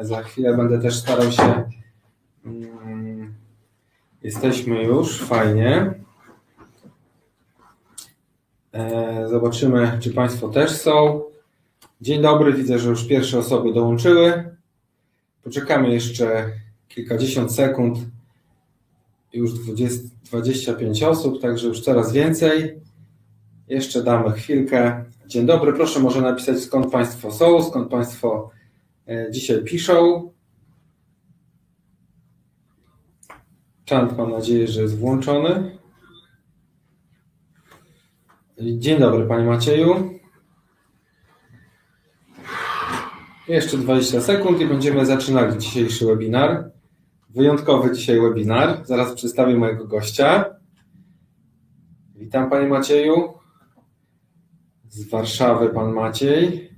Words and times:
za 0.00 0.22
chwilę 0.22 0.56
będę 0.56 0.78
też 0.78 0.96
starał 0.96 1.32
się. 1.32 1.64
Mm, 2.44 3.34
jesteśmy 4.22 4.82
już, 4.82 5.22
fajnie. 5.22 5.94
E, 8.72 9.28
zobaczymy, 9.28 9.98
czy 10.00 10.10
Państwo 10.10 10.48
też 10.48 10.70
są. 10.70 11.22
Dzień 12.00 12.22
dobry, 12.22 12.52
widzę, 12.52 12.78
że 12.78 12.90
już 12.90 13.08
pierwsze 13.08 13.38
osoby 13.38 13.72
dołączyły. 13.72 14.56
Poczekamy 15.42 15.94
jeszcze 15.94 16.50
kilkadziesiąt 16.88 17.52
sekund. 17.52 17.98
Już 19.32 19.54
20, 19.54 20.08
25 20.24 21.02
osób, 21.02 21.42
także 21.42 21.68
już 21.68 21.80
coraz 21.80 22.12
więcej. 22.12 22.80
Jeszcze 23.68 24.02
damy 24.02 24.32
chwilkę. 24.32 25.04
Dzień 25.26 25.46
dobry, 25.46 25.72
proszę 25.72 26.00
może 26.00 26.20
napisać 26.20 26.60
skąd 26.60 26.92
Państwo 26.92 27.32
są, 27.32 27.62
skąd 27.62 27.90
Państwo 27.90 28.50
e, 28.54 28.61
dzisiaj 29.30 29.64
piszą. 29.64 30.32
Czant 33.84 34.18
mam 34.18 34.30
nadzieję, 34.30 34.68
że 34.68 34.82
jest 34.82 34.98
włączony. 34.98 35.78
Dzień 38.60 38.98
dobry 38.98 39.26
Panie 39.26 39.44
Macieju. 39.44 40.18
Jeszcze 43.48 43.78
20 43.78 44.20
sekund 44.20 44.60
i 44.60 44.66
będziemy 44.66 45.06
zaczynali 45.06 45.58
dzisiejszy 45.58 46.06
webinar. 46.06 46.70
Wyjątkowy 47.30 47.92
dzisiaj 47.92 48.20
webinar. 48.20 48.86
Zaraz 48.86 49.14
przedstawię 49.14 49.56
mojego 49.56 49.86
gościa. 49.86 50.44
Witam 52.14 52.50
Panie 52.50 52.68
Macieju. 52.68 53.34
Z 54.88 55.10
Warszawy 55.10 55.68
Pan 55.68 55.92
Maciej. 55.92 56.71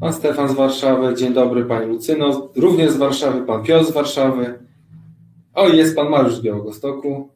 Pan 0.00 0.12
Stefan 0.12 0.48
z 0.48 0.52
Warszawy. 0.52 1.14
Dzień 1.14 1.34
dobry 1.34 1.64
Pani 1.64 1.86
Lucyno. 1.86 2.50
Również 2.56 2.90
z 2.90 2.96
Warszawy 2.96 3.42
Pan 3.42 3.62
Piotr 3.62 3.86
z 3.86 3.90
Warszawy. 3.90 4.58
O, 5.54 5.68
jest 5.68 5.96
Pan 5.96 6.10
Mariusz 6.10 6.34
z 6.34 6.40
Białegostoku. 6.40 7.28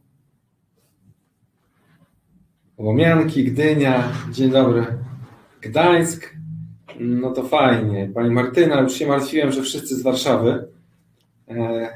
Łomianki, 2.78 3.44
Gdynia. 3.44 4.12
Dzień 4.32 4.50
dobry. 4.50 4.86
Gdańsk. 5.60 6.34
No 7.00 7.30
to 7.30 7.42
fajnie. 7.42 8.10
Pani 8.14 8.30
Martyna, 8.30 8.80
już 8.80 8.92
się 8.92 9.06
martwiłem, 9.06 9.52
że 9.52 9.62
wszyscy 9.62 9.96
z 9.96 10.02
Warszawy. 10.02 10.68
E, 11.48 11.88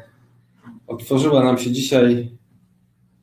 otworzyła 0.86 1.44
nam 1.44 1.58
się 1.58 1.70
dzisiaj, 1.70 2.36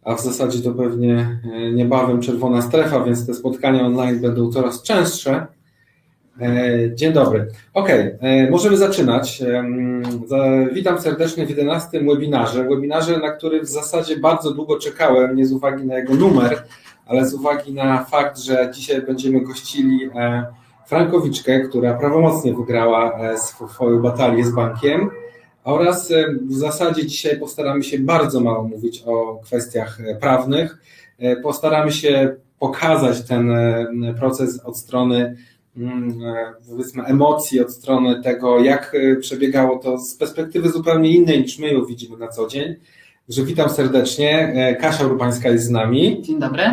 a 0.02 0.16
w 0.16 0.22
zasadzie 0.22 0.60
to 0.60 0.74
pewnie 0.74 1.40
e, 1.54 1.72
niebawem 1.72 2.22
czerwona 2.22 2.62
strefa, 2.62 3.04
więc 3.04 3.28
te 3.28 3.34
spotkania 3.34 3.86
online 3.86 4.22
będą 4.22 4.52
coraz 4.52 4.84
częstsze. 4.84 5.48
E, 6.40 6.96
dzień 6.96 7.14
dobry. 7.14 7.48
Ok, 7.74 7.90
możemy 8.52 8.78
zaczynać. 8.78 9.44
Witam 10.74 11.02
serdecznie 11.02 11.46
w 11.46 11.50
11 11.50 12.04
webinarze. 12.04 12.64
Webinarze, 12.64 13.20
na 13.20 13.32
który 13.32 13.62
w 13.62 13.68
zasadzie 13.68 14.18
bardzo 14.18 14.52
długo 14.52 14.80
czekałem, 14.80 15.36
nie 15.36 15.46
z 15.46 15.54
uwagi 15.54 15.86
na 15.86 15.98
jego 15.98 16.14
numer, 16.14 16.64
ale 17.06 17.26
z 17.26 17.34
uwagi 17.34 17.74
na 17.74 18.04
fakt, 18.04 18.40
że 18.40 18.72
dzisiaj 18.74 19.02
będziemy 19.02 19.42
gościli 19.42 20.10
Frankowiczkę, 20.92 21.60
która 21.60 21.94
prawomocnie 21.94 22.54
wygrała 22.54 23.20
e, 23.20 23.38
swoją 23.38 24.02
batalię 24.02 24.46
z 24.46 24.52
bankiem 24.52 25.10
oraz 25.64 26.12
e, 26.12 26.26
w 26.48 26.54
zasadzie 26.54 27.06
dzisiaj 27.06 27.40
postaramy 27.40 27.84
się 27.84 28.00
bardzo 28.00 28.40
mało 28.40 28.64
mówić 28.64 29.04
o 29.06 29.40
kwestiach 29.44 30.00
e, 30.02 30.16
prawnych. 30.16 30.78
Postaramy 31.44 31.92
się 31.92 32.36
pokazać 32.60 33.22
ten 33.28 33.54
proces 34.20 34.60
od 34.60 34.78
strony 34.78 35.38
powiedzmy 36.70 37.04
emocji, 37.04 37.62
od 37.62 37.72
strony 37.72 38.22
tego, 38.24 38.60
jak 38.60 38.96
przebiegało 39.20 39.80
to 39.80 39.98
z 39.98 40.16
perspektywy 40.16 40.70
zupełnie 40.70 41.10
innej 41.10 41.42
niż 41.42 41.60
my 41.60 41.74
ją 41.74 41.86
widzimy 41.86 42.18
na 42.18 42.28
co 42.28 42.48
dzień. 42.48 42.76
Że 43.30 43.44
witam 43.44 43.70
serdecznie. 43.70 44.54
Kasia 44.82 45.06
Urbańska 45.06 45.50
jest 45.50 45.66
z 45.66 45.70
nami. 45.70 46.22
Dzień 46.22 46.40
dobry. 46.40 46.64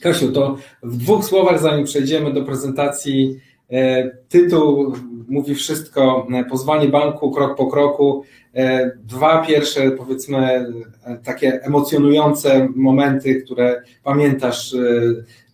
Kasiu, 0.00 0.32
to 0.32 0.56
w 0.82 0.96
dwóch 0.96 1.24
słowach, 1.24 1.60
zanim 1.60 1.84
przejdziemy 1.84 2.32
do 2.32 2.44
prezentacji, 2.44 3.40
e, 3.70 4.10
tytuł 4.28 4.92
mówi 5.28 5.54
wszystko, 5.54 6.26
e, 6.34 6.44
pozwanie 6.44 6.88
banku 6.88 7.30
krok 7.30 7.56
po 7.56 7.66
kroku, 7.66 8.22
e, 8.54 8.90
dwa 9.04 9.46
pierwsze, 9.46 9.90
powiedzmy, 9.90 10.66
takie 11.24 11.62
emocjonujące 11.62 12.68
momenty, 12.76 13.42
które 13.42 13.82
pamiętasz, 14.02 14.76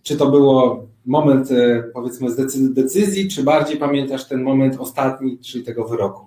czy 0.03 0.17
to 0.17 0.31
było 0.31 0.87
moment, 1.05 1.49
powiedzmy, 1.93 2.29
z 2.29 2.73
decyzji, 2.73 3.27
czy 3.27 3.43
bardziej 3.43 3.77
pamiętasz 3.77 4.27
ten 4.27 4.43
moment 4.43 4.75
ostatni, 4.79 5.39
czyli 5.39 5.63
tego 5.63 5.85
wyroku? 5.85 6.25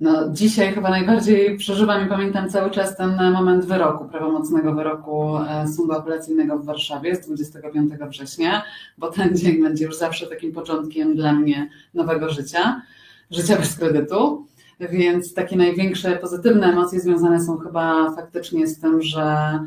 No, 0.00 0.32
dzisiaj 0.32 0.72
chyba 0.72 0.90
najbardziej 0.90 1.56
przeżywam 1.56 2.06
i 2.06 2.08
pamiętam 2.08 2.50
cały 2.50 2.70
czas 2.70 2.96
ten 2.96 3.32
moment 3.32 3.64
wyroku, 3.64 4.04
prawomocnego 4.04 4.74
wyroku 4.74 5.36
e, 5.36 5.68
Sądu 5.68 5.92
Apelacyjnego 5.92 6.58
w 6.58 6.64
Warszawie 6.64 7.16
z 7.16 7.20
25 7.20 7.92
września, 8.08 8.62
bo 8.98 9.10
ten 9.10 9.36
dzień 9.36 9.62
będzie 9.62 9.84
już 9.84 9.96
zawsze 9.96 10.26
takim 10.26 10.52
początkiem 10.52 11.16
dla 11.16 11.32
mnie 11.32 11.70
nowego 11.94 12.28
życia, 12.28 12.82
życia 13.30 13.56
bez 13.56 13.78
kredytu. 13.78 14.46
Więc 14.80 15.34
takie 15.34 15.56
największe 15.56 16.16
pozytywne 16.16 16.66
emocje 16.66 17.00
związane 17.00 17.40
są 17.40 17.58
chyba 17.58 18.12
faktycznie 18.16 18.66
z 18.66 18.80
tym, 18.80 19.02
że 19.02 19.58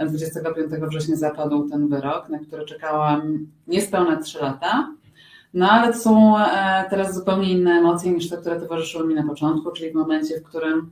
25 0.00 0.70
września 0.88 1.16
zapadł 1.16 1.68
ten 1.68 1.88
wyrok, 1.88 2.28
na 2.28 2.38
który 2.38 2.64
czekałam 2.64 3.46
niespełna 3.66 4.16
3 4.16 4.38
lata. 4.38 4.88
No 5.54 5.70
ale 5.70 5.92
to 5.92 5.98
są 5.98 6.38
e, 6.38 6.84
teraz 6.90 7.14
zupełnie 7.14 7.50
inne 7.52 7.70
emocje 7.70 8.12
niż 8.12 8.28
te, 8.28 8.36
które 8.36 8.60
towarzyszyły 8.60 9.06
mi 9.06 9.14
na 9.14 9.22
początku, 9.22 9.72
czyli 9.72 9.90
w 9.90 9.94
momencie, 9.94 10.40
w 10.40 10.42
którym 10.42 10.90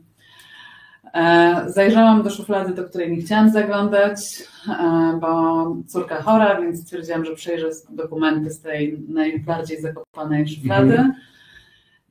e, 1.14 1.64
zajrzałam 1.66 2.22
do 2.22 2.30
szuflady, 2.30 2.74
do 2.74 2.84
której 2.84 3.10
nie 3.10 3.22
chciałam 3.22 3.50
zaglądać, 3.50 4.20
e, 4.68 5.18
bo 5.20 5.76
córka 5.86 6.22
chora, 6.22 6.60
więc 6.60 6.82
stwierdziłam, 6.82 7.24
że 7.24 7.34
przejrzę 7.34 7.70
dokumenty 7.90 8.50
z 8.50 8.60
tej 8.60 8.98
najbardziej 9.08 9.80
zakopanej 9.80 10.48
szuflady. 10.48 10.92
Mhm. 10.92 11.14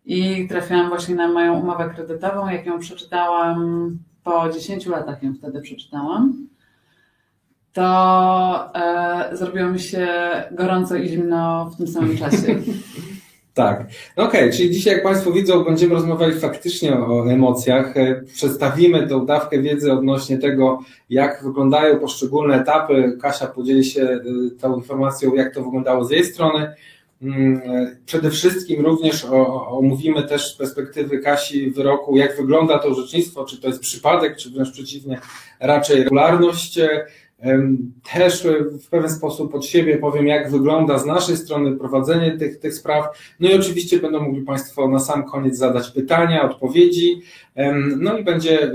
I 0.05 0.47
trafiłam 0.47 0.89
właśnie 0.89 1.15
na 1.15 1.27
moją 1.27 1.59
umowę 1.59 1.89
kredytową. 1.95 2.49
Jak 2.49 2.65
ją 2.65 2.79
przeczytałam, 2.79 3.97
po 4.23 4.49
10 4.49 4.85
latach 4.85 5.23
ją 5.23 5.33
wtedy 5.33 5.61
przeczytałam 5.61 6.48
to 7.79 8.71
e, 8.75 9.37
zrobiło 9.37 9.69
mi 9.69 9.79
się 9.79 10.07
gorąco 10.51 10.95
i 10.95 11.07
zimno 11.09 11.71
w 11.73 11.77
tym 11.77 11.87
samym 11.87 12.17
czasie. 12.17 12.55
Tak. 13.53 13.79
Okej, 14.15 14.41
okay. 14.41 14.51
czyli 14.51 14.71
dzisiaj, 14.71 14.93
jak 14.93 15.03
Państwo 15.03 15.31
widzą, 15.31 15.63
będziemy 15.63 15.93
rozmawiali 15.93 16.39
faktycznie 16.39 16.93
o 16.93 17.31
emocjach. 17.31 17.97
E, 17.97 18.21
przedstawimy 18.33 19.07
tą 19.07 19.25
dawkę 19.25 19.61
wiedzy 19.61 19.93
odnośnie 19.93 20.37
tego, 20.37 20.79
jak 21.09 21.43
wyglądają 21.43 21.99
poszczególne 21.99 22.61
etapy. 22.61 23.17
Kasia 23.21 23.47
podzieli 23.47 23.85
się 23.85 24.01
e, 24.01 24.19
tą 24.61 24.75
informacją, 24.75 25.33
jak 25.33 25.53
to 25.53 25.63
wyglądało 25.63 26.05
z 26.05 26.11
jej 26.11 26.25
strony. 26.25 26.73
Mm, 27.21 27.61
e, 27.65 27.95
przede 28.05 28.29
wszystkim 28.29 28.85
również 28.85 29.25
omówimy 29.67 30.23
też 30.23 30.53
z 30.53 30.57
perspektywy 30.57 31.19
Kasi 31.19 31.71
wyroku, 31.71 32.17
jak 32.17 32.37
wygląda 32.37 32.79
to 32.79 32.87
orzecznictwo, 32.87 33.45
czy 33.45 33.61
to 33.61 33.67
jest 33.67 33.79
przypadek, 33.79 34.37
czy 34.37 34.49
wręcz 34.49 34.71
przeciwnie, 34.71 35.19
raczej 35.59 36.03
regularność 36.03 36.79
też 38.13 38.47
w 38.81 38.89
pewien 38.89 39.09
sposób 39.09 39.55
od 39.55 39.65
siebie 39.65 39.97
powiem, 39.97 40.27
jak 40.27 40.51
wygląda 40.51 40.97
z 40.97 41.05
naszej 41.05 41.37
strony 41.37 41.77
prowadzenie 41.77 42.37
tych, 42.37 42.59
tych 42.59 42.73
spraw. 42.73 43.05
No 43.39 43.49
i 43.49 43.53
oczywiście 43.53 43.99
będą 43.99 44.21
mogli 44.21 44.41
Państwo 44.41 44.87
na 44.87 44.99
sam 44.99 45.23
koniec 45.23 45.57
zadać 45.57 45.91
pytania, 45.91 46.49
odpowiedzi. 46.49 47.21
No 47.97 48.17
i 48.17 48.23
będzie 48.23 48.71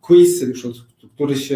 quiz, 0.00 0.42
już 0.42 0.66
od 0.66 0.90
któryś, 1.20 1.52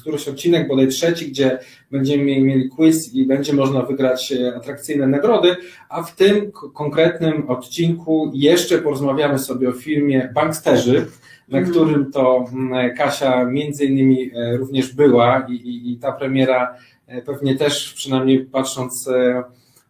któryś 0.00 0.28
odcinek, 0.28 0.68
bodaj 0.68 0.88
trzeci, 0.88 1.28
gdzie 1.28 1.58
będziemy 1.90 2.24
mieli 2.24 2.68
quiz 2.68 3.14
i 3.14 3.26
będzie 3.26 3.52
można 3.52 3.82
wygrać 3.82 4.32
e, 4.32 4.56
atrakcyjne 4.56 5.06
nagrody, 5.06 5.56
a 5.88 6.02
w 6.02 6.16
tym 6.16 6.52
konkretnym 6.52 7.50
odcinku 7.50 8.30
jeszcze 8.34 8.78
porozmawiamy 8.78 9.38
sobie 9.38 9.68
o 9.68 9.72
filmie 9.72 10.30
Banksterzy, 10.34 11.06
na 11.52 11.58
mhm. 11.58 11.70
którym 11.70 12.12
to 12.12 12.44
mm, 12.52 12.96
Kasia 12.96 13.44
między 13.44 13.84
innymi 13.84 14.30
e, 14.34 14.56
również 14.56 14.94
była 14.94 15.46
i, 15.48 15.52
i, 15.52 15.92
i 15.92 15.96
ta 15.96 16.12
premiera 16.12 16.76
e, 17.06 17.22
pewnie 17.22 17.56
też, 17.56 17.92
przynajmniej 17.92 18.44
patrząc 18.44 19.08
e, 19.08 19.42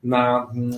na 0.04 0.46
mm, 0.54 0.72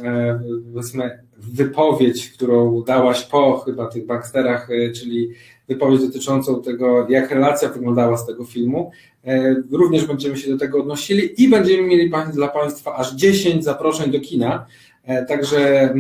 wypowiedź, 1.39 2.31
którą 2.31 2.83
dałaś 2.83 3.25
po 3.25 3.59
chyba 3.59 3.87
tych 3.87 4.07
banksterach, 4.07 4.69
czyli 4.95 5.31
wypowiedź 5.69 6.01
dotyczącą 6.01 6.63
tego, 6.63 7.07
jak 7.09 7.31
relacja 7.31 7.69
wyglądała 7.69 8.17
z 8.17 8.27
tego 8.27 8.45
filmu. 8.45 8.91
Również 9.71 10.07
będziemy 10.07 10.37
się 10.37 10.51
do 10.51 10.59
tego 10.59 10.81
odnosili 10.81 11.43
i 11.43 11.49
będziemy 11.49 11.83
mieli 11.83 12.13
dla 12.33 12.49
Państwa 12.49 12.97
aż 12.97 13.15
10 13.15 13.65
zaproszeń 13.65 14.13
do 14.13 14.21
kina. 14.21 14.67
E, 15.07 15.25
także 15.27 15.93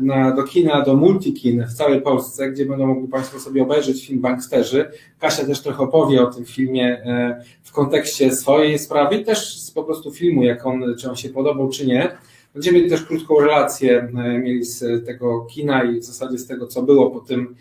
na, 0.00 0.32
do 0.32 0.42
kina, 0.42 0.82
do 0.82 0.96
multikin 0.96 1.64
w 1.64 1.72
całej 1.72 2.00
Polsce, 2.00 2.50
gdzie 2.50 2.66
będą 2.66 2.86
mogli 2.86 3.08
Państwo 3.08 3.40
sobie 3.40 3.62
obejrzeć 3.62 4.06
film 4.06 4.20
Banksterzy. 4.20 4.90
Kasia 5.18 5.44
też 5.44 5.60
trochę 5.60 5.82
opowie 5.82 6.22
o 6.22 6.26
tym 6.26 6.44
filmie 6.44 7.02
e, 7.04 7.44
w 7.62 7.72
kontekście 7.72 8.32
swojej 8.32 8.78
sprawy 8.78 9.16
i 9.16 9.24
też 9.24 9.70
po 9.74 9.84
prostu 9.84 10.12
filmu, 10.12 10.42
jak 10.42 10.66
on, 10.66 10.94
czy 10.98 11.10
on 11.10 11.16
się 11.16 11.28
podobał, 11.28 11.68
czy 11.68 11.86
nie. 11.86 12.16
Będziemy 12.54 12.88
też 12.88 13.02
krótką 13.02 13.40
relację 13.40 14.08
mieli 14.42 14.64
z 14.64 15.06
tego 15.06 15.46
kina 15.50 15.84
i 15.84 16.00
w 16.00 16.04
zasadzie 16.04 16.38
z 16.38 16.46
tego, 16.46 16.66
co 16.66 16.82
było 16.82 17.10
po 17.10 17.20
tym 17.20 17.54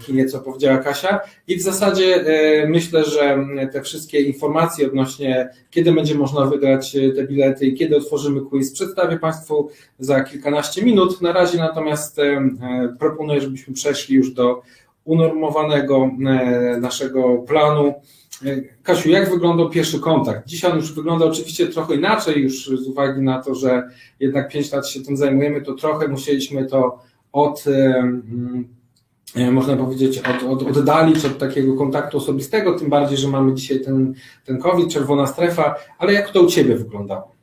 kinie, 0.00 0.26
co 0.26 0.40
powiedziała 0.40 0.78
Kasia. 0.78 1.20
I 1.48 1.56
w 1.56 1.62
zasadzie 1.62 2.24
myślę, 2.68 3.04
że 3.04 3.38
te 3.72 3.82
wszystkie 3.82 4.20
informacje 4.20 4.86
odnośnie, 4.86 5.48
kiedy 5.70 5.92
będzie 5.92 6.14
można 6.14 6.44
wygrać 6.44 6.96
te 7.16 7.26
bilety 7.26 7.66
i 7.66 7.74
kiedy 7.74 7.96
otworzymy 7.96 8.40
quiz, 8.40 8.72
przedstawię 8.72 9.18
Państwu 9.18 9.70
za 9.98 10.20
kilkanaście 10.20 10.82
minut. 10.82 11.22
Na 11.22 11.32
razie 11.32 11.58
natomiast 11.58 12.20
proponuję, 12.98 13.40
żebyśmy 13.40 13.74
przeszli 13.74 14.16
już 14.16 14.34
do 14.34 14.62
unormowanego 15.04 16.10
naszego 16.80 17.36
planu. 17.36 17.94
Kasiu, 18.82 19.10
jak 19.10 19.30
wyglądał 19.30 19.70
pierwszy 19.70 20.00
kontakt? 20.00 20.46
Dzisiaj 20.46 20.70
on 20.70 20.76
już 20.76 20.92
wygląda 20.92 21.24
oczywiście 21.24 21.66
trochę 21.66 21.94
inaczej, 21.94 22.42
już 22.42 22.66
z 22.66 22.88
uwagi 22.88 23.22
na 23.22 23.42
to, 23.42 23.54
że 23.54 23.88
jednak 24.20 24.52
5 24.52 24.72
lat 24.72 24.88
się 24.88 25.00
tym 25.00 25.16
zajmujemy, 25.16 25.62
to 25.62 25.74
trochę 25.74 26.08
musieliśmy 26.08 26.66
to 26.66 26.98
od, 27.32 27.64
można 29.50 29.76
powiedzieć, 29.76 30.18
od, 30.18 30.42
od, 30.42 30.76
oddalić 30.76 31.24
od 31.24 31.38
takiego 31.38 31.76
kontaktu 31.76 32.18
osobistego, 32.18 32.78
tym 32.78 32.90
bardziej, 32.90 33.18
że 33.18 33.28
mamy 33.28 33.54
dzisiaj 33.54 33.80
ten, 33.80 34.14
ten 34.44 34.58
COVID, 34.58 34.92
czerwona 34.92 35.26
strefa, 35.26 35.74
ale 35.98 36.12
jak 36.12 36.30
to 36.30 36.42
u 36.42 36.46
Ciebie 36.46 36.76
wyglądało? 36.76 37.38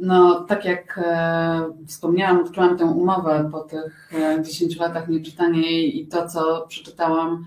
No, 0.00 0.44
tak 0.48 0.64
jak 0.64 1.00
e, 1.04 1.62
wspomniałam, 1.86 2.40
odkryłam 2.40 2.78
tę 2.78 2.84
umowę 2.84 3.48
po 3.52 3.60
tych 3.60 4.12
10 4.42 4.76
e, 4.76 4.80
latach 4.80 5.08
nieczytania 5.08 5.60
jej 5.60 6.00
i 6.00 6.06
to, 6.06 6.28
co 6.28 6.66
przeczytałam 6.68 7.44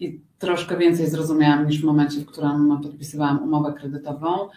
i 0.00 0.20
troszkę 0.38 0.76
więcej 0.76 1.10
zrozumiałam 1.10 1.66
niż 1.66 1.80
w 1.80 1.84
momencie, 1.84 2.20
w 2.20 2.26
którym 2.26 2.80
podpisywałam 2.82 3.42
umowę 3.42 3.72
kredytową. 3.72 4.48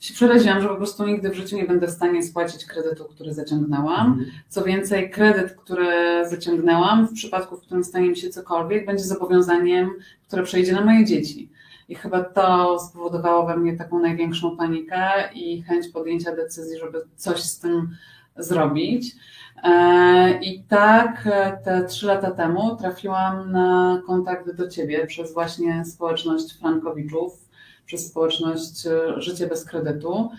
Się 0.00 0.14
przeraziłam, 0.14 0.62
że 0.62 0.68
po 0.68 0.76
prostu 0.76 1.06
nigdy 1.06 1.30
w 1.30 1.34
życiu 1.34 1.56
nie 1.56 1.64
będę 1.64 1.86
w 1.86 1.90
stanie 1.90 2.22
spłacić 2.22 2.64
kredytu, 2.64 3.04
który 3.04 3.34
zaciągnęłam. 3.34 4.06
Mhm. 4.06 4.30
Co 4.48 4.64
więcej, 4.64 5.10
kredyt, 5.10 5.52
który 5.52 5.88
zaciągnęłam, 6.28 7.06
w 7.06 7.12
przypadku, 7.12 7.56
w 7.56 7.60
którym 7.60 7.84
stanie 7.84 8.08
mi 8.08 8.16
się 8.16 8.28
cokolwiek, 8.28 8.86
będzie 8.86 9.04
zobowiązaniem, 9.04 9.90
które 10.26 10.42
przejdzie 10.42 10.72
na 10.72 10.84
moje 10.84 11.04
dzieci. 11.04 11.50
I 11.88 11.94
chyba 11.94 12.24
to 12.24 12.78
spowodowało 12.78 13.46
we 13.46 13.56
mnie 13.56 13.76
taką 13.76 13.98
największą 13.98 14.56
panikę 14.56 15.32
i 15.34 15.62
chęć 15.62 15.88
podjęcia 15.88 16.36
decyzji, 16.36 16.78
żeby 16.78 17.02
coś 17.16 17.42
z 17.42 17.58
tym 17.58 17.96
zrobić. 18.36 19.16
E, 19.62 20.38
I 20.42 20.62
tak 20.62 21.26
e, 21.26 21.58
te 21.64 21.84
trzy 21.84 22.06
lata 22.06 22.30
temu 22.30 22.76
trafiłam 22.76 23.52
na 23.52 24.00
kontakt 24.06 24.50
do 24.50 24.68
Ciebie 24.68 25.06
przez 25.06 25.34
właśnie 25.34 25.84
społeczność 25.84 26.58
Frankowiczów, 26.58 27.49
przez 27.90 28.06
społeczność 28.06 28.86
e, 28.86 29.20
Życie 29.20 29.46
bez 29.46 29.64
kredytu, 29.64 30.30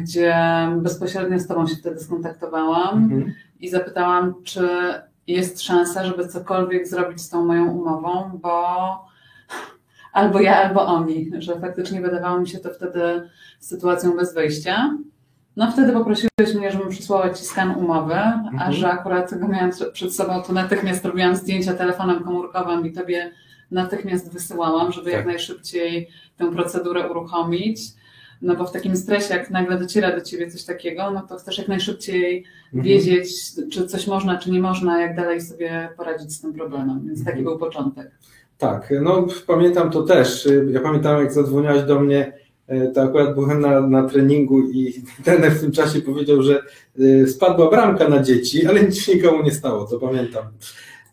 gdzie 0.00 0.36
bezpośrednio 0.76 1.38
z 1.38 1.46
Tobą 1.46 1.66
się 1.66 1.76
wtedy 1.76 2.00
skontaktowałam 2.00 3.04
mhm. 3.04 3.34
i 3.60 3.68
zapytałam, 3.68 4.34
czy 4.44 4.68
jest 5.26 5.62
szansa, 5.62 6.04
żeby 6.04 6.28
cokolwiek 6.28 6.88
zrobić 6.88 7.20
z 7.20 7.28
tą 7.28 7.44
moją 7.44 7.70
umową, 7.70 8.30
bo 8.42 8.66
albo 10.12 10.40
ja, 10.40 10.56
albo 10.56 10.86
oni, 10.86 11.30
że 11.38 11.60
faktycznie 11.60 12.00
wydawało 12.00 12.40
mi 12.40 12.48
się 12.48 12.58
to 12.58 12.70
wtedy 12.70 13.30
sytuacją 13.60 14.16
bez 14.16 14.34
wyjścia. 14.34 14.98
No 15.56 15.72
wtedy 15.72 15.92
poprosiłeś 15.92 16.54
mnie, 16.54 16.72
żebym 16.72 16.88
przysłała 16.88 17.30
Ci 17.30 17.44
skan 17.44 17.70
umowy, 17.70 18.14
mhm. 18.14 18.58
a 18.58 18.72
że 18.72 18.88
akurat 18.90 19.38
go 19.38 19.48
miałam 19.48 19.70
przed 19.92 20.14
sobą, 20.14 20.42
to 20.42 20.52
natychmiast 20.52 21.04
robiłam 21.04 21.36
zdjęcia 21.36 21.74
telefonem 21.74 22.24
komórkowym 22.24 22.86
i 22.86 22.92
Tobie 22.92 23.30
natychmiast 23.70 24.32
wysyłałam, 24.32 24.92
żeby 24.92 25.04
tak. 25.04 25.14
jak 25.14 25.26
najszybciej 25.26 26.08
tę 26.36 26.52
procedurę 26.52 27.10
uruchomić. 27.10 27.80
No 28.42 28.56
bo 28.56 28.64
w 28.64 28.72
takim 28.72 28.96
stresie, 28.96 29.34
jak 29.34 29.50
nagle 29.50 29.78
dociera 29.78 30.16
do 30.16 30.20
Ciebie 30.20 30.50
coś 30.50 30.64
takiego, 30.64 31.10
no 31.10 31.22
to 31.28 31.36
chcesz 31.36 31.58
jak 31.58 31.68
najszybciej 31.68 32.44
mhm. 32.64 32.84
wiedzieć, 32.84 33.28
czy 33.72 33.86
coś 33.86 34.06
można, 34.06 34.38
czy 34.38 34.50
nie 34.50 34.60
można, 34.60 35.00
jak 35.00 35.16
dalej 35.16 35.40
sobie 35.40 35.88
poradzić 35.96 36.32
z 36.32 36.40
tym 36.40 36.52
problemem. 36.52 37.00
Więc 37.06 37.18
mhm. 37.18 37.36
taki 37.36 37.44
był 37.44 37.58
początek. 37.58 38.10
Tak, 38.58 38.92
no 39.02 39.26
pamiętam 39.46 39.90
to 39.90 40.02
też. 40.02 40.48
Ja 40.70 40.80
pamiętam, 40.80 41.20
jak 41.20 41.32
zadzwoniłaś 41.32 41.82
do 41.82 42.00
mnie 42.00 42.32
E, 42.66 42.86
to 42.88 43.02
akurat 43.02 43.34
byłem 43.34 43.60
na, 43.60 43.80
na 43.80 44.08
treningu 44.08 44.60
i 44.60 45.02
trener 45.24 45.52
w 45.52 45.60
tym 45.60 45.72
czasie 45.72 46.00
powiedział, 46.00 46.42
że 46.42 46.62
e, 47.00 47.26
spadła 47.26 47.70
bramka 47.70 48.08
na 48.08 48.22
dzieci, 48.22 48.66
ale 48.66 48.84
nic 48.84 48.98
się 48.98 49.14
nikomu 49.14 49.42
nie 49.42 49.50
stało, 49.50 49.84
to 49.84 49.98
pamiętam. 49.98 50.44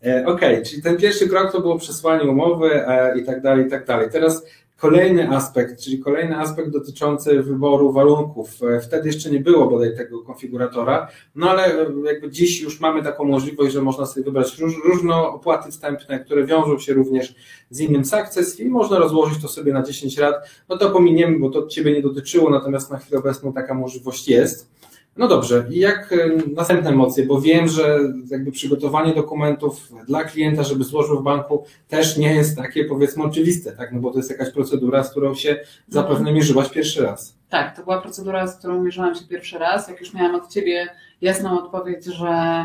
E, 0.06 0.26
okej, 0.26 0.54
okay, 0.54 0.66
czyli 0.66 0.82
ten 0.82 0.96
pierwszy 0.96 1.28
krok 1.28 1.52
to 1.52 1.60
było 1.60 1.78
przesłanie 1.78 2.30
umowy 2.30 2.84
i 3.16 3.24
tak 3.24 3.42
dalej, 3.42 3.66
i 3.66 3.70
tak 3.70 3.86
dalej. 3.86 4.08
Teraz 4.12 4.44
Kolejny 4.82 5.30
aspekt, 5.30 5.80
czyli 5.80 5.98
kolejny 5.98 6.36
aspekt 6.36 6.70
dotyczący 6.70 7.42
wyboru 7.42 7.92
warunków. 7.92 8.50
Wtedy 8.82 9.08
jeszcze 9.08 9.30
nie 9.30 9.40
było 9.40 9.66
bodaj 9.66 9.96
tego 9.96 10.22
konfiguratora, 10.22 11.08
no 11.34 11.50
ale 11.50 11.86
jakby 12.04 12.30
dziś 12.30 12.60
już 12.60 12.80
mamy 12.80 13.02
taką 13.02 13.24
możliwość, 13.24 13.72
że 13.72 13.82
można 13.82 14.06
sobie 14.06 14.24
wybrać 14.24 14.58
róż, 14.58 14.74
różne 14.84 15.14
opłaty 15.14 15.70
wstępne, 15.70 16.20
które 16.20 16.46
wiążą 16.46 16.78
się 16.78 16.94
również 16.94 17.34
z 17.70 17.80
innym 17.80 18.04
success 18.04 18.60
i 18.60 18.68
można 18.68 18.98
rozłożyć 18.98 19.42
to 19.42 19.48
sobie 19.48 19.72
na 19.72 19.82
10 19.82 20.18
lat. 20.18 20.34
No 20.68 20.78
to 20.78 20.90
pominiemy, 20.90 21.38
bo 21.38 21.50
to 21.50 21.66
Ciebie 21.66 21.92
nie 21.92 22.02
dotyczyło, 22.02 22.50
natomiast 22.50 22.90
na 22.90 22.98
chwilę 22.98 23.18
obecną 23.18 23.52
taka 23.52 23.74
możliwość 23.74 24.28
jest. 24.28 24.70
No 25.16 25.28
dobrze, 25.28 25.66
i 25.70 25.78
jak 25.78 26.12
e, 26.12 26.16
następne 26.54 26.90
emocje, 26.90 27.26
bo 27.26 27.40
wiem, 27.40 27.68
że 27.68 27.98
jakby 28.30 28.52
przygotowanie 28.52 29.14
dokumentów 29.14 29.92
dla 30.06 30.24
klienta, 30.24 30.62
żeby 30.62 30.84
złożył 30.84 31.20
w 31.20 31.22
banku, 31.22 31.64
też 31.88 32.16
nie 32.16 32.34
jest 32.34 32.56
takie 32.56 32.84
powiedzmy 32.84 33.24
oczywiste, 33.24 33.72
tak? 33.72 33.92
No 33.92 34.00
bo 34.00 34.10
to 34.10 34.16
jest 34.16 34.30
jakaś 34.30 34.50
procedura, 34.50 35.04
z 35.04 35.10
którą 35.10 35.34
się 35.34 35.60
zapewne 35.88 36.18
mhm. 36.18 36.36
mierzyłaś 36.36 36.68
pierwszy 36.68 37.02
raz. 37.02 37.34
Tak, 37.48 37.76
to 37.76 37.82
była 37.82 38.00
procedura, 38.00 38.46
z 38.46 38.58
którą 38.58 38.82
mierzyłam 38.82 39.14
się 39.14 39.24
pierwszy 39.24 39.58
raz. 39.58 39.88
Jak 39.88 40.00
już 40.00 40.14
miałam 40.14 40.34
od 40.34 40.48
Ciebie 40.48 40.88
jasną 41.20 41.64
odpowiedź, 41.64 42.04
że 42.04 42.64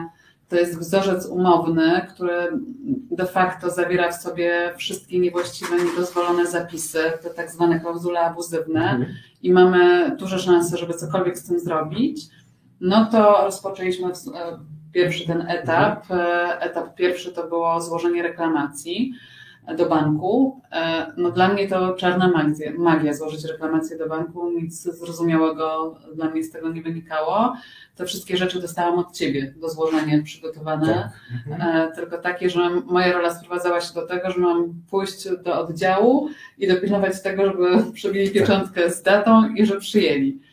to 0.49 0.55
jest 0.55 0.79
wzorzec 0.79 1.25
umowny, 1.25 2.07
który 2.09 2.33
de 3.11 3.25
facto 3.25 3.69
zawiera 3.69 4.11
w 4.11 4.21
sobie 4.21 4.73
wszystkie 4.77 5.19
niewłaściwe, 5.19 5.75
niedozwolone 5.83 6.47
zapisy, 6.47 6.99
te 7.23 7.29
tak 7.29 7.51
zwane 7.51 7.79
klauzule 7.79 8.19
abuzywne 8.19 8.81
mhm. 8.81 9.05
i 9.43 9.53
mamy 9.53 10.15
duże 10.19 10.39
szanse, 10.39 10.77
żeby 10.77 10.93
cokolwiek 10.93 11.37
z 11.37 11.47
tym 11.47 11.59
zrobić, 11.59 12.21
no 12.81 13.05
to 13.05 13.45
rozpoczęliśmy 13.45 14.07
e, 14.07 14.11
pierwszy 14.93 15.27
ten 15.27 15.41
etap. 15.49 16.11
E, 16.11 16.59
etap 16.61 16.95
pierwszy 16.95 17.31
to 17.31 17.47
było 17.47 17.81
złożenie 17.81 18.23
reklamacji 18.23 19.13
do 19.77 19.89
banku. 19.89 20.61
E, 20.71 21.13
no 21.17 21.31
dla 21.31 21.47
mnie 21.47 21.67
to 21.67 21.93
czarna 21.93 22.27
magia, 22.27 22.71
magia 22.77 23.13
złożyć 23.13 23.45
reklamację 23.45 23.97
do 23.97 24.09
banku, 24.09 24.51
nic 24.51 24.81
zrozumiałego 24.81 25.97
dla 26.15 26.29
mnie 26.29 26.43
z 26.43 26.51
tego 26.51 26.69
nie 26.69 26.81
wynikało. 26.81 27.53
Te 27.95 28.05
wszystkie 28.05 28.37
rzeczy 28.37 28.61
dostałam 28.61 28.99
od 28.99 29.11
Ciebie 29.11 29.53
do 29.57 29.69
złożenia 29.69 30.23
przygotowane, 30.23 30.87
tak. 30.87 31.51
mhm. 31.53 31.95
tylko 31.95 32.17
takie, 32.17 32.49
że 32.49 32.69
moja 32.69 33.13
rola 33.13 33.35
sprowadzała 33.35 33.81
się 33.81 33.93
do 33.93 34.07
tego, 34.07 34.31
że 34.31 34.39
mam 34.39 34.73
pójść 34.89 35.27
do 35.43 35.59
oddziału 35.61 36.29
i 36.57 36.67
dopilnować 36.67 37.21
tego, 37.21 37.45
żeby 37.45 37.67
przebili 37.93 38.31
pieczątkę 38.31 38.89
z 38.89 39.03
datą 39.03 39.53
i 39.55 39.65
że 39.65 39.79
przyjęli. 39.79 40.46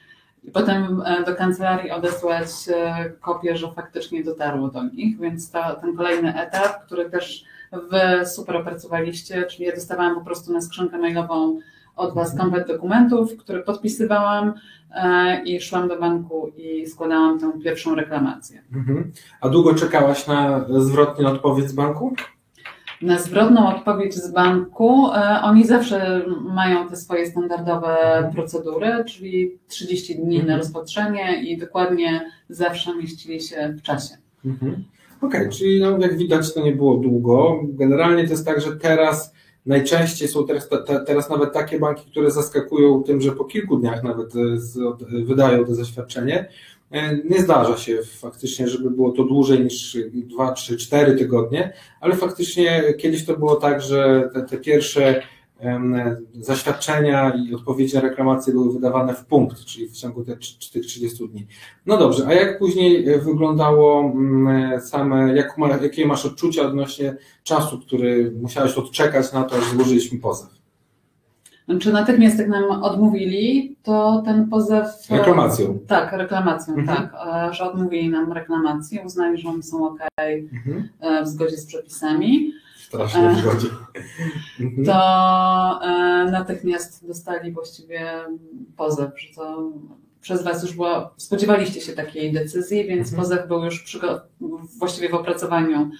I 0.44 0.50
potem 0.50 1.02
e, 1.06 1.24
do 1.24 1.36
kancelarii 1.36 1.90
odesłać 1.90 2.46
e, 2.68 3.10
kopię, 3.20 3.56
że 3.56 3.72
faktycznie 3.72 4.24
dotarło 4.24 4.68
do 4.68 4.84
nich, 4.84 5.18
więc 5.18 5.50
to, 5.50 5.74
ten 5.80 5.96
kolejny 5.96 6.40
etap, 6.40 6.86
który 6.86 7.10
też 7.10 7.44
Wy 7.90 8.26
super 8.26 8.56
opracowaliście, 8.56 9.42
czyli 9.42 9.64
ja 9.64 9.74
dostawałam 9.74 10.14
po 10.14 10.24
prostu 10.24 10.52
na 10.52 10.60
skrzynkę 10.60 10.98
mailową 10.98 11.58
od 11.96 12.14
Was 12.14 12.36
komplet 12.36 12.68
dokumentów, 12.68 13.36
które 13.36 13.62
podpisywałam 13.62 14.52
e, 14.90 15.42
i 15.44 15.60
szłam 15.60 15.88
do 15.88 15.98
banku 15.98 16.52
i 16.56 16.86
składałam 16.86 17.40
tę 17.40 17.52
pierwszą 17.64 17.94
reklamację. 17.94 18.62
Mhm. 18.74 19.12
A 19.40 19.48
długo 19.48 19.74
czekałaś 19.74 20.26
na 20.26 20.66
zwrotną 20.68 21.30
odpowiedź 21.30 21.68
z 21.68 21.72
banku? 21.72 22.14
Na 23.04 23.18
zwrotną 23.18 23.76
odpowiedź 23.76 24.14
z 24.14 24.32
banku. 24.32 25.12
E, 25.12 25.40
oni 25.42 25.66
zawsze 25.66 26.24
mają 26.54 26.88
te 26.88 26.96
swoje 26.96 27.26
standardowe 27.26 27.96
procedury, 28.34 29.04
czyli 29.08 29.58
30 29.68 30.16
dni 30.16 30.36
na 30.36 30.42
mhm. 30.42 30.58
rozpatrzenie 30.58 31.42
i 31.42 31.58
dokładnie 31.58 32.30
zawsze 32.48 32.96
mieścili 32.96 33.40
się 33.40 33.74
w 33.78 33.82
czasie. 33.82 34.14
Mhm. 34.44 34.84
Okej, 35.22 35.40
okay, 35.40 35.52
czyli 35.52 35.80
no, 35.80 35.98
jak 35.98 36.18
widać 36.18 36.54
to 36.54 36.62
nie 36.62 36.72
było 36.72 36.96
długo. 36.96 37.60
Generalnie 37.64 38.24
to 38.24 38.30
jest 38.30 38.46
tak, 38.46 38.60
że 38.60 38.76
teraz 38.76 39.34
najczęściej 39.66 40.28
są 40.28 40.46
teraz, 40.46 40.68
teraz 41.06 41.30
nawet 41.30 41.52
takie 41.52 41.78
banki, 41.78 42.10
które 42.10 42.30
zaskakują 42.30 43.02
tym, 43.02 43.20
że 43.20 43.32
po 43.32 43.44
kilku 43.44 43.76
dniach 43.76 44.02
nawet 44.02 44.32
e, 44.36 45.24
wydają 45.24 45.64
to 45.64 45.74
zaświadczenie. 45.74 46.48
E, 46.94 47.18
nie 47.30 47.42
zdarza 47.42 47.76
się 47.76 47.98
faktycznie, 48.02 48.68
żeby 48.68 48.90
było 48.90 49.12
to 49.12 49.24
dłużej 49.24 49.64
niż 49.64 49.98
2, 50.12 50.52
3, 50.52 50.76
4 50.76 51.14
tygodnie, 51.16 51.72
ale 52.00 52.16
faktycznie 52.16 52.94
kiedyś 52.98 53.24
to 53.24 53.36
było 53.36 53.56
tak, 53.56 53.82
że 53.82 54.30
te, 54.34 54.42
te 54.42 54.56
pierwsze 54.56 55.22
zaświadczenia 56.34 57.32
i 57.34 57.54
odpowiedzi 57.54 57.94
na 57.94 58.00
reklamacje 58.00 58.52
były 58.52 58.72
wydawane 58.72 59.14
w 59.14 59.24
punkt, 59.24 59.64
czyli 59.64 59.88
w 59.88 59.96
ciągu 59.96 60.24
tych 60.72 60.86
30 60.86 61.28
dni. 61.28 61.46
No 61.86 61.96
dobrze, 61.96 62.26
a 62.26 62.32
jak 62.32 62.58
później 62.58 63.20
wyglądało 63.20 64.00
mm, 64.00 64.80
same, 64.80 65.36
jak, 65.36 65.56
jakie 65.82 66.06
masz 66.06 66.26
odczucia 66.26 66.62
odnośnie 66.62 67.16
czasu, 67.42 67.80
który 67.80 68.32
musiałeś 68.40 68.72
odczekać 68.72 69.32
na 69.32 69.44
to, 69.44 69.56
aż 69.56 69.64
złożyliśmy 69.64 70.18
pozew? 70.18 70.53
Czy 71.80 71.92
natychmiast 71.92 72.38
jak 72.38 72.48
nam 72.48 72.64
odmówili, 72.82 73.76
to 73.82 74.22
ten 74.24 74.48
pozew. 74.48 74.86
Reklamacją. 75.10 75.78
Tak, 75.86 76.12
reklamacją, 76.12 76.74
Mhm. 76.74 76.98
tak. 76.98 77.14
e, 77.50 77.54
Że 77.54 77.70
odmówili 77.70 78.08
nam 78.08 78.32
reklamacji, 78.32 79.00
uznali, 79.06 79.38
że 79.38 79.48
oni 79.48 79.62
są 79.62 79.86
ok 79.86 79.98
Mhm. 80.52 80.88
w 81.24 81.28
zgodzie 81.28 81.56
z 81.56 81.66
przepisami. 81.66 82.52
Strasznie 82.76 83.20
E. 83.30 83.34
wygodzi. 83.34 83.66
Mhm. 84.60 84.86
to 84.86 85.80
e, 85.82 86.30
natychmiast 86.30 87.06
dostali 87.06 87.52
właściwie 87.52 88.10
pozew, 88.76 89.10
że 89.16 89.34
to 89.34 89.70
przez 90.20 90.44
Was 90.44 90.62
już 90.62 90.72
było, 90.72 91.10
spodziewaliście 91.16 91.80
się 91.80 91.92
takiej 91.92 92.32
decyzji, 92.32 92.84
więc 92.86 93.08
Mhm. 93.08 93.22
pozew 93.22 93.48
był 93.48 93.64
już 93.64 93.84
przygo- 93.84 94.20
właściwie 94.78 95.08
w 95.08 95.14
opracowaniu 95.14 95.76
e, 95.80 95.90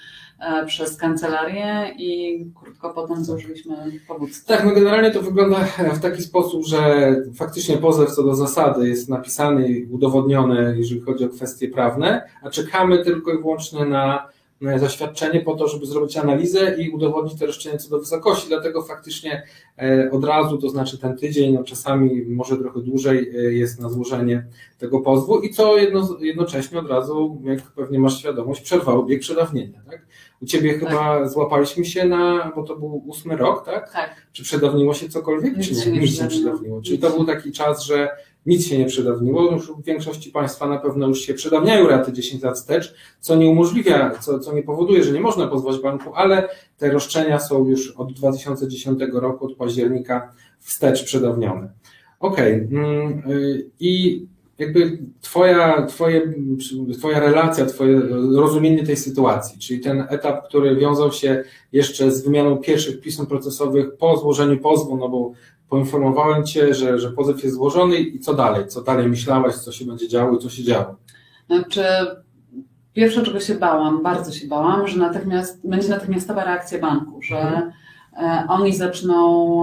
przez 0.67 0.97
kancelarię 0.97 1.95
i 1.99 2.39
krótko 2.55 2.91
potem 2.91 3.25
złożyliśmy 3.25 3.77
powództwo. 4.09 4.55
Tak, 4.55 4.65
no 4.65 4.73
generalnie 4.73 5.11
to 5.11 5.23
wygląda 5.23 5.57
w 5.95 6.01
taki 6.01 6.23
sposób, 6.23 6.67
że 6.67 7.11
faktycznie 7.35 7.77
pozew 7.77 8.11
co 8.15 8.23
do 8.23 8.35
zasady 8.35 8.89
jest 8.89 9.09
napisany 9.09 9.69
i 9.69 9.87
udowodniony, 9.87 10.75
jeżeli 10.79 11.01
chodzi 11.01 11.25
o 11.25 11.29
kwestie 11.29 11.69
prawne, 11.69 12.29
a 12.43 12.51
czekamy 12.51 13.05
tylko 13.05 13.33
i 13.33 13.39
wyłącznie 13.39 13.85
na 13.85 14.29
zaświadczenie 14.77 15.41
po 15.41 15.55
to, 15.55 15.69
żeby 15.69 15.87
zrobić 15.87 16.17
analizę 16.17 16.77
i 16.79 16.91
udowodnić 16.91 17.39
te 17.39 17.47
roszczenia 17.47 17.79
co 17.79 17.91
do 17.91 17.99
wysokości, 17.99 18.49
dlatego 18.49 18.83
faktycznie 18.83 19.43
e, 19.79 20.11
od 20.13 20.25
razu, 20.25 20.59
to 20.59 20.69
znaczy 20.71 20.99
ten 20.99 21.17
tydzień, 21.17 21.55
no 21.55 21.65
czasami 21.65 22.25
może 22.29 22.57
trochę 22.57 22.81
dłużej 22.81 23.31
e, 23.37 23.53
jest 23.53 23.81
na 23.81 23.89
złożenie 23.89 24.47
tego 24.79 25.01
pozwu 25.01 25.41
i 25.41 25.51
co 25.51 25.77
jedno, 25.77 26.17
jednocześnie 26.21 26.79
od 26.79 26.91
razu, 26.91 27.43
jak 27.45 27.61
pewnie 27.63 27.99
masz 27.99 28.19
świadomość, 28.19 28.61
przerwało 28.61 29.03
bieg 29.03 29.21
przedawnienia. 29.21 29.81
Tak? 29.91 30.07
U 30.43 30.47
Ciebie 30.47 30.79
chyba 30.79 31.29
złapaliśmy 31.29 31.85
się 31.85 32.05
na, 32.05 32.53
bo 32.57 32.63
to 32.63 32.77
był 32.77 33.03
ósmy 33.07 33.37
rok, 33.37 33.65
tak? 33.67 33.93
Tak, 33.93 34.27
Czy 34.33 34.43
przedawniło 34.43 34.95
się 34.95 35.09
cokolwiek, 35.09 35.57
Nic 35.57 35.69
czy 35.69 35.91
nie? 35.91 35.93
nie 35.93 36.01
nie 36.01 36.29
przedawniło. 36.29 36.83
Czyli 36.83 36.99
to 36.99 37.11
był 37.11 37.25
taki 37.25 37.53
czas, 37.53 37.85
że 37.85 38.09
nic 38.47 38.67
się 38.67 38.79
nie 38.79 38.87
przedawniło. 38.87 39.53
Już 39.53 39.73
w 39.73 39.83
większości 39.83 40.31
państwa 40.31 40.69
na 40.69 40.79
pewno 40.79 41.09
już 41.09 41.21
się 41.21 41.35
przedawniają 41.35 41.89
raty 41.89 42.13
10 42.13 42.43
lat 42.43 42.57
wstecz, 42.57 42.95
co 43.21 43.37
nie 43.37 43.51
umożliwia, 43.51 44.11
co, 44.21 44.39
co 44.39 44.53
nie 44.53 44.63
powoduje, 44.63 45.05
że 45.05 45.13
nie 45.13 45.21
można 45.21 45.47
pozwać 45.47 45.79
banku, 45.79 46.15
ale 46.15 46.49
te 46.79 46.91
roszczenia 46.91 47.39
są 47.39 47.69
już 47.69 47.91
od 47.91 48.13
2010 48.13 49.01
roku, 49.13 49.47
od 49.47 49.55
października 49.57 50.33
wstecz 50.61 51.05
przedawnione. 51.05 51.73
Okej. 52.21 52.53
mm, 52.53 53.31
y, 53.31 53.71
I 53.81 54.27
jakby 54.59 54.99
twoja, 55.21 55.87
twoje, 55.87 56.33
twoja 56.99 57.21
relacja, 57.21 57.67
twoje 57.67 58.01
rozumienie 58.37 58.87
tej 58.87 58.97
sytuacji, 58.97 59.59
czyli 59.59 59.81
ten 59.81 60.05
etap, 60.09 60.49
który 60.49 60.77
wiązał 60.77 61.13
się 61.13 61.45
jeszcze 61.73 62.11
z 62.11 62.25
wymianą 62.25 62.57
pierwszych 62.57 63.01
pism 63.01 63.27
procesowych 63.27 63.97
po 63.97 64.17
złożeniu 64.17 64.59
pozwu, 64.59 64.97
no 64.97 65.09
bo 65.09 65.33
poinformowałem 65.75 66.47
Cię, 66.47 66.75
że, 66.75 66.99
że 66.99 67.11
pozew 67.11 67.43
jest 67.43 67.55
złożony 67.55 67.97
i 67.97 68.21
co 68.21 68.35
dalej? 68.35 68.69
Co 68.69 68.83
dalej 68.83 69.09
myślałaś, 69.09 69.55
co 69.55 69.73
się 69.73 69.85
będzie 69.85 70.09
działo 70.09 70.37
i 70.37 70.39
co 70.39 70.51
się 70.51 70.65
działo? 70.65 70.97
Znaczy, 71.47 71.85
pierwsze, 72.93 73.23
czego 73.23 73.41
się 73.41 73.55
bałam, 73.55 74.03
bardzo 74.03 74.33
się 74.33 74.49
bałam, 74.49 74.89
że 74.89 74.99
natychmiast, 74.99 75.69
będzie 75.69 75.89
natychmiastowa 75.89 76.45
reakcja 76.45 76.79
banku, 76.79 77.23
że 77.23 77.39
Mhm. 77.39 77.73
e, 78.17 78.47
oni 78.49 78.77
zaczną 78.77 79.17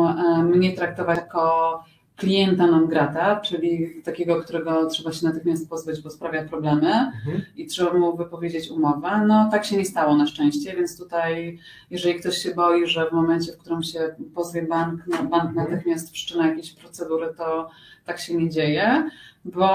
e, 0.10 0.44
mnie 0.44 0.74
traktować 0.76 1.18
jako 1.18 1.84
klienta 2.18 2.68
non 2.68 2.88
grata, 2.88 3.36
czyli 3.40 4.02
takiego, 4.04 4.36
którego 4.42 4.86
trzeba 4.86 5.12
się 5.14 5.26
natychmiast 5.28 5.70
pozbyć, 5.70 6.02
bo 6.02 6.10
sprawia 6.10 6.46
problemy 6.46 6.88
Mhm. 6.88 7.42
i 7.58 7.66
trzeba 7.68 7.94
mu 7.94 8.18
wypowiedzieć 8.18 8.70
umowę. 8.70 9.24
No 9.28 9.50
tak 9.52 9.66
się 9.66 9.78
nie 9.78 9.86
stało 9.86 10.16
na 10.18 10.28
szczęście, 10.28 10.76
więc 10.76 10.98
tutaj 10.98 11.60
jeżeli 11.90 12.20
ktoś 12.20 12.38
się 12.38 12.56
boi, 12.56 12.88
że 12.88 13.10
w 13.10 13.14
momencie, 13.14 13.52
w 13.54 13.58
którym 13.58 13.84
się 13.84 14.16
pozwie 14.36 14.62
bank, 14.62 15.02
no, 15.08 15.18
bank 15.24 15.50
Mhm. 15.50 15.56
natychmiast 15.72 16.14
wszczyna 16.14 16.48
jakieś 16.48 16.74
procedury, 16.74 17.34
to 17.38 17.70
tak 18.06 18.20
się 18.20 18.36
nie 18.36 18.50
dzieje, 18.50 19.10
bo 19.46 19.70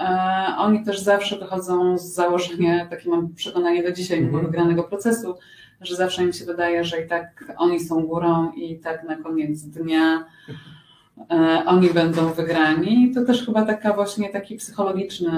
e, 0.00 0.54
oni 0.58 0.84
też 0.84 1.00
zawsze 1.00 1.38
wychodzą 1.38 1.98
z 1.98 2.02
założenia, 2.14 2.86
takie 2.86 3.10
mam 3.10 3.34
przekonanie 3.34 3.82
do 3.82 3.92
dzisiaj, 3.92 4.18
mimo 4.20 4.28
Mhm. 4.38 4.46
wygranego 4.46 4.82
procesu, 4.84 5.34
że 5.80 5.96
zawsze 5.96 6.22
im 6.24 6.32
się 6.32 6.44
wydaje, 6.44 6.84
że 6.84 7.00
i 7.04 7.08
tak 7.08 7.52
oni 7.56 7.80
są 7.80 8.02
górą 8.06 8.52
i 8.52 8.78
tak 8.78 9.04
na 9.04 9.16
koniec 9.16 9.62
dnia 9.62 10.24
oni 11.66 11.90
będą 11.90 12.32
wygrani. 12.32 13.12
To 13.14 13.24
też 13.24 13.46
chyba 13.46 13.62
taka 13.62 13.92
właśnie 13.92 14.28
taki 14.28 14.56
psychologiczny 14.56 15.30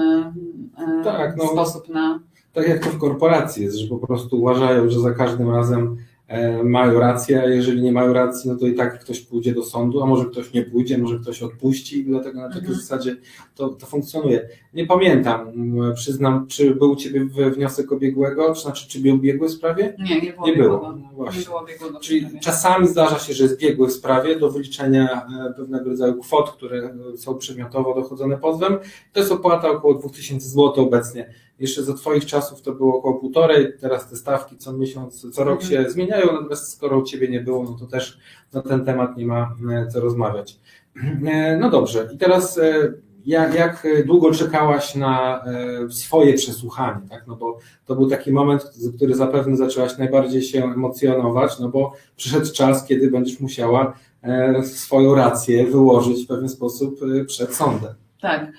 e, 0.77 1.03
Tak, 1.03 1.37
no. 1.37 1.47
sposób 1.47 1.89
na 1.89 2.19
Tak 2.53 2.67
jak 2.67 2.83
to 2.83 2.89
w 2.89 2.97
korporacji 2.97 3.63
jest, 3.63 3.77
że 3.77 3.87
po 3.87 4.07
prostu 4.07 4.41
uważają, 4.41 4.89
że 4.89 4.99
za 4.99 5.11
każdym 5.11 5.49
razem 5.51 5.97
e, 5.97 6.08
mają 6.63 6.99
rację, 6.99 7.41
a 7.41 7.45
jeżeli 7.45 7.81
nie 7.81 7.91
mają 7.91 8.13
racji, 8.13 8.49
no 8.49 8.55
to 8.57 8.67
i 8.67 8.73
tak 8.73 8.99
ktoś 8.99 9.19
pójdzie 9.21 9.53
do 9.53 9.63
sądu, 9.63 10.03
a 10.03 10.05
może 10.05 10.25
ktoś 10.25 10.53
nie 10.53 10.63
pójdzie, 10.63 10.97
może 10.97 11.19
ktoś 11.19 11.43
odpuści 11.43 11.99
i 11.99 12.05
dlatego 12.05 12.39
na 12.39 12.47
takiej 12.47 12.59
Mhm. 12.61 12.79
zasadzie 12.79 13.15
to, 13.55 13.69
to 13.69 13.85
funkcjonuje. 13.85 14.49
Nie 14.73 14.85
pamiętam, 14.85 15.47
m, 15.47 15.93
przyznam, 15.95 16.47
czy 16.47 16.75
był 16.75 16.91
u 16.91 16.95
Ciebie 16.95 17.25
wniosek 17.25 17.91
o 17.91 17.97
biegłego, 17.97 18.47
to 18.47 18.55
znaczy 18.55 18.87
czy 18.89 18.99
był 18.99 19.17
biegły 19.17 19.47
w 19.47 19.51
sprawie? 19.51 19.93
Nie, 20.09 20.21
nie 20.21 20.33
było 20.33 20.47
Nie 20.47 20.53
było, 20.55 20.93
no 20.93 21.09
właśnie. 21.15 21.39
Nie 21.39 21.45
było 21.45 21.65
biegłego. 21.65 21.99
Czyli 21.99 22.27
czasami 22.41 22.87
zdarza 22.87 23.19
się, 23.19 23.33
że 23.33 23.43
jest 23.43 23.59
biegły 23.59 23.87
w 23.87 23.91
sprawie 23.91 24.39
do 24.39 24.51
wyliczenia 24.51 25.27
e, 25.49 25.53
pewnego 25.53 25.89
rodzaju 25.89 26.21
kwot, 26.21 26.51
które 26.51 26.93
e, 27.13 27.17
są 27.17 27.35
przedmiotowo 27.35 27.95
dochodzone 27.95 28.37
pozwem. 28.37 28.77
To 29.13 29.19
jest 29.19 29.31
opłata 29.31 29.69
około 29.69 29.93
2000 29.93 30.49
zł 30.49 30.73
obecnie. 30.85 31.33
Jeszcze 31.59 31.83
za 31.83 31.93
Twoich 31.93 32.25
czasów 32.25 32.61
to 32.61 32.73
było 32.73 32.97
około 32.97 33.19
półtorej, 33.19 33.73
teraz 33.79 34.09
te 34.09 34.15
stawki 34.15 34.57
co 34.57 34.73
miesiąc, 34.73 35.31
co 35.33 35.43
rok 35.43 35.61
Mhm. 35.61 35.71
się 35.85 35.91
zmieniają, 35.91 36.33
natomiast 36.33 36.71
skoro 36.71 36.97
u 36.99 37.03
Ciebie 37.03 37.27
nie 37.29 37.41
było, 37.41 37.63
no 37.63 37.77
to 37.79 37.85
też 37.85 38.19
na 38.53 38.61
ten 38.61 38.85
temat 38.85 39.17
nie 39.17 39.25
ma 39.25 39.55
e, 39.71 39.87
co 39.87 39.99
rozmawiać. 39.99 40.59
E, 41.25 41.57
No 41.57 41.69
dobrze, 41.69 42.09
i 42.13 42.17
teraz 42.17 42.57
e, 42.57 42.93
jak, 43.25 43.53
jak 43.55 43.87
długo 44.05 44.31
czekałaś 44.33 44.95
na 44.95 45.43
swoje 45.89 46.33
przesłuchanie, 46.33 47.07
tak? 47.09 47.27
No 47.27 47.35
bo 47.35 47.57
to 47.85 47.95
był 47.95 48.09
taki 48.09 48.31
moment, 48.31 48.71
który 48.95 49.15
zapewne 49.15 49.57
zaczęłaś 49.57 49.97
najbardziej 49.97 50.41
się 50.41 50.63
emocjonować, 50.63 51.59
no 51.59 51.69
bo 51.69 51.93
przyszedł 52.15 52.51
czas, 52.53 52.85
kiedy 52.85 53.11
będziesz 53.11 53.39
musiała 53.39 53.93
swoją 54.63 55.15
rację 55.15 55.67
wyłożyć 55.67 56.23
w 56.23 56.27
pewien 56.27 56.49
sposób 56.49 56.99
przed 57.27 57.55
sądem. 57.55 57.93
Tak. 58.21 58.51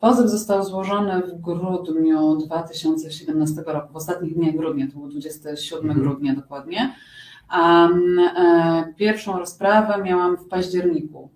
Pozew 0.00 0.28
został 0.30 0.64
złożony 0.64 1.22
w 1.22 1.40
grudniu 1.40 2.36
2017 2.36 3.62
roku, 3.66 3.92
w 3.92 3.96
ostatnich 3.96 4.34
dniach 4.34 4.56
grudnia, 4.56 4.86
to 4.86 4.98
był 4.98 5.08
27 5.08 5.84
Mhm. 5.90 6.00
grudnia 6.06 6.34
dokładnie. 6.34 6.94
A 7.48 7.88
e, 7.88 8.94
pierwszą 8.96 9.38
rozprawę 9.38 10.02
miałam 10.02 10.36
w 10.36 10.48
październiku. 10.48 11.30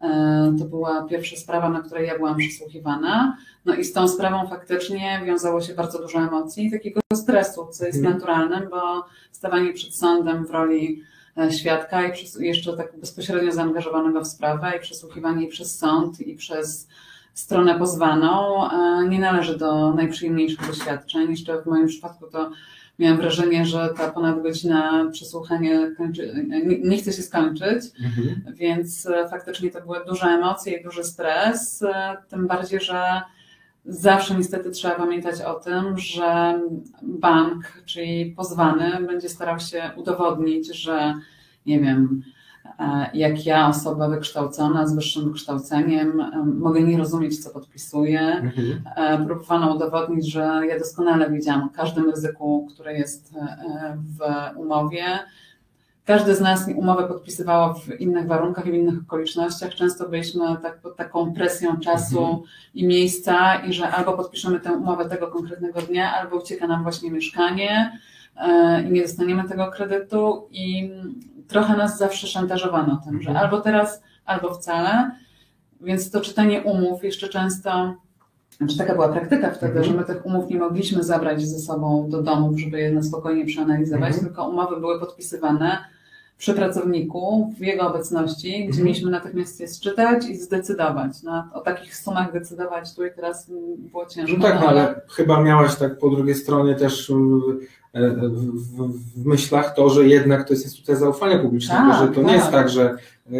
E, 0.00 0.54
To 0.58 0.64
była 0.64 1.02
pierwsza 1.04 1.36
sprawa, 1.36 1.68
na 1.70 1.80
której 1.80 2.06
ja 2.06 2.16
byłam 2.18 2.36
przesłuchiwana. 2.36 3.36
No 3.64 3.74
i 3.74 3.84
z 3.84 3.92
tą 3.92 4.08
sprawą 4.08 4.48
faktycznie 4.48 5.20
wiązało 5.24 5.60
się 5.60 5.74
bardzo 5.74 5.98
dużo 5.98 6.18
emocji 6.18 6.66
i 6.66 6.70
takiego 6.70 7.00
stresu, 7.14 7.66
co 7.70 7.86
jest 7.86 7.98
Mhm. 7.98 8.14
naturalnym, 8.14 8.68
bo 8.70 9.04
stawanie 9.32 9.72
przed 9.72 9.94
sądem 9.94 10.46
w 10.46 10.50
roli 10.50 11.02
e, 11.38 11.52
świadka 11.52 12.06
i 12.08 12.12
jeszcze 12.38 12.76
tak 12.76 13.00
bezpośrednio 13.00 13.52
zaangażowanego 13.52 14.20
w 14.20 14.26
sprawę 14.26 14.72
i 14.76 14.80
przesłuchiwanie 14.80 15.44
i 15.46 15.48
przez 15.48 15.78
sąd 15.78 16.20
i 16.20 16.34
przez 16.36 16.88
stronę 17.38 17.78
pozwaną 17.78 18.68
nie 19.08 19.18
należy 19.18 19.58
do 19.58 19.94
najprzyjemniejszych 19.94 20.66
doświadczeń. 20.66 21.30
Jeszcze 21.30 21.62
w 21.62 21.66
moim 21.66 21.86
przypadku 21.86 22.26
to 22.26 22.50
miałam 22.98 23.16
wrażenie, 23.16 23.66
że 23.66 23.88
ta 23.96 24.10
ponad 24.10 24.42
godzina 24.42 25.08
przesłuchania 25.12 25.90
kończy, 25.96 26.46
nie, 26.66 26.78
nie 26.78 26.96
chce 26.96 27.12
się 27.12 27.22
skończyć. 27.22 27.84
Więc 28.54 29.06
e, 29.06 29.28
faktycznie 29.28 29.70
to 29.70 29.80
były 29.80 29.98
duże 30.08 30.26
emocje 30.26 30.72
i 30.72 30.84
duży 30.84 31.04
stres, 31.04 31.82
e, 31.82 32.16
tym 32.28 32.46
bardziej, 32.46 32.80
że 32.80 33.20
zawsze 33.84 34.34
niestety 34.34 34.70
trzeba 34.70 34.94
pamiętać 34.94 35.40
o 35.40 35.54
tym, 35.54 35.98
że 35.98 36.60
bank, 37.02 37.82
czyli 37.86 38.34
pozwany, 38.36 39.06
będzie 39.06 39.28
starał 39.28 39.60
się 39.60 39.90
udowodnić, 39.96 40.76
że 40.76 41.14
nie 41.66 41.80
wiem, 41.80 42.22
jak 43.14 43.46
ja, 43.46 43.68
osoba 43.68 44.08
wykształcona 44.08 44.86
z 44.86 44.94
wyższym 44.94 45.24
wykształceniem, 45.24 46.20
e, 46.20 46.44
mogę 46.44 46.82
nie 46.82 46.98
rozumieć, 46.98 47.44
co 47.44 47.50
podpisuję. 47.50 48.20
Mhm. 48.20 48.82
E, 48.96 49.26
Próbowano 49.26 49.74
udowodnić, 49.74 50.32
że 50.32 50.60
ja 50.68 50.78
doskonale 50.78 51.30
wiedziałam 51.30 51.62
o 51.62 51.70
każdym 51.76 52.10
ryzyku, 52.10 52.68
które 52.74 52.94
jest 52.98 53.34
e, 53.36 53.96
w 53.96 54.20
umowie. 54.58 55.04
Każdy 56.04 56.34
z 56.34 56.40
nas 56.40 56.68
umowę 56.76 57.08
podpisywało 57.08 57.74
w 57.74 58.00
innych 58.00 58.26
warunkach 58.26 58.66
i 58.66 58.70
w 58.70 58.74
innych 58.74 58.94
okolicznościach. 59.06 59.74
Często 59.74 60.08
byliśmy 60.08 60.44
tak 60.62 60.80
pod 60.80 60.96
taką 60.96 61.34
presją 61.34 61.76
czasu 61.80 62.20
Mhm. 62.20 62.42
i 62.74 62.86
miejsca, 62.86 63.54
i 63.54 63.72
że 63.72 63.90
albo 63.90 64.12
podpiszemy 64.12 64.60
tę 64.60 64.72
umowę 64.72 65.08
tego 65.08 65.28
konkretnego 65.28 65.82
dnia, 65.82 66.14
albo 66.14 66.36
ucieka 66.36 66.66
nam 66.66 66.82
właśnie 66.82 67.10
mieszkanie 67.10 67.98
e, 68.36 68.82
i 68.82 68.90
nie 68.92 69.02
dostaniemy 69.02 69.48
tego 69.48 69.70
kredytu. 69.70 70.48
I 70.50 70.90
trochę 71.48 71.76
nas 71.76 71.98
zawsze 71.98 72.26
szantażowano 72.26 73.00
tym, 73.04 73.22
że 73.22 73.28
Mhm. 73.30 73.46
albo 73.46 73.60
teraz, 73.60 74.02
albo 74.24 74.54
wcale. 74.54 75.10
Więc 75.80 76.10
to 76.10 76.20
czytanie 76.20 76.62
umów 76.62 77.04
jeszcze 77.04 77.28
często, 77.28 77.94
znaczy 78.58 78.78
taka 78.78 78.94
była 78.94 79.08
praktyka 79.08 79.50
wtedy, 79.50 79.78
Mhm. 79.78 79.84
że 79.84 79.92
my 80.00 80.04
tych 80.04 80.26
umów 80.26 80.50
nie 80.50 80.58
mogliśmy 80.58 81.02
zabrać 81.04 81.46
ze 81.46 81.58
sobą 81.58 82.10
do 82.10 82.22
domów, 82.22 82.58
żeby 82.60 82.80
je 82.80 82.92
na 82.92 83.02
spokojnie 83.02 83.44
przeanalizować, 83.46 84.08
Mhm. 84.08 84.26
tylko 84.26 84.48
umowy 84.48 84.80
były 84.80 85.00
podpisywane 85.00 85.78
przy 86.38 86.54
pracowniku, 86.54 87.52
w 87.58 87.60
jego 87.60 87.88
obecności, 87.90 88.48
gdzie 88.48 88.64
Mhm. 88.66 88.84
mieliśmy 88.84 89.10
natychmiast 89.10 89.60
je 89.60 89.68
sczytać 89.68 90.26
i 90.28 90.36
zdecydować. 90.36 91.22
No, 91.22 91.44
o 91.52 91.60
takich 91.60 91.96
sumach 91.96 92.32
decydować 92.32 92.94
tu 92.94 93.04
i 93.06 93.10
teraz 93.16 93.50
było 93.78 94.06
ciężko. 94.06 94.36
No 94.38 94.42
tak, 94.44 94.60
no, 94.60 94.66
ale 94.68 95.00
chyba 95.10 95.42
miałaś 95.42 95.76
tak 95.76 95.98
po 95.98 96.10
drugiej 96.10 96.34
stronie 96.34 96.74
też 96.74 97.10
e, 97.10 97.14
w, 98.10 98.76
w, 98.76 99.22
w 99.22 99.26
myślach 99.26 99.74
to, 99.74 99.88
że 99.90 100.06
jednak 100.08 100.48
to 100.48 100.54
jest 100.54 100.64
instytucja 100.64 100.96
zaufania 100.96 101.38
publicznego, 101.38 101.90
Tak, 101.90 102.00
że 102.08 102.14
to 102.14 102.20
nie 102.20 102.26
tak. 102.26 102.36
jest 102.36 102.50
tak, 102.50 102.68
że 102.68 102.82
e, 103.32 103.36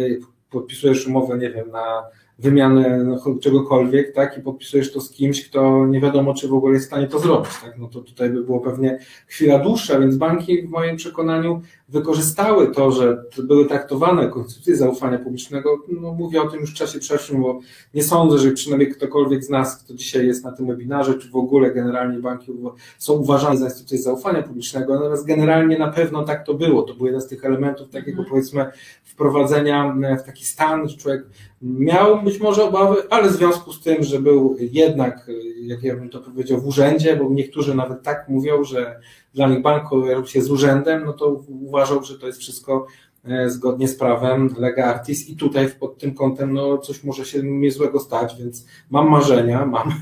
podpisujesz 0.49 1.07
umowę, 1.07 1.37
nie 1.37 1.49
wiem, 1.49 1.71
na 1.71 2.03
wymianę 2.39 3.05
czegokolwiek, 3.41 4.13
tak, 4.13 4.37
i 4.37 4.41
podpisujesz 4.41 4.93
to 4.93 5.01
z 5.01 5.09
kimś, 5.11 5.49
kto 5.49 5.85
nie 5.85 6.01
wiadomo, 6.01 6.33
czy 6.33 6.47
w 6.47 6.53
ogóle 6.53 6.73
jest 6.73 6.85
w 6.85 6.87
stanie 6.87 7.07
to 7.07 7.19
zrobić, 7.19 7.51
tak, 7.63 7.77
no 7.77 7.87
to 7.87 8.01
tutaj 8.01 8.29
by 8.29 8.43
było 8.43 8.59
pewnie 8.59 8.99
chwila 9.27 9.59
dłuższa, 9.59 9.99
więc 9.99 10.17
banki 10.17 10.61
w 10.67 10.69
moim 10.69 10.95
przekonaniu 10.95 11.61
wykorzystały 11.89 12.71
to, 12.71 12.91
że 12.91 13.23
były 13.43 13.65
traktowane 13.65 14.23
jako 14.23 14.39
instytucje 14.39 14.75
zaufania 14.75 15.19
publicznego, 15.19 15.77
no 16.01 16.13
mówię 16.13 16.41
o 16.41 16.47
tym 16.47 16.59
już 16.59 16.71
w 16.71 16.73
czasie 16.73 16.99
przeszłym, 16.99 17.41
bo 17.41 17.59
nie 17.93 18.03
sądzę, 18.03 18.37
że 18.37 18.51
przynajmniej 18.51 18.91
ktokolwiek 18.91 19.43
z 19.43 19.49
nas, 19.49 19.83
kto 19.83 19.93
dzisiaj 19.93 20.27
jest 20.27 20.43
na 20.43 20.51
tym 20.51 20.67
webinarze, 20.67 21.13
czy 21.13 21.29
w 21.29 21.35
ogóle 21.35 21.71
generalnie 21.71 22.19
banki 22.19 22.51
są 22.97 23.13
uważane 23.13 23.57
za 23.57 23.65
instytucje 23.65 23.97
zaufania 23.97 24.43
publicznego, 24.43 24.93
natomiast 24.93 25.25
generalnie 25.25 25.77
na 25.77 25.87
pewno 25.87 26.23
tak 26.23 26.45
to 26.45 26.53
było. 26.53 26.81
To 26.81 26.93
był 26.93 27.05
jeden 27.05 27.21
z 27.21 27.27
tych 27.27 27.45
elementów 27.45 27.89
takiego 27.89 28.17
Mhm. 28.17 28.29
powiedzmy 28.29 28.65
wprowadzenia 29.03 29.95
w 30.19 30.23
taki 30.23 30.45
stan, 30.45 30.89
że 30.89 30.97
człowiek 30.97 31.23
miał 31.61 32.21
być 32.23 32.39
może 32.39 32.63
obawy, 32.63 32.95
ale 33.09 33.29
w 33.29 33.31
związku 33.31 33.73
z 33.73 33.81
tym, 33.81 34.03
że 34.03 34.19
był 34.19 34.57
jednak, 34.59 35.27
jak 35.61 35.83
ja 35.83 35.95
bym 35.95 36.09
to 36.09 36.19
powiedział, 36.19 36.61
w 36.61 36.67
urzędzie, 36.67 37.15
bo 37.15 37.29
niektórzy 37.29 37.75
nawet 37.75 38.03
tak 38.03 38.29
mówią, 38.29 38.63
że 38.63 38.99
dla 39.33 39.47
nich 39.47 39.61
bank 39.61 39.89
kojarzy 39.89 40.27
się 40.27 40.41
z 40.41 40.51
urzędem, 40.51 41.05
no 41.05 41.13
to 41.13 41.27
uważał, 41.49 42.03
że 42.03 42.19
to 42.19 42.27
jest 42.27 42.39
wszystko 42.39 42.87
e, 43.25 43.49
zgodnie 43.49 43.87
z 43.87 43.97
prawem 43.97 44.55
lega 44.57 44.85
artis 44.85 45.29
i 45.29 45.35
tutaj 45.35 45.69
pod 45.79 45.97
tym 45.97 46.13
kątem 46.13 46.53
no, 46.53 46.77
coś 46.77 47.03
może 47.03 47.25
się 47.25 47.43
niezłego 47.43 47.99
stać, 47.99 48.35
więc 48.39 48.65
mam 48.89 49.09
marzenia, 49.09 49.65
mam 49.75 49.93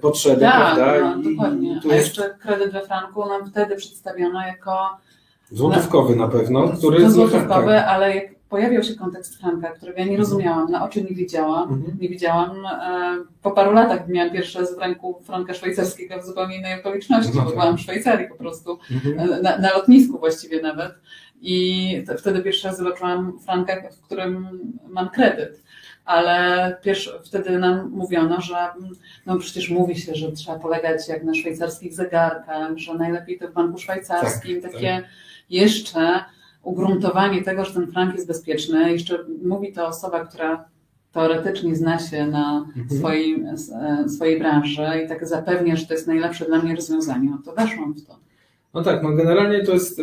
potrzeby, 0.00 0.40
Tak, 0.40 0.74
prawda? 0.74 1.14
no, 1.16 1.30
dokładnie. 1.30 1.80
tu 1.82 1.90
A 1.90 1.94
jest 1.94 2.06
jeszcze 2.06 2.34
kredyt 2.38 2.72
we 2.72 2.86
franku 2.86 3.26
nam 3.28 3.50
wtedy 3.50 3.76
przedstawiono 3.76 4.40
jako 4.40 4.96
złotówkowy 5.50 6.16
na 6.16 6.28
pewno, 6.28 6.68
który 6.68 7.02
to 7.02 7.10
złotówkowy, 7.10 7.72
tak. 7.72 7.88
ale 7.88 8.16
jak 8.16 8.41
pojawiał 8.52 8.82
się 8.82 8.94
kontekst 8.94 9.38
franka, 9.40 9.68
którego 9.70 9.98
ja 9.98 10.04
nie 10.04 10.16
rozumiałam, 10.16 10.70
na 10.70 10.84
oczy 10.84 11.02
nie 11.02 11.14
widziałam, 11.16 11.72
Mhm. 11.72 11.98
nie 12.00 12.08
widziałam. 12.08 12.66
e, 12.66 13.24
Po 13.42 13.50
paru 13.50 13.72
latach 13.72 14.08
miałam 14.08 14.32
pierwszy 14.32 14.58
raz 14.58 14.76
w 14.76 14.78
ręku 14.78 15.20
franka 15.22 15.54
szwajcarskiego 15.54 16.22
w 16.22 16.26
zupełnie 16.26 16.56
innej 16.56 16.80
okoliczności, 16.80 17.32
No 17.34 17.42
bo 17.42 17.50
tak. 17.50 17.58
byłam 17.60 17.76
w 17.78 17.80
Szwajcarii 17.80 18.28
po 18.28 18.34
prostu, 18.34 18.78
Mhm. 18.90 19.20
e, 19.30 19.42
na, 19.42 19.58
na 19.58 19.72
lotnisku 19.72 20.18
właściwie 20.18 20.62
nawet. 20.62 20.92
I 21.40 22.04
wtedy 22.18 22.42
pierwszy 22.42 22.68
raz 22.68 22.76
zobaczyłam 22.78 23.38
franka, 23.38 23.72
w 23.92 24.00
którym 24.06 24.48
mam 24.88 25.08
kredyt. 25.10 25.62
Ale 26.04 26.76
pierwszy, 26.82 27.10
wtedy 27.24 27.58
nam 27.58 27.90
mówiono, 27.90 28.40
że 28.40 28.56
no 29.26 29.38
przecież 29.38 29.70
mówi 29.70 29.96
się, 29.96 30.14
że 30.14 30.32
trzeba 30.32 30.58
polegać 30.58 31.08
jak 31.08 31.24
na 31.24 31.34
szwajcarskich 31.34 31.94
zegarkach, 31.94 32.76
że 32.76 32.94
najlepiej 32.94 33.38
to 33.38 33.48
w 33.48 33.52
banku 33.52 33.78
szwajcarskim, 33.78 34.62
Tak, 34.62 34.72
takie 34.72 35.02
jeszcze 35.50 36.24
ugruntowanie 36.62 37.42
tego, 37.42 37.64
że 37.64 37.74
ten 37.74 37.86
frank 37.92 38.14
jest 38.14 38.26
bezpieczny. 38.26 38.92
Jeszcze 38.92 39.18
mówi 39.44 39.72
to 39.72 39.86
osoba, 39.86 40.24
która 40.24 40.64
teoretycznie 41.12 41.76
zna 41.76 41.98
się 41.98 42.26
na 42.26 42.66
Mhm. 42.76 43.00
swoim, 43.00 43.46
e, 43.46 44.08
swojej 44.08 44.38
branży 44.38 44.82
i 45.04 45.08
tak 45.08 45.28
zapewnia, 45.28 45.76
że 45.76 45.86
to 45.86 45.94
jest 45.94 46.06
najlepsze 46.06 46.44
dla 46.44 46.58
mnie 46.62 46.76
rozwiązanie. 46.76 47.30
No 47.30 47.38
to 47.44 47.52
weszłam 47.62 47.94
w 47.94 48.06
to. 48.06 48.18
No 48.74 48.82
tak, 48.82 49.02
no 49.02 49.12
generalnie 49.12 49.64
to 49.64 49.72
jest 49.72 50.02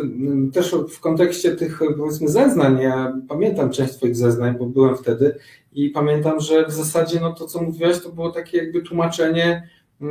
też 0.52 0.74
w 0.90 1.00
kontekście 1.00 1.56
tych 1.56 1.80
powiedzmy 1.98 2.28
zeznań, 2.28 2.78
ja 2.80 3.12
pamiętam 3.28 3.70
część 3.70 3.96
Twoich 3.96 4.16
zeznań, 4.16 4.54
bo 4.58 4.66
byłem 4.66 4.96
wtedy 4.96 5.34
i 5.72 5.90
pamiętam, 5.90 6.40
że 6.40 6.66
w 6.66 6.70
zasadzie 6.72 7.20
no 7.20 7.32
to 7.32 7.46
co 7.46 7.62
mówiłaś 7.62 8.02
to 8.02 8.08
było 8.12 8.30
takie 8.30 8.58
jakby 8.58 8.82
tłumaczenie 8.82 9.68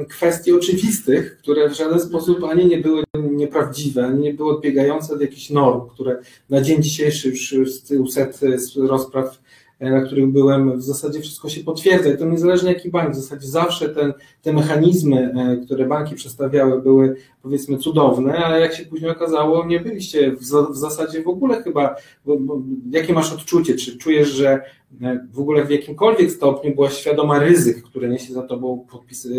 kwestii 0.10 0.54
oczywistych, 0.54 1.38
które 1.38 1.70
w 1.70 1.74
żaden 1.74 2.00
sposób 2.00 2.44
ani 2.44 2.66
nie 2.66 2.78
były 2.78 3.04
nieprawdziwe, 3.32 4.06
ani 4.06 4.20
nie 4.20 4.34
były 4.34 4.56
odbiegające 4.56 5.14
od 5.14 5.22
jakichś 5.22 5.50
norm, 5.50 5.90
które 5.90 6.22
na 6.50 6.62
dzień 6.62 6.84
dzisiejszy 6.84 7.30
już 7.30 7.74
z 7.74 7.84
tyłu 7.84 8.08
set 8.08 8.40
rozpraw, 8.76 9.26
e, 9.28 9.49
na 9.80 10.02
których 10.02 10.28
byłem, 10.28 10.78
w 10.78 10.84
zasadzie 10.84 11.20
wszystko 11.22 11.50
się 11.50 11.64
potwierdza. 11.64 12.10
I 12.10 12.18
to 12.18 12.26
niezależnie 12.26 12.74
jaki 12.74 12.90
bank, 12.90 13.12
w 13.12 13.16
zasadzie 13.16 13.48
zawsze 13.48 13.90
ten, 13.90 14.14
te 14.42 14.54
mechanizmy, 14.54 15.34
e, 15.36 15.66
które 15.66 15.86
banki 15.86 16.16
przedstawiały 16.16 16.82
były 16.82 17.16
powiedzmy 17.42 17.78
cudowne, 17.78 18.38
ale 18.38 18.60
jak 18.60 18.76
się 18.76 18.86
później 18.86 19.12
okazało, 19.12 19.66
nie 19.66 19.80
byliście 19.80 20.32
w, 20.32 20.40
w 20.72 20.78
zasadzie 20.78 21.24
w 21.24 21.28
ogóle 21.28 21.64
chyba, 21.64 21.96
bo, 22.26 22.38
bo, 22.38 22.62
jakie 22.92 23.14
masz 23.14 23.34
odczucie, 23.34 23.76
czy 23.76 23.98
czujesz, 23.98 24.30
że 24.30 24.62
e, 25.02 25.28
w 25.32 25.40
ogóle 25.40 25.66
w 25.66 25.70
jakimkolwiek 25.70 26.32
stopniu 26.32 26.76
byłaś 26.76 26.94
świadoma 26.94 27.40
ryzyk, 27.40 27.84
które 27.84 28.10
niesie 28.10 28.34
za 28.34 28.42
tobą 28.42 28.86
podpis, 28.92 29.26
e, 29.26 29.30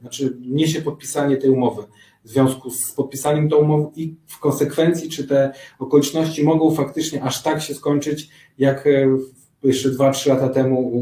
znaczy 0.00 0.36
niesie 0.40 0.82
podpisanie 0.82 1.36
tej 1.36 1.50
umowy? 1.50 1.82
W 2.24 2.28
związku 2.28 2.70
z 2.70 2.92
podpisaniem 2.92 3.48
tą 3.48 3.56
umową 3.56 3.92
i 3.96 4.14
w 4.26 4.38
konsekwencji, 4.38 5.08
czy 5.08 5.28
te 5.28 5.52
okoliczności 5.78 6.44
mogą 6.44 6.74
faktycznie 6.74 7.22
aż 7.22 7.42
tak 7.42 7.62
się 7.62 7.74
skończyć, 7.74 8.28
jak 8.58 8.86
e, 8.86 9.18
jeszcze 9.68 9.90
2-3 9.90 10.28
lata 10.28 10.48
temu 10.48 10.92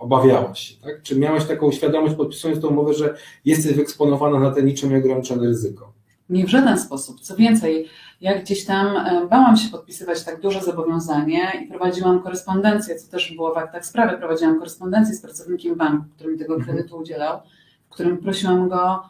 obawiałaś 0.00 0.60
się, 0.60 0.74
tak? 0.82 1.02
Czy 1.02 1.18
miałaś 1.18 1.44
taką 1.44 1.72
świadomość 1.72 2.14
podpisując 2.14 2.60
tą 2.62 2.68
umowę, 2.68 2.94
że 2.94 3.14
jesteś 3.44 3.72
wyeksponowana 3.72 4.40
na 4.40 4.50
te 4.50 4.62
niczym 4.62 4.90
nieograniczone 4.90 5.46
ryzyko? 5.46 5.92
Nie 6.30 6.44
w 6.46 6.48
żaden 6.48 6.78
sposób. 6.78 7.20
Co 7.20 7.36
więcej, 7.36 7.86
ja 8.20 8.38
gdzieś 8.38 8.64
tam 8.64 8.96
e, 8.96 9.26
bałam 9.30 9.56
się 9.56 9.68
podpisywać 9.68 10.24
tak 10.24 10.40
duże 10.40 10.60
zobowiązanie 10.62 11.40
i 11.64 11.68
prowadziłam 11.68 12.22
korespondencję, 12.22 12.96
co 12.96 13.10
też 13.10 13.34
było 13.34 13.54
w 13.54 13.58
aktach 13.58 13.86
sprawy, 13.86 14.18
prowadziłam 14.18 14.58
korespondencję 14.58 15.14
z 15.14 15.20
pracownikiem 15.20 15.74
banku, 15.74 16.04
który 16.16 16.32
mi 16.32 16.38
tego 16.38 16.54
Mhm. 16.54 16.76
kredytu 16.76 16.96
udzielał, 16.98 17.38
w 17.86 17.92
którym 17.92 18.18
prosiłam 18.18 18.68
go 18.68 19.02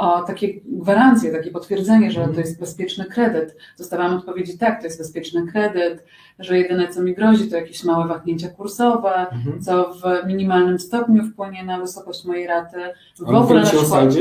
o 0.00 0.22
takie 0.22 0.48
gwarancje, 0.64 1.32
takie 1.32 1.50
potwierdzenie, 1.50 2.10
że 2.10 2.18
Mhm. 2.20 2.34
to 2.34 2.40
jest 2.40 2.60
bezpieczny 2.60 3.04
kredyt. 3.04 3.56
Dostawałam 3.78 4.16
odpowiedzi, 4.16 4.58
tak, 4.58 4.78
to 4.80 4.84
jest 4.86 4.98
bezpieczny 4.98 5.46
kredyt, 5.46 6.04
że 6.38 6.58
jedyne 6.58 6.88
co 6.88 7.02
mi 7.02 7.14
grozi 7.14 7.48
to 7.50 7.56
jakieś 7.56 7.84
małe 7.84 8.08
wahnięcia 8.08 8.48
kursowe, 8.48 9.26
co 9.60 9.92
w 9.94 10.26
minimalnym 10.26 10.78
stopniu 10.78 11.24
wpłynie 11.24 11.64
na 11.64 11.78
wysokość 11.80 12.24
mojej 12.24 12.46
raty. 12.46 12.76
W 13.18 13.28
A 13.28 13.32
mówili 13.32 13.66
ci 13.66 13.76
o 13.76 13.80
przykład- 13.80 14.14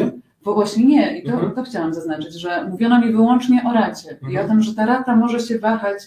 bo 0.44 0.54
właśnie 0.54 0.86
nie, 0.86 1.18
i 1.20 1.24
to, 1.24 1.32
Mhm. 1.34 1.52
to 1.52 1.64
chciałam 1.64 1.94
zaznaczyć, 1.94 2.34
że 2.34 2.68
mówiono 2.70 3.02
mi 3.02 3.12
wyłącznie 3.12 3.62
o 3.70 3.74
racie 3.74 4.10
i 4.22 4.26
Mhm. 4.26 4.46
o 4.46 4.50
tym, 4.50 4.62
że 4.62 4.76
ta 4.76 4.86
rata 4.86 5.16
może 5.16 5.40
się 5.40 5.60
wahać 5.60 5.98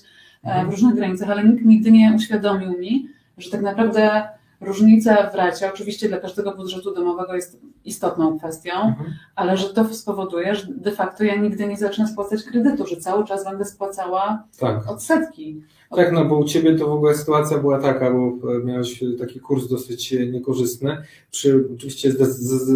e, 0.44 0.48
Mhm. 0.48 0.66
w 0.68 0.70
różnych 0.70 0.94
granicach, 0.94 1.30
ale 1.30 1.44
nikt 1.44 1.64
nigdy 1.64 1.90
nie 1.90 2.12
uświadomił 2.16 2.78
mi, 2.78 3.08
że 3.38 3.50
tak 3.50 3.60
naprawdę 3.62 4.22
różnica 4.66 5.30
w 5.30 5.34
racie, 5.34 5.70
oczywiście 5.74 6.08
dla 6.08 6.18
każdego 6.18 6.54
budżetu 6.56 6.94
domowego 6.94 7.34
jest 7.34 7.58
istotną 7.84 8.38
kwestią, 8.38 8.72
Mhm. 8.72 9.10
ale 9.36 9.56
że 9.56 9.68
to 9.74 9.84
spowoduje, 9.94 10.54
że 10.54 10.66
de 10.74 10.92
facto 10.92 11.24
ja 11.24 11.36
nigdy 11.36 11.66
nie 11.66 11.76
zacznę 11.76 12.08
spłacać 12.08 12.42
kredytu, 12.42 12.86
że 12.86 12.96
cały 12.96 13.24
czas 13.24 13.44
będę 13.44 13.64
spłacała 13.64 14.42
Tak. 14.58 14.90
odsetki. 14.90 15.62
Tak, 15.96 16.12
no 16.12 16.24
bo 16.24 16.36
u 16.38 16.44
Ciebie 16.44 16.76
to 16.78 16.86
w 16.86 16.92
ogóle 16.92 17.14
sytuacja 17.14 17.58
była 17.58 17.78
taka, 17.78 18.10
bo 18.10 18.52
e, 18.54 18.58
miałeś 18.64 19.04
taki 19.18 19.40
kurs 19.40 19.68
dosyć 19.68 20.12
e, 20.12 20.26
niekorzystny, 20.26 20.96
przy, 21.30 21.64
oczywiście 21.74 22.12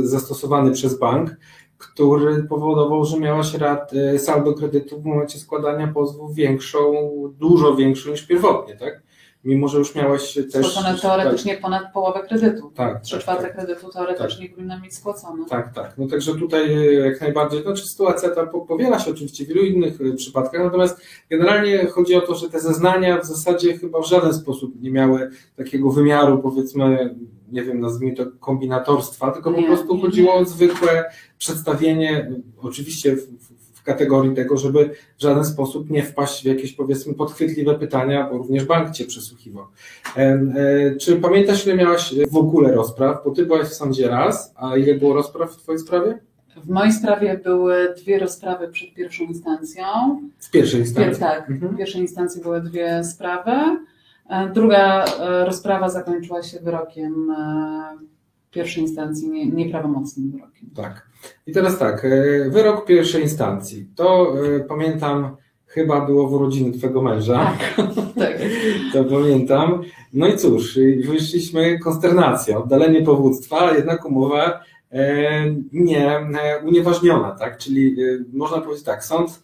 zastosowany 0.03 0.73
przez 0.73 0.99
bank, 0.99 1.37
który 1.79 2.43
powodował, 2.43 3.05
że 3.05 3.21
miałaś 3.21 3.55
rat, 3.55 3.93
e, 3.95 4.19
saldo 4.19 4.55
kredytu 4.55 5.01
w 5.01 5.05
momencie 5.05 5.39
składania 5.39 5.89
pozwu 5.89 6.29
większą, 6.29 6.81
dużo 7.39 7.75
większą 7.75 8.11
niż 8.11 8.23
pierwotnie, 8.23 8.77
tak? 8.77 9.03
Mimo, 9.47 9.69
że 9.69 9.79
już 9.79 9.95
miałaś 9.95 10.35
też... 10.53 10.67
Spłacone 10.67 10.99
teoretycznie 10.99 11.57
ponad 11.57 11.93
połowę 11.93 12.21
kredytu. 12.29 12.71
Tak, 12.75 12.93
tak, 12.93 13.03
Trzy 13.03 13.13
tak, 13.15 13.23
czwarte 13.23 13.43
tak. 13.43 13.57
kredytu 13.57 13.89
teoretycznie 13.93 14.49
powinna 14.49 14.81
mieć 14.81 14.95
spłacone. 14.95 15.45
Tak, 15.49 15.75
tak. 15.75 15.99
No 15.99 16.07
także 16.07 16.35
tutaj 16.35 16.73
e, 16.75 16.93
jak 16.93 17.21
najbardziej, 17.21 17.63
znaczy 17.63 17.87
sytuacja 17.87 18.29
ta 18.31 18.47
po- 18.47 18.61
powiela 18.61 18.99
się 18.99 19.11
oczywiście 19.11 19.45
w 19.45 19.49
wielu 19.49 19.63
innych 19.63 19.99
e, 20.01 20.13
przypadkach, 20.17 20.65
natomiast 20.65 21.01
generalnie 21.31 21.87
chodzi 21.87 22.15
o 22.15 22.21
to, 22.21 22.35
że 22.35 22.51
te 22.51 22.61
zeznania 22.61 23.21
w 23.21 23.27
zasadzie 23.27 23.79
chyba 23.79 24.01
w 24.01 24.07
żaden 24.07 24.35
sposób 24.35 24.83
nie 24.83 24.91
miały 24.91 25.31
takiego 25.57 25.91
wymiaru, 25.91 26.39
powiedzmy, 26.39 27.15
nie 27.53 27.63
wiem, 27.63 27.81
nazwijmy 27.81 28.17
to 28.17 28.25
kombinatorstwa, 28.41 29.31
tylko 29.31 29.53
po 29.53 29.61
Nie, 29.61 29.67
prostu 29.67 29.95
nie, 29.95 30.01
chodziło 30.03 30.35
nie. 30.35 30.41
o 30.41 30.45
zwykłe 30.45 31.05
przedstawienie, 31.39 32.33
oczywiście 32.63 33.17
w, 33.17 33.21
w, 33.21 33.56
w 33.56 33.56
kategorii 33.87 34.35
tego, 34.35 34.57
żeby 34.57 34.91
w 35.19 35.23
żaden 35.23 35.45
sposób 35.45 35.91
nie 35.91 36.03
wpaść 36.03 36.43
w 36.43 36.47
jakieś 36.47 36.73
powiedzmy 36.73 37.15
podchwytliwe 37.15 37.75
pytania, 37.75 38.29
bo 38.31 38.39
również 38.39 38.65
bank 38.65 38.91
cię 38.91 39.05
przesłuchiwał. 39.05 39.65
E, 40.17 40.21
e, 40.21 40.97
Czy 40.97 41.17
pamiętasz, 41.17 41.67
ile 41.67 41.77
miałaś 41.77 42.15
w 42.31 42.37
ogóle 42.37 42.73
rozpraw? 42.75 43.25
Bo 43.25 43.31
ty 43.31 43.47
byłaś 43.47 43.69
w 43.69 43.75
sądzie 43.75 44.09
raz, 44.09 44.53
a 44.57 44.77
ile 44.77 44.95
było 44.95 45.15
rozpraw 45.15 45.53
w 45.53 45.57
twojej 45.57 45.79
sprawie? 45.79 46.19
W 46.65 46.69
mojej 46.69 46.93
sprawie 46.93 47.41
były 47.45 47.95
dwie 48.03 48.19
rozprawy 48.19 48.69
przed 48.69 48.95
pierwszą 48.95 49.25
instancją. 49.25 49.85
W 50.39 50.51
pierwszej 50.51 50.81
Pier, 50.81 50.87
instancji. 50.89 51.21
tak, 51.21 51.51
Mhm. 51.51 51.75
w 51.75 51.77
pierwszej 51.79 52.01
instancji 52.01 52.43
były 52.43 52.61
dwie 52.61 53.05
sprawy. 53.05 53.51
E, 54.31 54.51
Druga 54.55 55.05
e, 55.05 55.45
rozprawa 55.45 55.89
zakończyła 55.89 56.43
się 56.43 56.61
wyrokiem 56.61 57.31
e, 57.31 57.99
pierwszej 58.51 58.83
instancji, 58.83 59.29
nie- 59.31 59.47
nieprawomocnym 59.47 60.31
wyrokiem. 60.31 60.71
Tak. 60.77 61.07
I 61.47 61.53
teraz 61.53 61.79
tak, 61.79 62.05
e, 62.05 62.51
wyrok 62.51 62.85
pierwszej 62.85 63.23
instancji. 63.23 63.87
To 63.95 64.35
e, 64.57 64.61
pamiętam 64.61 65.37
chyba 65.67 66.07
było 66.07 66.29
w 66.29 66.33
urodziny 66.33 66.79
twojego 66.79 67.03
męża. 67.03 67.53
Tak, 67.77 67.87
tak. 68.19 68.39
To 68.93 69.05
pamiętam. 69.05 69.83
No 70.13 70.27
i 70.27 70.37
cóż, 70.37 70.79
wyszliśmy 71.09 71.79
konsternacja, 71.79 72.59
oddalenie 72.59 73.03
powództwa, 73.03 73.73
jednak 73.73 74.05
umowa 74.05 74.61
nie 75.73 76.19
e, 76.19 76.63
unieważniona, 76.65 77.31
tak? 77.31 77.59
Czyli 77.59 78.03
e, 78.03 78.25
można 78.33 78.61
powiedzieć 78.61 78.85
tak, 78.85 79.05
sąd 79.05 79.43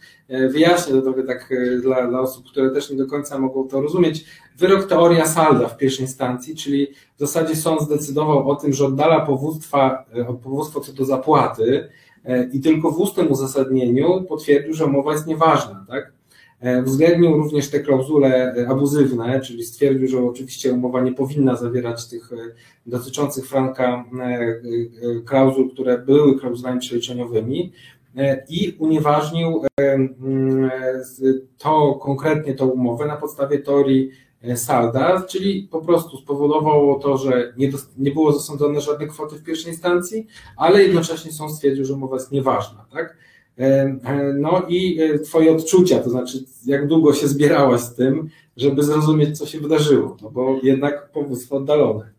wyjaśnia 0.51 0.95
to 0.95 1.03
trochę 1.03 1.23
tak 1.23 1.55
dla, 1.83 2.07
dla 2.07 2.21
osób, 2.21 2.51
które 2.51 2.71
też 2.71 2.91
nie 2.91 2.97
do 2.97 3.07
końca 3.07 3.39
mogą 3.39 3.69
to 3.69 3.81
rozumieć. 3.81 4.25
Wyrok 4.59 4.85
teoria 4.85 5.27
salda 5.27 5.69
w 5.69 5.77
pierwszej 5.77 6.05
instancji, 6.05 6.57
czyli 6.57 6.87
w 7.17 7.21
zasadzie 7.21 7.57
sąd 7.57 7.81
zdecydował 7.81 8.51
o 8.51 8.57
tym, 8.57 8.73
że 8.73 8.87
oddala 8.87 9.21
powództwa, 9.21 10.05
powództwo 10.43 10.81
co 10.81 10.93
do 10.93 11.05
zapłaty 11.05 11.89
i 12.53 12.61
tylko 12.61 12.91
w 12.91 13.01
ustnym 13.01 13.33
uzasadnieniu 13.33 14.25
potwierdził, 14.29 14.75
że 14.75 14.85
umowa 14.85 15.13
jest 15.13 15.27
nieważna, 15.27 15.85
tak? 15.89 16.13
E, 16.63 16.83
uwzględnił 16.83 17.37
również 17.37 17.71
te 17.71 17.81
klauzule 17.81 18.55
e, 18.55 18.69
abuzywne, 18.69 19.41
czyli 19.41 19.65
stwierdził, 19.65 20.09
że 20.09 20.25
oczywiście 20.25 20.73
umowa 20.73 21.01
nie 21.01 21.13
powinna 21.13 21.57
zawierać 21.57 22.09
tych 22.09 22.33
e, 22.33 22.37
dotyczących 22.87 23.49
franka 23.49 24.05
klauzul, 25.25 25.71
które 25.71 25.99
były 25.99 26.39
klauzulami 26.39 26.81
przeliczeniowymi 26.81 27.73
i 28.49 28.77
unieważnił 28.79 29.63
to 31.59 31.95
konkretnie 31.95 32.55
tą 32.55 32.67
umowę 32.67 33.07
na 33.07 33.17
podstawie 33.17 33.59
teorii 33.59 34.11
salda, 34.57 35.23
czyli 35.23 35.69
po 35.71 35.81
prostu 35.81 36.17
spowodowało 36.17 36.99
to, 36.99 37.17
że 37.17 37.53
nie, 37.57 37.71
nie 37.99 38.11
było 38.11 38.33
zasądzone 38.33 38.81
żadne 38.81 39.07
kwoty 39.07 39.37
w 39.37 39.43
pierwszej 39.43 39.73
instancji, 39.73 40.27
ale 40.57 40.83
jednocześnie 40.83 41.33
sąd 41.33 41.53
stwierdził, 41.53 41.85
że 41.85 41.95
umowa 41.95 42.17
jest 42.17 42.33
nieważna. 42.33 42.87
Tak? 42.93 43.17
E, 43.59 43.65
e, 44.05 44.33
no 44.39 44.63
i 44.69 45.01
e, 45.01 45.19
Twoje 45.19 45.53
odczucia, 45.53 45.99
to 45.99 46.11
znaczy, 46.11 46.39
jak 46.67 46.87
długo 46.87 47.15
się 47.15 47.29
zbierałaś 47.29 47.81
z 47.81 47.95
tym, 47.95 48.29
żeby 48.57 48.83
zrozumieć, 48.83 49.39
co 49.39 49.47
się 49.47 49.61
wydarzyło, 49.61 50.17
no 50.23 50.31
bo 50.31 50.59
jednak 50.63 51.11
powództwo 51.11 51.57
oddalone. 51.57 52.11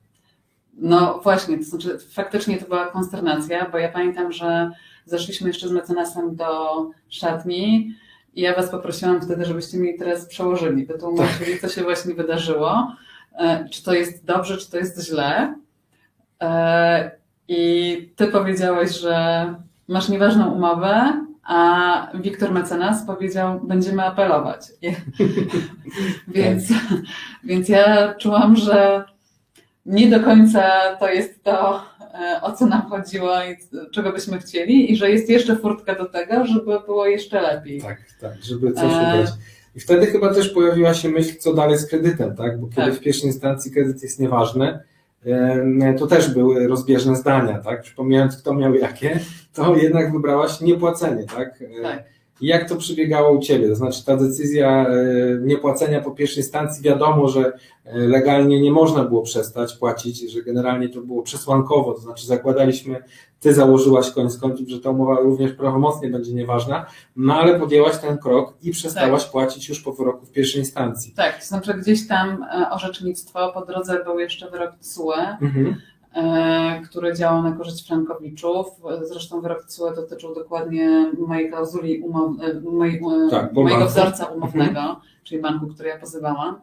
No 0.73 1.19
właśnie, 1.23 1.57
to 1.57 1.63
znaczy 1.63 1.97
faktycznie 2.11 2.57
to 2.57 2.65
była 2.65 2.87
konsternacja, 2.87 3.69
bo 3.69 3.77
ja 3.77 3.91
pamiętam, 3.91 4.31
że 4.31 4.71
zeszliśmy 5.05 5.47
jeszcze 5.47 5.67
z 5.67 5.71
mecenasem 5.71 6.35
do 6.35 6.45
szatni 7.09 7.93
i 8.33 8.41
ja 8.41 8.55
Was 8.55 8.69
poprosiłam 8.69 9.21
wtedy, 9.21 9.45
żebyście 9.45 9.77
mi 9.77 9.97
teraz 9.97 10.25
przełożyli, 10.25 10.85
wytłumaczyli, 10.85 11.51
tak. 11.51 11.61
co 11.61 11.75
się 11.75 11.83
właśnie 11.83 12.13
wydarzyło, 12.13 12.95
czy 13.71 13.83
to 13.83 13.93
jest 13.93 14.25
dobrze, 14.25 14.57
czy 14.57 14.71
to 14.71 14.77
jest 14.77 15.01
źle. 15.07 15.55
I 17.47 18.13
Ty 18.15 18.27
powiedziałeś, 18.27 18.99
że 18.99 19.55
masz 19.87 20.09
nieważną 20.09 20.51
umowę, 20.51 21.25
a 21.43 22.11
Wiktor 22.21 22.51
Mecenas 22.51 23.05
powiedział, 23.05 23.59
będziemy 23.63 24.03
apelować. 24.03 24.67
więc, 26.35 26.63
więc 27.43 27.69
ja 27.69 28.13
czułam, 28.13 28.55
że 28.55 29.03
nie 29.85 30.09
do 30.09 30.19
końca 30.19 30.71
to 30.99 31.09
jest 31.09 31.43
to, 31.43 31.81
e, 31.99 32.41
o 32.41 32.51
co 32.51 32.65
nam 32.65 32.81
chodziło 32.81 33.31
i 33.43 33.77
czego 33.91 34.11
byśmy 34.11 34.39
chcieli, 34.39 34.91
i 34.91 34.95
że 34.95 35.11
jest 35.11 35.29
jeszcze 35.29 35.55
furtka 35.55 35.95
do 35.95 36.05
tego, 36.05 36.45
żeby 36.45 36.79
było 36.85 37.07
jeszcze 37.07 37.41
lepiej. 37.41 37.81
Tak, 37.81 37.97
tak, 38.21 38.43
żeby 38.43 38.73
coś 38.73 38.83
ubrać. 38.83 39.29
I 39.75 39.79
wtedy 39.79 40.05
chyba 40.05 40.33
też 40.33 40.49
pojawiła 40.49 40.93
się 40.93 41.09
myśl, 41.09 41.35
co 41.39 41.53
dalej 41.53 41.77
z 41.77 41.85
kredytem, 41.85 42.35
tak? 42.35 42.59
Bo 42.59 42.67
kiedy 42.67 42.91
tak. 42.91 42.95
w 42.95 42.99
pierwszej 42.99 43.27
instancji 43.27 43.71
kredyt 43.71 44.03
jest 44.03 44.19
nieważny, 44.19 44.79
to 45.97 46.07
też 46.07 46.33
były 46.33 46.67
rozbieżne 46.67 47.15
zdania, 47.15 47.59
tak? 47.59 47.81
Przypomniając, 47.81 48.37
kto 48.37 48.53
miał 48.53 48.75
jakie, 48.75 49.19
to 49.53 49.75
jednak 49.75 50.13
wybrałaś 50.13 50.61
niepłacenie, 50.61 51.23
tak? 51.23 51.63
tak. 51.83 52.03
I 52.41 52.47
jak 52.47 52.69
to 52.69 52.75
przebiegało 52.75 53.31
u 53.31 53.39
Ciebie? 53.39 53.69
To 53.69 53.75
znaczy 53.75 54.05
ta 54.05 54.17
decyzja 54.17 54.87
e, 54.87 54.95
niepłacenia 55.41 56.01
po 56.01 56.11
pierwszej 56.11 56.43
instancji, 56.43 56.83
wiadomo, 56.83 57.27
że 57.27 57.53
e, 57.85 57.97
legalnie 57.97 58.61
nie 58.61 58.71
można 58.71 59.03
było 59.03 59.21
przestać 59.21 59.77
płacić, 59.77 60.31
że 60.31 60.43
generalnie 60.43 60.89
to 60.89 61.01
było 61.01 61.23
przesłankowo, 61.23 61.93
to 61.93 61.99
znaczy 61.99 62.27
zakładaliśmy, 62.27 63.03
Ty 63.43 63.53
założyłaś 63.53 64.11
koniec 64.11 64.37
końców, 64.37 64.69
że 64.69 64.79
ta 64.79 64.89
umowa 64.89 65.15
również 65.15 65.51
prawomocnie 65.51 66.09
będzie 66.09 66.33
nieważna, 66.33 66.85
no 67.15 67.35
ale 67.35 67.59
podjęłaś 67.59 67.97
ten 67.97 68.17
krok 68.17 68.53
i 68.61 68.71
przestałaś 68.71 69.23
tak. 69.23 69.31
płacić 69.31 69.69
już 69.69 69.81
po 69.81 69.93
wyroku 69.93 70.25
w 70.25 70.31
pierwszej 70.31 70.59
instancji. 70.59 71.13
Tak, 71.15 71.39
to 71.39 71.45
znaczy 71.45 71.73
gdzieś 71.73 72.07
tam 72.07 72.43
e, 72.43 72.69
orzecznictwo, 72.69 73.51
po 73.53 73.65
drodze 73.65 74.03
był 74.03 74.19
jeszcze 74.19 74.51
wyrok 74.51 74.75
TSUE, 74.75 75.13
mhm. 75.41 75.75
E, 76.15 76.81
który 76.81 77.13
działał 77.13 77.43
na 77.43 77.51
korzyść 77.51 77.87
frankowiczów. 77.87 78.67
Zresztą 79.01 79.41
wyrok 79.41 79.63
TSUE 79.63 79.95
dotyczył 79.95 80.35
dokładnie 80.35 81.11
mojej 81.27 81.49
klauzuli 81.49 82.01
umow, 82.01 82.31
e, 82.41 82.61
mojej, 82.61 83.01
tak, 83.31 83.53
mojego 83.53 83.85
wzorca 83.85 84.25
umownego, 84.25 84.79
mhm. 84.79 84.95
czyli 85.23 85.41
banku, 85.41 85.67
który 85.67 85.89
ja 85.89 85.97
pozywałam. 85.97 86.55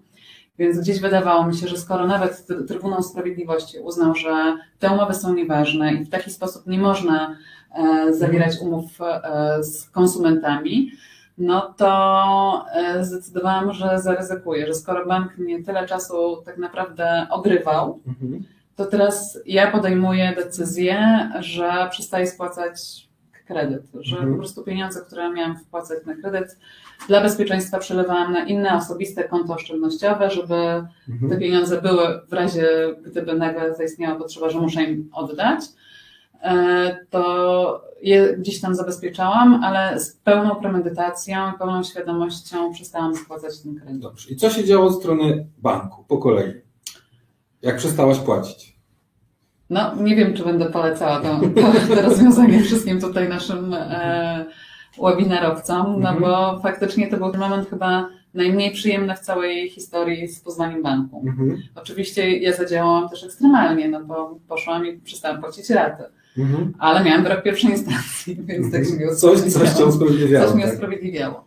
Więc 0.61 0.81
gdzieś 0.81 1.01
wydawało 1.01 1.47
mi 1.47 1.57
się, 1.57 1.69
że 1.69 1.77
skoro 1.77 2.07
nawet 2.07 2.47
Trybunał 2.69 3.03
Sprawiedliwości 3.03 3.79
uznał, 3.79 4.15
że 4.15 4.59
te 4.79 4.91
umowy 4.91 5.15
są 5.15 5.35
nieważne 5.35 5.95
i 5.95 6.05
w 6.05 6.11
taki 6.11 6.31
sposób 6.31 6.67
nie 6.67 6.79
można 6.79 7.37
zawierać 8.11 8.53
mhm. 8.53 8.69
umów 8.69 8.99
z 9.61 9.91
konsumentami, 9.91 10.93
no 11.39 11.75
to 11.77 12.65
zdecydowałam, 13.01 13.73
że 13.73 14.01
zaryzykuję, 14.01 14.67
że 14.67 14.75
skoro 14.75 15.07
bank 15.07 15.39
mnie 15.39 15.63
tyle 15.63 15.87
czasu 15.87 16.43
tak 16.45 16.59
naprawdę 16.59 17.27
ogrywał, 17.31 18.01
mhm 18.07 18.45
to 18.81 18.87
teraz 18.87 19.39
ja 19.47 19.71
podejmuję 19.71 20.33
decyzję, 20.37 21.29
że 21.41 21.89
przestaję 21.91 22.27
spłacać 22.27 23.09
kredyt, 23.47 23.83
że 23.95 24.17
mhm. 24.17 24.33
po 24.33 24.39
prostu 24.39 24.65
pieniądze, 24.65 25.01
które 25.01 25.33
miałam 25.33 25.59
wpłacać 25.59 26.07
na 26.07 26.15
kredyt, 26.15 26.59
dla 27.09 27.21
bezpieczeństwa 27.21 27.79
przelewałam 27.79 28.33
na 28.33 28.45
inne 28.45 28.77
osobiste 28.77 29.25
konto 29.25 29.55
oszczędnościowe, 29.55 30.31
żeby 30.31 30.55
mhm. 31.09 31.31
te 31.31 31.39
pieniądze 31.39 31.83
były 31.83 32.21
w 32.29 32.33
razie, 32.33 32.69
gdyby 33.07 33.35
nagle 33.35 33.75
zaistniała 33.75 34.19
potrzeba, 34.19 34.51
że 34.51 34.61
muszę 34.61 34.83
im 34.83 35.11
oddać. 35.13 35.61
E, 36.43 37.07
to 37.11 37.91
je 38.03 38.37
gdzieś 38.37 38.61
tam 38.61 38.75
zabezpieczałam, 38.75 39.65
ale 39.65 40.01
z 40.01 40.13
pełną 40.13 40.57
premedytacją, 40.57 41.53
pełną 41.59 41.83
świadomością 41.83 42.73
przestałam 42.73 43.17
spłacać 43.17 43.61
ten 43.61 43.75
kredyt. 43.75 43.99
Dobrze. 43.99 44.31
I 44.31 44.37
co 44.37 44.51
się 44.51 44.65
działo 44.65 44.87
od 44.87 44.99
strony 44.99 45.47
banku 45.59 46.05
po 46.09 46.19
kolei? 46.19 46.53
Jak 47.63 47.77
przestałaś 47.77 48.19
płacić? 48.19 48.77
No, 49.71 49.95
nie 49.95 50.17
wiem, 50.17 50.35
czy 50.35 50.45
będę 50.45 50.71
polecała 50.71 51.21
to, 51.21 51.41
to, 51.41 51.73
to 51.95 52.03
rozwiązanie 52.03 52.63
wszystkim 52.63 53.01
tutaj 53.01 53.29
naszym 53.29 53.75
e, 53.75 54.47
webinarowcom, 55.03 56.01
no 56.01 56.11
mhm. 56.11 56.21
bo 56.21 56.61
faktycznie 56.63 57.09
to 57.09 57.17
był 57.17 57.41
moment 57.41 57.71
chyba 57.71 58.09
najmniej 58.35 58.71
przyjemny 58.71 59.15
w 59.15 59.19
całej 59.19 59.71
historii 59.71 60.29
z 60.29 60.41
poznaniem 60.41 60.83
banku. 60.83 61.25
Mhm. 61.27 61.63
Oczywiście 61.75 62.39
ja 62.39 62.53
zadziałałam 62.53 63.09
też 63.09 63.25
ekstremalnie, 63.25 63.89
no 63.89 64.05
bo 64.05 64.39
poszłam 64.49 64.87
i 64.87 64.99
przestałam 64.99 65.41
płacić 65.41 65.71
raty. 65.71 66.03
Mhm. 66.39 66.73
Ale 66.79 67.05
miałam 67.05 67.23
brak 67.23 67.43
pierwszej 67.43 67.71
instancji, 67.71 68.37
więc 68.49 68.73
tak 68.73 68.85
się 68.85 68.97
nie 68.97 69.15
Coś, 69.15 69.41
coś 69.41 69.71
cię 69.71 69.85
usprawiedliwiało. 69.85 70.47
Coś 70.47 70.55
mnie 70.55 70.65
tak? 70.65 70.75
usprawiedliwiało. 70.75 71.45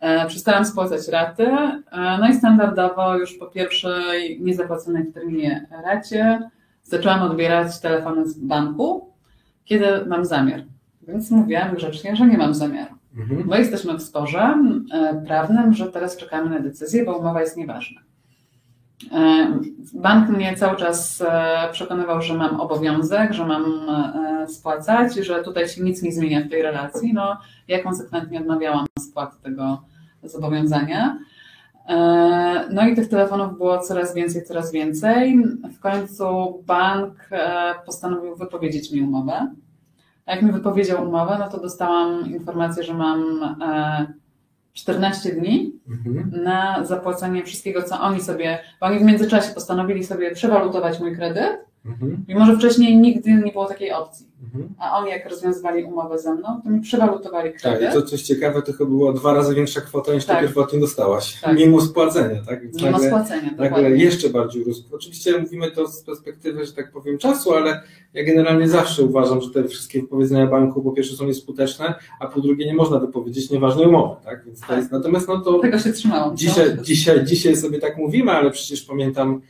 E, 0.00 0.26
przestałam 0.26 0.64
spłacać 0.64 1.08
raty, 1.08 1.46
e, 1.46 1.78
no 2.20 2.28
i 2.28 2.34
standardowo 2.34 3.16
już 3.16 3.34
po 3.34 3.46
pierwszej 3.46 4.40
niezapłaconej 4.40 5.04
w 5.04 5.14
terminie 5.14 5.66
racie 5.84 6.50
zaczęłam 6.82 7.22
odbierać 7.22 7.80
telefony 7.80 8.28
z 8.28 8.38
banku, 8.38 9.10
kiedy 9.64 9.86
mam 10.06 10.24
zamiar. 10.24 10.62
Więc 11.08 11.30
mówiłam 11.30 11.74
grzecznie, 11.74 12.16
że 12.16 12.26
nie 12.26 12.38
mam 12.38 12.54
zamiaru. 12.54 12.94
Mhm. 13.16 13.48
Bo 13.48 13.56
jesteśmy 13.56 13.94
w 13.94 14.02
sporze 14.02 14.54
e, 14.92 15.22
prawnym, 15.26 15.72
że 15.72 15.92
teraz 15.92 16.16
czekamy 16.16 16.50
na 16.50 16.60
decyzję, 16.60 17.04
bo 17.04 17.18
umowa 17.18 17.40
jest 17.40 17.56
nieważna. 17.56 18.00
E, 19.12 19.46
bank 19.94 20.28
mnie 20.28 20.56
cały 20.56 20.76
czas 20.76 21.24
e, 21.28 21.68
przekonywał, 21.72 22.22
że 22.22 22.34
mam 22.34 22.60
obowiązek, 22.60 23.32
że 23.32 23.46
mam 23.46 23.64
spłacać, 24.48 25.14
że 25.14 25.42
tutaj 25.42 25.68
się 25.68 25.82
nic 25.82 26.02
nie 26.02 26.12
zmienia 26.12 26.40
w 26.40 26.50
tej 26.50 26.62
relacji. 26.62 27.12
No, 27.14 27.38
ja 27.68 27.82
konsekwentnie 27.82 28.40
odmawiałam 28.40 28.86
spłaty 28.98 29.36
tego 29.42 29.82
zobowiązania. 30.22 31.18
No 32.70 32.88
i 32.88 32.94
tych 32.96 33.08
telefonów 33.08 33.58
było 33.58 33.78
coraz 33.78 34.14
więcej, 34.14 34.44
coraz 34.44 34.72
więcej. 34.72 35.44
W 35.76 35.80
końcu 35.80 36.24
bank 36.66 37.28
postanowił 37.86 38.36
wypowiedzieć 38.36 38.92
mi 38.92 39.02
umowę. 39.02 39.54
Jak 40.30 40.42
mi 40.42 40.52
wypowiedział 40.52 41.08
umowę, 41.08 41.36
no 41.38 41.48
to 41.48 41.60
dostałam 41.60 42.26
informację, 42.26 42.82
że 42.82 42.94
mam 42.94 43.40
14 44.72 45.30
e, 45.30 45.32
dni 45.32 45.72
mhm. 45.88 46.42
na 46.44 46.84
zapłacenie 46.84 47.44
wszystkiego, 47.44 47.82
co 47.82 48.00
oni 48.00 48.20
sobie, 48.20 48.58
bo 48.80 48.86
oni 48.86 48.98
w 48.98 49.02
międzyczasie 49.02 49.54
postanowili 49.54 50.04
sobie 50.04 50.30
przewalutować 50.30 51.00
mój 51.00 51.16
kredyt 51.16 51.70
Mhm. 51.84 52.24
Mimo, 52.28 52.46
że 52.46 52.56
wcześniej 52.56 52.96
nigdy 52.96 53.32
nie 53.32 53.52
było 53.52 53.66
takiej 53.66 53.92
opcji. 53.92 54.29
Mhm. 54.44 54.68
A 54.78 54.98
oni 54.98 55.10
jak 55.10 55.30
rozwiązywali 55.30 55.84
umowę 55.84 56.18
ze 56.18 56.34
mną, 56.34 56.60
to 56.64 56.70
mi 56.70 56.80
przewalutowali 56.80 57.52
Tak, 57.52 57.60
kredyt. 57.60 57.90
i 57.90 57.92
to 57.92 58.02
coś 58.02 58.22
ciekawe, 58.22 58.62
to 58.62 58.72
chyba 58.72 58.90
była 58.90 59.12
dwa 59.12 59.34
razy 59.34 59.54
większa 59.54 59.80
kwota 59.80 60.14
niż 60.14 60.24
Tak. 60.24 60.36
ty 60.40 60.42
pierwotnie 60.46 60.80
dostałaś. 60.80 61.40
Tak. 61.40 61.56
Mimo 61.58 61.80
spłacenia, 61.80 62.42
tak? 62.48 62.62
Więc 62.62 62.82
ma 62.82 62.90
nagle- 62.90 63.06
spłacenia, 63.08 63.50
nagle 63.58 63.90
jeszcze 63.90 64.28
bardziej 64.30 64.62
urósł. 64.62 64.82
Oczywiście 64.92 65.38
mówimy 65.38 65.70
to 65.70 65.88
z 65.88 66.02
perspektywy, 66.02 66.66
że 66.66 66.72
tak 66.72 66.92
powiem, 66.92 67.18
czasu, 67.18 67.52
ale 67.54 67.80
ja 68.14 68.24
generalnie 68.24 68.68
zawsze 68.68 69.02
uważam, 69.02 69.40
że 69.40 69.50
te 69.50 69.64
wszystkie 69.68 70.00
wypowiedzenia 70.00 70.46
banku 70.46 70.82
po 70.82 70.92
pierwsze 70.92 71.16
są 71.16 71.24
nieskuteczne, 71.26 71.94
a 72.20 72.26
po 72.26 72.40
drugie 72.40 72.66
nie 72.66 72.74
można 72.74 72.98
wypowiedzieć 72.98 73.50
nieważnej 73.50 73.86
umowy, 73.86 74.16
tak? 74.24 74.44
Więc 74.44 74.60
to 74.60 74.66
Tak. 74.66 74.76
jest, 74.78 74.92
natomiast 74.92 75.28
no 75.28 75.40
to 75.40 75.58
Tego 75.58 75.78
się 75.78 75.92
trzymałam. 75.92 76.36
dzisiaj, 76.36 76.74
No. 76.76 76.82
dzisiaj, 76.82 77.24
dzisiaj 77.24 77.56
sobie 77.56 77.78
tak 77.78 77.96
mówimy, 77.96 78.32
ale 78.32 78.50
przecież 78.50 78.82
pamiętam, 78.82 79.40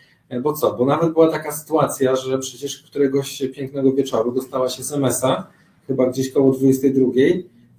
bo 0.43 0.53
co, 0.53 0.75
bo 0.75 0.85
nawet 0.87 1.12
była 1.12 1.29
taka 1.31 1.53
sytuacja, 1.53 2.16
że 2.16 2.38
przecież 2.38 2.83
któregoś 2.83 3.43
pięknego 3.55 3.93
wieczoru 3.93 4.33
dostałaś 4.33 4.81
SMS-a, 4.81 5.47
chyba 5.87 6.07
gdzieś 6.07 6.33
koło 6.33 6.53
22 6.53 7.07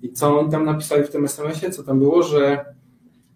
i 0.02 0.12
co 0.14 0.40
oni 0.40 0.52
tam 0.52 0.66
napisali 0.66 1.04
w 1.04 1.10
tym 1.10 1.26
SMS-ie, 1.26 1.72
co 1.72 1.84
tam 1.84 2.00
było, 2.00 2.24
że 2.24 2.66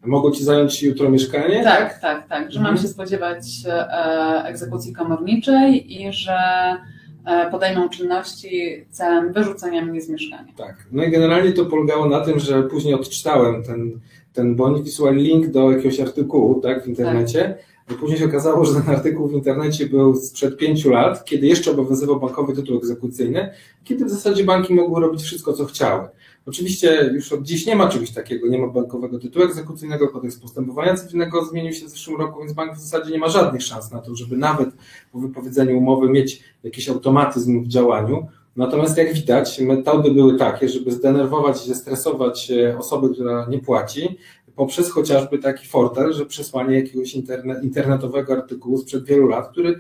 mogą 0.06 0.32
ci 0.32 0.44
zająć 0.44 0.84
jutro 0.84 1.10
mieszkanie? 1.10 1.64
Tak, 1.64 2.00
tak, 2.02 2.28
tak, 2.28 2.52
że 2.52 2.60
Mhm. 2.60 2.64
mam 2.76 2.84
się 2.84 2.88
spodziewać 2.88 3.46
e, 3.66 4.44
egzekucji 4.46 4.94
komorniczej 4.94 6.02
i 6.02 6.14
że 6.14 6.38
e, 7.26 7.52
podejmą 7.52 7.90
czynności 7.90 8.86
celem 8.92 9.34
wyrzucenia 9.34 9.86
mnie 9.86 10.02
z 10.02 10.10
mieszkania. 10.10 10.54
Tak. 10.58 10.76
No 10.92 11.04
i 11.04 11.12
generalnie 11.12 11.52
to 11.52 11.66
polegało 11.66 12.06
na 12.06 12.22
tym, 12.22 12.40
że 12.40 12.64
później 12.64 12.94
odczytałem 12.94 13.64
ten, 13.64 14.00
ten 14.34 14.56
bo 14.56 14.64
oni 14.64 14.84
wysłali 14.84 15.24
link 15.24 15.48
do 15.48 15.72
jakiegoś 15.72 16.00
artykułu 16.00 16.62
tak, 16.62 16.84
w 16.84 16.88
internecie. 16.88 17.58
I 17.92 17.94
później 17.94 18.20
się 18.20 18.26
okazało, 18.26 18.66
że 18.66 18.82
ten 18.82 18.96
artykuł 18.96 19.28
w 19.28 19.34
internecie 19.34 19.86
był 19.86 20.16
sprzed 20.16 20.58
pięciu 20.58 20.90
lat, 20.90 21.26
kiedy 21.26 21.48
jeszcze 21.48 21.72
obowiązywał 21.72 22.20
bankowy 22.20 22.56
tytuł 22.56 22.78
egzekucyjny, 22.78 23.50
kiedy 23.84 24.06
w 24.06 24.10
zasadzie 24.10 24.44
banki 24.44 24.74
mogły 24.74 25.02
robić 25.02 25.22
wszystko, 25.22 25.54
co 25.54 25.66
chciały. 25.66 26.08
Oczywiście 26.46 27.12
już 27.14 27.34
od 27.34 27.44
dziś 27.44 27.66
nie 27.66 27.76
ma 27.76 27.90
czegoś 27.90 28.12
takiego, 28.12 28.48
nie 28.48 28.58
ma 28.58 28.68
bankowego 28.68 29.20
tytułu 29.20 29.46
egzekucyjnego, 29.46 30.08
kodeks 30.08 30.40
postępowania 30.40 30.96
cywilnego 30.96 31.46
zmienił 31.46 31.74
się 31.74 31.86
w 31.86 31.90
zeszłym 31.90 32.18
roku, 32.18 32.40
więc 32.40 32.54
bank 32.54 32.74
w 32.74 32.80
zasadzie 32.80 33.12
nie 33.12 33.20
ma 33.20 33.30
żadnych 33.30 33.64
szans 33.64 33.92
na 33.92 34.02
to, 34.02 34.16
żeby 34.16 34.38
nawet 34.38 34.70
po 35.12 35.20
wypowiedzeniu 35.20 35.78
umowy 35.78 36.10
mieć 36.10 36.44
jakiś 36.64 36.90
automatyzm 36.90 37.64
w 37.64 37.68
działaniu. 37.68 38.28
Natomiast 38.56 38.98
jak 38.98 39.14
widać, 39.14 39.60
metody 39.60 40.12
były 40.12 40.38
takie, 40.38 40.70
żeby 40.70 40.92
zdenerwować 40.92 41.66
i 41.66 41.68
zestresować 41.68 42.52
e, 42.52 42.78
osobę, 42.78 43.10
która 43.10 43.48
nie 43.50 43.60
płaci, 43.60 44.18
poprzez 44.56 44.92
chociażby 44.92 45.38
taki 45.38 45.68
fortel, 45.68 46.14
że 46.14 46.26
przesłanie 46.26 46.76
jakiegoś 46.76 47.14
interne, 47.14 47.60
internetowego 47.64 48.34
artykułu 48.34 48.78
sprzed 48.78 49.06
wielu 49.06 49.28
lat, 49.28 49.50
który 49.50 49.80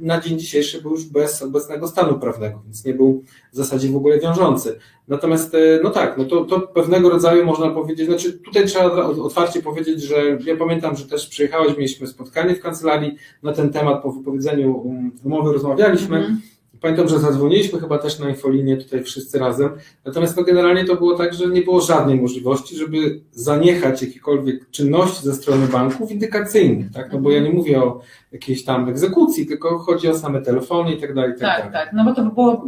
na 0.00 0.20
dzień 0.20 0.38
dzisiejszy 0.38 0.82
był 0.82 0.90
już 0.90 1.04
bez 1.04 1.42
obecnego 1.42 1.88
stanu 1.88 2.18
prawnego, 2.18 2.62
więc 2.64 2.84
nie 2.84 2.94
był 2.94 3.22
w 3.52 3.56
zasadzie 3.56 3.88
w 3.88 3.96
ogóle 3.96 4.20
wiążący. 4.20 4.78
Natomiast, 5.08 5.54
e, 5.54 5.58
no 5.82 5.90
tak, 5.90 6.18
no 6.18 6.24
to, 6.24 6.44
to 6.44 6.60
pewnego 6.60 7.10
rodzaju 7.10 7.44
można 7.44 7.70
powiedzieć, 7.70 8.06
znaczy 8.06 8.32
tutaj 8.32 8.66
trzeba 8.66 9.06
otwarcie 9.06 9.62
powiedzieć, 9.62 10.02
że 10.02 10.38
ja 10.44 10.56
pamiętam, 10.56 10.96
że 10.96 11.06
też 11.06 11.26
przyjechałeś, 11.26 11.76
mieliśmy 11.76 12.06
spotkanie 12.06 12.54
w 12.54 12.60
kancelarii 12.60 13.16
na 13.42 13.52
ten 13.52 13.70
temat, 13.70 14.02
po 14.02 14.12
wypowiedzeniu 14.12 14.76
um, 14.76 15.12
umowy 15.24 15.52
rozmawialiśmy. 15.52 16.16
Mhm. 16.16 16.40
Pamiętam, 16.84 17.08
że 17.08 17.18
zadzwoniliśmy 17.18 17.80
chyba 17.80 17.98
też 17.98 18.18
na 18.18 18.28
infolinię 18.28 18.76
tutaj 18.76 19.02
wszyscy 19.02 19.38
razem. 19.38 19.70
Natomiast 20.04 20.36
no 20.36 20.42
generalnie 20.42 20.84
to 20.84 20.96
było 20.96 21.14
tak, 21.18 21.34
że 21.34 21.46
nie 21.46 21.62
było 21.62 21.80
żadnej 21.80 22.20
możliwości, 22.20 22.76
żeby 22.76 23.20
zaniechać 23.32 24.02
jakiejkolwiek 24.02 24.70
czynności 24.70 25.22
ze 25.24 25.34
strony 25.34 25.66
banków 25.66 26.08
windykacyjnych, 26.08 26.92
tak? 26.92 27.12
No 27.12 27.18
bo 27.18 27.30
ja 27.30 27.40
nie 27.40 27.50
mówię 27.50 27.82
o 27.82 28.00
jakiejś 28.32 28.64
tam 28.64 28.88
egzekucji, 28.88 29.46
tylko 29.46 29.78
chodzi 29.78 30.08
o 30.08 30.18
same 30.18 30.42
telefony 30.42 30.92
i 30.94 31.00
tak 31.00 31.14
dalej, 31.14 31.30
tak, 31.32 31.40
Tak, 31.40 31.58
dalej. 31.58 31.72
tak, 31.72 31.92
no 31.92 32.04
bo 32.04 32.14
to 32.14 32.24
było, 32.24 32.64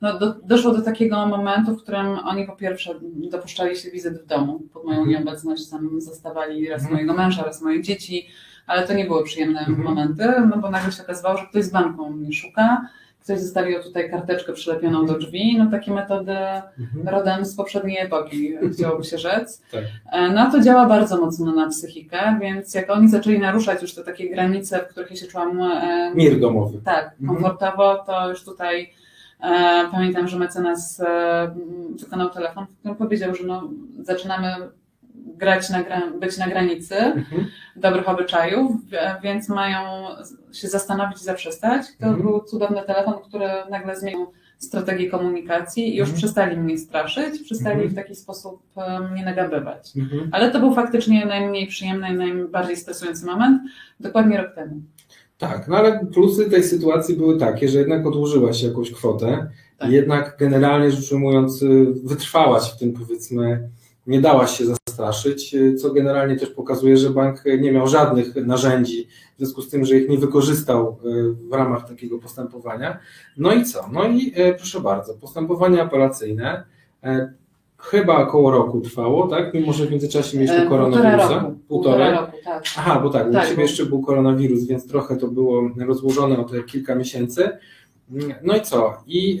no 0.00 0.18
do, 0.18 0.34
doszło 0.44 0.72
do 0.74 0.82
takiego 0.82 1.26
momentu, 1.26 1.74
w 1.76 1.82
którym 1.82 2.06
oni 2.24 2.46
po 2.46 2.56
pierwsze 2.56 2.94
dopuszczali 3.30 3.76
się 3.76 3.90
wizyt 3.90 4.22
w 4.22 4.26
domu, 4.26 4.60
pod 4.72 4.84
moją 4.84 4.98
Mhm. 4.98 5.16
nieobecność 5.16 5.68
tam 5.68 6.00
zostawali 6.00 6.68
raz 6.68 6.80
Mhm. 6.82 6.94
mojego 6.94 7.14
męża, 7.14 7.42
raz 7.42 7.62
moje 7.62 7.82
dzieci, 7.82 8.26
ale 8.66 8.86
to 8.86 8.94
nie 8.94 9.04
były 9.04 9.24
przyjemne 9.24 9.60
Mhm. 9.60 9.82
momenty, 9.82 10.24
no 10.50 10.58
bo 10.58 10.70
nagle 10.70 10.92
się 10.92 11.02
okazywało, 11.02 11.38
że 11.38 11.46
ktoś 11.50 11.64
z 11.64 11.70
banku 11.70 12.10
mnie 12.10 12.32
szuka, 12.32 12.86
ktoś 13.20 13.40
zostawił 13.40 13.82
tutaj 13.82 14.10
karteczkę 14.10 14.52
przylepioną 14.52 15.06
do 15.06 15.18
drzwi, 15.18 15.56
no 15.58 15.70
takie 15.70 15.92
metody 15.92 16.32
Mhm. 16.78 17.08
rodem 17.08 17.44
z 17.44 17.56
poprzedniej 17.56 17.98
epoki, 17.98 18.52
chciałoby 18.72 19.04
się 19.04 19.18
rzec. 19.18 19.62
Tak. 19.72 19.84
E, 20.12 20.28
No 20.32 20.50
to 20.50 20.60
działa 20.60 20.86
bardzo 20.86 21.16
mocno 21.20 21.52
na 21.52 21.68
psychikę, 21.68 22.38
więc 22.40 22.74
jak 22.74 22.90
oni 22.90 23.08
zaczęli 23.08 23.38
naruszać 23.38 23.82
już 23.82 23.94
te 23.94 24.04
takie 24.04 24.30
granice, 24.30 24.78
w 24.78 24.88
których 24.88 25.10
ja 25.10 25.16
się 25.16 25.26
czułam 25.26 25.60
e, 25.62 26.12
Mir 26.14 26.40
domowy. 26.40 26.78
tak, 26.84 27.12
Mhm. 27.20 27.28
komfortowo, 27.42 28.04
to 28.06 28.28
już 28.30 28.44
tutaj 28.44 28.90
e, 29.42 29.84
pamiętam, 29.92 30.28
że 30.28 30.38
mecenas 30.38 31.02
wykonał 32.00 32.30
telefon, 32.30 32.66
w 32.66 32.78
którym 32.78 32.96
powiedział, 32.96 33.34
że 33.34 33.44
no, 33.46 33.68
zaczynamy 34.02 34.48
grać 35.40 35.70
na, 35.70 35.84
być 36.20 36.38
na 36.38 36.48
granicy 36.48 36.96
Mhm. 36.96 37.46
dobrych 37.76 38.08
obyczajów, 38.08 38.72
e, 38.92 39.16
więc 39.22 39.48
mają 39.48 39.78
się 40.52 40.68
zastanowić 40.68 41.20
i 41.20 41.24
zaprzestać. 41.24 41.82
To 42.00 42.06
Mhm. 42.06 42.22
był 42.22 42.40
cudowny 42.40 42.82
telefon, 42.86 43.14
który 43.28 43.46
nagle 43.70 43.96
zmienił 43.96 44.26
strategię 44.58 45.10
komunikacji 45.10 45.88
i 45.94 45.96
już 45.96 46.08
Mhm. 46.08 46.18
przestali 46.18 46.56
mnie 46.56 46.78
straszyć, 46.78 47.42
przestali 47.42 47.74
Mhm. 47.74 47.90
w 47.90 47.94
taki 47.94 48.14
sposób 48.16 48.62
e, 48.76 49.00
mnie 49.00 49.24
nagabywać. 49.24 49.96
Mhm. 49.96 50.28
Ale 50.32 50.50
to 50.50 50.60
był 50.60 50.74
faktycznie 50.74 51.26
najmniej 51.26 51.66
przyjemny 51.66 52.08
i 52.10 52.16
najbardziej 52.16 52.76
stresujący 52.76 53.26
moment, 53.26 53.62
dokładnie 54.00 54.38
rok 54.38 54.54
temu. 54.54 54.76
Tak, 55.38 55.68
no 55.68 55.76
ale 55.76 56.06
plusy 56.12 56.50
tej 56.50 56.62
sytuacji 56.64 57.16
były 57.16 57.38
takie, 57.38 57.68
że 57.68 57.78
jednak 57.78 58.06
odłożyłaś 58.06 58.62
jakąś 58.62 58.90
kwotę, 58.92 59.46
Tak. 59.78 59.90
jednak 59.90 60.36
generalnie 60.38 60.90
rzecz 60.90 61.12
ujmując, 61.12 61.64
wytrwałaś 62.04 62.72
w 62.72 62.78
tym 62.78 62.92
powiedzmy, 62.92 63.68
nie 64.06 64.20
dałaś 64.20 64.50
się 64.50 64.64
zastraszyć, 64.64 64.79
y, 65.54 65.74
co 65.74 65.90
generalnie 65.92 66.36
też 66.36 66.50
pokazuje, 66.50 66.96
że 66.96 67.10
bank 67.10 67.42
nie 67.60 67.72
miał 67.72 67.88
żadnych 67.88 68.34
narzędzi, 68.36 69.06
w 69.34 69.38
związku 69.38 69.62
z 69.62 69.68
tym, 69.70 69.84
że 69.84 69.96
ich 69.98 70.08
nie 70.08 70.18
wykorzystał 70.18 70.96
y, 71.04 71.32
w 71.50 71.52
ramach 71.52 71.88
takiego 71.88 72.18
postępowania. 72.18 72.98
No 73.36 73.52
i 73.52 73.64
co? 73.64 73.88
No 73.92 74.04
i 74.08 74.32
y, 74.40 74.54
proszę 74.56 74.80
bardzo, 74.80 75.14
postępowanie 75.14 75.82
apelacyjne 75.82 76.64
chyba 77.78 78.18
około 78.18 78.50
roku 78.50 78.80
trwało, 78.80 79.26
tak? 79.28 79.54
Mimo, 79.54 79.72
że 79.72 79.86
w 79.86 79.90
międzyczasie 79.90 80.36
mieliśmy 80.38 80.56
E, 80.56 80.60
Półtora 80.68 80.84
koronawirusa. 80.90 81.34
roku. 81.42 81.58
Półtora 81.68 82.20
roku, 82.20 82.36
tak. 82.44 82.64
Aha, 82.76 83.00
bo 83.02 83.10
tak, 83.10 83.32
Tak, 83.32 83.54
bo- 83.56 83.62
jeszcze 83.62 83.86
był 83.86 84.02
koronawirus, 84.02 84.64
więc 84.66 84.86
trochę 84.88 85.16
to 85.16 85.28
było 85.28 85.70
rozłożone 85.86 86.38
o 86.38 86.44
te 86.44 86.62
kilka 86.62 86.94
miesięcy. 86.94 87.48
No 88.42 88.56
i 88.56 88.60
co? 88.60 88.94
I 89.06 89.40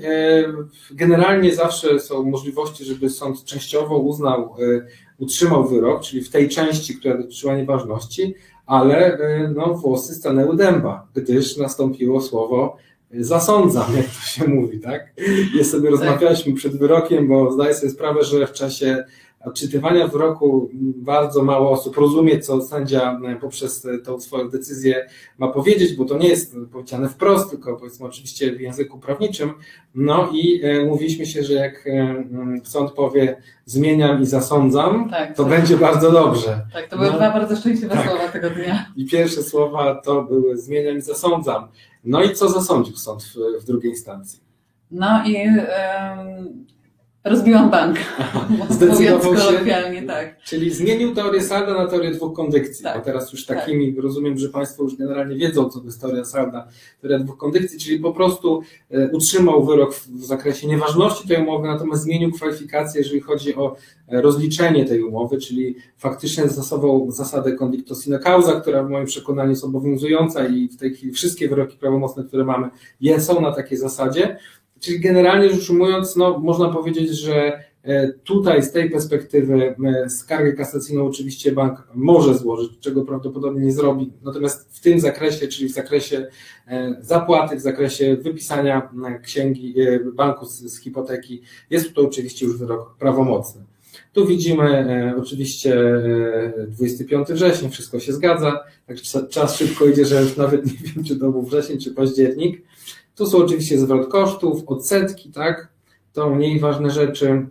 generalnie 0.90 1.54
zawsze 1.54 1.98
są 1.98 2.22
możliwości, 2.22 2.84
żeby 2.84 3.10
sąd 3.10 3.44
częściowo 3.44 3.98
uznał, 3.98 4.54
utrzymał 5.20 5.68
wyrok, 5.68 6.02
czyli 6.02 6.22
w 6.22 6.30
tej 6.30 6.48
części, 6.48 6.96
która 6.96 7.16
dotyczyła 7.16 7.56
nieważności, 7.56 8.34
ale 8.66 9.18
e, 9.18 9.52
no, 9.56 9.74
włosy 9.74 10.14
stanęły 10.14 10.56
dęba, 10.56 11.06
gdyż 11.14 11.56
nastąpiło 11.56 12.20
słowo 12.20 12.76
e, 13.14 13.24
zasądzam, 13.24 13.86
jak 13.96 14.06
to 14.06 14.20
się 14.20 14.48
mówi, 14.48 14.80
tak? 14.80 15.12
I 15.60 15.64
sobie 15.64 15.90
rozmawialiśmy 15.90 16.54
przed 16.54 16.76
wyrokiem, 16.76 17.28
bo 17.28 17.52
zdaję 17.52 17.74
sobie 17.74 17.92
sprawę, 17.92 18.24
że 18.24 18.46
w 18.46 18.52
czasie 18.52 19.04
odczytywania 19.44 20.06
wyroku 20.06 20.70
bardzo 20.96 21.42
mało 21.42 21.70
osób 21.70 21.96
rozumie, 21.96 22.38
co 22.40 22.62
sędzia 22.62 23.20
e, 23.26 23.36
poprzez 23.36 23.86
tą 24.04 24.20
swoją 24.20 24.48
decyzję 24.48 25.06
ma 25.38 25.48
powiedzieć, 25.48 25.94
bo 25.96 26.04
to 26.04 26.18
nie 26.18 26.28
jest 26.28 26.56
powiedziane 26.72 27.08
wprost, 27.08 27.50
tylko 27.50 27.76
powiedzmy 27.76 28.06
oczywiście 28.06 28.52
w 28.56 28.60
języku 28.60 28.98
prawniczym. 28.98 29.52
No 29.94 30.28
i 30.32 30.60
e, 30.64 30.84
mówiliśmy 30.84 31.26
się, 31.26 31.42
że 31.42 31.54
jak 31.54 31.86
e, 31.86 32.24
sąd 32.64 32.92
powie 32.92 33.36
zmieniam 33.64 34.22
i 34.22 34.26
zasądzam, 34.26 35.10
Tak, 35.10 35.36
to 35.36 35.42
tak. 35.44 35.52
będzie 35.52 35.76
bardzo 35.76 36.10
dobrze. 36.12 36.60
Tak, 36.72 36.88
to 36.88 36.96
były 36.96 37.10
No. 37.10 37.16
dwa 37.16 37.30
bardzo 37.32 37.56
szczęśliwe 37.56 37.94
Tak. 37.96 38.08
słowa 38.08 38.28
tego 38.28 38.50
dnia. 38.50 38.86
I 38.96 39.06
pierwsze 39.06 39.42
słowa 39.42 39.94
to 39.94 40.22
były 40.22 40.56
zmieniam 40.58 40.96
i 40.96 41.00
zasądzam. 41.00 41.68
No 42.04 42.22
i 42.22 42.34
co 42.34 42.48
zasądził 42.48 42.96
sąd 42.96 43.22
w, 43.22 43.62
w 43.62 43.64
drugiej 43.66 43.90
instancji? 43.90 44.40
No 44.90 45.24
i 45.26 45.36
rozbiłam 47.24 47.70
bank. 47.70 47.96
Zdecydował 48.70 49.32
Mówiąc 49.32 49.66
się? 49.66 50.06
tak. 50.06 50.42
Czyli 50.44 50.70
zmienił 50.70 51.14
teorię 51.14 51.42
salda 51.42 51.74
na 51.74 51.86
teorię 51.86 52.10
dwóch 52.10 52.36
kondycji, 52.36 52.84
Tak. 52.84 52.98
bo 52.98 53.04
teraz 53.04 53.32
już 53.32 53.46
takimi, 53.46 54.00
rozumiem, 54.00 54.38
że 54.38 54.48
Państwo 54.48 54.82
już 54.82 54.96
generalnie 54.96 55.36
wiedzą, 55.36 55.68
co 55.70 55.80
to 55.80 55.86
jest 55.86 56.00
teoria 56.00 56.24
salda, 56.24 56.68
teoria 57.00 57.18
dwóch 57.18 57.36
kondycji, 57.36 57.78
czyli 57.78 57.98
po 57.98 58.12
prostu 58.12 58.62
e, 58.90 59.10
utrzymał 59.10 59.64
wyrok 59.64 59.94
w, 59.94 60.24
zakresie 60.24 60.66
nieważności 60.66 61.28
tej 61.28 61.42
umowy, 61.42 61.68
natomiast 61.68 62.02
zmienił 62.02 62.32
kwalifikację, 62.32 63.00
jeżeli 63.00 63.20
chodzi 63.20 63.54
o 63.54 63.76
e, 64.08 64.22
rozliczenie 64.22 64.84
tej 64.84 65.02
umowy, 65.02 65.38
czyli 65.38 65.76
faktycznie 65.98 66.44
zastosował 66.44 67.10
zasadę 67.10 67.52
condicto 67.52 67.94
sine 67.94 68.18
causa, 68.18 68.60
która 68.60 68.82
w 68.82 68.90
moim 68.90 69.06
przekonaniu 69.06 69.50
jest 69.50 69.64
obowiązująca 69.64 70.46
i 70.46 70.68
w 70.68 70.76
tej 70.76 70.94
chwili 70.94 71.12
wszystkie 71.12 71.48
wyroki 71.48 71.76
prawomocne, 71.76 72.24
które 72.24 72.44
mamy, 72.44 72.68
są 73.18 73.40
na 73.40 73.52
takiej 73.52 73.78
zasadzie. 73.78 74.38
Czyli 74.80 75.00
generalnie 75.00 75.50
rzecz 75.50 75.70
ujmując, 75.70 76.16
no, 76.16 76.38
można 76.38 76.68
powiedzieć, 76.68 77.10
że 77.10 77.64
Tutaj 78.24 78.62
z 78.62 78.72
tej 78.72 78.90
perspektywy 78.90 79.74
skargę 80.08 80.52
kasacyjną 80.52 81.06
oczywiście 81.06 81.52
bank 81.52 81.88
może 81.94 82.34
złożyć, 82.34 82.72
czego 82.80 83.04
prawdopodobnie 83.04 83.64
nie 83.64 83.72
zrobi, 83.72 84.12
natomiast 84.22 84.76
w 84.76 84.80
tym 84.80 85.00
zakresie, 85.00 85.48
czyli 85.48 85.68
w 85.68 85.72
zakresie 85.72 86.26
zapłaty, 87.00 87.56
w 87.56 87.60
zakresie 87.60 88.16
wypisania 88.16 88.90
księgi 89.22 89.74
banku 90.14 90.46
z, 90.46 90.58
z 90.58 90.80
hipoteki, 90.80 91.42
jest 91.70 91.94
to 91.94 92.02
oczywiście 92.02 92.46
już 92.46 92.58
wyrok 92.58 92.96
prawomocny. 92.98 93.62
Tu 94.12 94.26
widzimy 94.26 94.64
e, 94.64 95.14
oczywiście 95.18 95.80
e, 96.56 96.66
25 96.68 97.28
września, 97.28 97.68
wszystko 97.68 98.00
się 98.00 98.12
zgadza, 98.12 98.64
także 98.86 99.26
czas 99.28 99.56
szybko 99.56 99.86
idzie, 99.86 100.04
że 100.04 100.22
już 100.22 100.36
nawet 100.36 100.66
nie 100.66 100.72
wiem, 100.72 101.04
czy 101.04 101.16
to 101.16 101.30
był 101.30 101.42
wrzesień, 101.42 101.78
czy 101.78 101.90
październik. 101.90 102.62
Tu 103.20 103.26
są 103.26 103.38
oczywiście 103.38 103.78
zwrot 103.78 104.08
kosztów, 104.08 104.62
odsetki, 104.66 105.32
tak? 105.32 105.68
To 106.12 106.30
mniej 106.30 106.60
ważne 106.60 106.90
rzeczy. 106.90 107.46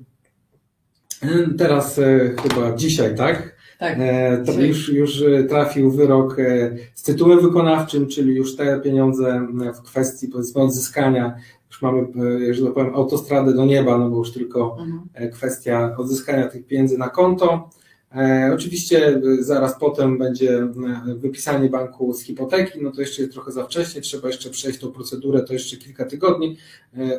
E, 1.21 1.27
teraz 1.57 1.99
e, 1.99 2.35
chyba 2.41 2.75
dzisiaj, 2.75 3.15
tak? 3.15 3.55
Tak. 3.79 3.97
E, 3.99 4.43
to 4.45 4.61
już, 4.61 4.89
już 4.89 5.23
trafił 5.49 5.91
wyrok 5.91 6.39
e, 6.39 6.75
z 6.95 7.03
tytułem 7.03 7.39
wykonawczym, 7.39 8.07
czyli 8.07 8.35
już 8.35 8.55
te 8.55 8.79
pieniądze 8.79 9.47
w 9.75 9.81
kwestii 9.81 10.27
powiedzmy 10.27 10.61
odzyskania 10.61 11.35
już 11.69 11.81
mamy, 11.81 12.07
e, 12.49 12.53
że 12.53 12.65
tak 12.65 12.73
powiem, 12.73 12.95
autostradę 12.95 13.53
do 13.53 13.65
nieba, 13.65 13.97
no 13.97 14.09
bo 14.09 14.17
już 14.17 14.31
tylko 14.31 14.77
mhm. 14.79 15.01
E, 15.13 15.29
kwestia 15.29 15.95
odzyskania 15.97 16.47
tych 16.47 16.65
pieniędzy 16.65 16.97
na 16.97 17.09
konto. 17.09 17.69
E, 18.15 18.51
oczywiście 18.53 19.21
zaraz 19.39 19.79
potem 19.79 20.17
będzie 20.17 20.67
wypisanie 21.15 21.69
banku 21.69 22.13
z 22.13 22.21
hipoteki, 22.21 22.79
no 22.81 22.91
to 22.91 23.01
jeszcze 23.01 23.21
jest 23.21 23.33
trochę 23.33 23.51
za 23.51 23.63
wcześnie, 23.63 24.01
trzeba 24.01 24.27
jeszcze 24.27 24.49
przejść 24.49 24.79
tą 24.79 24.91
procedurę, 24.91 25.41
to 25.41 25.53
jeszcze 25.53 25.77
kilka 25.77 26.05
tygodni. 26.05 26.57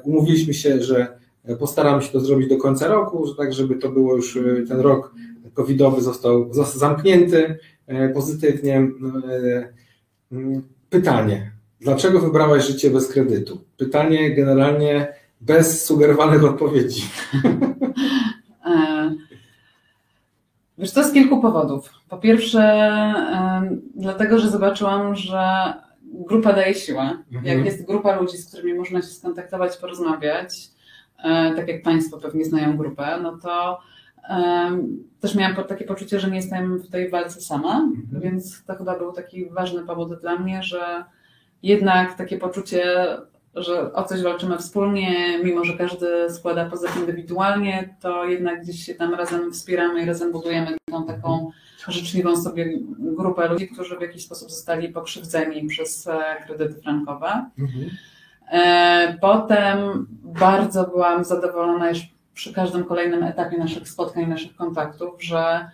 Umówiliśmy 0.03 0.55
się, 0.55 0.83
że 0.83 1.07
postaramy 1.59 2.03
się 2.03 2.13
to 2.13 2.21
zrobić 2.21 2.49
do 2.49 2.57
końca 2.57 2.89
roku, 2.89 3.35
tak 3.35 3.53
żeby 3.53 3.75
to 3.75 3.89
było 3.89 4.17
już 4.17 4.39
ten 4.69 4.81
rok 4.81 5.15
covidowy 5.55 6.03
został, 6.03 6.51
zamknięty 6.75 7.59
pozytywnie. 8.15 8.89
Pytanie, 10.91 11.53
Dlaczego 11.81 12.21
wybrałaś 12.21 12.67
życie 12.67 12.91
bez 12.91 13.09
kredytu? 13.09 13.61
Pytanie 13.77 14.35
generalnie 14.35 15.15
bez 15.41 15.85
sugerowanych 15.85 16.45
odpowiedzi. 16.45 17.03
Wiesz, 20.81 20.93
to 20.93 21.05
z 21.05 21.13
kilku 21.13 21.41
powodów. 21.41 21.91
Po 22.09 22.19
pierwsze, 22.19 22.91
dlatego, 23.95 24.39
że 24.39 24.49
zobaczyłam, 24.49 25.15
że 25.15 25.73
grupa 26.03 26.53
daje 26.53 26.75
siłę. 26.75 27.03
Mhm. 27.33 27.45
Jak 27.45 27.65
jest 27.65 27.87
grupa 27.87 28.21
ludzi, 28.21 28.37
z 28.37 28.49
którymi 28.49 28.79
można 28.79 29.03
się 29.03 29.09
skontaktować, 29.09 29.77
porozmawiać, 29.77 30.69
e, 31.25 31.55
tak 31.57 31.69
jak 31.69 31.83
Państwo 31.83 32.19
pewnie 32.19 32.45
znają 32.45 32.77
grupę, 32.77 33.19
no 33.23 33.39
to 33.43 33.79
też 35.21 35.35
miałam 35.35 35.65
takie 35.65 35.85
poczucie, 35.85 36.21
że 36.21 36.31
nie 36.31 36.37
jestem 36.37 36.79
w 36.79 36.91
tej 36.91 37.11
walce 37.11 37.41
sama, 37.41 37.75
mhm. 37.75 38.23
więc 38.23 38.65
to 38.65 38.75
chyba 38.75 38.99
był 38.99 39.13
taki 39.13 39.51
ważny 39.51 39.83
powód 39.87 40.21
dla 40.21 40.39
mnie, 40.39 40.63
że 40.63 41.05
jednak 41.63 42.15
takie 42.15 42.39
poczucie, 42.39 43.07
że 43.55 43.93
o 43.93 44.05
coś 44.05 44.23
walczymy 44.23 44.59
wspólnie, 44.59 45.39
mimo 45.45 45.65
że 45.65 45.73
każdy 45.73 46.31
składa 46.31 46.71
pozew 46.71 46.97
indywidualnie, 46.97 47.95
to 48.01 48.25
jednak 48.25 48.63
gdzieś 48.63 48.87
się 48.87 48.95
tam 48.95 49.15
razem 49.15 49.53
wspieramy 49.53 50.03
i 50.03 50.07
razem 50.07 50.33
budujemy 50.33 50.77
tą 50.91 51.07
taką 51.07 51.51
życzliwą 51.89 52.37
sobie 52.37 52.79
grupę 52.99 53.49
ludzi, 53.49 53.69
którzy 53.69 53.99
w 53.99 54.01
jakiś 54.01 54.25
sposób 54.25 54.51
zostali 54.51 54.89
pokrzywdzeni 54.89 55.67
przez 55.67 56.07
e, 56.07 56.23
kredyty 56.47 56.81
frankowe. 56.83 57.51
Mhm. 57.59 57.91
E, 58.53 59.19
potem 59.21 60.07
bardzo 60.23 60.85
byłam 60.85 61.25
zadowolona 61.25 61.89
już 61.89 62.01
przy 62.35 62.55
każdym 62.55 62.85
kolejnym 62.85 63.23
etapie 63.23 63.59
naszych 63.59 63.89
spotkań, 63.89 64.27
naszych 64.27 64.57
kontaktów, 64.57 65.25
że 65.25 65.71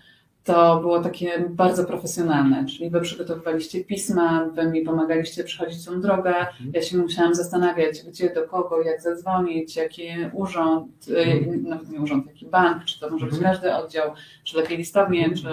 to 0.47 0.81
było 0.81 1.01
takie 1.01 1.45
bardzo 1.51 1.85
profesjonalne, 1.85 2.65
czyli 2.67 2.91
wy 2.91 3.01
przygotowywaliście 3.01 3.85
pisma, 3.85 4.45
wy 4.45 4.71
mi 4.71 4.83
pomagaliście 4.83 5.45
przechodzić 5.45 5.85
tą 5.85 6.01
drogę, 6.01 6.35
mhm. 6.39 6.71
ja 6.75 6.83
się 6.83 6.99
musiałam 6.99 7.35
zastanawiać, 7.35 8.03
gdzie, 8.09 8.35
do 8.35 8.49
kogo, 8.49 8.83
jak 8.83 9.03
zadzwonić, 9.03 9.77
jaki 9.77 10.09
urząd, 10.33 11.09
y, 11.09 11.17
mhm. 11.17 11.63
nawet 11.63 11.89
nie 11.91 12.01
urząd, 12.01 12.27
jaki 12.27 12.47
bank, 12.47 12.85
czy 12.85 13.01
to 13.01 13.11
może 13.11 13.27
być 13.27 13.35
mhm. 13.35 13.53
każdy 13.53 13.75
oddział, 13.75 14.11
czy 14.45 14.57
lepiej 14.57 14.79
listownie, 14.79 15.31
czy 15.35 15.49